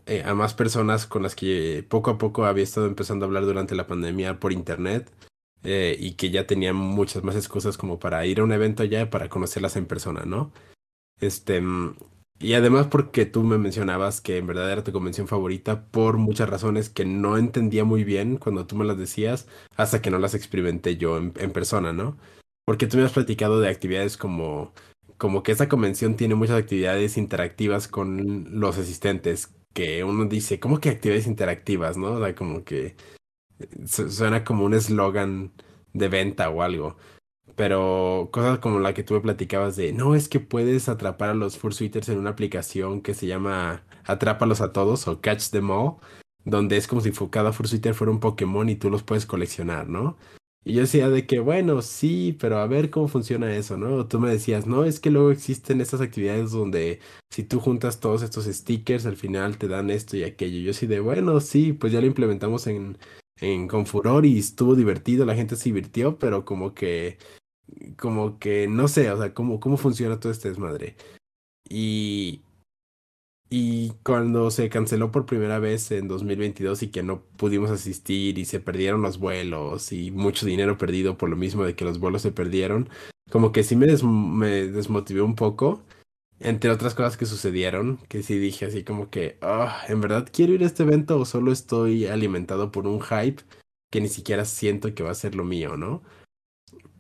eh, 0.07 0.23
a 0.25 0.35
más 0.35 0.55
personas 0.55 1.07
con 1.07 1.23
las 1.23 1.37
que 1.37 1.85
poco 1.89 2.11
a 2.11 2.19
poco 2.19 2.45
había 2.47 2.65
estado 2.65 2.87
empezando 2.87 3.25
a 3.25 3.29
hablar 3.29 3.45
durante 3.47 3.75
la 3.77 3.87
pandemia 3.87 4.41
por 4.41 4.53
internet 4.53 5.11
eh, 5.65 5.97
y 6.01 6.13
que 6.15 6.31
ya 6.31 6.47
tenía 6.47 6.73
muchas 6.75 7.25
más 7.25 7.37
excusas 7.37 7.79
como 7.79 7.99
para 8.01 8.27
ir 8.27 8.41
a 8.41 8.45
un 8.45 8.53
evento 8.53 8.83
allá 8.85 9.11
para 9.11 9.29
conocerlas 9.29 9.77
en 9.77 9.87
persona, 9.87 10.25
¿no? 10.27 10.53
Este, 11.21 11.61
mm, 11.61 11.97
y 12.41 12.55
además 12.55 12.87
porque 12.89 13.27
tú 13.27 13.43
me 13.45 13.59
mencionabas 13.59 14.21
que 14.21 14.39
en 14.39 14.47
verdad 14.47 14.73
era 14.73 14.85
tu 14.85 14.93
convención 14.93 15.29
favorita 15.29 15.85
por 15.91 16.17
muchas 16.19 16.49
razones 16.49 16.89
que 16.91 17.05
no 17.05 17.37
entendía 17.39 17.85
muy 17.85 18.05
bien 18.05 18.37
cuando 18.39 18.67
tú 18.67 18.77
me 18.77 18.85
las 18.87 18.99
decías 18.99 19.47
hasta 19.77 20.01
que 20.03 20.11
no 20.11 20.19
las 20.19 20.35
experimenté 20.35 20.97
yo 20.97 21.19
en, 21.19 21.33
en 21.39 21.53
persona, 21.53 21.93
¿no? 21.93 22.17
Porque 22.65 22.87
tú 22.87 22.97
me 22.97 23.05
has 23.05 23.13
platicado 23.13 23.61
de 23.61 23.69
actividades 23.69 24.17
como, 24.17 24.73
como 25.19 25.43
que 25.43 25.53
esta 25.53 25.69
convención 25.69 26.17
tiene 26.17 26.35
muchas 26.35 26.59
actividades 26.59 27.17
interactivas 27.17 27.89
con 27.89 28.61
los 28.61 28.79
asistentes, 28.79 29.55
que 29.75 30.05
uno 30.05 30.25
dice, 30.27 30.61
¿cómo 30.61 30.81
que 30.81 30.91
actividades 30.91 31.27
interactivas, 31.27 31.97
no? 31.97 32.13
O 32.13 32.21
sea, 32.25 32.35
como 32.35 32.65
que 32.65 32.97
su- 33.87 34.11
suena 34.11 34.45
como 34.45 34.65
un 34.65 34.75
eslogan 34.75 35.53
de 35.93 36.09
venta 36.09 36.51
o 36.51 36.63
algo. 36.63 36.97
Pero 37.57 38.31
cosas 38.33 38.59
como 38.61 38.81
la 38.81 38.95
que 38.95 39.03
tú 39.05 39.15
me 39.15 39.21
platicabas 39.21 39.77
de, 39.77 39.93
no, 39.93 40.15
es 40.15 40.29
que 40.29 40.41
puedes 40.41 40.89
atrapar 40.89 41.31
a 41.31 41.35
los 41.35 41.59
fursuiters 41.59 42.09
en 42.09 42.19
una 42.19 42.31
aplicación 42.31 43.03
que 43.03 43.15
se 43.15 43.27
llama 43.27 43.85
Atrápalos 44.05 44.61
a 44.61 44.73
todos 44.73 45.09
o 45.09 45.21
Catch 45.21 45.51
Them 45.51 45.71
All, 45.71 45.97
donde 46.45 46.77
es 46.77 46.87
como 46.89 47.01
si 47.03 47.13
cada 47.31 47.53
fursuiter 47.53 47.95
fuera 47.95 48.13
un 48.13 48.21
Pokémon 48.21 48.69
y 48.69 48.77
tú 48.77 48.91
los 48.91 49.03
puedes 49.03 49.27
coleccionar, 49.27 49.89
¿no? 49.89 50.17
Y 50.65 50.75
yo 50.75 50.83
decía 50.83 51.09
de 51.09 51.27
que, 51.27 51.41
bueno, 51.41 51.81
sí, 51.83 52.37
pero 52.39 52.59
a 52.59 52.67
ver 52.67 52.91
cómo 52.91 53.09
funciona 53.09 53.55
eso, 53.57 53.79
¿no? 53.79 54.07
Tú 54.07 54.21
me 54.21 54.31
decías, 54.31 54.67
no, 54.67 54.85
es 54.85 55.01
que 55.01 55.11
luego 55.11 55.31
existen 55.31 55.81
estas 55.81 56.03
actividades 56.03 56.51
donde 56.53 57.01
si 57.31 57.45
tú 57.45 57.61
juntas 57.61 58.01
todos 58.01 58.23
estos 58.23 58.45
stickers, 58.45 59.07
al 59.07 59.17
final 59.17 59.57
te 59.59 59.69
dan 59.69 59.91
esto 59.91 60.17
y 60.17 60.25
aquello. 60.25 60.61
Yo 60.61 60.73
así 60.73 60.87
de, 60.87 61.01
bueno, 61.01 61.41
sí, 61.41 61.73
pues 61.73 61.93
ya 61.93 62.01
lo 62.01 62.07
implementamos 62.07 62.67
en, 62.67 62.99
en 63.39 63.69
Confuror 63.69 64.27
y 64.27 64.39
estuvo 64.39 64.75
divertido, 64.75 65.25
la 65.25 65.35
gente 65.35 65.57
se 65.57 65.65
divirtió, 65.65 66.19
pero 66.19 66.45
como 66.45 66.75
que 66.75 67.19
como 67.97 68.39
que 68.39 68.67
no 68.69 68.89
sé, 68.89 69.11
o 69.11 69.19
sea, 69.19 69.35
cómo, 69.35 69.61
cómo 69.61 69.77
funciona 69.77 70.21
todo 70.21 70.33
este 70.33 70.49
desmadre. 70.49 70.97
Y, 71.69 72.43
y 73.51 73.91
cuando 74.05 74.51
se 74.51 74.69
canceló 74.69 75.11
por 75.11 75.27
primera 75.27 75.59
vez 75.59 75.91
en 75.91 76.07
2022 76.09 76.83
y 76.85 76.91
que 76.91 77.03
no 77.03 77.23
pudimos 77.37 77.71
asistir 77.71 78.39
y 78.39 78.45
se 78.45 78.61
perdieron 78.61 79.03
los 79.03 79.19
vuelos 79.19 79.93
y 79.93 80.11
mucho 80.13 80.47
dinero 80.47 80.79
perdido 80.79 81.19
por 81.19 81.29
lo 81.31 81.37
mismo 81.37 81.65
de 81.65 81.75
que 81.75 81.85
los 81.85 81.99
vuelos 81.99 82.23
se 82.23 82.33
perdieron, 82.33 82.89
como 83.31 83.53
que 83.53 83.65
sí 83.65 83.75
me, 83.77 83.87
des- 83.87 84.05
me 84.05 84.67
desmotivé 84.69 85.23
un 85.23 85.35
poco, 85.35 85.83
entre 86.41 86.71
otras 86.71 86.95
cosas 86.95 87.17
que 87.17 87.27
sucedieron, 87.27 87.99
que 88.09 88.23
sí 88.23 88.39
dije 88.39 88.67
así 88.67 88.85
como 88.85 89.11
que, 89.11 89.39
"Ah, 89.43 89.83
¿en 89.89 90.01
verdad 90.01 90.29
quiero 90.33 90.55
ir 90.55 90.63
a 90.65 90.67
este 90.67 90.85
evento 90.85 91.19
o 91.21 91.25
solo 91.27 91.53
estoy 91.53 92.07
alimentado 92.07 92.73
por 92.73 92.87
un 92.87 93.01
hype 93.03 93.43
que 93.93 94.01
ni 94.01 94.09
siquiera 94.09 94.45
siento 94.45 94.95
que 94.95 95.03
va 95.05 95.11
a 95.13 95.15
ser 95.15 95.35
lo 95.37 95.45
mío, 95.45 95.77
¿no? 95.77 96.03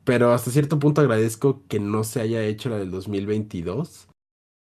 Pero 0.04 0.32
hasta 0.32 0.50
cierto 0.50 0.78
punto 0.78 1.00
agradezco 1.00 1.64
que 1.68 1.80
no 1.80 2.04
se 2.04 2.20
haya 2.20 2.42
hecho 2.44 2.68
la 2.70 2.78
del 2.78 2.90
2022, 2.90 4.08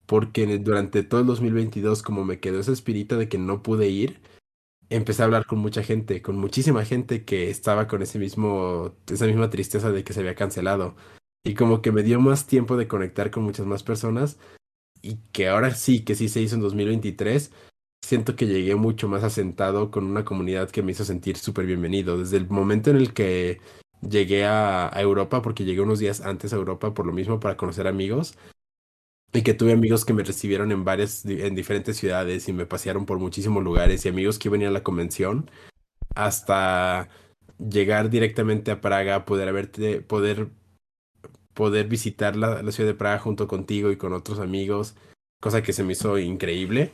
porque 0.09 0.59
durante 0.59 1.03
todo 1.03 1.21
el 1.21 1.27
2022, 1.27 2.03
como 2.03 2.25
me 2.25 2.41
quedó 2.41 2.61
ese 2.61 2.73
espíritu 2.73 3.17
de 3.17 3.29
que 3.29 3.37
no 3.37 3.63
pude 3.63 3.91
ir, 3.91 4.23
empecé 4.89 5.21
a 5.21 5.27
hablar 5.27 5.45
con 5.45 5.59
mucha 5.59 5.83
gente, 5.83 6.23
con 6.23 6.39
muchísima 6.39 6.87
gente 6.87 7.27
que 7.27 7.51
estaba 7.51 7.87
con 7.87 8.01
ese 8.01 8.19
mismo, 8.19 8.95
esa 9.07 9.27
misma 9.27 9.51
tristeza 9.51 9.93
de 9.93 10.05
que 10.05 10.15
se 10.15 10.21
había 10.21 10.35
cancelado. 10.35 10.97
Y 11.45 11.53
como 11.53 11.83
que 11.83 11.93
me 11.93 12.03
dio 12.03 12.21
más 12.21 12.47
tiempo 12.47 12.79
de 12.79 12.89
conectar 12.89 13.31
con 13.31 13.43
muchas 13.43 13.67
más 13.67 13.83
personas 13.83 14.39
y 15.03 15.17
que 15.31 15.49
ahora 15.49 15.75
sí, 15.75 16.05
que 16.05 16.15
sí 16.15 16.31
se 16.31 16.41
hizo 16.41 16.55
en 16.55 16.63
2023, 16.63 17.53
siento 18.03 18.35
que 18.35 18.47
llegué 18.47 18.77
mucho 18.77 19.09
más 19.09 19.25
asentado 19.25 19.91
con 19.91 20.07
una 20.07 20.25
comunidad 20.25 20.71
que 20.71 20.83
me 20.83 20.93
hizo 20.93 21.05
sentir 21.05 21.37
súper 21.37 21.67
bienvenido. 21.67 22.17
Desde 22.17 22.39
el 22.39 22.49
momento 22.49 22.89
en 22.89 22.97
el 22.97 23.13
que 23.13 23.61
llegué 24.01 24.47
a 24.47 24.91
Europa, 24.97 25.43
porque 25.43 25.67
llegué 25.67 25.83
unos 25.83 25.99
días 25.99 26.23
antes 26.23 26.55
a 26.55 26.57
Europa 26.57 26.95
por 26.95 27.05
lo 27.05 27.13
mismo 27.13 27.41
para 27.41 27.59
conocer 27.59 27.87
amigos, 27.87 28.39
y 29.33 29.43
que 29.43 29.55
tuve 29.55 29.73
amigos 29.73 30.05
que 30.05 30.15
me 30.15 30.25
recibieron 30.25 30.73
en 30.73 30.85
varias, 30.85 31.25
en 31.25 31.55
diferentes 31.55 31.97
ciudades 31.97 32.49
y 32.49 32.53
me 32.53 32.67
pasearon 32.67 33.07
por 33.07 33.19
muchísimos 33.19 33.63
lugares 33.63 34.05
y 34.05 34.09
amigos 34.09 34.39
que 34.39 34.49
ir 34.49 34.67
a 34.67 34.71
la 34.71 34.83
convención, 34.83 35.51
hasta 36.15 37.09
llegar 37.59 38.11
directamente 38.11 38.71
a 38.71 38.81
Praga, 38.81 39.25
poder 39.25 39.49
haberte, 39.49 40.01
poder, 40.01 40.49
poder 41.55 41.89
visitar 41.89 42.37
la, 42.37 42.63
la 42.63 42.73
ciudad 42.73 42.91
de 42.91 42.97
Praga 42.97 43.19
junto 43.19 43.49
contigo 43.49 43.91
y 43.91 43.97
con 43.97 44.13
otros 44.13 44.39
amigos, 44.39 44.97
cosa 45.41 45.63
que 45.63 45.73
se 45.73 45.85
me 45.85 45.93
hizo 45.93 46.19
increíble, 46.19 46.93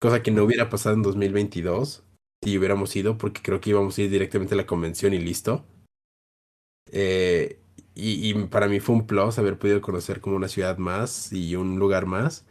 cosa 0.00 0.22
que 0.22 0.30
no 0.30 0.44
hubiera 0.44 0.68
pasado 0.68 0.96
en 0.96 1.02
2022 1.02 2.02
si 2.42 2.58
hubiéramos 2.58 2.94
ido, 2.94 3.18
porque 3.18 3.42
creo 3.42 3.60
que 3.60 3.70
íbamos 3.70 3.96
a 3.98 4.02
ir 4.02 4.10
directamente 4.10 4.54
a 4.54 4.56
la 4.56 4.66
convención 4.66 5.14
y 5.14 5.18
listo. 5.18 5.64
Eh, 6.92 7.58
y, 7.96 8.30
y 8.30 8.34
para 8.46 8.68
mí 8.68 8.78
fue 8.78 8.94
un 8.94 9.06
plus 9.06 9.38
haber 9.38 9.58
podido 9.58 9.80
conocer 9.80 10.20
como 10.20 10.36
una 10.36 10.48
ciudad 10.48 10.78
más 10.78 11.32
y 11.32 11.56
un 11.56 11.78
lugar 11.78 12.06
más. 12.06 12.44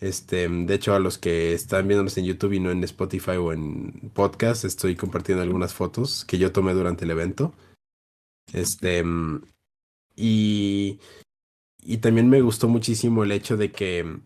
Este, 0.00 0.48
de 0.48 0.74
hecho, 0.74 0.94
a 0.94 0.98
los 0.98 1.16
que 1.16 1.54
están 1.54 1.86
viéndonos 1.88 2.18
en 2.18 2.24
YouTube 2.24 2.52
y 2.52 2.60
no 2.60 2.70
en 2.70 2.82
Spotify 2.84 3.36
o 3.38 3.52
en 3.52 4.10
podcast, 4.12 4.64
estoy 4.64 4.96
compartiendo 4.96 5.42
algunas 5.42 5.74
fotos 5.74 6.24
que 6.24 6.38
yo 6.38 6.52
tomé 6.52 6.74
durante 6.74 7.04
el 7.04 7.12
evento. 7.12 7.54
Este, 8.52 9.04
y, 10.16 10.98
y 11.82 11.96
también 11.98 12.28
me 12.28 12.42
gustó 12.42 12.68
muchísimo 12.68 13.24
el 13.24 13.32
hecho 13.32 13.56
de 13.56 13.70
que 13.70 14.20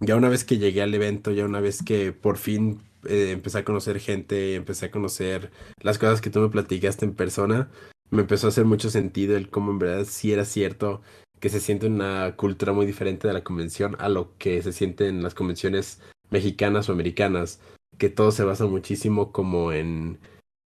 ya 0.00 0.16
una 0.16 0.28
vez 0.28 0.44
que 0.44 0.58
llegué 0.58 0.82
al 0.82 0.94
evento, 0.94 1.32
ya 1.32 1.44
una 1.44 1.60
vez 1.60 1.82
que 1.82 2.12
por 2.12 2.38
fin 2.38 2.80
eh, 3.08 3.32
empecé 3.32 3.58
a 3.58 3.64
conocer 3.64 3.98
gente, 4.00 4.54
empecé 4.54 4.86
a 4.86 4.90
conocer 4.90 5.50
las 5.80 5.98
cosas 5.98 6.20
que 6.20 6.30
tú 6.30 6.40
me 6.40 6.48
platicaste 6.48 7.04
en 7.04 7.14
persona, 7.14 7.70
me 8.10 8.22
empezó 8.22 8.46
a 8.46 8.50
hacer 8.50 8.64
mucho 8.64 8.90
sentido 8.90 9.36
el 9.36 9.50
cómo 9.50 9.72
en 9.72 9.78
verdad 9.78 10.04
sí 10.08 10.32
era 10.32 10.44
cierto 10.44 11.02
que 11.40 11.48
se 11.48 11.60
siente 11.60 11.86
una 11.86 12.34
cultura 12.36 12.72
muy 12.72 12.86
diferente 12.86 13.28
de 13.28 13.34
la 13.34 13.44
convención 13.44 13.96
a 13.98 14.08
lo 14.08 14.36
que 14.38 14.62
se 14.62 14.72
siente 14.72 15.08
en 15.08 15.22
las 15.22 15.34
convenciones 15.34 16.00
mexicanas 16.30 16.88
o 16.88 16.92
americanas, 16.92 17.60
que 17.98 18.08
todo 18.08 18.30
se 18.30 18.44
basa 18.44 18.66
muchísimo 18.66 19.32
como 19.32 19.72
en, 19.72 20.18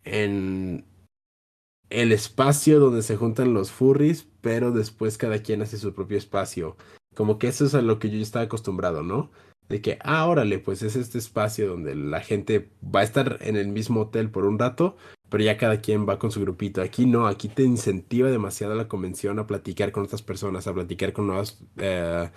en 0.04 0.86
el 1.90 2.12
espacio 2.12 2.80
donde 2.80 3.02
se 3.02 3.16
juntan 3.16 3.54
los 3.54 3.72
furries, 3.72 4.28
pero 4.42 4.72
después 4.72 5.18
cada 5.18 5.40
quien 5.42 5.62
hace 5.62 5.78
su 5.78 5.94
propio 5.94 6.18
espacio. 6.18 6.78
Como 7.16 7.40
que 7.40 7.48
eso 7.48 7.66
es 7.66 7.74
a 7.74 7.82
lo 7.82 8.00
que 8.00 8.10
yo 8.10 8.20
estaba 8.20 8.46
acostumbrado, 8.46 9.02
¿no? 9.02 9.32
De 9.68 9.82
que, 9.82 9.98
ah, 10.02 10.26
órale, 10.28 10.60
pues 10.60 10.82
es 10.82 10.96
este 10.96 11.18
espacio 11.18 11.68
donde 11.68 11.96
la 11.96 12.22
gente 12.22 12.70
va 12.84 13.02
a 13.02 13.04
estar 13.04 13.38
en 13.42 13.56
el 13.56 13.68
mismo 13.68 14.02
hotel 14.02 14.30
por 14.30 14.46
un 14.46 14.60
rato, 14.60 14.98
pero 15.30 15.44
ya 15.44 15.58
cada 15.58 15.82
quien 15.82 16.08
va 16.08 16.20
con 16.20 16.32
su 16.32 16.42
grupito. 16.42 16.82
Aquí 16.82 17.06
no, 17.06 17.28
aquí 17.28 17.48
te 17.50 17.64
incentiva 17.64 18.30
demasiado 18.30 18.76
la 18.76 18.88
convención 18.88 19.40
a 19.40 19.48
platicar 19.48 19.92
con 19.92 20.04
otras 20.04 20.22
personas, 20.22 20.68
a 20.68 20.74
platicar 20.74 21.14
con 21.14 21.28
nuevas, 21.28 21.60
eh, 21.78 22.30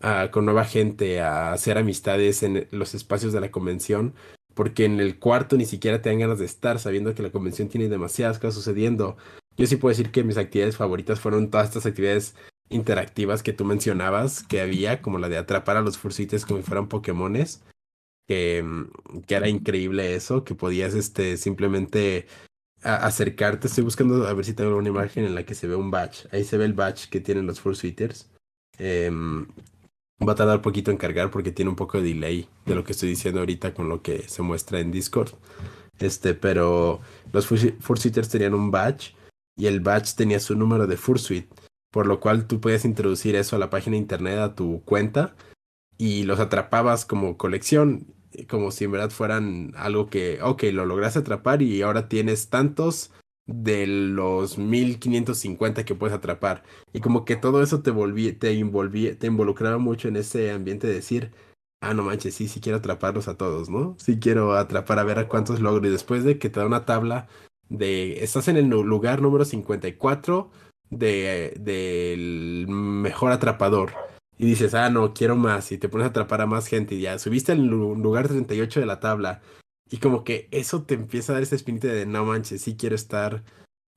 a- 0.00 0.30
con 0.30 0.44
nueva 0.44 0.64
gente, 0.64 1.20
a 1.20 1.52
hacer 1.52 1.78
amistades 1.78 2.42
en 2.42 2.68
los 2.70 2.94
espacios 2.94 3.32
de 3.32 3.40
la 3.40 3.50
convención, 3.50 4.14
porque 4.54 4.84
en 4.84 5.00
el 5.00 5.18
cuarto 5.18 5.56
ni 5.56 5.64
siquiera 5.66 6.02
te 6.02 6.08
dan 6.10 6.18
ganas 6.20 6.38
de 6.38 6.44
estar, 6.46 6.78
sabiendo 6.78 7.14
que 7.14 7.22
la 7.22 7.30
convención 7.30 7.68
tiene 7.68 7.88
demasiadas 7.88 8.38
cosas 8.38 8.54
sucediendo. 8.54 9.16
Yo 9.56 9.66
sí 9.66 9.76
puedo 9.76 9.90
decir 9.90 10.10
que 10.10 10.24
mis 10.24 10.36
actividades 10.38 10.76
favoritas 10.76 11.20
fueron 11.20 11.50
todas 11.50 11.68
estas 11.68 11.86
actividades 11.86 12.34
interactivas 12.70 13.42
que 13.42 13.52
tú 13.52 13.64
mencionabas, 13.64 14.42
que 14.42 14.60
había, 14.60 15.00
como 15.02 15.18
la 15.18 15.28
de 15.28 15.38
atrapar 15.38 15.76
a 15.76 15.80
los 15.80 15.98
fursuites 15.98 16.44
como 16.44 16.60
si 16.60 16.66
fueran 16.66 16.88
Pokémones 16.88 17.62
que, 18.28 18.62
mm, 18.62 19.22
que 19.26 19.34
era 19.34 19.48
increíble 19.48 20.14
eso, 20.14 20.44
que 20.44 20.54
podías 20.54 20.94
este, 20.94 21.36
simplemente 21.36 22.26
acercarte. 22.82 23.66
Estoy 23.66 23.84
buscando 23.84 24.26
a 24.26 24.34
ver 24.34 24.44
si 24.44 24.54
tengo 24.54 24.76
una 24.76 24.88
imagen 24.88 25.24
en 25.24 25.34
la 25.34 25.44
que 25.44 25.54
se 25.54 25.66
ve 25.66 25.74
un 25.74 25.90
badge. 25.90 26.28
Ahí 26.30 26.44
se 26.44 26.58
ve 26.58 26.64
el 26.66 26.74
badge 26.74 27.08
que 27.10 27.20
tienen 27.20 27.46
los 27.46 27.60
Fursuiters. 27.60 28.30
Em, 28.78 29.46
va 30.26 30.32
a 30.32 30.36
tardar 30.36 30.62
poquito 30.62 30.90
en 30.90 30.96
cargar 30.96 31.30
porque 31.30 31.52
tiene 31.52 31.70
un 31.70 31.76
poco 31.76 31.98
de 31.98 32.08
delay 32.08 32.48
de 32.66 32.74
lo 32.74 32.84
que 32.84 32.92
estoy 32.92 33.08
diciendo 33.08 33.40
ahorita 33.40 33.74
con 33.74 33.88
lo 33.88 34.02
que 34.02 34.28
se 34.28 34.42
muestra 34.42 34.80
en 34.80 34.92
Discord. 34.92 35.32
Este, 35.98 36.34
pero 36.34 37.00
los 37.32 37.46
Fursuiters 37.46 38.28
tenían 38.28 38.54
un 38.54 38.70
badge 38.70 39.14
y 39.56 39.66
el 39.66 39.80
badge 39.80 40.14
tenía 40.16 40.38
su 40.38 40.54
número 40.54 40.86
de 40.86 40.96
Fursuit, 40.96 41.48
por 41.90 42.06
lo 42.06 42.20
cual 42.20 42.46
tú 42.46 42.60
podías 42.60 42.84
introducir 42.84 43.34
eso 43.34 43.56
a 43.56 43.58
la 43.58 43.70
página 43.70 43.94
de 43.94 44.02
internet, 44.02 44.38
a 44.38 44.54
tu 44.54 44.82
cuenta, 44.84 45.34
y 45.96 46.22
los 46.22 46.38
atrapabas 46.38 47.04
como 47.04 47.36
colección, 47.36 48.06
eh, 48.06 48.17
como 48.48 48.70
si 48.70 48.84
en 48.84 48.92
verdad 48.92 49.10
fueran 49.10 49.72
algo 49.76 50.08
que, 50.08 50.40
ok, 50.42 50.64
lo 50.72 50.86
lograste 50.86 51.20
atrapar 51.20 51.62
y 51.62 51.82
ahora 51.82 52.08
tienes 52.08 52.48
tantos 52.48 53.12
de 53.46 53.86
los 53.86 54.58
1550 54.58 55.84
que 55.84 55.94
puedes 55.94 56.16
atrapar. 56.16 56.62
Y 56.92 57.00
como 57.00 57.24
que 57.24 57.36
todo 57.36 57.62
eso 57.62 57.82
te 57.82 57.92
te 57.92 59.14
te 59.14 59.26
involucraba 59.26 59.78
mucho 59.78 60.08
en 60.08 60.16
ese 60.16 60.50
ambiente 60.50 60.86
de 60.86 60.94
decir, 60.94 61.32
ah, 61.80 61.94
no 61.94 62.02
manches, 62.02 62.34
sí, 62.34 62.48
sí 62.48 62.60
quiero 62.60 62.78
atraparlos 62.78 63.28
a 63.28 63.36
todos, 63.36 63.70
¿no? 63.70 63.96
Sí 63.98 64.18
quiero 64.20 64.54
atrapar 64.54 64.98
a 64.98 65.04
ver 65.04 65.18
a 65.18 65.28
cuántos 65.28 65.60
logro. 65.60 65.86
Y 65.86 65.90
después 65.90 66.24
de 66.24 66.38
que 66.38 66.50
te 66.50 66.60
da 66.60 66.66
una 66.66 66.84
tabla 66.84 67.28
de, 67.68 68.22
estás 68.22 68.48
en 68.48 68.56
el 68.56 68.68
lugar 68.68 69.22
número 69.22 69.44
54 69.44 70.50
de, 70.90 71.54
del 71.58 72.66
mejor 72.68 73.32
atrapador. 73.32 73.92
Y 74.38 74.46
dices, 74.46 74.74
ah, 74.74 74.88
no, 74.90 75.12
quiero 75.14 75.36
más. 75.36 75.72
Y 75.72 75.78
te 75.78 75.88
pones 75.88 76.06
a 76.06 76.10
atrapar 76.10 76.40
a 76.40 76.46
más 76.46 76.66
gente. 76.68 76.94
Y 76.94 77.00
ya 77.02 77.18
subiste 77.18 77.52
al 77.52 77.66
lu- 77.66 77.96
lugar 77.96 78.28
38 78.28 78.80
de 78.80 78.86
la 78.86 79.00
tabla. 79.00 79.42
Y 79.90 79.98
como 79.98 80.22
que 80.24 80.48
eso 80.52 80.82
te 80.84 80.94
empieza 80.94 81.32
a 81.32 81.34
dar 81.34 81.42
ese 81.42 81.56
espíritu 81.56 81.88
de 81.88 82.06
no 82.06 82.24
manches, 82.24 82.62
sí 82.62 82.76
quiero 82.76 82.94
estar 82.94 83.42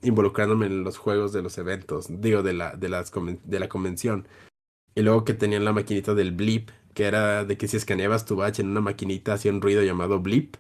involucrándome 0.04 0.66
en 0.66 0.84
los 0.84 0.98
juegos 0.98 1.32
de 1.34 1.42
los 1.44 1.58
eventos. 1.58 2.08
Digo, 2.10 2.44
de 2.44 2.54
la, 2.54 2.76
de 2.76 2.90
las, 2.90 3.12
de 3.44 3.60
la 3.60 3.70
convención. 3.70 4.28
Y 4.96 5.02
luego 5.04 5.26
que 5.26 5.34
tenían 5.34 5.64
la 5.66 5.74
maquinita 5.74 6.16
del 6.16 6.32
blip, 6.34 6.70
que 6.94 7.06
era 7.06 7.46
de 7.46 7.58
que 7.58 7.68
si 7.68 7.78
escaneabas 7.78 8.26
tu 8.26 8.36
badge 8.36 8.60
en 8.62 8.70
una 8.70 8.82
maquinita 8.82 9.34
hacía 9.34 9.52
un 9.52 9.62
ruido 9.62 9.84
llamado 9.84 10.20
blip. 10.22 10.56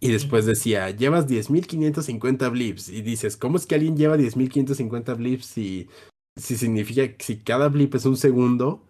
Y 0.00 0.12
después 0.12 0.44
decía, 0.46 0.90
llevas 0.90 1.26
10.550 1.26 2.50
blips. 2.50 2.88
Y 2.90 3.02
dices, 3.02 3.36
¿cómo 3.36 3.56
es 3.56 3.66
que 3.66 3.74
alguien 3.74 3.96
lleva 3.96 4.16
10.550 4.16 5.16
blips 5.16 5.46
si, 5.46 5.88
si 6.36 6.56
significa, 6.56 7.02
si 7.18 7.38
cada 7.38 7.68
blip 7.68 7.94
es 7.94 8.04
un 8.06 8.16
segundo? 8.16 8.82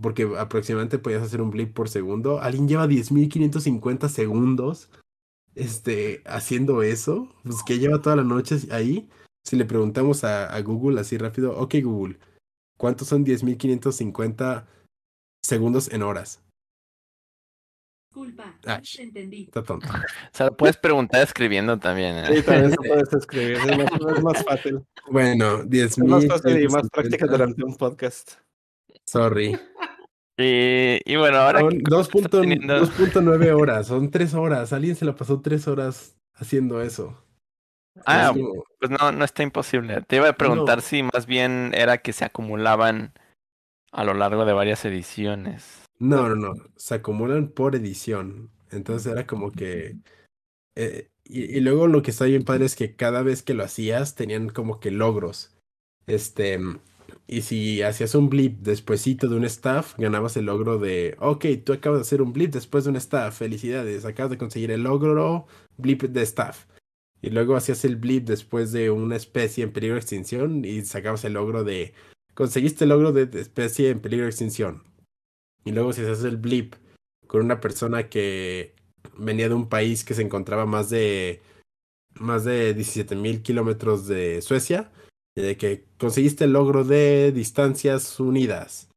Porque 0.00 0.28
aproximadamente 0.38 0.98
podías 0.98 1.22
hacer 1.22 1.42
un 1.42 1.50
blip 1.50 1.74
por 1.74 1.88
segundo. 1.88 2.40
Alguien 2.40 2.68
lleva 2.68 2.86
10.550 2.86 4.08
segundos 4.08 4.88
este, 5.54 6.22
haciendo 6.24 6.82
eso. 6.82 7.28
Pues 7.42 7.62
que 7.62 7.78
lleva 7.78 8.00
toda 8.00 8.16
la 8.16 8.24
noche 8.24 8.56
ahí. 8.70 9.08
Si 9.44 9.56
le 9.56 9.64
preguntamos 9.64 10.24
a, 10.24 10.46
a 10.46 10.60
Google 10.62 11.00
así 11.00 11.18
rápido, 11.18 11.58
ok 11.58 11.74
Google, 11.82 12.18
¿cuántos 12.78 13.08
son 13.08 13.24
10.550 13.24 14.66
segundos 15.42 15.92
en 15.92 16.02
horas? 16.02 16.40
Disculpa, 18.14 18.54
entendí. 18.98 19.44
Está 19.44 19.62
tonto. 19.62 19.86
O 20.32 20.34
sea, 20.36 20.46
lo 20.46 20.56
puedes 20.56 20.76
preguntar 20.76 21.22
escribiendo 21.22 21.78
también. 21.78 22.16
¿eh? 22.18 22.26
Sí, 22.36 22.42
también 22.42 22.70
se 22.70 22.76
puedes 22.76 23.12
escribir, 23.12 23.52
es 23.52 23.78
más, 23.78 24.16
es 24.16 24.22
más 24.22 24.44
fácil. 24.44 24.82
Bueno, 25.10 25.62
Es 25.70 25.98
más 25.98 26.26
fácil 26.26 26.62
y 26.62 26.68
más 26.68 26.82
10.550. 26.84 26.90
práctica 26.90 27.26
durante 27.26 27.64
un 27.64 27.76
podcast. 27.76 28.32
Sorry. 29.06 29.58
Y, 30.38 31.00
y 31.04 31.16
bueno, 31.16 31.38
ahora 31.38 31.60
Son 31.60 31.70
que 31.70 31.78
2.9 31.84 32.30
teniendo- 32.30 32.80
2.9 32.86 33.52
horas, 33.60 33.86
son 33.86 34.10
3 34.10 34.34
horas. 34.34 34.72
Alguien 34.72 34.96
se 34.96 35.04
la 35.04 35.14
pasó 35.14 35.40
3 35.40 35.68
horas 35.68 36.16
haciendo 36.34 36.80
eso. 36.82 37.22
Ah, 38.06 38.26
Es 38.34 38.40
como- 38.40 38.64
pues 38.80 38.90
no, 38.90 39.12
no 39.12 39.24
está 39.24 39.42
imposible. 39.42 40.02
Te 40.02 40.16
iba 40.16 40.28
a 40.28 40.32
preguntar 40.32 40.76
No. 40.78 40.82
si 40.82 41.02
más 41.02 41.26
bien 41.26 41.72
era 41.74 41.98
que 41.98 42.12
se 42.12 42.24
acumulaban 42.24 43.12
a 43.92 44.04
lo 44.04 44.14
largo 44.14 44.44
de 44.46 44.52
varias 44.54 44.84
ediciones. 44.86 45.81
No, 46.02 46.28
no, 46.28 46.34
no. 46.34 46.54
Se 46.76 46.94
acumulan 46.96 47.48
por 47.48 47.76
edición. 47.76 48.50
Entonces 48.70 49.12
era 49.12 49.26
como 49.26 49.50
que. 49.52 49.96
eh, 50.76 51.10
y, 51.24 51.58
y 51.58 51.60
luego 51.60 51.88
lo 51.88 52.02
que 52.02 52.12
está 52.12 52.26
bien 52.26 52.44
padre 52.44 52.66
es 52.66 52.76
que 52.76 52.96
cada 52.96 53.22
vez 53.22 53.42
que 53.42 53.54
lo 53.54 53.64
hacías 53.64 54.14
tenían 54.16 54.48
como 54.50 54.80
que 54.80 54.90
logros. 54.92 55.56
Este. 56.06 56.60
Y 57.28 57.42
si 57.42 57.82
hacías 57.82 58.14
un 58.16 58.30
blip 58.30 58.60
despuesito 58.62 59.28
de 59.28 59.36
un 59.36 59.44
staff, 59.46 59.94
ganabas 59.98 60.36
el 60.38 60.46
logro 60.46 60.78
de. 60.78 61.16
Ok, 61.20 61.46
tú 61.64 61.72
acabas 61.74 62.00
de 62.00 62.02
hacer 62.02 62.22
un 62.22 62.32
blip 62.34 62.52
después 62.52 62.84
de 62.84 62.90
un 62.90 62.96
staff. 62.96 63.38
Felicidades. 63.38 64.04
Acabas 64.06 64.30
de 64.32 64.38
conseguir 64.38 64.70
el 64.72 64.84
logro 64.84 65.46
blip 65.78 66.04
de 66.04 66.22
staff. 66.22 66.66
Y 67.22 67.30
luego 67.30 67.56
hacías 67.56 67.84
el 67.86 67.96
blip 67.96 68.26
después 68.26 68.72
de 68.72 68.90
una 68.90 69.16
especie 69.16 69.64
en 69.64 69.72
peligro 69.72 69.94
de 69.96 70.00
extinción 70.02 70.64
y 70.64 70.82
sacabas 70.84 71.24
el 71.24 71.34
logro 71.34 71.64
de. 71.64 71.94
Conseguiste 72.34 72.84
el 72.84 72.90
logro 72.90 73.12
de 73.12 73.26
de 73.26 73.40
especie 73.42 73.90
en 73.90 74.00
peligro 74.00 74.24
de 74.26 74.30
extinción. 74.30 74.84
Y 75.64 75.72
luego 75.72 75.92
si 75.92 76.02
haces 76.02 76.24
el 76.24 76.36
blip 76.36 76.74
con 77.26 77.42
una 77.44 77.60
persona 77.60 78.08
que 78.08 78.74
venía 79.16 79.48
de 79.48 79.54
un 79.54 79.68
país 79.68 80.04
que 80.04 80.14
se 80.14 80.22
encontraba 80.22 80.66
más 80.66 80.90
de 80.90 81.40
más 82.14 82.44
de 82.44 82.74
17 82.74 83.16
mil 83.16 83.42
kilómetros 83.42 84.06
de 84.06 84.42
Suecia, 84.42 84.90
y 85.34 85.40
de 85.40 85.56
que 85.56 85.84
conseguiste 85.98 86.44
el 86.44 86.52
logro 86.52 86.84
de 86.84 87.32
distancias 87.32 88.20
unidas. 88.20 88.88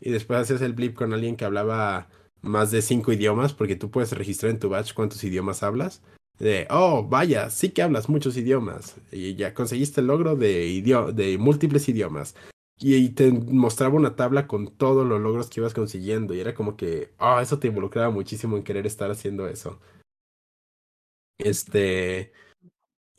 Y 0.00 0.10
después 0.10 0.40
haces 0.40 0.60
el 0.60 0.72
blip 0.72 0.94
con 0.94 1.12
alguien 1.12 1.36
que 1.36 1.44
hablaba 1.44 2.08
más 2.42 2.72
de 2.72 2.82
cinco 2.82 3.12
idiomas, 3.12 3.52
porque 3.54 3.76
tú 3.76 3.90
puedes 3.90 4.10
registrar 4.12 4.50
en 4.50 4.58
tu 4.58 4.68
batch 4.68 4.92
cuántos 4.92 5.22
idiomas 5.22 5.62
hablas. 5.62 6.02
De, 6.38 6.66
oh, 6.68 7.04
vaya, 7.08 7.48
sí 7.48 7.68
que 7.70 7.82
hablas 7.82 8.08
muchos 8.08 8.36
idiomas. 8.36 8.96
Y 9.12 9.36
ya 9.36 9.54
conseguiste 9.54 10.00
el 10.00 10.08
logro 10.08 10.34
de, 10.34 10.66
idio- 10.66 11.12
de 11.12 11.38
múltiples 11.38 11.88
idiomas. 11.88 12.34
Y, 12.78 12.96
y 12.96 13.08
te 13.10 13.30
mostraba 13.32 13.94
una 13.94 14.16
tabla 14.16 14.46
con 14.46 14.68
todos 14.76 15.06
los 15.06 15.20
logros 15.20 15.48
que 15.50 15.60
ibas 15.60 15.74
consiguiendo. 15.74 16.34
Y 16.34 16.40
era 16.40 16.54
como 16.54 16.76
que, 16.76 17.12
ah, 17.18 17.40
eso 17.42 17.58
te 17.58 17.68
involucraba 17.68 18.10
muchísimo 18.10 18.56
en 18.56 18.64
querer 18.64 18.86
estar 18.86 19.10
haciendo 19.10 19.46
eso. 19.48 19.80
Este. 21.38 22.32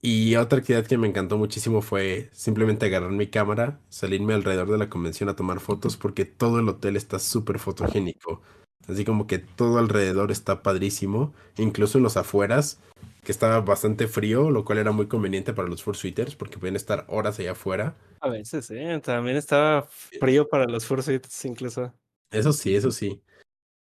Y 0.01 0.35
otra 0.35 0.59
actividad 0.59 0.85
que 0.85 0.97
me 0.97 1.07
encantó 1.07 1.37
muchísimo 1.37 1.81
fue 1.81 2.29
simplemente 2.31 2.85
agarrar 2.85 3.11
mi 3.11 3.27
cámara, 3.27 3.79
salirme 3.89 4.33
alrededor 4.35 4.69
de 4.69 4.77
la 4.77 4.89
convención 4.89 5.29
a 5.29 5.35
tomar 5.35 5.59
fotos 5.59 5.97
porque 5.97 6.25
todo 6.25 6.59
el 6.59 6.69
hotel 6.69 6.95
está 6.95 7.17
súper 7.17 7.57
fotogénico. 7.59 8.41
Así 8.87 9.03
como 9.03 9.25
que 9.25 9.39
todo 9.39 9.79
alrededor 9.79 10.31
está 10.31 10.61
padrísimo, 10.61 11.33
incluso 11.57 11.97
en 11.97 12.03
los 12.03 12.17
afueras, 12.17 12.79
que 13.25 13.33
estaba 13.33 13.59
bastante 13.61 14.07
frío, 14.07 14.51
lo 14.51 14.63
cual 14.63 14.77
era 14.79 14.93
muy 14.93 15.07
conveniente 15.09 15.53
para 15.53 15.67
los 15.67 15.83
fursuiters 15.83 16.35
porque 16.37 16.57
podían 16.59 16.77
estar 16.77 17.05
horas 17.09 17.39
allá 17.39 17.51
afuera. 17.51 17.97
A 18.21 18.29
veces, 18.29 18.65
sí, 18.67 18.75
también 19.03 19.37
estaba 19.37 19.83
frío 20.19 20.47
para 20.47 20.65
los 20.65 20.85
fursuiters 20.85 21.45
incluso. 21.45 21.93
Eso 22.31 22.53
sí, 22.53 22.75
eso 22.75 22.91
sí. 22.91 23.21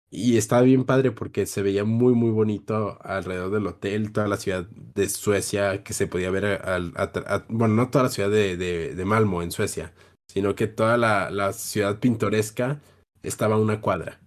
Y 0.10 0.38
estaba 0.38 0.64
bien 0.64 0.86
padre 0.86 1.12
porque 1.12 1.46
se 1.46 1.62
veía 1.64 1.84
muy, 1.86 2.14
muy 2.14 2.32
bonito 2.32 3.00
alrededor 3.04 3.52
del 3.52 3.68
hotel, 3.68 4.12
toda 4.14 4.28
la 4.28 4.38
ciudad 4.38 4.66
de 4.68 5.10
Suecia 5.10 5.84
que 5.84 5.94
se 5.94 6.08
podía 6.08 6.32
ver, 6.32 6.46
al, 6.46 6.94
a- 6.98 7.12
a- 7.28 7.46
bueno, 7.50 7.76
no 7.76 7.90
toda 7.90 8.06
la 8.06 8.10
ciudad 8.12 8.30
de, 8.32 8.58
de, 8.58 8.96
de 8.96 9.06
Malmo 9.06 9.44
en 9.44 9.52
Suecia, 9.52 9.94
sino 10.28 10.56
que 10.56 10.68
toda 10.68 10.98
la, 10.98 11.30
la 11.32 11.54
ciudad 11.54 12.00
pintoresca 12.00 12.82
estaba 13.24 13.56
a 13.56 13.60
una 13.60 13.82
cuadra, 13.82 14.22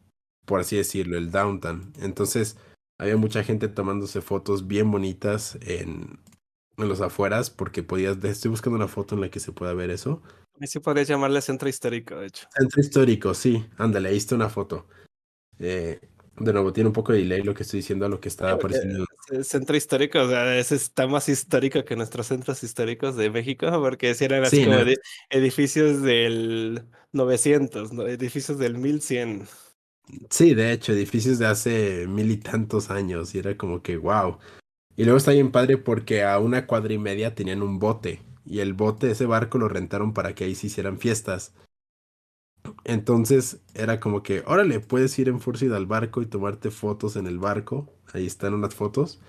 por 0.46 0.60
así 0.60 0.76
decirlo, 0.76 1.16
el 1.18 1.30
downtown. 1.30 1.92
Entonces 2.00 2.58
había 3.00 3.16
mucha 3.16 3.42
gente 3.42 3.66
tomándose 3.68 4.20
fotos 4.20 4.66
bien 4.66 4.90
bonitas 4.90 5.58
en, 5.62 6.20
en 6.76 6.88
los 6.88 7.00
afueras 7.00 7.48
porque 7.48 7.82
podías, 7.82 8.22
estoy 8.22 8.50
buscando 8.50 8.76
una 8.76 8.88
foto 8.88 9.14
en 9.14 9.22
la 9.22 9.30
que 9.30 9.40
se 9.40 9.52
pueda 9.52 9.72
ver 9.72 9.88
eso. 9.88 10.22
A 10.54 10.58
mí 10.58 10.66
sí 10.66 10.80
podría 10.80 11.04
llamarle 11.04 11.40
centro 11.40 11.66
histórico, 11.70 12.16
de 12.16 12.26
hecho. 12.26 12.46
Centro 12.54 12.78
histórico, 12.78 13.32
sí, 13.32 13.64
ándale, 13.78 14.10
ahí 14.10 14.18
está 14.18 14.34
una 14.34 14.50
foto. 14.50 14.86
Eh, 15.58 15.98
de 16.38 16.52
nuevo, 16.52 16.74
tiene 16.74 16.88
un 16.88 16.92
poco 16.92 17.12
de 17.12 17.20
delay 17.20 17.42
lo 17.42 17.54
que 17.54 17.62
estoy 17.62 17.78
diciendo 17.80 18.04
a 18.04 18.10
lo 18.10 18.20
que 18.20 18.28
estaba 18.28 18.52
apareciendo. 18.52 19.06
Eh, 19.32 19.44
Centro 19.44 19.76
histórico, 19.78 20.20
o 20.20 20.28
sea, 20.28 20.58
ese 20.58 20.74
está 20.74 21.06
más 21.06 21.26
histórico 21.30 21.82
que 21.86 21.96
nuestros 21.96 22.26
centros 22.26 22.62
históricos 22.62 23.16
de 23.16 23.30
México, 23.30 23.66
porque 23.82 24.14
si 24.14 24.26
eran 24.26 24.44
así 24.44 24.58
Sí, 24.58 24.64
como 24.66 24.76
no. 24.76 24.84
edificios 25.30 26.02
del 26.02 26.84
900, 27.12 27.94
¿no? 27.94 28.06
edificios 28.06 28.58
del 28.58 28.76
1100. 28.76 29.48
Sí, 30.30 30.54
de 30.54 30.72
hecho, 30.72 30.92
edificios 30.92 31.38
de 31.38 31.46
hace 31.46 32.06
mil 32.08 32.30
y 32.30 32.36
tantos 32.36 32.90
años, 32.90 33.34
y 33.34 33.38
era 33.38 33.56
como 33.56 33.82
que 33.82 33.96
wow. 33.96 34.38
Y 34.96 35.04
luego 35.04 35.18
está 35.18 35.32
bien 35.32 35.50
padre 35.52 35.76
porque 35.78 36.24
a 36.24 36.38
una 36.38 36.66
cuadra 36.66 36.92
y 36.92 36.98
media 36.98 37.34
tenían 37.34 37.62
un 37.62 37.78
bote, 37.78 38.22
y 38.44 38.60
el 38.60 38.74
bote, 38.74 39.10
ese 39.10 39.26
barco 39.26 39.58
lo 39.58 39.68
rentaron 39.68 40.12
para 40.12 40.34
que 40.34 40.44
ahí 40.44 40.54
se 40.54 40.66
hicieran 40.68 40.98
fiestas. 40.98 41.52
Entonces 42.84 43.60
era 43.74 44.00
como 44.00 44.22
que, 44.22 44.42
órale, 44.46 44.80
puedes 44.80 45.18
ir 45.18 45.28
en 45.28 45.40
Fursuit 45.40 45.72
al 45.72 45.86
barco 45.86 46.22
y 46.22 46.26
tomarte 46.26 46.70
fotos 46.70 47.16
en 47.16 47.26
el 47.26 47.38
barco. 47.38 47.88
Ahí 48.12 48.26
están 48.26 48.54
unas 48.54 48.74
fotos. 48.74 49.20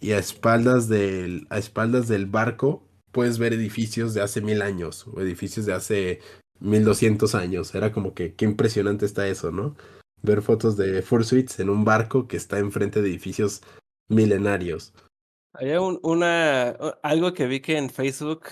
Y 0.00 0.12
a 0.12 0.18
espaldas 0.18 0.88
del, 0.88 1.46
a 1.50 1.58
espaldas 1.58 2.08
del 2.08 2.26
barco 2.26 2.86
puedes 3.12 3.38
ver 3.38 3.52
edificios 3.54 4.14
de 4.14 4.20
hace 4.22 4.40
mil 4.40 4.62
años 4.62 5.06
o 5.08 5.20
edificios 5.20 5.66
de 5.66 5.72
hace 5.72 6.20
mil 6.60 6.84
doscientos 6.84 7.34
años. 7.34 7.74
Era 7.74 7.92
como 7.92 8.14
que, 8.14 8.34
qué 8.34 8.44
impresionante 8.44 9.06
está 9.06 9.26
eso, 9.28 9.50
¿no? 9.52 9.76
Ver 10.26 10.42
fotos 10.42 10.76
de 10.76 11.02
Fursuits 11.02 11.60
en 11.60 11.70
un 11.70 11.84
barco 11.84 12.26
que 12.26 12.36
está 12.36 12.58
enfrente 12.58 13.00
de 13.00 13.08
edificios 13.08 13.62
milenarios. 14.08 14.92
Había 15.54 15.80
un, 15.80 16.00
una, 16.02 16.70
algo 17.02 17.32
que 17.32 17.46
vi 17.46 17.60
que 17.60 17.78
en 17.78 17.88
Facebook 17.88 18.46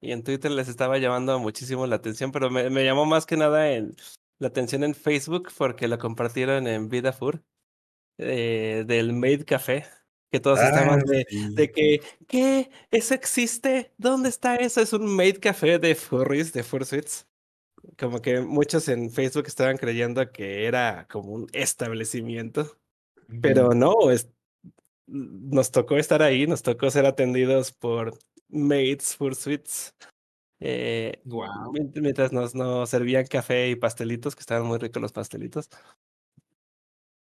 y 0.00 0.10
en 0.10 0.24
Twitter 0.24 0.50
les 0.50 0.68
estaba 0.68 0.98
llamando 0.98 1.38
muchísimo 1.38 1.86
la 1.86 1.96
atención, 1.96 2.32
pero 2.32 2.50
me, 2.50 2.68
me 2.68 2.84
llamó 2.84 3.06
más 3.06 3.26
que 3.26 3.36
nada 3.36 3.70
en, 3.70 3.94
la 4.40 4.48
atención 4.48 4.82
en 4.82 4.94
Facebook 4.94 5.50
porque 5.56 5.86
lo 5.86 5.98
compartieron 5.98 6.66
en 6.66 6.88
Vidafur, 6.88 7.44
eh, 8.18 8.84
del 8.86 9.12
Made 9.12 9.44
Café, 9.44 9.86
que 10.32 10.40
todos 10.40 10.60
estaban 10.60 11.00
de, 11.00 11.24
sí. 11.28 11.54
de 11.54 11.70
que, 11.70 12.00
¿qué? 12.26 12.70
¿Eso 12.90 13.14
existe? 13.14 13.92
¿Dónde 13.98 14.30
está 14.30 14.56
eso? 14.56 14.80
Es 14.80 14.92
un 14.92 15.06
Made 15.06 15.40
Café 15.40 15.78
de 15.78 15.94
furries, 15.94 16.52
de 16.52 16.62
fursuits. 16.62 17.26
Como 17.98 18.20
que 18.20 18.40
muchos 18.40 18.88
en 18.88 19.10
Facebook 19.10 19.46
estaban 19.46 19.76
creyendo 19.76 20.30
que 20.32 20.66
era 20.66 21.06
como 21.10 21.32
un 21.32 21.46
establecimiento, 21.52 22.76
pero 23.40 23.70
no, 23.74 24.10
es, 24.10 24.30
nos 25.06 25.70
tocó 25.70 25.96
estar 25.96 26.22
ahí, 26.22 26.46
nos 26.46 26.62
tocó 26.62 26.90
ser 26.90 27.06
atendidos 27.06 27.72
por 27.72 28.18
Maids 28.48 29.16
Fursuits. 29.16 29.94
Eh, 30.60 31.20
Wow. 31.24 31.72
mient- 31.72 31.98
mientras 32.00 32.32
nos, 32.32 32.54
nos 32.54 32.90
servían 32.90 33.26
café 33.26 33.70
y 33.70 33.76
pastelitos, 33.76 34.36
que 34.36 34.40
estaban 34.40 34.66
muy 34.66 34.78
ricos 34.78 35.00
los 35.00 35.12
pastelitos. 35.12 35.68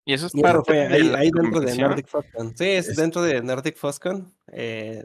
Y 0.06 0.14
eso 0.14 0.26
es 0.26 0.34
Y 0.34 0.40
parte 0.40 0.62
fue 0.64 0.76
de 0.76 0.94
ahí, 0.94 1.12
ahí 1.16 1.30
dentro 1.30 1.60
de. 1.60 1.76
Nordic 1.76 2.06
FostCon. 2.08 2.56
Sí, 2.56 2.64
es 2.64 2.88
Es- 2.88 2.96
dentro 2.96 3.22
de 3.22 3.42
Nordic 3.42 3.76
FostCon. 3.76 4.32
Eh, 4.52 5.04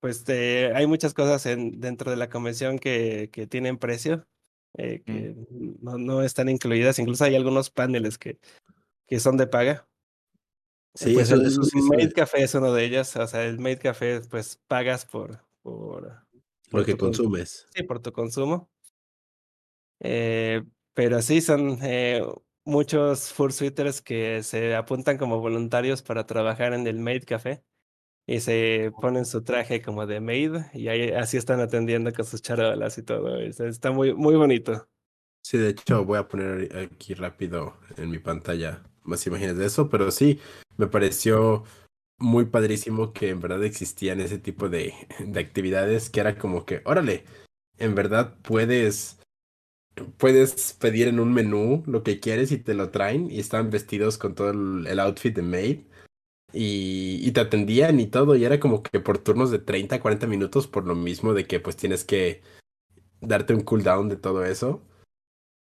pues 0.00 0.24
eh, 0.28 0.72
hay 0.74 0.86
muchas 0.86 1.14
cosas 1.14 1.46
en, 1.46 1.80
dentro 1.80 2.10
de 2.10 2.16
la 2.16 2.28
convención 2.28 2.78
que, 2.78 3.30
que 3.32 3.46
tienen 3.46 3.78
precio, 3.78 4.26
eh, 4.76 5.02
que 5.04 5.34
no, 5.80 5.98
no 5.98 6.22
están 6.22 6.48
incluidas. 6.48 6.98
Incluso 6.98 7.24
hay 7.24 7.36
algunos 7.36 7.70
paneles 7.70 8.18
que, 8.18 8.38
que 9.06 9.20
son 9.20 9.36
de 9.36 9.46
paga. 9.46 9.86
Eh, 10.94 10.96
Sí, 10.96 11.14
pues 11.14 11.26
eso, 11.26 11.40
el 11.40 11.46
eso 11.46 11.62
sí 11.64 11.80
Made 11.82 12.12
Café 12.12 12.44
es 12.44 12.54
uno 12.54 12.72
de 12.72 12.84
ellos. 12.84 13.16
O 13.16 13.26
sea, 13.26 13.44
el 13.44 13.58
Made 13.58 13.78
Café, 13.78 14.20
pues 14.30 14.60
pagas 14.68 15.04
por, 15.04 15.40
por, 15.62 16.24
lo 16.70 16.84
que 16.84 16.96
consumes. 16.96 17.66
Sí, 17.74 17.82
por 17.82 18.00
tu 18.00 18.12
consumo. 18.12 18.70
Eh, 20.00 20.62
pero 20.92 21.20
sí, 21.22 21.40
son 21.40 21.78
eh, 21.82 22.24
muchos 22.64 23.32
fursuiters 23.32 24.00
que 24.02 24.42
se 24.42 24.74
apuntan 24.74 25.18
como 25.18 25.40
voluntarios 25.40 26.02
para 26.02 26.26
trabajar 26.26 26.72
en 26.72 26.86
el 26.86 26.98
Maid 26.98 27.24
Café 27.24 27.64
y 28.26 28.40
se 28.40 28.92
ponen 29.00 29.24
su 29.26 29.42
traje 29.44 29.82
como 29.82 30.06
de 30.06 30.20
maid 30.20 30.56
y 30.74 30.88
ahí 30.88 31.10
así 31.12 31.36
están 31.36 31.60
atendiendo 31.60 32.12
con 32.12 32.24
sus 32.24 32.42
charolas 32.42 32.98
y 32.98 33.02
todo. 33.02 33.38
es- 33.40 33.60
Está 33.60 33.90
muy, 33.92 34.14
muy 34.14 34.36
bonito. 34.36 34.88
Sí, 35.42 35.58
de 35.58 35.70
hecho 35.70 36.04
voy 36.04 36.18
a 36.18 36.28
poner 36.28 36.74
aquí 36.76 37.14
rápido 37.14 37.76
en 37.96 38.10
mi 38.10 38.18
pantalla 38.18 38.82
más 39.02 39.26
imágenes 39.26 39.56
de 39.58 39.66
eso, 39.66 39.90
pero 39.90 40.10
sí, 40.10 40.40
me 40.78 40.86
pareció 40.86 41.64
muy 42.18 42.46
padrísimo 42.46 43.12
que 43.12 43.30
en 43.30 43.40
verdad 43.40 43.64
existían 43.64 44.20
ese 44.20 44.38
tipo 44.38 44.68
de, 44.68 44.94
de 45.20 45.40
actividades 45.40 46.10
que 46.10 46.20
era 46.20 46.38
como 46.38 46.64
que, 46.66 46.82
órale, 46.86 47.24
en 47.78 47.94
verdad 47.94 48.38
puedes, 48.42 49.18
puedes 50.18 50.72
pedir 50.74 51.08
en 51.08 51.20
un 51.20 51.32
menú 51.32 51.82
lo 51.86 52.02
que 52.02 52.20
quieres 52.20 52.52
y 52.52 52.58
te 52.58 52.74
lo 52.74 52.90
traen 52.90 53.30
y 53.30 53.40
están 53.40 53.70
vestidos 53.70 54.18
con 54.18 54.34
todo 54.34 54.50
el 54.50 55.00
outfit 55.00 55.34
de 55.34 55.42
maid 55.42 55.80
y, 56.54 57.20
y 57.26 57.32
te 57.32 57.40
atendían 57.40 58.00
y 58.00 58.06
todo 58.06 58.36
y 58.36 58.44
era 58.44 58.60
como 58.60 58.82
que 58.82 59.00
por 59.00 59.18
turnos 59.18 59.50
de 59.50 59.58
30 59.58 59.96
a 59.96 60.00
40 60.00 60.26
minutos 60.26 60.66
por 60.68 60.86
lo 60.86 60.94
mismo 60.94 61.34
de 61.34 61.46
que 61.46 61.60
pues 61.60 61.76
tienes 61.76 62.04
que 62.04 62.42
darte 63.20 63.54
un 63.54 63.62
cooldown 63.62 64.08
de 64.08 64.16
todo 64.16 64.44
eso. 64.44 64.82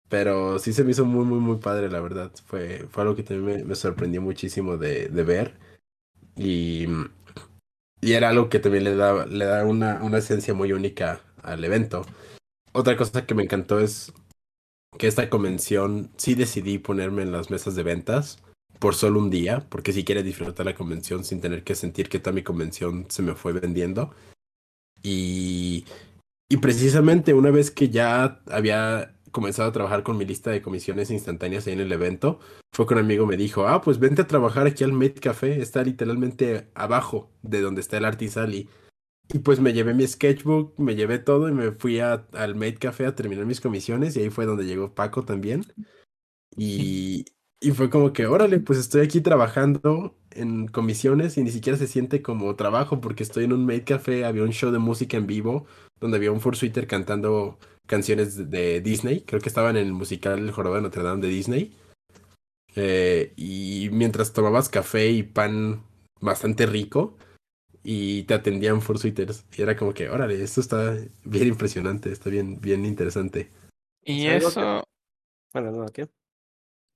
Pero 0.09 0.59
sí 0.59 0.73
se 0.75 0.85
me 0.85 0.91
hizo 0.91 1.07
muy, 1.07 1.25
muy, 1.25 1.39
muy 1.39 1.57
padre, 1.57 1.89
la 1.89 2.01
verdad. 2.01 2.33
Fue, 2.45 2.87
fue 2.91 3.03
algo 3.03 3.17
que 3.17 3.23
también 3.23 3.59
me, 3.61 3.65
me 3.65 3.75
sorprendió 3.75 4.21
muchísimo 4.21 4.77
de, 4.77 5.09
de 5.09 5.23
ver. 5.23 5.55
Y, 6.37 6.87
y 8.01 8.13
era 8.13 8.29
algo 8.29 8.51
que 8.51 8.59
también 8.59 8.85
le 8.85 8.95
da, 8.95 9.25
le 9.27 9.65
una, 9.65 10.03
una 10.03 10.19
esencia 10.19 10.53
muy 10.53 10.73
única 10.73 11.21
al 11.43 11.65
evento. 11.65 12.05
Otra 12.73 12.97
cosa 12.97 13.25
que 13.25 13.35
me 13.35 13.45
encantó 13.45 13.81
es 13.81 14.13
que 14.99 15.07
esta 15.07 15.31
convención 15.31 16.11
sí 16.17 16.35
decidí 16.35 16.79
ponerme 16.79 17.23
en 17.23 17.33
las 17.33 17.51
mesas 17.51 17.75
de 17.75 17.83
ventas 17.83 18.39
por 18.83 18.97
solo 18.97 19.21
un 19.21 19.31
día, 19.31 19.65
porque 19.69 19.93
si 19.93 20.05
quiere 20.05 20.25
disfrutar 20.25 20.67
la 20.67 20.75
convención 20.75 21.23
sin 21.23 21.41
tener 21.41 21.63
que 21.63 21.77
sentir 21.77 22.09
que 22.09 22.19
toda 22.19 22.35
mi 22.35 22.43
convención 22.43 23.07
se 23.09 23.23
me 23.23 23.37
fue 23.37 23.53
vendiendo. 23.53 24.13
Y, 25.05 25.85
y 26.51 26.57
precisamente 26.57 27.33
una 27.33 27.53
vez 27.53 27.71
que 27.71 27.91
ya 27.91 28.43
había 28.49 29.15
comenzado 29.31 29.69
a 29.69 29.73
trabajar 29.73 30.03
con 30.03 30.17
mi 30.19 30.25
lista 30.25 30.51
de 30.51 30.63
comisiones 30.63 31.13
instantáneas 31.13 31.65
ahí 31.69 31.75
en 31.75 31.81
el 31.81 31.93
evento, 31.93 32.41
fue 32.75 32.85
que 32.89 32.95
un 32.95 33.01
amigo 33.01 33.25
me 33.25 33.37
dijo, 33.37 33.69
ah, 33.69 33.83
pues 33.83 34.01
vente 34.01 34.23
a 34.23 34.27
trabajar 34.27 34.67
aquí 34.67 34.83
al 34.83 34.93
Made 34.93 35.15
Café, 35.15 35.63
está 35.63 35.85
literalmente 35.85 36.69
abajo 36.75 37.31
de 37.43 37.61
donde 37.61 37.83
está 37.83 37.99
el 37.99 38.05
Artisali. 38.05 38.69
Y 39.33 39.39
pues 39.39 39.61
me 39.61 39.73
llevé 39.73 39.95
mi 39.95 40.09
sketchbook, 40.09 40.77
me 40.81 40.97
llevé 40.97 41.21
todo 41.21 41.49
y 41.49 41.53
me 41.53 41.71
fui 41.71 42.01
a- 42.01 42.27
al 42.33 42.57
Made 42.57 42.79
Café 42.79 43.07
a 43.07 43.15
terminar 43.15 43.47
mis 43.47 43.61
comisiones 43.61 44.17
y 44.17 44.23
ahí 44.23 44.31
fue 44.31 44.45
donde 44.45 44.67
llegó 44.67 44.93
Paco 44.93 45.25
también. 45.25 45.65
Y, 46.57 47.27
y 47.63 47.71
fue 47.71 47.89
como 47.89 48.13
que, 48.13 48.27
órale, 48.27 48.59
pues 48.59 48.79
estoy 48.79 49.03
aquí 49.03 49.21
trabajando 49.21 50.17
en 50.33 50.67
comisiones 50.67 51.39
y 51.39 51.45
ni 51.45 51.51
siquiera 51.51 51.79
se 51.79 51.87
siente 51.87 52.21
como 52.21 52.57
trabajo 52.57 53.01
porque 53.01 53.23
estoy 53.23 53.45
en 53.45 53.53
un 53.53 53.65
Made 53.65 53.85
Café, 53.85 54.25
había 54.25 54.43
un 54.43 54.51
show 54.51 54.73
de 54.73 54.79
música 54.79 55.17
en 55.17 55.29
vivo 55.29 55.67
donde 56.01 56.17
había 56.17 56.33
un 56.33 56.41
fursuiter 56.41 56.89
cantando 56.89 57.59
canciones 57.87 58.51
de, 58.51 58.81
Disney, 58.81 59.21
creo 59.21 59.41
que 59.41 59.49
estaban 59.49 59.77
en 59.77 59.87
el 59.87 59.93
musical 59.93 60.41
El 60.41 60.51
Jorobado 60.51 60.81
de 60.81 60.83
Notre 60.83 61.03
Dame 61.05 61.23
de 61.23 61.29
Disney. 61.29 61.73
Eh, 62.75 63.33
y 63.37 63.91
mientras 63.93 64.33
tomabas 64.33 64.69
café 64.69 65.11
y 65.11 65.23
pan 65.23 65.83
bastante 66.21 66.67
rico 66.67 67.17
y 67.85 68.25
te 68.25 68.35
atendían 68.35 68.83
fursuiters 68.83 69.45
y 69.57 69.63
era 69.63 69.77
como 69.77 69.95
que, 69.95 70.09
órale, 70.09 70.43
esto 70.43 70.61
está 70.61 70.97
bien 71.25 71.49
impresionante, 71.49 72.11
está 72.11 72.29
bien, 72.29 72.61
bien 72.61 72.85
interesante. 72.85 73.51
Y 74.05 74.27
Es 74.27 74.35
algo 74.35 74.49
que- 74.49 74.61
eso, 74.61 74.85
Bueno, 75.53 75.71
no, 75.71 75.87
¿qué? 75.89 76.09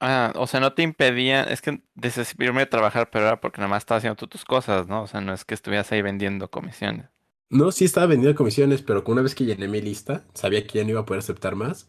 Ah, 0.01 0.33
o 0.37 0.47
sea, 0.47 0.61
no 0.61 0.75
te 0.75 0.83
impedía, 0.83 1.43
es 1.45 1.63
que 1.63 1.83
decidiste 1.95 2.45
irme 2.45 2.63
a 2.63 2.71
trabajar, 2.71 3.11
pero 3.11 3.27
era 3.27 3.41
porque 3.41 3.59
nada 3.59 3.71
más 3.71 3.83
estabas 3.83 4.01
haciendo 4.01 4.17
tú 4.17 4.27
tus 4.27 4.45
cosas, 4.45 4.87
¿no? 4.89 5.03
O 5.03 5.07
sea, 5.07 5.21
no 5.21 5.33
es 5.33 5.45
que 5.45 5.55
estuvieras 5.55 5.91
ahí 5.93 6.03
vendiendo 6.03 6.51
comisiones. 6.51 7.07
No, 7.49 7.71
sí 7.73 7.85
estaba 7.85 8.07
vendiendo 8.07 8.37
comisiones, 8.37 8.83
pero 8.83 9.05
una 9.07 9.23
vez 9.23 9.35
que 9.35 9.45
llené 9.45 9.69
mi 9.69 9.81
lista, 9.81 10.25
sabía 10.35 10.67
que 10.67 10.79
ya 10.79 10.85
no 10.85 10.91
iba 10.91 11.01
a 11.01 11.07
poder 11.07 11.21
aceptar 11.21 11.55
más. 11.55 11.89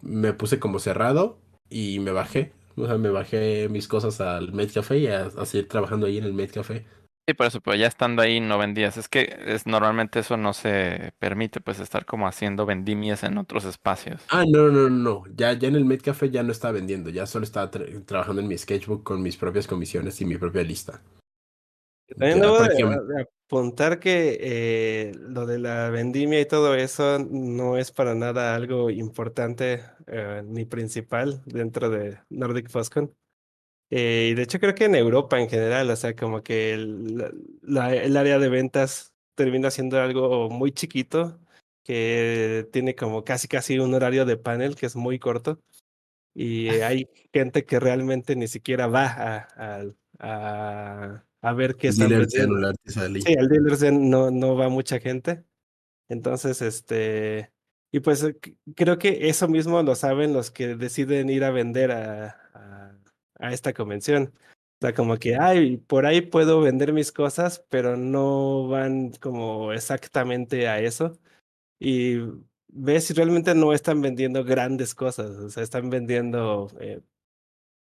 Me 0.00 0.32
puse 0.32 0.58
como 0.58 0.78
cerrado 0.78 1.40
y 1.68 1.98
me 1.98 2.12
bajé. 2.12 2.52
O 2.76 2.86
sea, 2.86 2.96
me 2.96 3.10
bajé 3.10 3.68
mis 3.68 3.88
cosas 3.88 4.20
al 4.20 4.52
Med 4.52 4.70
Café 4.72 4.98
y 4.98 5.06
a, 5.08 5.26
a 5.26 5.44
seguir 5.44 5.68
trabajando 5.68 6.06
ahí 6.06 6.18
en 6.18 6.24
el 6.24 6.32
Med 6.32 6.50
Café. 6.52 6.86
Sí, 7.28 7.34
por 7.34 7.46
eso, 7.46 7.60
pero 7.60 7.76
ya 7.76 7.86
estando 7.86 8.20
ahí 8.20 8.40
no 8.40 8.58
vendías. 8.58 8.96
Es 8.96 9.08
que 9.08 9.36
es, 9.46 9.64
normalmente 9.66 10.18
eso 10.18 10.36
no 10.36 10.52
se 10.52 11.12
permite, 11.20 11.60
pues 11.60 11.78
estar 11.78 12.04
como 12.04 12.26
haciendo 12.26 12.66
vendimias 12.66 13.22
en 13.22 13.38
otros 13.38 13.64
espacios. 13.64 14.22
Ah, 14.28 14.44
no, 14.44 14.68
no, 14.70 14.88
no, 14.88 14.90
no. 14.90 15.24
Ya, 15.36 15.52
ya 15.52 15.68
en 15.68 15.76
el 15.76 15.84
Med 15.84 16.00
Café 16.02 16.30
ya 16.30 16.42
no 16.42 16.50
estaba 16.50 16.72
vendiendo, 16.72 17.10
ya 17.10 17.26
solo 17.26 17.44
estaba 17.44 17.70
tra- 17.70 18.04
trabajando 18.04 18.42
en 18.42 18.48
mi 18.48 18.58
sketchbook 18.58 19.04
con 19.04 19.22
mis 19.22 19.36
propias 19.36 19.68
comisiones 19.68 20.20
y 20.20 20.24
mi 20.24 20.36
propia 20.36 20.64
lista. 20.64 21.00
También 22.08 22.38
Ya 22.38 22.42
debo 22.46 22.54
de, 22.54 22.58
prácticamente- 22.64 23.12
de 23.14 23.22
apuntar 23.22 24.00
que 24.00 24.38
eh, 24.40 25.12
lo 25.16 25.46
de 25.46 25.60
la 25.60 25.90
vendimia 25.90 26.40
y 26.40 26.46
todo 26.46 26.74
eso 26.74 27.18
no 27.20 27.78
es 27.78 27.92
para 27.92 28.16
nada 28.16 28.56
algo 28.56 28.90
importante 28.90 29.84
eh, 30.08 30.42
ni 30.44 30.64
principal 30.64 31.40
dentro 31.46 31.88
de 31.88 32.18
Nordic 32.30 32.68
Foscon. 32.68 33.14
Eh, 33.94 34.28
y 34.30 34.34
de 34.34 34.42
hecho 34.44 34.58
creo 34.58 34.74
que 34.74 34.86
en 34.86 34.94
Europa 34.94 35.38
en 35.38 35.50
general, 35.50 35.90
o 35.90 35.96
sea, 35.96 36.16
como 36.16 36.42
que 36.42 36.72
el, 36.72 37.30
la- 37.60 37.94
el 37.94 38.16
área 38.16 38.38
de 38.38 38.48
ventas 38.48 39.12
termina 39.34 39.70
siendo 39.70 40.00
algo 40.00 40.48
muy 40.48 40.72
chiquito, 40.72 41.38
que 41.84 42.66
tiene 42.72 42.94
como 42.94 43.22
casi 43.22 43.48
casi 43.48 43.78
un 43.78 43.92
horario 43.92 44.24
de 44.24 44.38
panel 44.38 44.76
que 44.76 44.86
es 44.86 44.96
muy 44.96 45.18
corto. 45.18 45.60
Y 46.34 46.68
hay 46.80 47.06
gente 47.34 47.66
que 47.66 47.78
realmente 47.80 48.34
ni 48.34 48.48
siquiera 48.48 48.86
va 48.86 49.06
a, 49.08 49.48
a, 49.56 49.84
a, 50.20 51.24
a 51.42 51.52
ver 51.52 51.74
qué 51.76 51.88
dealer 51.98 52.26
de 52.28 52.38
vendiendo. 52.46 52.54
Sí, 53.26 53.34
al 53.38 53.48
Dealers 53.48 53.80
Den 53.80 54.08
no, 54.08 54.30
no 54.30 54.56
va 54.56 54.70
mucha 54.70 55.00
gente. 55.00 55.44
Entonces, 56.08 56.62
este, 56.62 57.52
y 57.92 58.00
pues 58.00 58.22
eh, 58.22 58.36
creo 58.74 58.96
que 58.98 59.28
eso 59.28 59.48
mismo 59.48 59.82
lo 59.82 59.94
saben 59.94 60.32
los 60.32 60.50
que 60.50 60.76
deciden 60.76 61.28
ir 61.28 61.44
a 61.44 61.50
vender 61.50 61.90
a, 61.92 62.91
a, 63.42 63.52
esta 63.52 63.72
convención. 63.74 64.32
O 64.80 64.86
sea, 64.86 64.94
como 64.94 65.16
que, 65.18 65.36
ay, 65.36 65.76
por 65.78 66.06
ahí 66.06 66.22
puedo 66.22 66.60
vender 66.60 66.92
mis 66.92 67.12
cosas, 67.12 67.64
pero 67.68 67.96
no 67.96 68.68
van 68.68 69.12
como 69.20 69.72
exactamente 69.72 70.68
a 70.68 70.80
eso. 70.80 71.18
Y 71.80 72.18
ves 72.68 73.06
si 73.06 73.14
realmente 73.14 73.54
no 73.54 73.72
están 73.72 74.00
vendiendo 74.02 74.44
grandes 74.44 74.94
cosas, 74.94 75.30
o 75.38 75.50
sea, 75.50 75.62
están 75.62 75.90
vendiendo 75.90 76.68
eh, 76.80 77.02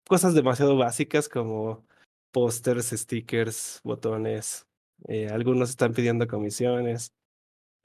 cosas 0.08 0.34
demasiado 0.34 0.76
básicas 0.76 1.28
como 1.28 1.86
pósters, 2.32 2.90
stickers, 2.90 3.80
botones. 3.84 4.66
eh, 5.08 5.28
algunos 5.28 5.70
están 5.70 5.92
pidiendo 5.94 6.26
comisiones, 6.28 7.12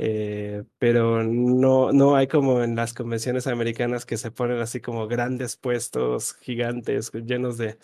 eh, 0.03 0.63
pero 0.79 1.23
no, 1.23 1.91
no 1.91 2.15
hay 2.15 2.27
como 2.27 2.63
en 2.63 2.75
las 2.75 2.91
convenciones 2.95 3.45
americanas 3.45 4.03
que 4.03 4.17
se 4.17 4.31
ponen 4.31 4.57
así 4.59 4.81
como 4.81 5.07
grandes 5.07 5.57
puestos 5.57 6.33
gigantes 6.37 7.11
llenos 7.11 7.57
de... 7.59 7.77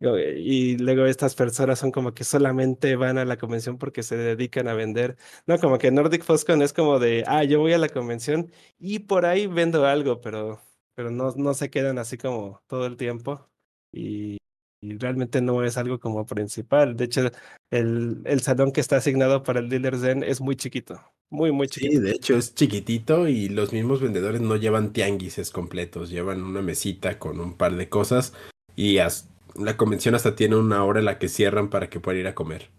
Y 0.00 0.78
luego 0.78 1.04
estas 1.04 1.34
personas 1.36 1.78
son 1.78 1.92
como 1.92 2.12
que 2.12 2.24
solamente 2.24 2.96
van 2.96 3.18
a 3.18 3.24
la 3.24 3.36
convención 3.36 3.78
porque 3.78 4.02
se 4.02 4.16
dedican 4.16 4.66
a 4.66 4.74
vender. 4.74 5.16
No, 5.46 5.58
como 5.60 5.78
que 5.78 5.92
Nordic 5.92 6.24
Foscon 6.24 6.62
es 6.62 6.72
como 6.72 6.98
de, 6.98 7.22
ah, 7.28 7.44
yo 7.44 7.60
voy 7.60 7.72
a 7.74 7.78
la 7.78 7.88
convención 7.88 8.50
y 8.78 9.00
por 9.00 9.24
ahí 9.26 9.46
vendo 9.46 9.86
algo, 9.86 10.20
pero, 10.20 10.60
pero 10.96 11.10
no, 11.12 11.32
no 11.36 11.54
se 11.54 11.70
quedan 11.70 11.98
así 11.98 12.16
como 12.18 12.62
todo 12.66 12.86
el 12.86 12.96
tiempo. 12.96 13.48
Y, 13.92 14.38
y 14.80 14.96
realmente 14.98 15.40
no 15.42 15.62
es 15.64 15.76
algo 15.76 16.00
como 16.00 16.26
principal. 16.26 16.96
De 16.96 17.04
hecho, 17.04 17.30
el, 17.70 18.22
el 18.24 18.40
salón 18.40 18.72
que 18.72 18.80
está 18.80 18.96
asignado 18.96 19.42
para 19.44 19.60
el 19.60 19.68
Dealer's 19.68 20.00
Den 20.00 20.22
es 20.24 20.40
muy 20.40 20.56
chiquito, 20.56 21.00
muy, 21.30 21.52
muy 21.52 21.68
Sí, 21.68 21.80
chiquito. 21.80 22.00
de 22.02 22.10
hecho 22.12 22.36
es 22.36 22.54
chiquitito 22.54 23.28
y 23.28 23.48
los 23.48 23.72
mismos 23.72 24.00
vendedores 24.00 24.40
no 24.40 24.56
llevan 24.56 24.92
tianguises 24.92 25.50
completos, 25.50 26.10
llevan 26.10 26.42
una 26.42 26.60
mesita 26.62 27.18
con 27.18 27.40
un 27.40 27.54
par 27.56 27.76
de 27.76 27.88
cosas 27.88 28.32
y 28.76 28.98
as- 28.98 29.28
la 29.54 29.76
convención 29.76 30.14
hasta 30.14 30.34
tiene 30.36 30.56
una 30.56 30.84
hora 30.84 31.00
en 31.00 31.06
la 31.06 31.18
que 31.18 31.28
cierran 31.28 31.70
para 31.70 31.88
que 31.90 32.00
puedan 32.00 32.20
ir 32.20 32.26
a 32.26 32.34
comer. 32.34 32.70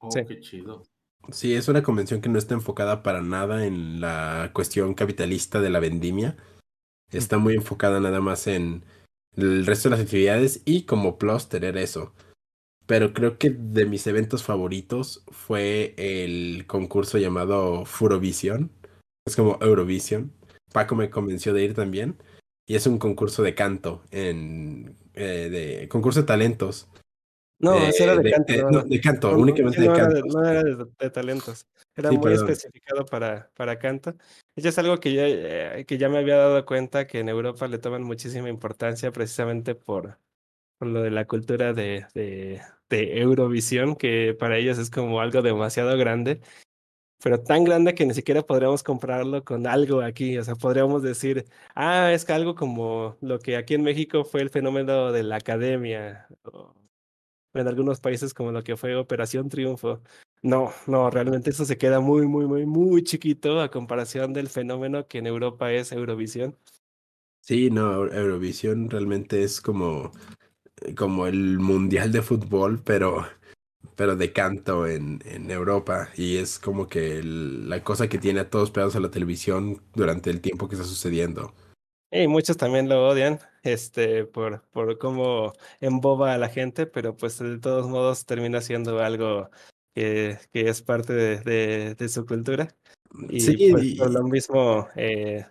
Oh, 0.00 0.10
Sí. 0.10 0.20
qué 0.26 0.40
chido. 0.40 0.82
Sí, 1.30 1.54
es 1.54 1.68
una 1.68 1.82
convención 1.82 2.20
que 2.20 2.28
no 2.28 2.38
está 2.38 2.54
enfocada 2.54 3.02
para 3.02 3.22
nada 3.22 3.64
en 3.66 4.00
la 4.00 4.50
cuestión 4.52 4.94
capitalista 4.94 5.60
de 5.60 5.70
la 5.70 5.78
vendimia. 5.78 6.36
Está 7.12 7.38
muy 7.38 7.54
enfocada 7.54 8.00
nada 8.00 8.20
más 8.20 8.46
en 8.48 8.82
el 9.36 9.64
resto 9.66 9.88
de 9.88 9.96
las 9.96 10.04
actividades 10.04 10.62
y 10.64 10.82
como 10.82 11.18
plus 11.18 11.48
tener 11.48 11.76
eso. 11.76 12.12
Pero 12.86 13.12
creo 13.12 13.38
que 13.38 13.50
de 13.50 13.86
mis 13.86 14.06
eventos 14.06 14.42
favoritos 14.42 15.24
fue 15.30 15.94
el 15.96 16.66
concurso 16.66 17.18
llamado 17.18 17.84
Furovision. 17.84 18.70
Es 19.26 19.36
como 19.36 19.58
Eurovision. 19.60 20.32
Paco 20.72 20.96
me 20.96 21.10
convenció 21.10 21.52
de 21.54 21.64
ir 21.64 21.74
también. 21.74 22.16
Y 22.66 22.74
es 22.74 22.86
un 22.86 22.98
concurso 22.98 23.42
de 23.42 23.54
canto, 23.54 24.02
en, 24.10 24.96
eh, 25.14 25.48
de 25.50 25.88
concurso 25.88 26.20
de 26.20 26.26
talentos. 26.26 26.88
No, 27.58 27.76
Eh, 27.76 27.92
era 27.98 28.16
de 28.16 28.22
de- 28.22 28.30
canto, 28.30 28.52
de- 28.52 28.58
no, 28.62 28.70
no, 28.70 28.82
no. 28.82 28.84
de 28.84 29.00
canto, 29.00 29.30
No, 29.30 29.36
no, 29.36 29.42
únicamente 29.42 29.80
de 29.80 29.86
era 29.86 29.96
canto. 29.96 30.14
de, 30.16 30.22
no 30.22 30.44
era 30.48 30.62
de, 30.64 30.86
de 30.98 31.10
talentos, 31.10 31.66
era 31.94 32.10
Sí, 32.10 32.16
muy 32.18 32.32
perdón. 32.32 32.50
especificado 32.50 33.06
para, 33.06 33.50
para 33.56 33.78
canto. 33.78 34.16
Eso 34.56 34.68
es 34.68 34.78
algo 34.78 34.98
que 34.98 35.12
ya, 35.14 35.22
eh, 35.28 35.84
que 35.86 35.96
ya 35.98 36.08
me 36.08 36.18
había 36.18 36.36
dado 36.36 36.64
cuenta 36.66 37.06
que 37.06 37.20
en 37.20 37.28
Europa 37.28 37.68
le 37.68 37.78
toman 37.78 38.02
muchísima 38.02 38.48
importancia 38.48 39.12
precisamente 39.12 39.74
por, 39.76 40.18
lo 40.86 41.02
de 41.02 41.10
la 41.10 41.26
cultura 41.26 41.72
de, 41.72 42.60
Eurovisión, 42.90 43.96
que 43.96 44.36
para 44.38 44.58
ellos 44.58 44.78
es 44.78 44.90
como 44.90 45.20
algo 45.20 45.42
demasiado 45.42 45.96
grande, 45.96 46.40
pero 47.22 47.40
tan 47.42 47.64
grande 47.64 47.94
que 47.94 48.06
ni 48.06 48.14
siquiera 48.14 48.42
podríamos 48.42 48.82
compararlo 48.82 49.44
con 49.44 49.66
algo 49.66 50.02
aquí. 50.02 50.38
O 50.38 50.44
sea, 50.44 50.56
podríamos 50.56 51.02
decir, 51.02 51.46
ah, 51.74 52.12
es 52.12 52.28
algo 52.30 52.54
como 52.54 53.16
lo 53.20 53.38
que 53.38 53.56
aquí 53.56 53.74
en 53.74 53.82
México 53.82 54.24
fue 54.24 54.42
el 54.42 54.50
fenómeno 54.50 55.12
de 55.12 55.22
la 55.22 55.36
academia. 55.36 56.26
o 56.44 56.74
en 57.54 57.68
algunos 57.68 58.00
países 58.00 58.34
como 58.34 58.52
lo 58.52 58.62
que 58.62 58.76
fue 58.76 58.96
Operación 58.96 59.48
Triunfo. 59.48 60.00
No, 60.42 60.72
no, 60.86 61.10
realmente 61.10 61.50
eso 61.50 61.64
se 61.64 61.78
queda 61.78 62.00
muy, 62.00 62.26
muy, 62.26 62.46
muy, 62.46 62.66
muy 62.66 63.04
chiquito 63.04 63.60
a 63.60 63.70
comparación 63.70 64.32
del 64.32 64.48
fenómeno 64.48 65.06
que 65.06 65.18
en 65.18 65.26
Europa 65.26 65.72
es 65.72 65.92
Eurovisión. 65.92 66.56
Sí, 67.40 67.70
no, 67.70 68.06
Eurovisión 68.06 68.90
realmente 68.90 69.42
es 69.42 69.60
como, 69.60 70.12
como 70.96 71.26
el 71.26 71.58
mundial 71.58 72.12
de 72.12 72.22
fútbol, 72.22 72.80
pero, 72.84 73.26
pero 73.96 74.16
de 74.16 74.32
canto 74.32 74.86
en, 74.86 75.20
en 75.24 75.50
Europa. 75.50 76.08
Y 76.16 76.36
es 76.36 76.58
como 76.58 76.88
que 76.88 77.18
el- 77.18 77.68
la 77.68 77.82
cosa 77.82 78.08
que 78.08 78.18
tiene 78.18 78.40
a 78.40 78.50
todos 78.50 78.70
pegados 78.70 78.96
a 78.96 79.00
la 79.00 79.10
televisión 79.10 79.82
durante 79.94 80.30
el 80.30 80.40
tiempo 80.40 80.68
que 80.68 80.74
está 80.76 80.86
sucediendo. 80.86 81.54
Y 82.10 82.28
muchos 82.28 82.58
también 82.58 82.88
lo 82.90 83.08
odian, 83.08 83.38
este, 83.62 84.24
por, 84.26 84.62
por 84.70 84.98
cómo 84.98 85.54
emboba 85.80 86.34
a 86.34 86.38
la 86.38 86.50
gente, 86.50 86.86
pero 86.86 87.16
pues 87.16 87.38
de 87.38 87.58
todos 87.58 87.88
modos 87.88 88.26
termina 88.26 88.60
siendo 88.60 89.00
algo 89.00 89.48
que, 89.94 90.38
que 90.52 90.68
es 90.68 90.82
parte 90.82 91.14
de, 91.14 91.38
de, 91.40 91.94
de 91.94 92.08
su 92.10 92.26
cultura. 92.26 92.68
Y 93.30 93.40
Sí, 93.40 93.68
pues 93.70 93.84
y- 93.84 93.96
por 93.96 94.10
lo 94.12 94.24
mismo, 94.24 94.88
eh, 94.94 95.46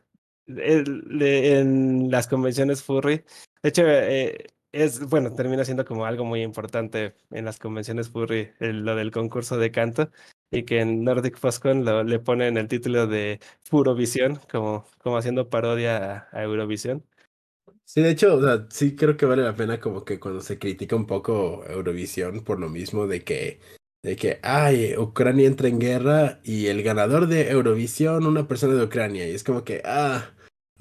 el- 0.45 1.18
de- 1.18 1.60
en 1.60 2.12
las 2.12 2.28
convenciones 2.28 2.84
furry, 2.84 3.24
de 3.64 3.70
hecho, 3.70 3.84
eh, 3.88 4.48
es, 4.72 4.99
bueno, 5.07 5.34
termina 5.35 5.65
siendo 5.65 5.85
como 5.85 6.06
algo 6.06 6.26
muy 6.26 6.41
importante 6.43 7.15
en 7.31 7.45
las 7.45 7.60
convenciones 7.60 8.10
furry, 8.10 8.52
el- 8.60 8.84
lo 8.85 8.95
del 8.95 9.11
concurso 9.11 9.57
de 9.57 9.72
canto, 9.72 10.10
y 10.52 10.64
que 10.64 10.80
en 10.81 11.03
Nordic 11.03 11.38
Foscon 11.38 11.85
lo, 11.85 12.03
le 12.03 12.19
ponen 12.19 12.57
el 12.57 12.68
título 12.68 13.07
de 13.07 13.39
Furovisión, 13.64 14.39
como, 14.52 14.85
como 14.99 15.18
haciendo 15.18 15.49
parodia 15.49 16.30
a, 16.31 16.38
a 16.38 16.43
Eurovisión. 16.43 17.06
Sí, 17.85 18.02
de 18.02 18.11
hecho, 18.11 18.35
o 18.35 18.41
sea, 18.41 18.68
sí 18.72 18.95
creo 18.95 19.18
que 19.18 19.26
vale 19.26 19.43
la 19.43 19.56
pena 19.56 19.80
como 19.80 20.06
que 20.06 20.19
cuando 20.19 20.41
se 20.41 20.57
critica 20.57 20.95
un 20.95 21.06
poco 21.07 21.64
Eurovisión 21.65 22.43
por 22.43 22.60
lo 22.60 22.69
mismo 22.69 23.06
de 23.07 23.23
que, 23.23 23.60
de 24.02 24.15
que, 24.15 24.39
ay, 24.43 24.95
Ucrania 24.98 25.48
entra 25.48 25.68
en 25.68 25.80
guerra 25.80 26.39
y 26.43 26.68
el 26.68 26.84
ganador 26.84 27.27
de 27.27 27.49
Eurovisión, 27.52 28.26
una 28.26 28.48
persona 28.48 28.73
de 28.76 28.84
Ucrania, 28.85 29.27
y 29.27 29.31
es 29.35 29.43
como 29.43 29.64
que, 29.65 29.81
ah, 29.85 30.31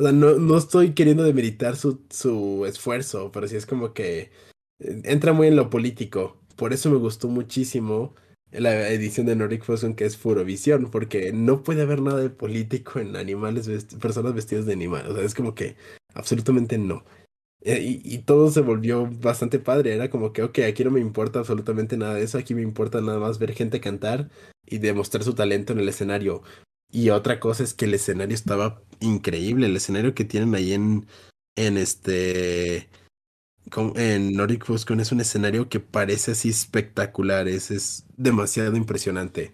o 0.00 0.04
sea, 0.04 0.12
no, 0.12 0.34
no 0.38 0.56
estoy 0.58 0.94
queriendo 0.94 1.22
demeritar 1.24 1.76
su, 1.76 2.00
su 2.10 2.64
esfuerzo, 2.66 3.30
pero 3.32 3.48
sí 3.48 3.56
es 3.56 3.66
como 3.66 3.92
que 3.94 4.30
eh, 4.80 5.02
entra 5.04 5.32
muy 5.32 5.48
en 5.48 5.56
lo 5.56 5.70
político. 5.70 6.38
Por 6.56 6.72
eso 6.72 6.90
me 6.90 6.96
gustó 6.98 7.28
muchísimo 7.28 8.14
la 8.52 8.88
edición 8.90 9.26
de 9.26 9.36
Nordic 9.36 9.64
Frozen 9.64 9.94
que 9.94 10.04
es 10.06 10.16
Furovisión, 10.16 10.90
porque 10.90 11.32
no 11.32 11.62
puede 11.62 11.82
haber 11.82 12.02
nada 12.02 12.20
de 12.20 12.30
político 12.30 12.98
en 13.00 13.16
animales, 13.16 13.68
personas 14.00 14.34
vestidas 14.34 14.66
de 14.66 14.72
animales, 14.74 15.10
o 15.10 15.16
sea, 15.16 15.24
es 15.24 15.34
como 15.34 15.54
que... 15.54 15.76
Absolutamente 16.14 16.76
no. 16.78 17.04
Eh, 17.62 17.80
Y, 18.04 18.14
y 18.14 18.18
todo 18.20 18.50
se 18.50 18.60
volvió 18.62 19.06
bastante 19.06 19.58
padre. 19.58 19.94
Era 19.94 20.10
como 20.10 20.32
que, 20.32 20.42
ok, 20.42 20.60
aquí 20.68 20.84
no 20.84 20.90
me 20.90 21.00
importa 21.00 21.40
absolutamente 21.40 21.96
nada 21.96 22.14
de 22.14 22.24
eso. 22.24 22.38
Aquí 22.38 22.54
me 22.54 22.62
importa 22.62 23.00
nada 23.00 23.18
más 23.18 23.38
ver 23.38 23.52
gente 23.54 23.80
cantar 23.80 24.30
y 24.66 24.78
demostrar 24.78 25.24
su 25.24 25.34
talento 25.34 25.72
en 25.72 25.80
el 25.80 25.88
escenario. 25.88 26.42
Y 26.92 27.10
otra 27.10 27.40
cosa 27.40 27.62
es 27.62 27.74
que 27.74 27.84
el 27.84 27.94
escenario 27.94 28.34
estaba 28.34 28.82
increíble. 29.00 29.66
El 29.66 29.76
escenario 29.76 30.14
que 30.14 30.24
tienen 30.24 30.54
ahí 30.54 30.72
en, 30.72 31.06
en 31.56 31.76
este, 31.76 32.88
en 33.96 34.32
Nordic 34.34 34.64
Fuscon 34.64 35.00
es 35.00 35.12
un 35.12 35.20
escenario 35.20 35.68
que 35.68 35.80
parece 35.80 36.32
así 36.32 36.48
espectacular, 36.48 37.48
es, 37.48 37.70
es 37.70 38.04
demasiado 38.16 38.76
impresionante. 38.76 39.52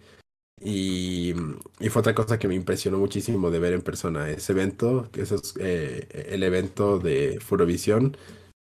Y, 0.63 1.35
y 1.81 1.89
fue 1.91 2.01
otra 2.01 2.15
cosa 2.15 2.39
que 2.39 2.49
me 2.49 2.55
impresionó 2.55 2.99
muchísimo 2.99 3.51
de 3.51 3.59
ver 3.59 3.75
en 3.75 3.83
persona 3.83 4.31
ese 4.31 4.53
evento, 4.53 5.11
que 5.13 5.23
es 5.23 5.55
eh, 5.61 6.27
el 6.31 6.43
evento 6.43 6.99
de 6.99 7.39
Furovisión. 7.41 8.17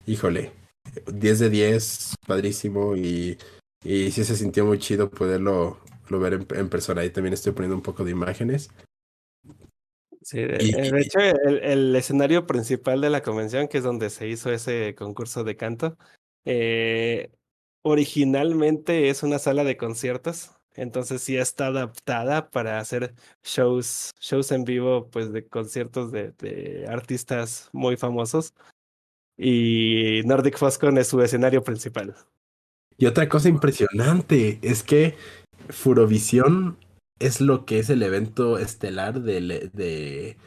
Híjole, 0.05 0.51
10 1.13 1.39
de 1.39 1.49
10, 1.49 2.15
padrísimo 2.25 2.95
y, 2.97 3.37
y 3.83 4.11
sí 4.11 4.25
se 4.25 4.35
sintió 4.35 4.65
muy 4.65 4.79
chido 4.79 5.09
poderlo 5.09 5.79
lo 6.09 6.19
ver 6.19 6.33
en, 6.33 6.47
en 6.55 6.69
persona. 6.69 7.01
Ahí 7.01 7.09
también 7.09 7.33
estoy 7.33 7.53
poniendo 7.53 7.75
un 7.75 7.81
poco 7.81 8.03
de 8.03 8.11
imágenes. 8.11 8.69
Sí, 10.21 10.39
de, 10.39 10.57
Y- 10.61 10.75
eh, 10.75 10.91
de 10.91 10.99
hecho, 10.99 11.19
el, 11.19 11.59
el 11.63 11.95
escenario 11.95 12.45
principal 12.45 13.01
de 13.01 13.09
la 13.09 13.21
convención, 13.21 13.67
que 13.67 13.77
es 13.77 13.83
donde 13.83 14.09
se 14.09 14.27
hizo 14.27 14.51
ese 14.51 14.93
concurso 14.95 15.43
de 15.43 15.55
canto, 15.55 15.97
eh, 16.43 17.31
originalmente 17.81 19.09
es 19.09 19.23
una 19.23 19.39
sala 19.39 19.63
de 19.63 19.77
conciertos, 19.77 20.51
entonces 20.75 21.21
sí 21.21 21.37
está 21.37 21.67
adaptada 21.67 22.49
para 22.49 22.79
hacer 22.79 23.13
shows, 23.43 24.11
shows 24.19 24.51
en 24.51 24.63
vivo, 24.63 25.09
pues 25.09 25.31
de 25.31 25.47
conciertos 25.47 26.11
de, 26.11 26.31
de 26.33 26.85
artistas 26.87 27.69
muy 27.71 27.97
famosos. 27.97 28.53
Y 29.37 30.21
Nordic 30.25 30.57
Foscon 30.57 30.97
es 30.97 31.07
su 31.07 31.21
escenario 31.21 31.63
principal. 31.63 32.15
Y 32.97 33.05
otra 33.05 33.29
cosa 33.29 33.49
impresionante 33.49 34.59
es 34.61 34.83
que 34.83 35.15
Furovisión 35.69 36.77
es 37.19 37.41
lo 37.41 37.65
que 37.65 37.79
es 37.79 37.89
el 37.89 38.03
evento 38.03 38.57
estelar 38.57 39.21
de, 39.21 39.69
de 39.73 40.37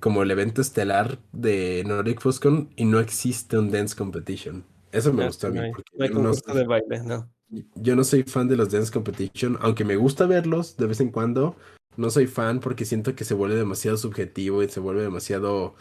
como 0.00 0.22
el 0.22 0.30
evento 0.30 0.60
estelar 0.60 1.18
de 1.32 1.82
Nordic 1.86 2.20
Fuscon 2.20 2.68
y 2.76 2.84
no 2.84 2.98
existe 3.00 3.58
un 3.58 3.70
dance 3.70 3.96
competition. 3.96 4.64
Eso 4.92 5.12
me 5.12 5.22
No, 5.22 5.26
gustó 5.28 5.46
a 5.46 5.50
mí 5.50 5.56
no 5.58 5.62
hay, 5.64 5.70
porque 5.72 5.90
no 5.96 6.04
hay 6.04 6.10
yo 6.10 6.14
no 6.14 6.22
concurso 6.24 6.44
soy- 6.52 6.56
de 6.58 6.66
baile, 6.66 7.02
no. 7.02 7.30
yo 7.76 7.96
no 7.96 8.04
soy 8.04 8.22
fan 8.24 8.48
de 8.48 8.56
los 8.56 8.70
dance 8.70 8.92
competition, 8.92 9.56
aunque 9.60 9.84
me 9.84 9.96
gusta 9.96 10.26
verlos 10.26 10.76
de 10.76 10.86
vez 10.86 11.00
en 11.00 11.10
cuando. 11.10 11.56
No 11.96 12.10
soy 12.10 12.26
fan 12.26 12.60
porque 12.60 12.84
siento 12.84 13.14
que 13.16 13.24
se 13.24 13.34
vuelve 13.34 13.56
demasiado 13.56 13.96
subjetivo 13.96 14.62
y 14.62 14.68
se 14.68 14.80
vuelve 14.80 15.02
demasiado 15.02 15.74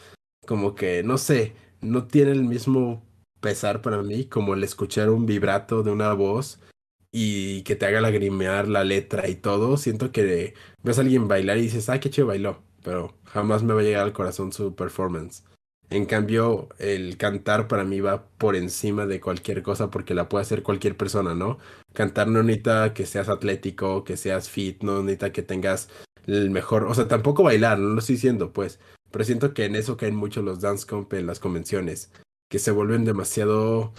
como 0.48 0.74
que, 0.74 1.04
no 1.04 1.18
sé, 1.18 1.54
no 1.82 2.08
tiene 2.08 2.32
el 2.32 2.44
mismo 2.44 3.04
pesar 3.42 3.82
para 3.82 4.02
mí 4.02 4.26
como 4.26 4.54
el 4.56 4.64
escuchar 4.64 5.10
un 5.10 5.26
vibrato 5.26 5.84
de 5.84 5.92
una 5.92 6.14
voz 6.14 6.60
y 7.12 7.64
que 7.64 7.76
te 7.76 7.86
haga 7.86 8.02
lagrimear 8.02 8.68
la 8.68 8.84
letra 8.84 9.28
y 9.30 9.36
todo. 9.36 9.78
Siento 9.78 10.12
que 10.12 10.54
ves 10.84 10.98
a 10.98 11.02
alguien 11.02 11.28
bailar 11.28 11.58
y 11.58 11.64
dices, 11.64 11.90
ah, 11.90 12.00
qué 12.00 12.10
chido 12.10 12.28
bailó, 12.28 12.62
pero 12.84 13.16
jamás 13.26 13.64
me 13.64 13.74
va 13.74 13.82
a 13.82 13.84
llegar 13.84 14.04
al 14.04 14.14
corazón 14.14 14.52
su 14.54 14.76
performance. 14.76 15.44
En 15.90 16.06
cambio, 16.06 16.68
el 16.80 17.18
cantar 17.18 17.68
para 17.70 17.86
mí 17.86 18.02
va 18.02 18.28
por 18.38 18.58
encima 18.58 19.06
de 19.06 19.22
cualquier 19.22 19.64
cosa 19.64 19.90
porque 19.90 20.14
la 20.14 20.28
puede 20.28 20.42
hacer 20.42 20.62
cualquier 20.62 20.98
persona, 20.98 21.34
¿no? 21.34 21.60
Cantar 21.94 22.28
no 22.28 22.44
necesita 22.44 22.94
que 22.94 23.06
seas 23.06 23.30
atlético, 23.30 24.04
que 24.04 24.18
seas 24.18 24.50
fit, 24.50 24.84
no 24.84 25.02
necesita 25.02 25.32
que 25.32 25.44
tengas 25.44 25.90
el 26.26 26.50
mejor, 26.50 26.84
o 26.84 26.94
sea, 26.94 27.08
tampoco 27.08 27.44
bailar, 27.44 27.80
no 27.80 27.90
lo 27.90 28.00
estoy 28.00 28.16
diciendo, 28.16 28.52
pues, 28.52 28.80
pero 29.12 29.24
siento 29.24 29.54
que 29.54 29.64
en 29.66 29.76
eso 29.78 29.96
caen 29.96 30.16
mucho 30.16 30.42
los 30.42 30.60
dance 30.60 30.86
comp 30.86 31.14
en 31.14 31.26
las 31.26 31.40
convenciones, 31.40 32.12
que 32.50 32.60
se 32.60 32.72
vuelven 32.72 33.06
demasiado 33.06 33.94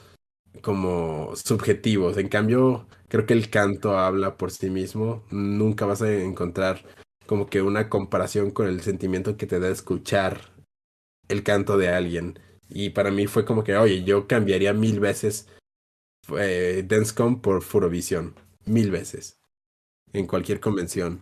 como 0.63 1.33
subjetivos. 1.37 2.19
En 2.19 2.29
cambio, 2.29 2.87
creo 3.09 3.27
que 3.27 3.35
el 3.35 3.51
canto 3.51 3.99
habla 3.99 4.37
por 4.37 4.51
sí 4.51 4.71
mismo, 4.71 5.25
nunca 5.31 5.87
vas 5.87 6.03
a 6.03 6.13
encontrar 6.13 6.85
como 7.27 7.47
que 7.47 7.63
una 7.63 7.89
comparación 7.89 8.51
con 8.51 8.69
el 8.69 8.81
sentimiento 8.81 9.37
que 9.37 9.47
te 9.47 9.61
da 9.61 9.69
escuchar 9.69 10.53
el 11.29 11.43
canto 11.43 11.77
de 11.77 11.89
alguien. 11.89 12.39
Y 12.71 12.91
para 12.91 13.11
mí 13.11 13.27
fue 13.27 13.45
como 13.45 13.65
que, 13.65 13.77
oye, 13.77 14.05
yo 14.05 14.27
cambiaría 14.27 14.73
mil 14.73 15.01
veces 15.01 15.49
eh, 16.39 16.85
Dancecom 16.87 17.41
por 17.41 17.63
Furovisión. 17.63 18.35
Mil 18.65 18.91
veces. 18.91 19.39
En 20.13 20.27
cualquier 20.27 20.61
convención. 20.61 21.21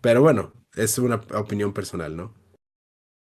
Pero 0.00 0.22
bueno, 0.22 0.52
es 0.76 0.98
una 0.98 1.16
opinión 1.34 1.72
personal, 1.72 2.16
¿no? 2.16 2.34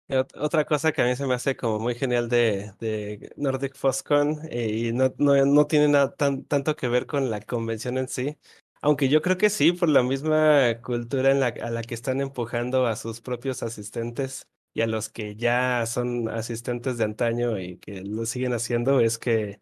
Otra 0.09 0.65
cosa 0.65 0.93
que 0.93 1.03
a 1.03 1.05
mí 1.05 1.17
se 1.17 1.27
me 1.27 1.35
hace 1.35 1.57
como 1.57 1.81
muy 1.81 1.97
genial 1.97 2.29
de, 2.29 2.73
de 2.79 3.33
Nordic 3.37 3.75
Foscon 3.75 4.39
eh, 4.51 4.69
y 4.69 4.93
no, 4.93 5.13
no, 5.19 5.45
no 5.45 5.67
tiene 5.67 5.89
nada 5.89 6.15
tan, 6.15 6.45
tanto 6.45 6.77
que 6.77 6.87
ver 6.87 7.07
con 7.07 7.29
la 7.29 7.41
convención 7.41 7.99
en 7.99 8.07
sí, 8.07 8.39
aunque 8.83 9.09
yo 9.09 9.21
creo 9.21 9.37
que 9.37 9.51
sí, 9.51 9.73
por 9.73 9.89
la 9.89 10.05
misma 10.05 10.81
cultura 10.81 11.33
a 11.33 11.71
la 11.71 11.83
que 11.83 11.95
están 11.95 12.21
empujando 12.21 12.87
a 12.87 12.95
sus 12.95 13.21
propios 13.21 13.65
asistentes 13.65 14.47
y 14.75 14.83
a 14.83 14.87
los 14.87 15.09
que 15.09 15.35
ya 15.35 15.85
son 15.87 16.29
asistentes 16.29 16.99
de 16.99 17.05
antaño 17.05 17.59
y 17.59 17.79
que 17.79 18.03
lo 18.03 18.27
siguen 18.27 18.53
haciendo, 18.53 19.01
es 19.01 19.19
que 19.19 19.61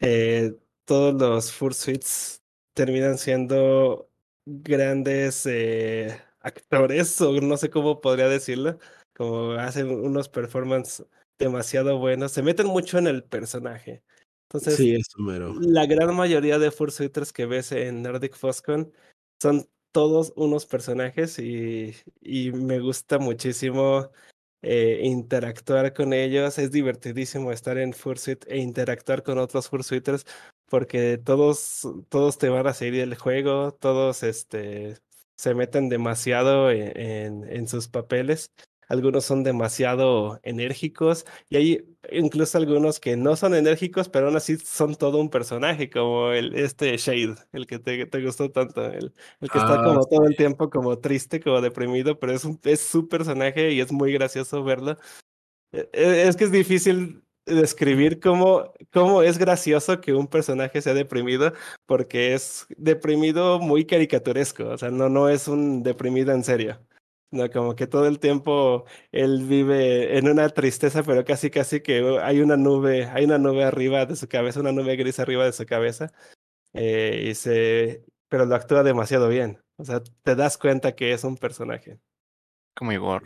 eh, 0.00 0.54
todos 0.84 1.14
los 1.14 1.52
Fursuits 1.52 2.42
terminan 2.74 3.18
siendo 3.18 4.10
grandes 4.46 5.46
eh, 5.46 6.20
actores, 6.40 7.20
o 7.20 7.40
no 7.40 7.56
sé 7.56 7.70
cómo 7.70 8.00
podría 8.00 8.28
decirlo 8.28 8.78
como 9.14 9.52
hacen 9.52 9.90
unos 9.90 10.28
performances 10.28 11.06
demasiado 11.38 11.98
buenos, 11.98 12.32
se 12.32 12.42
meten 12.42 12.66
mucho 12.66 12.98
en 12.98 13.06
el 13.06 13.24
personaje. 13.24 14.02
Entonces, 14.48 14.76
Sí, 14.76 14.94
es 14.94 15.08
mero. 15.18 15.54
la 15.60 15.86
gran 15.86 16.14
mayoría 16.14 16.58
de 16.58 16.70
Fursuiters 16.70 17.32
que 17.32 17.46
ves 17.46 17.72
en 17.72 18.02
Nordic 18.02 18.36
Foscon 18.36 18.92
son 19.40 19.68
todos 19.92 20.32
unos 20.36 20.66
personajes 20.66 21.38
y, 21.38 21.94
y 22.20 22.52
me 22.52 22.80
gusta 22.80 23.18
muchísimo 23.18 24.10
eh, 24.62 25.00
interactuar 25.02 25.92
con 25.92 26.12
ellos. 26.12 26.58
Es 26.58 26.70
divertidísimo 26.70 27.52
estar 27.52 27.78
en 27.78 27.92
Fursuit 27.92 28.44
e 28.48 28.58
interactuar 28.58 29.22
con 29.22 29.38
otros 29.38 29.68
Fursuiters 29.68 30.24
porque 30.68 31.18
todos, 31.18 31.86
todos 32.08 32.38
te 32.38 32.48
van 32.48 32.66
a 32.66 32.74
seguir 32.74 33.02
el 33.02 33.14
juego, 33.16 33.72
todos 33.72 34.22
este, 34.22 34.96
se 35.36 35.54
meten 35.54 35.88
demasiado 35.88 36.70
en, 36.70 36.96
en, 36.98 37.44
en 37.48 37.68
sus 37.68 37.88
papeles 37.88 38.50
algunos 38.88 39.24
son 39.24 39.42
demasiado 39.42 40.40
enérgicos 40.42 41.24
y 41.48 41.56
hay 41.56 41.96
incluso 42.12 42.58
algunos 42.58 43.00
que 43.00 43.16
no 43.16 43.36
son 43.36 43.54
enérgicos, 43.54 44.08
pero 44.08 44.26
aún 44.26 44.36
así 44.36 44.56
son 44.58 44.94
todo 44.94 45.18
un 45.18 45.30
personaje, 45.30 45.90
como 45.90 46.30
el, 46.32 46.54
este 46.54 46.96
Shade, 46.96 47.34
el 47.52 47.66
que 47.66 47.78
te, 47.78 48.06
te 48.06 48.22
gustó 48.24 48.50
tanto, 48.50 48.84
el, 48.86 49.12
el 49.40 49.50
que 49.50 49.58
está 49.58 49.74
Ah, 49.74 49.82
como 49.82 50.04
todo 50.06 50.24
el 50.24 50.30
sí. 50.30 50.36
tiempo 50.36 50.70
como 50.70 50.98
triste, 50.98 51.40
como 51.40 51.60
deprimido, 51.60 52.18
pero 52.18 52.32
es, 52.32 52.44
un, 52.44 52.60
es 52.64 52.80
su 52.80 53.08
personaje 53.08 53.72
y 53.72 53.80
es 53.80 53.92
muy 53.92 54.12
gracioso 54.12 54.62
verlo. 54.64 54.98
E- 55.72 55.88
e- 55.92 56.28
Es 56.28 56.36
que 56.36 56.44
es 56.44 56.52
difícil 56.52 57.22
describir 57.46 58.20
cómo, 58.20 58.72
cómo 58.92 59.22
es 59.22 59.38
gracioso 59.38 60.00
que 60.00 60.14
un 60.14 60.26
personaje 60.28 60.80
sea 60.82 60.94
deprimido, 60.94 61.52
porque 61.86 62.34
es 62.34 62.66
deprimido 62.76 63.58
muy 63.60 63.84
caricaturesco, 63.86 64.64
o 64.68 64.78
sea, 64.78 64.90
no, 64.90 65.08
no 65.08 65.28
es 65.28 65.48
un 65.48 65.82
deprimido 65.82 66.32
en 66.32 66.44
serio. 66.44 66.78
No, 67.34 67.50
como 67.50 67.74
que 67.74 67.88
todo 67.88 68.06
el 68.06 68.20
tiempo 68.20 68.84
él 69.10 69.44
vive 69.44 70.16
en 70.16 70.28
una 70.28 70.48
tristeza, 70.50 71.02
pero 71.02 71.24
casi 71.24 71.50
casi 71.50 71.80
que 71.80 72.18
hay 72.22 72.40
una 72.40 72.56
nube, 72.56 73.06
hay 73.06 73.24
una 73.24 73.38
nube 73.38 73.64
arriba 73.64 74.06
de 74.06 74.14
su 74.14 74.28
cabeza, 74.28 74.60
una 74.60 74.70
nube 74.70 74.94
gris 74.94 75.18
arriba 75.18 75.44
de 75.44 75.52
su 75.52 75.66
cabeza, 75.66 76.12
eh, 76.74 77.26
y 77.28 77.34
se, 77.34 78.04
pero 78.28 78.46
lo 78.46 78.54
actúa 78.54 78.84
demasiado 78.84 79.28
bien. 79.28 79.58
O 79.78 79.84
sea, 79.84 80.00
te 80.22 80.36
das 80.36 80.56
cuenta 80.58 80.94
que 80.94 81.12
es 81.12 81.24
un 81.24 81.36
personaje. 81.36 81.98
Como 82.76 82.92
Igor. 82.92 83.24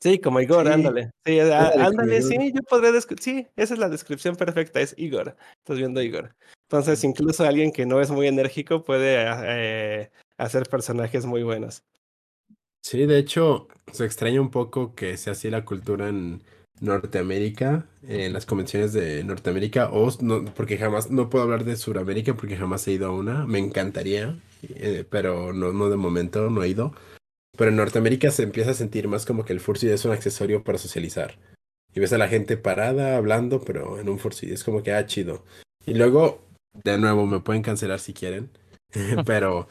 Sí, 0.00 0.18
como 0.18 0.40
Igor, 0.40 0.66
Sí. 0.66 0.72
ándale. 0.72 1.10
Sí, 1.26 1.38
Ándale, 1.38 2.22
sí, 2.22 2.52
yo 2.54 2.62
podría 2.62 2.90
descri- 2.90 3.20
Sí, 3.20 3.46
esa 3.56 3.74
es 3.74 3.78
la 3.80 3.90
descripción 3.90 4.34
perfecta, 4.36 4.80
es 4.80 4.94
Igor. 4.96 5.36
Estás 5.58 5.76
viendo 5.76 6.00
a 6.00 6.04
Igor. 6.04 6.34
Entonces, 6.70 7.04
incluso 7.04 7.44
alguien 7.44 7.70
que 7.70 7.84
no 7.84 8.00
es 8.00 8.10
muy 8.10 8.26
enérgico 8.28 8.82
puede 8.82 9.26
eh, 9.44 10.10
hacer 10.38 10.62
personajes 10.70 11.26
muy 11.26 11.42
buenos. 11.42 11.84
Sí, 12.82 13.06
de 13.06 13.18
hecho, 13.18 13.68
se 13.92 14.04
extraña 14.04 14.40
un 14.40 14.50
poco 14.50 14.94
que 14.94 15.16
sea 15.16 15.32
así 15.32 15.48
la 15.50 15.64
cultura 15.64 16.08
en 16.08 16.42
Norteamérica, 16.80 17.86
en 18.08 18.32
las 18.32 18.44
convenciones 18.44 18.92
de 18.92 19.22
Norteamérica, 19.22 19.90
o 19.90 20.10
no, 20.20 20.44
porque 20.46 20.76
jamás, 20.76 21.10
no 21.10 21.30
puedo 21.30 21.44
hablar 21.44 21.64
de 21.64 21.76
Sudamérica 21.76 22.34
porque 22.34 22.56
jamás 22.56 22.86
he 22.88 22.92
ido 22.92 23.06
a 23.06 23.12
una, 23.12 23.46
me 23.46 23.60
encantaría, 23.60 24.36
eh, 24.62 25.04
pero 25.08 25.52
no, 25.52 25.72
no 25.72 25.88
de 25.88 25.96
momento, 25.96 26.50
no 26.50 26.62
he 26.62 26.68
ido. 26.68 26.92
Pero 27.56 27.70
en 27.70 27.76
Norteamérica 27.76 28.30
se 28.30 28.42
empieza 28.42 28.72
a 28.72 28.74
sentir 28.74 29.06
más 29.08 29.26
como 29.26 29.44
que 29.44 29.52
el 29.52 29.60
fursuit 29.60 29.92
es 29.92 30.04
un 30.04 30.12
accesorio 30.12 30.64
para 30.64 30.78
socializar. 30.78 31.38
Y 31.94 32.00
ves 32.00 32.12
a 32.12 32.18
la 32.18 32.28
gente 32.28 32.56
parada 32.56 33.16
hablando, 33.16 33.60
pero 33.60 34.00
en 34.00 34.08
un 34.08 34.18
fursuit 34.18 34.50
es 34.50 34.64
como 34.64 34.82
que, 34.82 34.92
ah, 34.92 35.06
chido. 35.06 35.44
Y 35.86 35.94
luego, 35.94 36.40
de 36.82 36.98
nuevo, 36.98 37.26
me 37.26 37.40
pueden 37.40 37.62
cancelar 37.62 38.00
si 38.00 38.12
quieren, 38.12 38.50
pero 39.26 39.68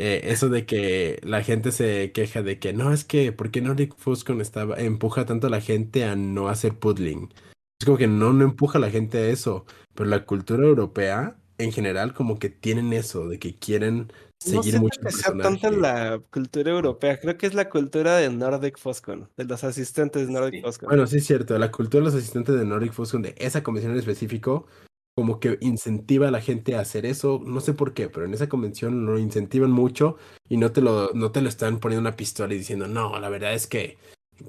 eh, 0.00 0.20
eso 0.32 0.48
de 0.48 0.66
que 0.66 1.20
la 1.22 1.42
gente 1.42 1.72
se 1.72 2.12
queja 2.12 2.42
de 2.42 2.58
que 2.58 2.72
no, 2.72 2.92
es 2.92 3.04
que, 3.04 3.32
¿por 3.32 3.50
qué 3.50 3.60
Nordic 3.60 3.94
Fuscon 3.96 4.40
estaba, 4.40 4.76
empuja 4.76 5.26
tanto 5.26 5.46
a 5.48 5.50
la 5.50 5.60
gente 5.60 6.04
a 6.04 6.16
no 6.16 6.48
hacer 6.48 6.74
puddling? 6.78 7.32
Es 7.80 7.86
como 7.86 7.98
que 7.98 8.06
no, 8.08 8.32
no 8.32 8.44
empuja 8.44 8.78
a 8.78 8.80
la 8.80 8.90
gente 8.90 9.18
a 9.18 9.28
eso, 9.28 9.64
pero 9.94 10.08
la 10.10 10.24
cultura 10.26 10.64
europea 10.64 11.36
en 11.58 11.72
general 11.72 12.14
como 12.14 12.38
que 12.38 12.48
tienen 12.50 12.92
eso, 12.92 13.28
de 13.28 13.38
que 13.38 13.58
quieren 13.58 14.12
No 14.44 14.62
seguir 14.62 14.62
siento 14.64 14.80
mucho 14.80 15.00
el 15.00 15.06
que 15.06 15.12
sea 15.12 15.36
tanta 15.36 15.70
personaje. 15.70 15.76
la 15.76 16.20
cultura 16.30 16.70
europea, 16.72 17.18
creo 17.20 17.36
que 17.38 17.46
es 17.46 17.54
la 17.54 17.68
cultura 17.68 18.16
de 18.16 18.30
Nordic 18.30 18.78
Foscon, 18.78 19.30
de 19.36 19.44
los 19.44 19.64
asistentes 19.64 20.26
de 20.26 20.32
Nordic 20.32 20.56
Sí. 20.56 20.60
Foscon. 20.60 20.88
Bueno, 20.88 21.06
sí 21.06 21.18
es 21.18 21.26
cierto, 21.26 21.58
la 21.58 21.70
cultura 21.70 22.00
de 22.00 22.06
los 22.10 22.14
asistentes 22.14 22.54
de 22.58 22.64
Nordic 22.64 22.92
Fuscon 22.92 23.22
de 23.22 23.34
esa 23.38 23.62
convención 23.62 23.92
en 23.92 23.98
específico 23.98 24.66
como 25.14 25.40
que 25.40 25.58
incentiva 25.60 26.28
a 26.28 26.30
la 26.30 26.40
gente 26.40 26.74
a 26.76 26.80
hacer 26.80 27.04
eso, 27.06 27.40
no 27.44 27.60
sé 27.60 27.74
por 27.74 27.94
qué, 27.94 28.08
pero 28.08 28.26
en 28.26 28.34
esa 28.34 28.48
convención 28.48 29.04
lo 29.06 29.18
incentivan 29.18 29.70
mucho 29.70 30.16
y 30.48 30.56
no 30.56 30.72
te 30.72 30.80
lo, 30.80 31.10
no 31.14 31.32
te 31.32 31.42
lo 31.42 31.48
están 31.48 31.78
poniendo 31.80 32.00
una 32.08 32.16
pistola 32.16 32.54
y 32.54 32.58
diciendo, 32.58 32.86
no, 32.88 33.18
la 33.18 33.28
verdad 33.28 33.52
es 33.54 33.66
que, 33.66 33.98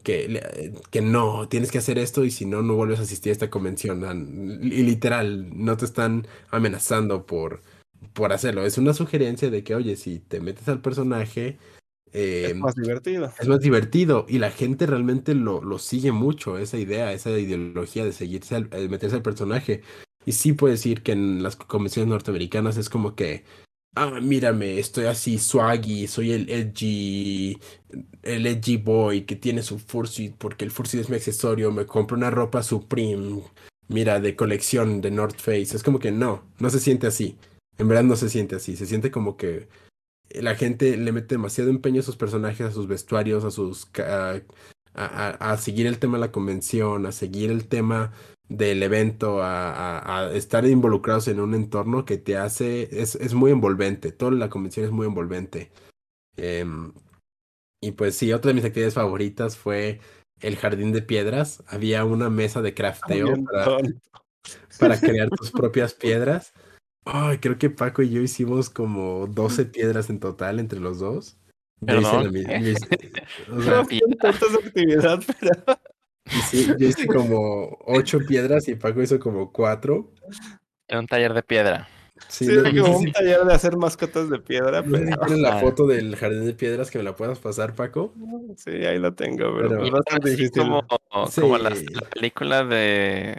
que, 0.03 0.27
le- 0.29 0.73
que 0.91 1.01
no, 1.01 1.47
tienes 1.49 1.71
que 1.71 1.79
hacer 1.79 1.97
esto 1.97 2.23
y 2.25 2.31
si 2.31 2.45
no, 2.45 2.61
no 2.61 2.75
vuelves 2.75 2.99
a 2.99 3.03
asistir 3.03 3.31
a 3.31 3.33
esta 3.33 3.49
convención. 3.49 4.59
Y 4.63 4.83
literal, 4.83 5.49
no 5.53 5.75
te 5.77 5.85
están 5.85 6.27
amenazando 6.49 7.25
por, 7.25 7.61
por 8.13 8.31
hacerlo. 8.33 8.65
Es 8.65 8.77
una 8.77 8.93
sugerencia 8.93 9.49
de 9.49 9.63
que, 9.63 9.75
oye, 9.75 9.95
si 9.97 10.19
te 10.19 10.39
metes 10.39 10.67
al 10.69 10.81
personaje, 10.81 11.57
Es 12.13 12.51
eh, 12.51 12.53
más 12.55 12.75
divertido. 12.75 13.31
es 13.39 13.47
más 13.47 13.59
divertido 13.59 14.25
y 14.29 14.39
la 14.39 14.51
gente 14.51 14.85
realmente 14.85 15.35
lo, 15.35 15.61
lo 15.63 15.79
sigue 15.79 16.11
mucho, 16.11 16.57
esa 16.57 16.77
idea, 16.77 17.13
esa 17.13 17.31
ideología 17.31 18.05
de 18.05 18.13
seguirse, 18.13 18.55
al, 18.55 18.69
eh, 18.73 18.87
meterse 18.89 19.15
al 19.17 19.21
personaje. 19.23 19.81
Y 20.25 20.33
sí 20.33 20.53
puedo 20.53 20.71
decir 20.71 21.01
que 21.03 21.13
en 21.13 21.41
las 21.43 21.55
convenciones 21.55 22.09
norteamericanas 22.09 22.77
es 22.77 22.89
como 22.89 23.15
que, 23.15 23.43
ah, 23.95 24.19
mírame, 24.21 24.79
estoy 24.79 25.05
así 25.05 25.37
swaggy, 25.39 26.07
soy 26.07 26.31
el 26.33 26.49
edgy, 26.49 27.57
el 28.23 28.45
edgy 28.47 28.77
boy 28.77 29.23
que 29.25 29.35
tiene 29.35 29.63
su 29.63 29.79
fursuit 29.79 30.35
porque 30.37 30.65
el 30.65 30.71
fursuit 30.71 31.01
es 31.01 31.09
mi 31.09 31.15
accesorio, 31.17 31.71
me 31.71 31.85
compro 31.85 32.15
una 32.17 32.29
ropa 32.29 32.63
Supreme, 32.63 33.41
mira, 33.87 34.19
de 34.19 34.35
colección 34.35 35.01
de 35.01 35.11
North 35.11 35.39
Face. 35.39 35.75
Es 35.75 35.83
como 35.83 35.99
que 35.99 36.11
no, 36.11 36.43
no 36.59 36.69
se 36.69 36.79
siente 36.79 37.07
así. 37.07 37.37
En 37.77 37.87
verdad 37.87 38.03
no 38.03 38.15
se 38.15 38.29
siente 38.29 38.55
así, 38.55 38.75
se 38.75 38.85
siente 38.85 39.09
como 39.11 39.37
que 39.37 39.67
la 40.29 40.55
gente 40.55 40.95
le 40.97 41.11
mete 41.11 41.35
demasiado 41.35 41.69
empeño 41.71 42.01
a 42.01 42.03
sus 42.03 42.15
personajes, 42.17 42.61
a 42.67 42.71
sus 42.71 42.87
vestuarios, 42.87 43.43
a 43.43 43.51
sus 43.51 43.87
a, 43.99 44.39
a- 44.93 45.51
a 45.53 45.57
seguir 45.57 45.87
el 45.87 45.99
tema 45.99 46.17
de 46.17 46.21
la 46.21 46.31
convención, 46.31 47.05
a 47.05 47.11
seguir 47.11 47.51
el 47.51 47.67
tema 47.67 48.13
del 48.51 48.83
evento, 48.83 49.41
a, 49.41 49.71
a- 49.99 50.19
a 50.27 50.31
estar 50.33 50.65
involucrados 50.65 51.27
en 51.29 51.39
un 51.39 51.53
entorno 51.55 52.03
que 52.05 52.17
te 52.17 52.35
hace, 52.37 52.89
es, 53.01 53.15
es 53.15 53.33
muy 53.33 53.51
envolvente, 53.51 54.11
toda 54.11 54.31
la 54.31 54.49
convención 54.49 54.85
es 54.85 54.91
muy 54.91 55.07
envolvente. 55.07 55.71
Em, 56.35 56.91
y 57.81 57.91
pues 57.91 58.15
sí, 58.15 58.33
otra 58.33 58.49
de 58.49 58.55
mis 58.55 58.65
actividades 58.65 58.93
favoritas 58.95 59.57
fue 59.57 59.99
el 60.41 60.57
jardín 60.57 60.91
de 60.91 61.01
piedras. 61.01 61.63
Había 61.67 62.03
una 62.03 62.29
mesa 62.29 62.61
de 62.61 62.73
crafteo 62.73 63.27
para, 63.45 63.63
para 64.79 64.99
crear 65.01 65.29
tus 65.29 65.51
propias 65.51 65.93
piedras. 65.93 66.53
Ay, 67.05 67.37
creo 67.39 67.57
que 67.57 67.69
Paco 67.69 68.01
y 68.03 68.09
yo 68.11 68.21
hicimos 68.21 68.69
como 68.69 69.27
12 69.27 69.65
piedras 69.65 70.09
en 70.09 70.19
total 70.19 70.59
entre 70.59 70.79
los 70.79 70.99
dos. 70.99 71.37
hice- 76.25 76.75
yo 76.77 76.87
hice 76.87 77.07
como 77.07 77.77
8 77.85 78.19
piedras 78.27 78.67
y 78.67 78.75
Paco 78.75 79.01
hizo 79.01 79.19
como 79.19 79.51
4. 79.51 80.11
En 80.87 80.99
un 80.99 81.07
taller 81.07 81.33
de 81.33 81.43
piedra. 81.43 81.87
Sí, 82.27 82.45
sí, 82.45 82.53
no, 82.53 82.59
era 82.61 82.71
no 82.71 82.83
como 82.83 82.97
un 82.99 83.11
taller 83.11 83.39
de 83.45 83.53
hacer 83.53 83.77
mascotas 83.77 84.29
de 84.29 84.37
piedra, 84.39 84.81
no 84.83 84.91
pero 84.91 85.17
tienes 85.25 85.39
la 85.39 85.57
foto 85.59 85.87
del 85.87 86.15
jardín 86.15 86.45
de 86.45 86.53
piedras 86.53 86.91
que 86.91 86.99
me 86.99 87.03
la 87.03 87.15
puedas 87.15 87.39
pasar, 87.39 87.73
Paco. 87.73 88.13
sí, 88.57 88.69
ahí 88.69 88.99
lo 88.99 89.13
tengo, 89.15 89.55
pero, 89.55 89.69
Pero- 89.69 90.01
difícil. 90.23 90.51
como, 90.51 90.85
Sí. 91.29 91.41
como 91.41 91.57
las- 91.57 91.81
la 91.91 92.01
película 92.01 92.63
de 92.63 93.35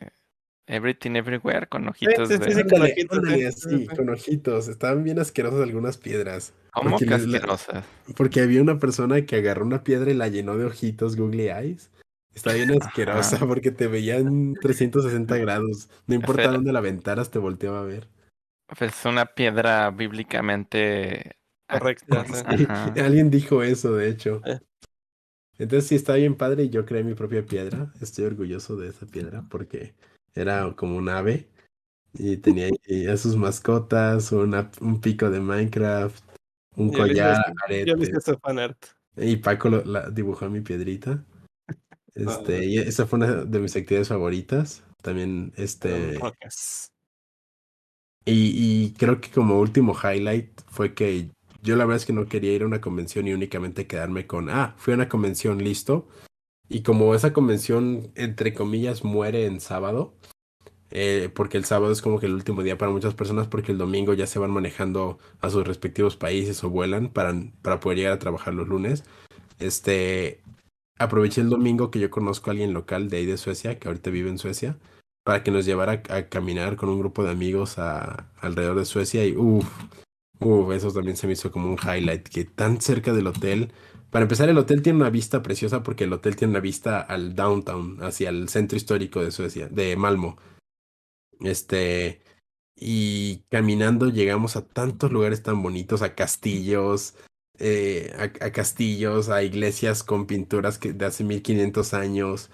Everything 0.66 1.12
Everywhere 1.14 1.66
con 1.68 1.86
ojitos 1.88 2.28
sí, 2.28 2.38
de... 2.38 2.44
sí, 2.44 2.50
sí, 2.54 2.62
con 2.64 2.74
Ándale, 2.74 2.92
ojitos, 2.92 3.18
ándale, 3.18 3.38
sí, 3.38 3.44
así, 3.44 3.78
sí. 3.78 3.86
con 3.86 4.08
ojitos. 4.08 4.68
Estaban 4.68 5.04
bien 5.04 5.18
asquerosas 5.20 5.60
algunas 5.60 5.98
piedras. 5.98 6.52
¿Cómo 6.72 6.90
Porque 6.90 7.04
que 7.04 7.10
la- 7.10 7.16
asquerosas? 7.18 7.84
Porque 8.16 8.40
había 8.40 8.62
una 8.62 8.78
persona 8.80 9.24
que 9.26 9.36
agarró 9.36 9.64
una 9.64 9.84
piedra 9.84 10.10
y 10.10 10.14
la 10.14 10.26
llenó 10.28 10.56
de 10.56 10.64
ojitos 10.64 11.14
googly 11.16 11.50
eyes. 11.50 11.90
Está 12.34 12.52
bien 12.54 12.70
asquerosa 12.80 13.36
Ajá. 13.36 13.46
porque 13.46 13.70
te 13.70 13.86
veía 13.88 14.16
en 14.16 14.54
360 14.54 15.36
grados. 15.38 15.88
No 16.06 16.14
importa 16.14 16.50
dónde 16.50 16.72
la 16.72 16.78
aventaras, 16.78 17.30
te 17.30 17.38
volteaba 17.38 17.80
a 17.80 17.84
ver. 17.84 18.08
Pues 18.66 18.80
es 18.98 19.04
una 19.04 19.26
piedra 19.26 19.90
bíblicamente... 19.90 21.36
Sí. 21.68 22.66
Ajá. 22.66 22.92
alguien 23.02 23.30
dijo 23.30 23.62
eso, 23.62 23.94
de 23.96 24.08
hecho. 24.08 24.42
Eh. 24.44 24.58
Entonces 25.58 25.88
sí, 25.88 25.94
está 25.94 26.14
bien 26.14 26.34
padre 26.34 26.64
y 26.64 26.68
yo 26.70 26.84
creé 26.84 27.02
mi 27.04 27.14
propia 27.14 27.44
piedra. 27.46 27.92
Estoy 28.00 28.24
orgulloso 28.26 28.76
de 28.76 28.88
esa 28.88 29.06
piedra 29.06 29.44
porque 29.48 29.94
era 30.34 30.70
como 30.76 30.96
un 30.96 31.08
ave 31.08 31.48
y 32.14 32.36
tenía 32.38 32.68
ahí 32.88 33.06
a 33.06 33.16
sus 33.16 33.36
mascotas, 33.36 34.32
una- 34.32 34.70
un 34.80 35.00
pico 35.00 35.30
de 35.30 35.40
Minecraft, 35.40 36.22
un 36.76 36.90
Yo 36.92 37.04
le 37.06 37.12
hice 37.12 37.22
collar, 37.22 37.44
ese- 37.68 37.84
Yo 37.86 37.94
le 37.96 38.02
hice 38.02 38.10
aretes. 38.12 38.28
ese 38.28 38.36
fanart. 38.38 38.84
Y 39.16 39.36
Paco 39.36 39.68
lo- 39.70 39.84
la, 39.84 40.10
dibujó 40.10 40.48
mi 40.50 40.60
piedrita. 40.60 41.24
Este, 42.14 42.66
y 42.66 42.78
esa 42.78 43.06
fue 43.06 43.18
una 43.18 43.44
de 43.44 43.58
mis 43.58 43.74
actividades 43.76 44.08
favoritas. 44.08 44.84
También, 45.02 45.52
este, 45.56 46.18
y, 48.24 48.84
y 48.84 48.92
creo 48.92 49.20
que 49.20 49.30
como 49.30 49.58
último 49.58 49.94
highlight 49.94 50.60
fue 50.68 50.94
que 50.94 51.30
yo 51.62 51.76
la 51.76 51.84
verdad 51.84 51.98
es 51.98 52.06
que 52.06 52.12
no 52.12 52.26
quería 52.26 52.52
ir 52.52 52.62
a 52.62 52.66
una 52.66 52.80
convención 52.80 53.26
y 53.28 53.32
únicamente 53.32 53.86
quedarme 53.86 54.26
con, 54.26 54.50
ah, 54.50 54.74
fui 54.76 54.92
a 54.92 54.96
una 54.96 55.08
convención, 55.08 55.62
listo. 55.62 56.08
Y 56.68 56.82
como 56.82 57.14
esa 57.14 57.32
convención, 57.32 58.10
entre 58.16 58.54
comillas, 58.54 59.04
muere 59.04 59.46
en 59.46 59.60
sábado, 59.60 60.14
eh, 60.90 61.30
porque 61.34 61.58
el 61.58 61.64
sábado 61.64 61.92
es 61.92 62.02
como 62.02 62.18
que 62.18 62.26
el 62.26 62.34
último 62.34 62.62
día 62.62 62.78
para 62.78 62.92
muchas 62.92 63.14
personas, 63.14 63.46
porque 63.48 63.72
el 63.72 63.78
domingo 63.78 64.14
ya 64.14 64.26
se 64.26 64.38
van 64.38 64.50
manejando 64.50 65.18
a 65.40 65.50
sus 65.50 65.66
respectivos 65.66 66.16
países 66.16 66.62
o 66.64 66.70
vuelan 66.70 67.10
para, 67.10 67.34
para 67.62 67.80
poder 67.80 67.98
llegar 67.98 68.12
a 68.14 68.18
trabajar 68.18 68.54
los 68.54 68.68
lunes. 68.68 69.04
Este, 69.60 70.40
aproveché 70.98 71.40
el 71.40 71.50
domingo 71.50 71.90
que 71.90 72.00
yo 72.00 72.10
conozco 72.10 72.50
a 72.50 72.52
alguien 72.52 72.72
local 72.72 73.08
de 73.08 73.18
ahí 73.18 73.26
de 73.26 73.36
Suecia, 73.36 73.78
que 73.78 73.88
ahorita 73.88 74.10
vive 74.10 74.30
en 74.30 74.38
Suecia, 74.38 74.78
para 75.24 75.42
que 75.42 75.50
nos 75.50 75.64
llevara 75.64 76.02
a, 76.08 76.28
caminar 76.28 76.76
con 76.76 76.88
un 76.88 76.98
grupo 76.98 77.24
de 77.24 77.30
amigos 77.30 77.78
a, 77.78 78.30
alrededor 78.40 78.78
de 78.78 78.84
Suecia 78.84 79.24
y 79.26 79.36
uff, 79.36 79.66
uff, 80.40 80.72
eso 80.72 80.92
también 80.92 81.16
se 81.16 81.26
me 81.26 81.34
hizo 81.34 81.50
como 81.52 81.68
un 81.68 81.78
highlight, 81.78 82.28
que 82.28 82.44
tan 82.44 82.80
cerca 82.80 83.12
del 83.12 83.28
hotel. 83.28 83.72
Para 84.10 84.24
empezar, 84.24 84.48
el 84.48 84.58
hotel 84.58 84.82
tiene 84.82 84.98
una 84.98 85.10
vista 85.10 85.42
preciosa 85.42 85.82
porque 85.82 86.04
el 86.04 86.12
hotel 86.12 86.36
tiene 86.36 86.52
una 86.52 86.60
vista 86.60 87.00
al 87.00 87.34
downtown, 87.34 88.02
hacia 88.02 88.28
el 88.30 88.48
centro 88.48 88.76
histórico 88.76 89.22
de 89.22 89.30
Suecia, 89.30 89.68
de 89.68 89.96
Malmo. 89.96 90.36
Este, 91.40 92.22
y 92.76 93.44
caminando 93.50 94.08
llegamos 94.10 94.56
a 94.56 94.66
tantos 94.66 95.12
lugares 95.12 95.42
tan 95.42 95.62
bonitos, 95.62 96.02
a 96.02 96.14
castillos, 96.14 97.14
eh, 97.64 98.12
a, 98.18 98.46
a 98.46 98.50
castillos, 98.50 99.28
a 99.28 99.44
iglesias 99.44 100.02
con 100.02 100.26
pinturas 100.26 100.78
que, 100.78 100.92
de 100.92 101.06
hace 101.06 101.22
1500 101.22 101.94
años. 101.94 102.50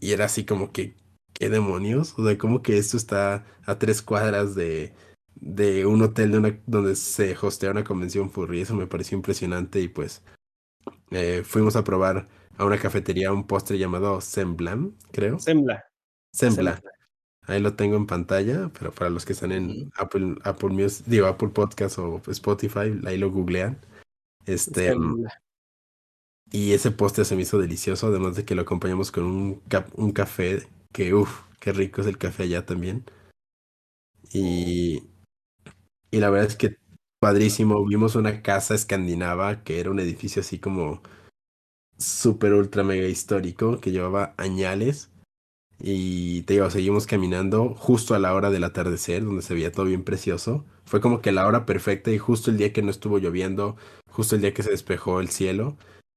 Y 0.00 0.12
era 0.12 0.26
así 0.26 0.44
como 0.44 0.70
que, 0.70 0.94
¿qué 1.32 1.50
demonios? 1.50 2.14
O 2.16 2.24
sea, 2.24 2.38
como 2.38 2.62
que 2.62 2.78
esto 2.78 2.96
está 2.96 3.44
a 3.66 3.78
tres 3.80 4.00
cuadras 4.00 4.54
de, 4.54 4.94
de 5.34 5.86
un 5.86 6.02
hotel 6.02 6.30
de 6.30 6.38
una, 6.38 6.60
donde 6.66 6.94
se 6.94 7.36
hostea 7.40 7.72
una 7.72 7.82
convención 7.82 8.30
furry. 8.30 8.60
Eso 8.60 8.76
me 8.76 8.86
pareció 8.86 9.16
impresionante 9.16 9.80
y 9.80 9.88
pues 9.88 10.22
eh, 11.10 11.42
fuimos 11.44 11.74
a 11.74 11.82
probar 11.82 12.28
a 12.56 12.64
una 12.64 12.78
cafetería 12.78 13.32
un 13.32 13.44
postre 13.44 13.76
llamado 13.76 14.20
Semblam, 14.20 14.94
creo. 15.10 15.40
Sembla. 15.40 15.84
Sembla. 16.32 16.80
Ahí 17.48 17.60
lo 17.60 17.74
tengo 17.74 17.96
en 17.96 18.06
pantalla, 18.06 18.70
pero 18.78 18.92
para 18.92 19.10
los 19.10 19.24
que 19.24 19.32
están 19.32 19.50
en 19.50 19.90
Apple, 19.96 20.36
Apple 20.44 20.68
Music, 20.68 21.06
digo, 21.06 21.26
Apple 21.26 21.48
Podcast 21.48 21.98
o 21.98 22.22
Spotify, 22.28 23.00
ahí 23.04 23.18
lo 23.18 23.32
googlean. 23.32 23.78
Este, 24.48 24.88
Sembla. 24.88 25.30
y 26.50 26.72
ese 26.72 26.90
postre 26.90 27.24
se 27.24 27.36
me 27.36 27.42
hizo 27.42 27.58
delicioso, 27.58 28.06
además 28.08 28.36
de 28.36 28.44
que 28.44 28.54
lo 28.54 28.62
acompañamos 28.62 29.10
con 29.12 29.24
un, 29.24 29.62
un 29.94 30.12
café, 30.12 30.66
que 30.92 31.14
uff, 31.14 31.42
qué 31.60 31.72
rico 31.72 32.00
es 32.00 32.06
el 32.06 32.18
café 32.18 32.44
allá 32.44 32.64
también. 32.66 33.04
Y, 34.32 35.02
y 36.10 36.18
la 36.18 36.30
verdad 36.30 36.48
es 36.50 36.56
que 36.56 36.76
padrísimo, 37.20 37.84
vimos 37.86 38.14
una 38.14 38.42
casa 38.42 38.74
escandinava 38.74 39.64
que 39.64 39.80
era 39.80 39.90
un 39.90 40.00
edificio 40.00 40.40
así 40.40 40.58
como 40.58 41.02
súper 41.98 42.52
ultra 42.54 42.84
mega 42.84 43.08
histórico 43.08 43.80
que 43.80 43.90
llevaba 43.92 44.34
añales. 44.36 45.10
Y 45.80 46.42
te 46.44 46.54
digo, 46.54 46.70
seguimos 46.70 47.06
caminando 47.06 47.74
justo 47.74 48.14
a 48.14 48.20
la 48.20 48.34
hora 48.34 48.50
del 48.50 48.64
atardecer, 48.64 49.24
donde 49.24 49.42
se 49.42 49.54
veía 49.54 49.72
todo 49.72 49.86
bien 49.86 50.04
precioso. 50.04 50.64
Fue 50.86 51.00
como 51.00 51.22
que 51.22 51.32
la 51.32 51.46
hora 51.46 51.66
perfecta 51.66 52.10
y 52.12 52.18
justo 52.18 52.50
el 52.50 52.58
día 52.58 52.72
que 52.72 52.82
no 52.82 52.90
estuvo 52.90 53.18
lloviendo, 53.18 53.76
justo 54.18 54.34
el 54.34 54.40
día 54.40 54.52
que 54.52 54.64
se 54.64 54.72
despejó 54.72 55.20
el 55.20 55.28
cielo. 55.28 55.76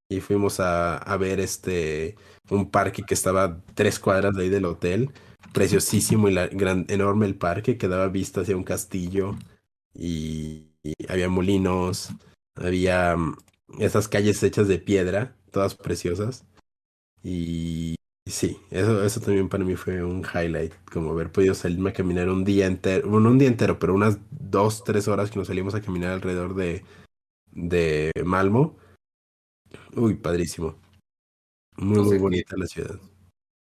Y 0.10 0.22
fuimos 0.22 0.60
a, 0.60 0.98
a 0.98 1.18
ver 1.18 1.40
este 1.40 2.16
un 2.50 2.72
parque 2.72 3.04
que 3.04 3.14
estaba 3.14 3.62
tres 3.76 4.00
cuadras 4.00 4.34
de 4.36 4.44
ahí 4.44 4.50
del 4.50 4.66
hotel. 4.66 5.12
Preciosísimo 5.54 6.28
y 6.28 6.34
la, 6.34 6.48
gran, 6.48 6.86
enorme 6.90 7.28
el 7.28 7.36
parque, 7.36 7.78
que 7.78 7.88
daba 7.88 8.08
vista 8.08 8.42
hacia 8.42 8.58
un 8.58 8.64
castillo. 8.64 9.36
Y, 9.94 10.72
y 10.84 10.96
había 11.10 11.30
molinos, 11.30 12.10
había 12.56 13.16
mm, 13.16 13.38
esas 13.78 14.08
calles 14.08 14.42
hechas 14.42 14.68
de 14.68 14.80
piedra, 14.80 15.36
todas 15.52 15.76
preciosas. 15.76 16.44
Y 17.24 17.98
sí, 18.26 18.58
eso, 18.72 19.04
eso 19.06 19.20
también 19.22 19.48
para 19.48 19.64
mí 19.64 19.76
fue 19.76 20.04
un 20.04 20.26
highlight, 20.26 20.74
como 20.92 21.12
haber 21.12 21.32
podido 21.32 21.54
salirme 21.54 21.92
a 21.92 21.94
caminar 21.94 22.30
un 22.30 22.46
día 22.46 22.66
entero, 22.66 23.08
bueno, 23.08 23.26
no 23.26 23.32
un 23.32 23.38
día 23.38 23.48
entero, 23.48 23.78
pero 23.78 23.94
unas 23.94 24.18
dos, 24.32 24.84
tres 24.84 25.08
horas 25.08 25.30
que 25.30 25.38
nos 25.38 25.50
salimos 25.50 25.76
a 25.76 25.82
caminar 25.82 26.12
alrededor 26.14 26.56
de, 26.56 26.84
de 27.52 28.12
Malmo. 28.24 28.78
Uy, 29.96 30.16
padrísimo. 30.16 30.76
Muy, 31.78 32.02
muy 32.04 32.18
bonita 32.18 32.56
la 32.58 32.68
ciudad. 32.68 32.96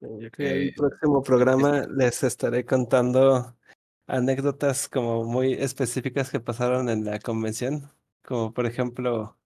Yo 0.01 0.17
creo 0.17 0.31
que 0.31 0.49
en 0.49 0.57
el 0.67 0.73
próximo 0.73 1.21
programa 1.21 1.85
les 1.87 2.23
estaré 2.23 2.65
contando 2.65 3.55
anécdotas 4.07 4.87
como 4.87 5.23
muy 5.23 5.53
específicas 5.53 6.31
que 6.31 6.39
pasaron 6.39 6.89
en 6.89 7.05
la 7.05 7.19
convención, 7.19 7.91
como 8.23 8.53
por 8.53 8.65
ejemplo, 8.65 9.37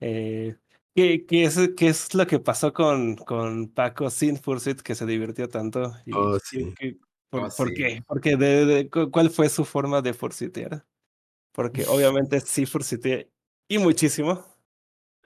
eh, 0.00 0.56
¿qué, 0.94 1.24
qué 1.26 1.44
es, 1.44 1.58
qué 1.76 1.88
es 1.88 2.14
lo 2.14 2.26
que 2.26 2.38
pasó 2.38 2.72
con, 2.72 3.16
con 3.16 3.68
Paco 3.68 4.10
sin 4.10 4.36
Fursuit 4.36 4.80
que 4.82 4.94
se 4.94 5.06
divirtió 5.06 5.48
tanto? 5.48 5.92
Y, 6.06 6.12
Oh, 6.14 6.36
y 6.36 6.40
sí. 6.44 6.74
por, 7.30 7.40
Oh, 7.46 7.48
por 7.56 7.68
sí. 7.68 7.74
qué? 7.74 8.02
Porque 8.06 8.36
de, 8.36 8.66
de- 8.66 8.90
cu- 8.90 9.10
¿cuál 9.10 9.30
fue 9.30 9.48
su 9.48 9.64
forma 9.64 10.00
de 10.02 10.14
fursuitear? 10.14 10.84
Porque 11.52 11.84
obviamente 11.86 12.40
sí 12.40 12.66
fursuiteé 12.66 13.30
y 13.68 13.78
muchísimo. 13.78 14.44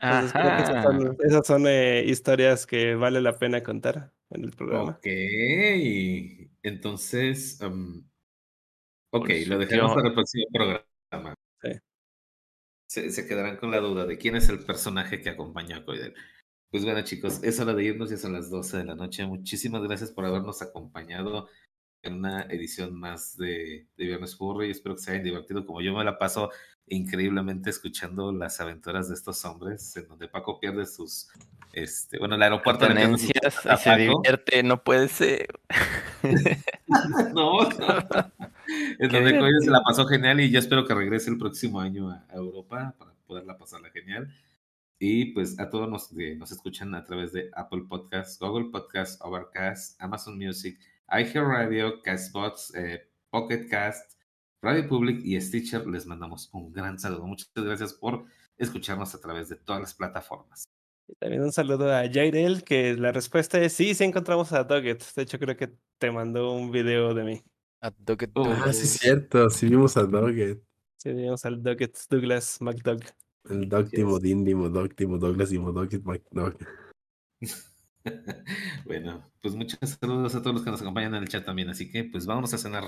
Entonces 0.00 0.32
creo 0.32 0.56
que 0.56 0.62
esas 0.62 0.84
son, 0.84 1.16
esas 1.24 1.46
son 1.46 1.66
eh, 1.66 2.04
historias 2.06 2.66
que 2.66 2.94
vale 2.94 3.20
la 3.20 3.38
pena 3.38 3.62
contar 3.62 4.12
en 4.30 4.44
el 4.44 4.52
programa. 4.52 4.92
Ok, 4.92 5.06
entonces, 6.62 7.60
um, 7.60 8.04
ok, 9.10 9.28
lo 9.46 9.58
dejaremos 9.58 9.92
Fursuiteó. 9.92 9.94
para 9.94 10.08
el 10.08 10.14
próximo 10.14 10.44
programa. 10.52 11.34
Sí. 11.62 11.70
Se, 12.88 13.10
se 13.10 13.26
quedarán 13.26 13.56
con 13.56 13.70
la 13.70 13.80
duda 13.80 14.06
de 14.06 14.18
quién 14.18 14.36
es 14.36 14.48
el 14.48 14.60
personaje 14.60 15.20
que 15.20 15.30
acompaña 15.30 15.78
a 15.78 15.84
Coidel. 15.84 16.14
Pues 16.70 16.84
bueno, 16.84 17.02
chicos, 17.02 17.42
es 17.42 17.58
hora 17.60 17.74
de 17.74 17.84
irnos, 17.84 18.10
ya 18.10 18.18
son 18.18 18.34
las 18.34 18.50
12 18.50 18.78
de 18.78 18.84
la 18.84 18.94
noche. 18.94 19.26
Muchísimas 19.26 19.82
gracias 19.82 20.12
por 20.12 20.26
habernos 20.26 20.60
acompañado 20.62 21.48
en 22.02 22.14
una 22.14 22.42
edición 22.42 22.94
más 22.94 23.36
de, 23.36 23.88
de 23.96 24.04
Viernes 24.04 24.36
Furry. 24.36 24.70
Espero 24.70 24.94
que 24.94 25.02
se 25.02 25.10
hayan 25.12 25.24
divertido 25.24 25.64
como 25.64 25.80
yo 25.80 25.94
me 25.94 26.04
la 26.04 26.18
paso 26.18 26.50
increíblemente 26.90 27.70
escuchando 27.70 28.32
las 28.32 28.60
aventuras 28.60 29.08
de 29.08 29.14
estos 29.14 29.44
hombres, 29.44 29.96
en 29.96 30.08
donde 30.08 30.28
Paco 30.28 30.60
pierde 30.60 30.86
sus, 30.86 31.28
este, 31.72 32.18
bueno, 32.18 32.34
el 32.34 32.42
aeropuerto 32.42 32.88
le 32.88 32.94
sus 32.94 33.02
Pertenencias 33.02 33.54
cosas 33.56 33.80
y 33.80 33.84
se 33.84 33.96
divierte, 33.96 34.62
no 34.62 34.82
puede 34.82 35.08
ser. 35.08 35.48
No, 37.34 37.68
Qué 38.98 39.08
donde 39.08 39.38
Coyo 39.38 39.60
se 39.60 39.70
la 39.70 39.82
pasó 39.82 40.06
genial 40.06 40.40
y 40.40 40.50
yo 40.50 40.58
espero 40.58 40.86
que 40.86 40.94
regrese 40.94 41.30
el 41.30 41.38
próximo 41.38 41.80
año 41.80 42.10
a, 42.10 42.24
Europa 42.32 42.94
para 42.98 43.12
poderla 43.26 43.58
pasarla 43.58 43.90
genial. 43.90 44.28
Y 44.98 45.26
pues 45.26 45.60
a 45.60 45.68
todos 45.68 45.88
nos, 45.88 46.10
nos 46.12 46.50
escuchan 46.50 46.94
a 46.94 47.04
través 47.04 47.32
de 47.32 47.50
Apple 47.54 47.84
Podcasts, 47.88 48.38
Google 48.38 48.70
Podcasts, 48.70 49.18
Overcast, 49.20 50.00
Amazon 50.00 50.38
Music, 50.38 50.78
iHeartRadio, 51.10 52.02
Castbox, 52.02 52.74
eh, 52.74 53.06
Pocket 53.30 53.68
Cast, 53.68 54.17
Radio 54.60 54.88
Public 54.88 55.20
y 55.24 55.40
Stitcher, 55.40 55.86
les 55.86 56.06
mandamos 56.06 56.48
un 56.52 56.72
gran 56.72 56.98
saludo. 56.98 57.26
Muchas 57.26 57.48
gracias 57.54 57.92
por 57.94 58.24
escucharnos 58.56 59.14
a 59.14 59.20
través 59.20 59.48
de 59.48 59.56
todas 59.56 59.80
las 59.80 59.94
plataformas. 59.94 60.64
Y 61.06 61.14
También 61.14 61.42
un 61.42 61.52
saludo 61.52 61.94
a 61.94 62.02
Jairel, 62.10 62.64
que 62.64 62.94
la 62.96 63.12
respuesta 63.12 63.60
es 63.60 63.72
sí, 63.72 63.94
sí 63.94 64.04
encontramos 64.04 64.52
a 64.52 64.64
Doggett. 64.64 65.02
De 65.14 65.22
hecho, 65.22 65.38
creo 65.38 65.56
que 65.56 65.72
te 65.98 66.10
mandó 66.10 66.52
un 66.52 66.70
video 66.72 67.14
de 67.14 67.24
mí. 67.24 67.42
A 67.80 67.92
Doggett 67.96 68.32
Oh, 68.34 68.42
Ah, 68.42 68.46
sí, 68.46 68.54
Douglas. 68.56 68.82
es 68.82 68.90
cierto. 68.98 69.50
Sí 69.50 69.68
vimos 69.68 69.96
a 69.96 70.02
Doggett. 70.04 70.60
Sí, 70.96 71.12
vimos 71.12 71.44
al 71.44 71.62
Doggett 71.62 71.96
Douglas 72.10 72.60
McDoug. 72.60 73.00
El 73.48 73.68
Dog 73.68 73.84
Yes. 73.84 73.92
Dimodin, 73.92 74.44
Dimodog, 74.44 74.94
Dimodoglas, 74.96 75.50
Dimodogit, 75.50 76.04
McDog. 76.04 76.56
bueno, 78.84 79.24
pues 79.40 79.54
muchos 79.54 79.78
saludos 80.00 80.34
a 80.34 80.42
todos 80.42 80.54
los 80.54 80.64
que 80.64 80.70
nos 80.72 80.80
acompañan 80.82 81.14
en 81.14 81.22
el 81.22 81.28
chat 81.28 81.44
también. 81.46 81.70
Así 81.70 81.90
que 81.90 82.04
pues 82.04 82.26
vámonos 82.26 82.52
a 82.54 82.58
cenar. 82.58 82.84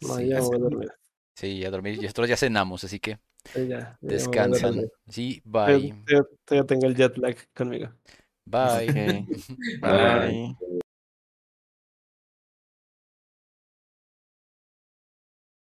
No, 0.00 0.16
Sí, 0.16 0.28
ya 0.28 0.40
voy 0.40 0.56
a 0.56 0.58
dormir. 0.58 0.90
Sí, 1.34 1.64
a 1.64 1.70
dormir. 1.70 1.94
Y 1.94 2.02
Nosotros 2.02 2.28
ya 2.28 2.36
cenamos, 2.36 2.84
así 2.84 3.00
que 3.00 3.18
Sí, 3.52 3.66
ya, 3.68 3.98
ya 4.00 4.08
descansan. 4.08 4.90
Sí, 5.08 5.42
bye. 5.44 5.92
todavía- 6.06 6.28
todavía 6.44 6.66
tengo 6.66 6.86
el 6.86 6.94
jet 6.96 7.16
lag 7.18 7.36
conmigo. 7.54 7.92
Bye. 8.46 8.88
Ok. 8.90 9.28
Bye. 9.80 10.56
Bye. 10.60 10.73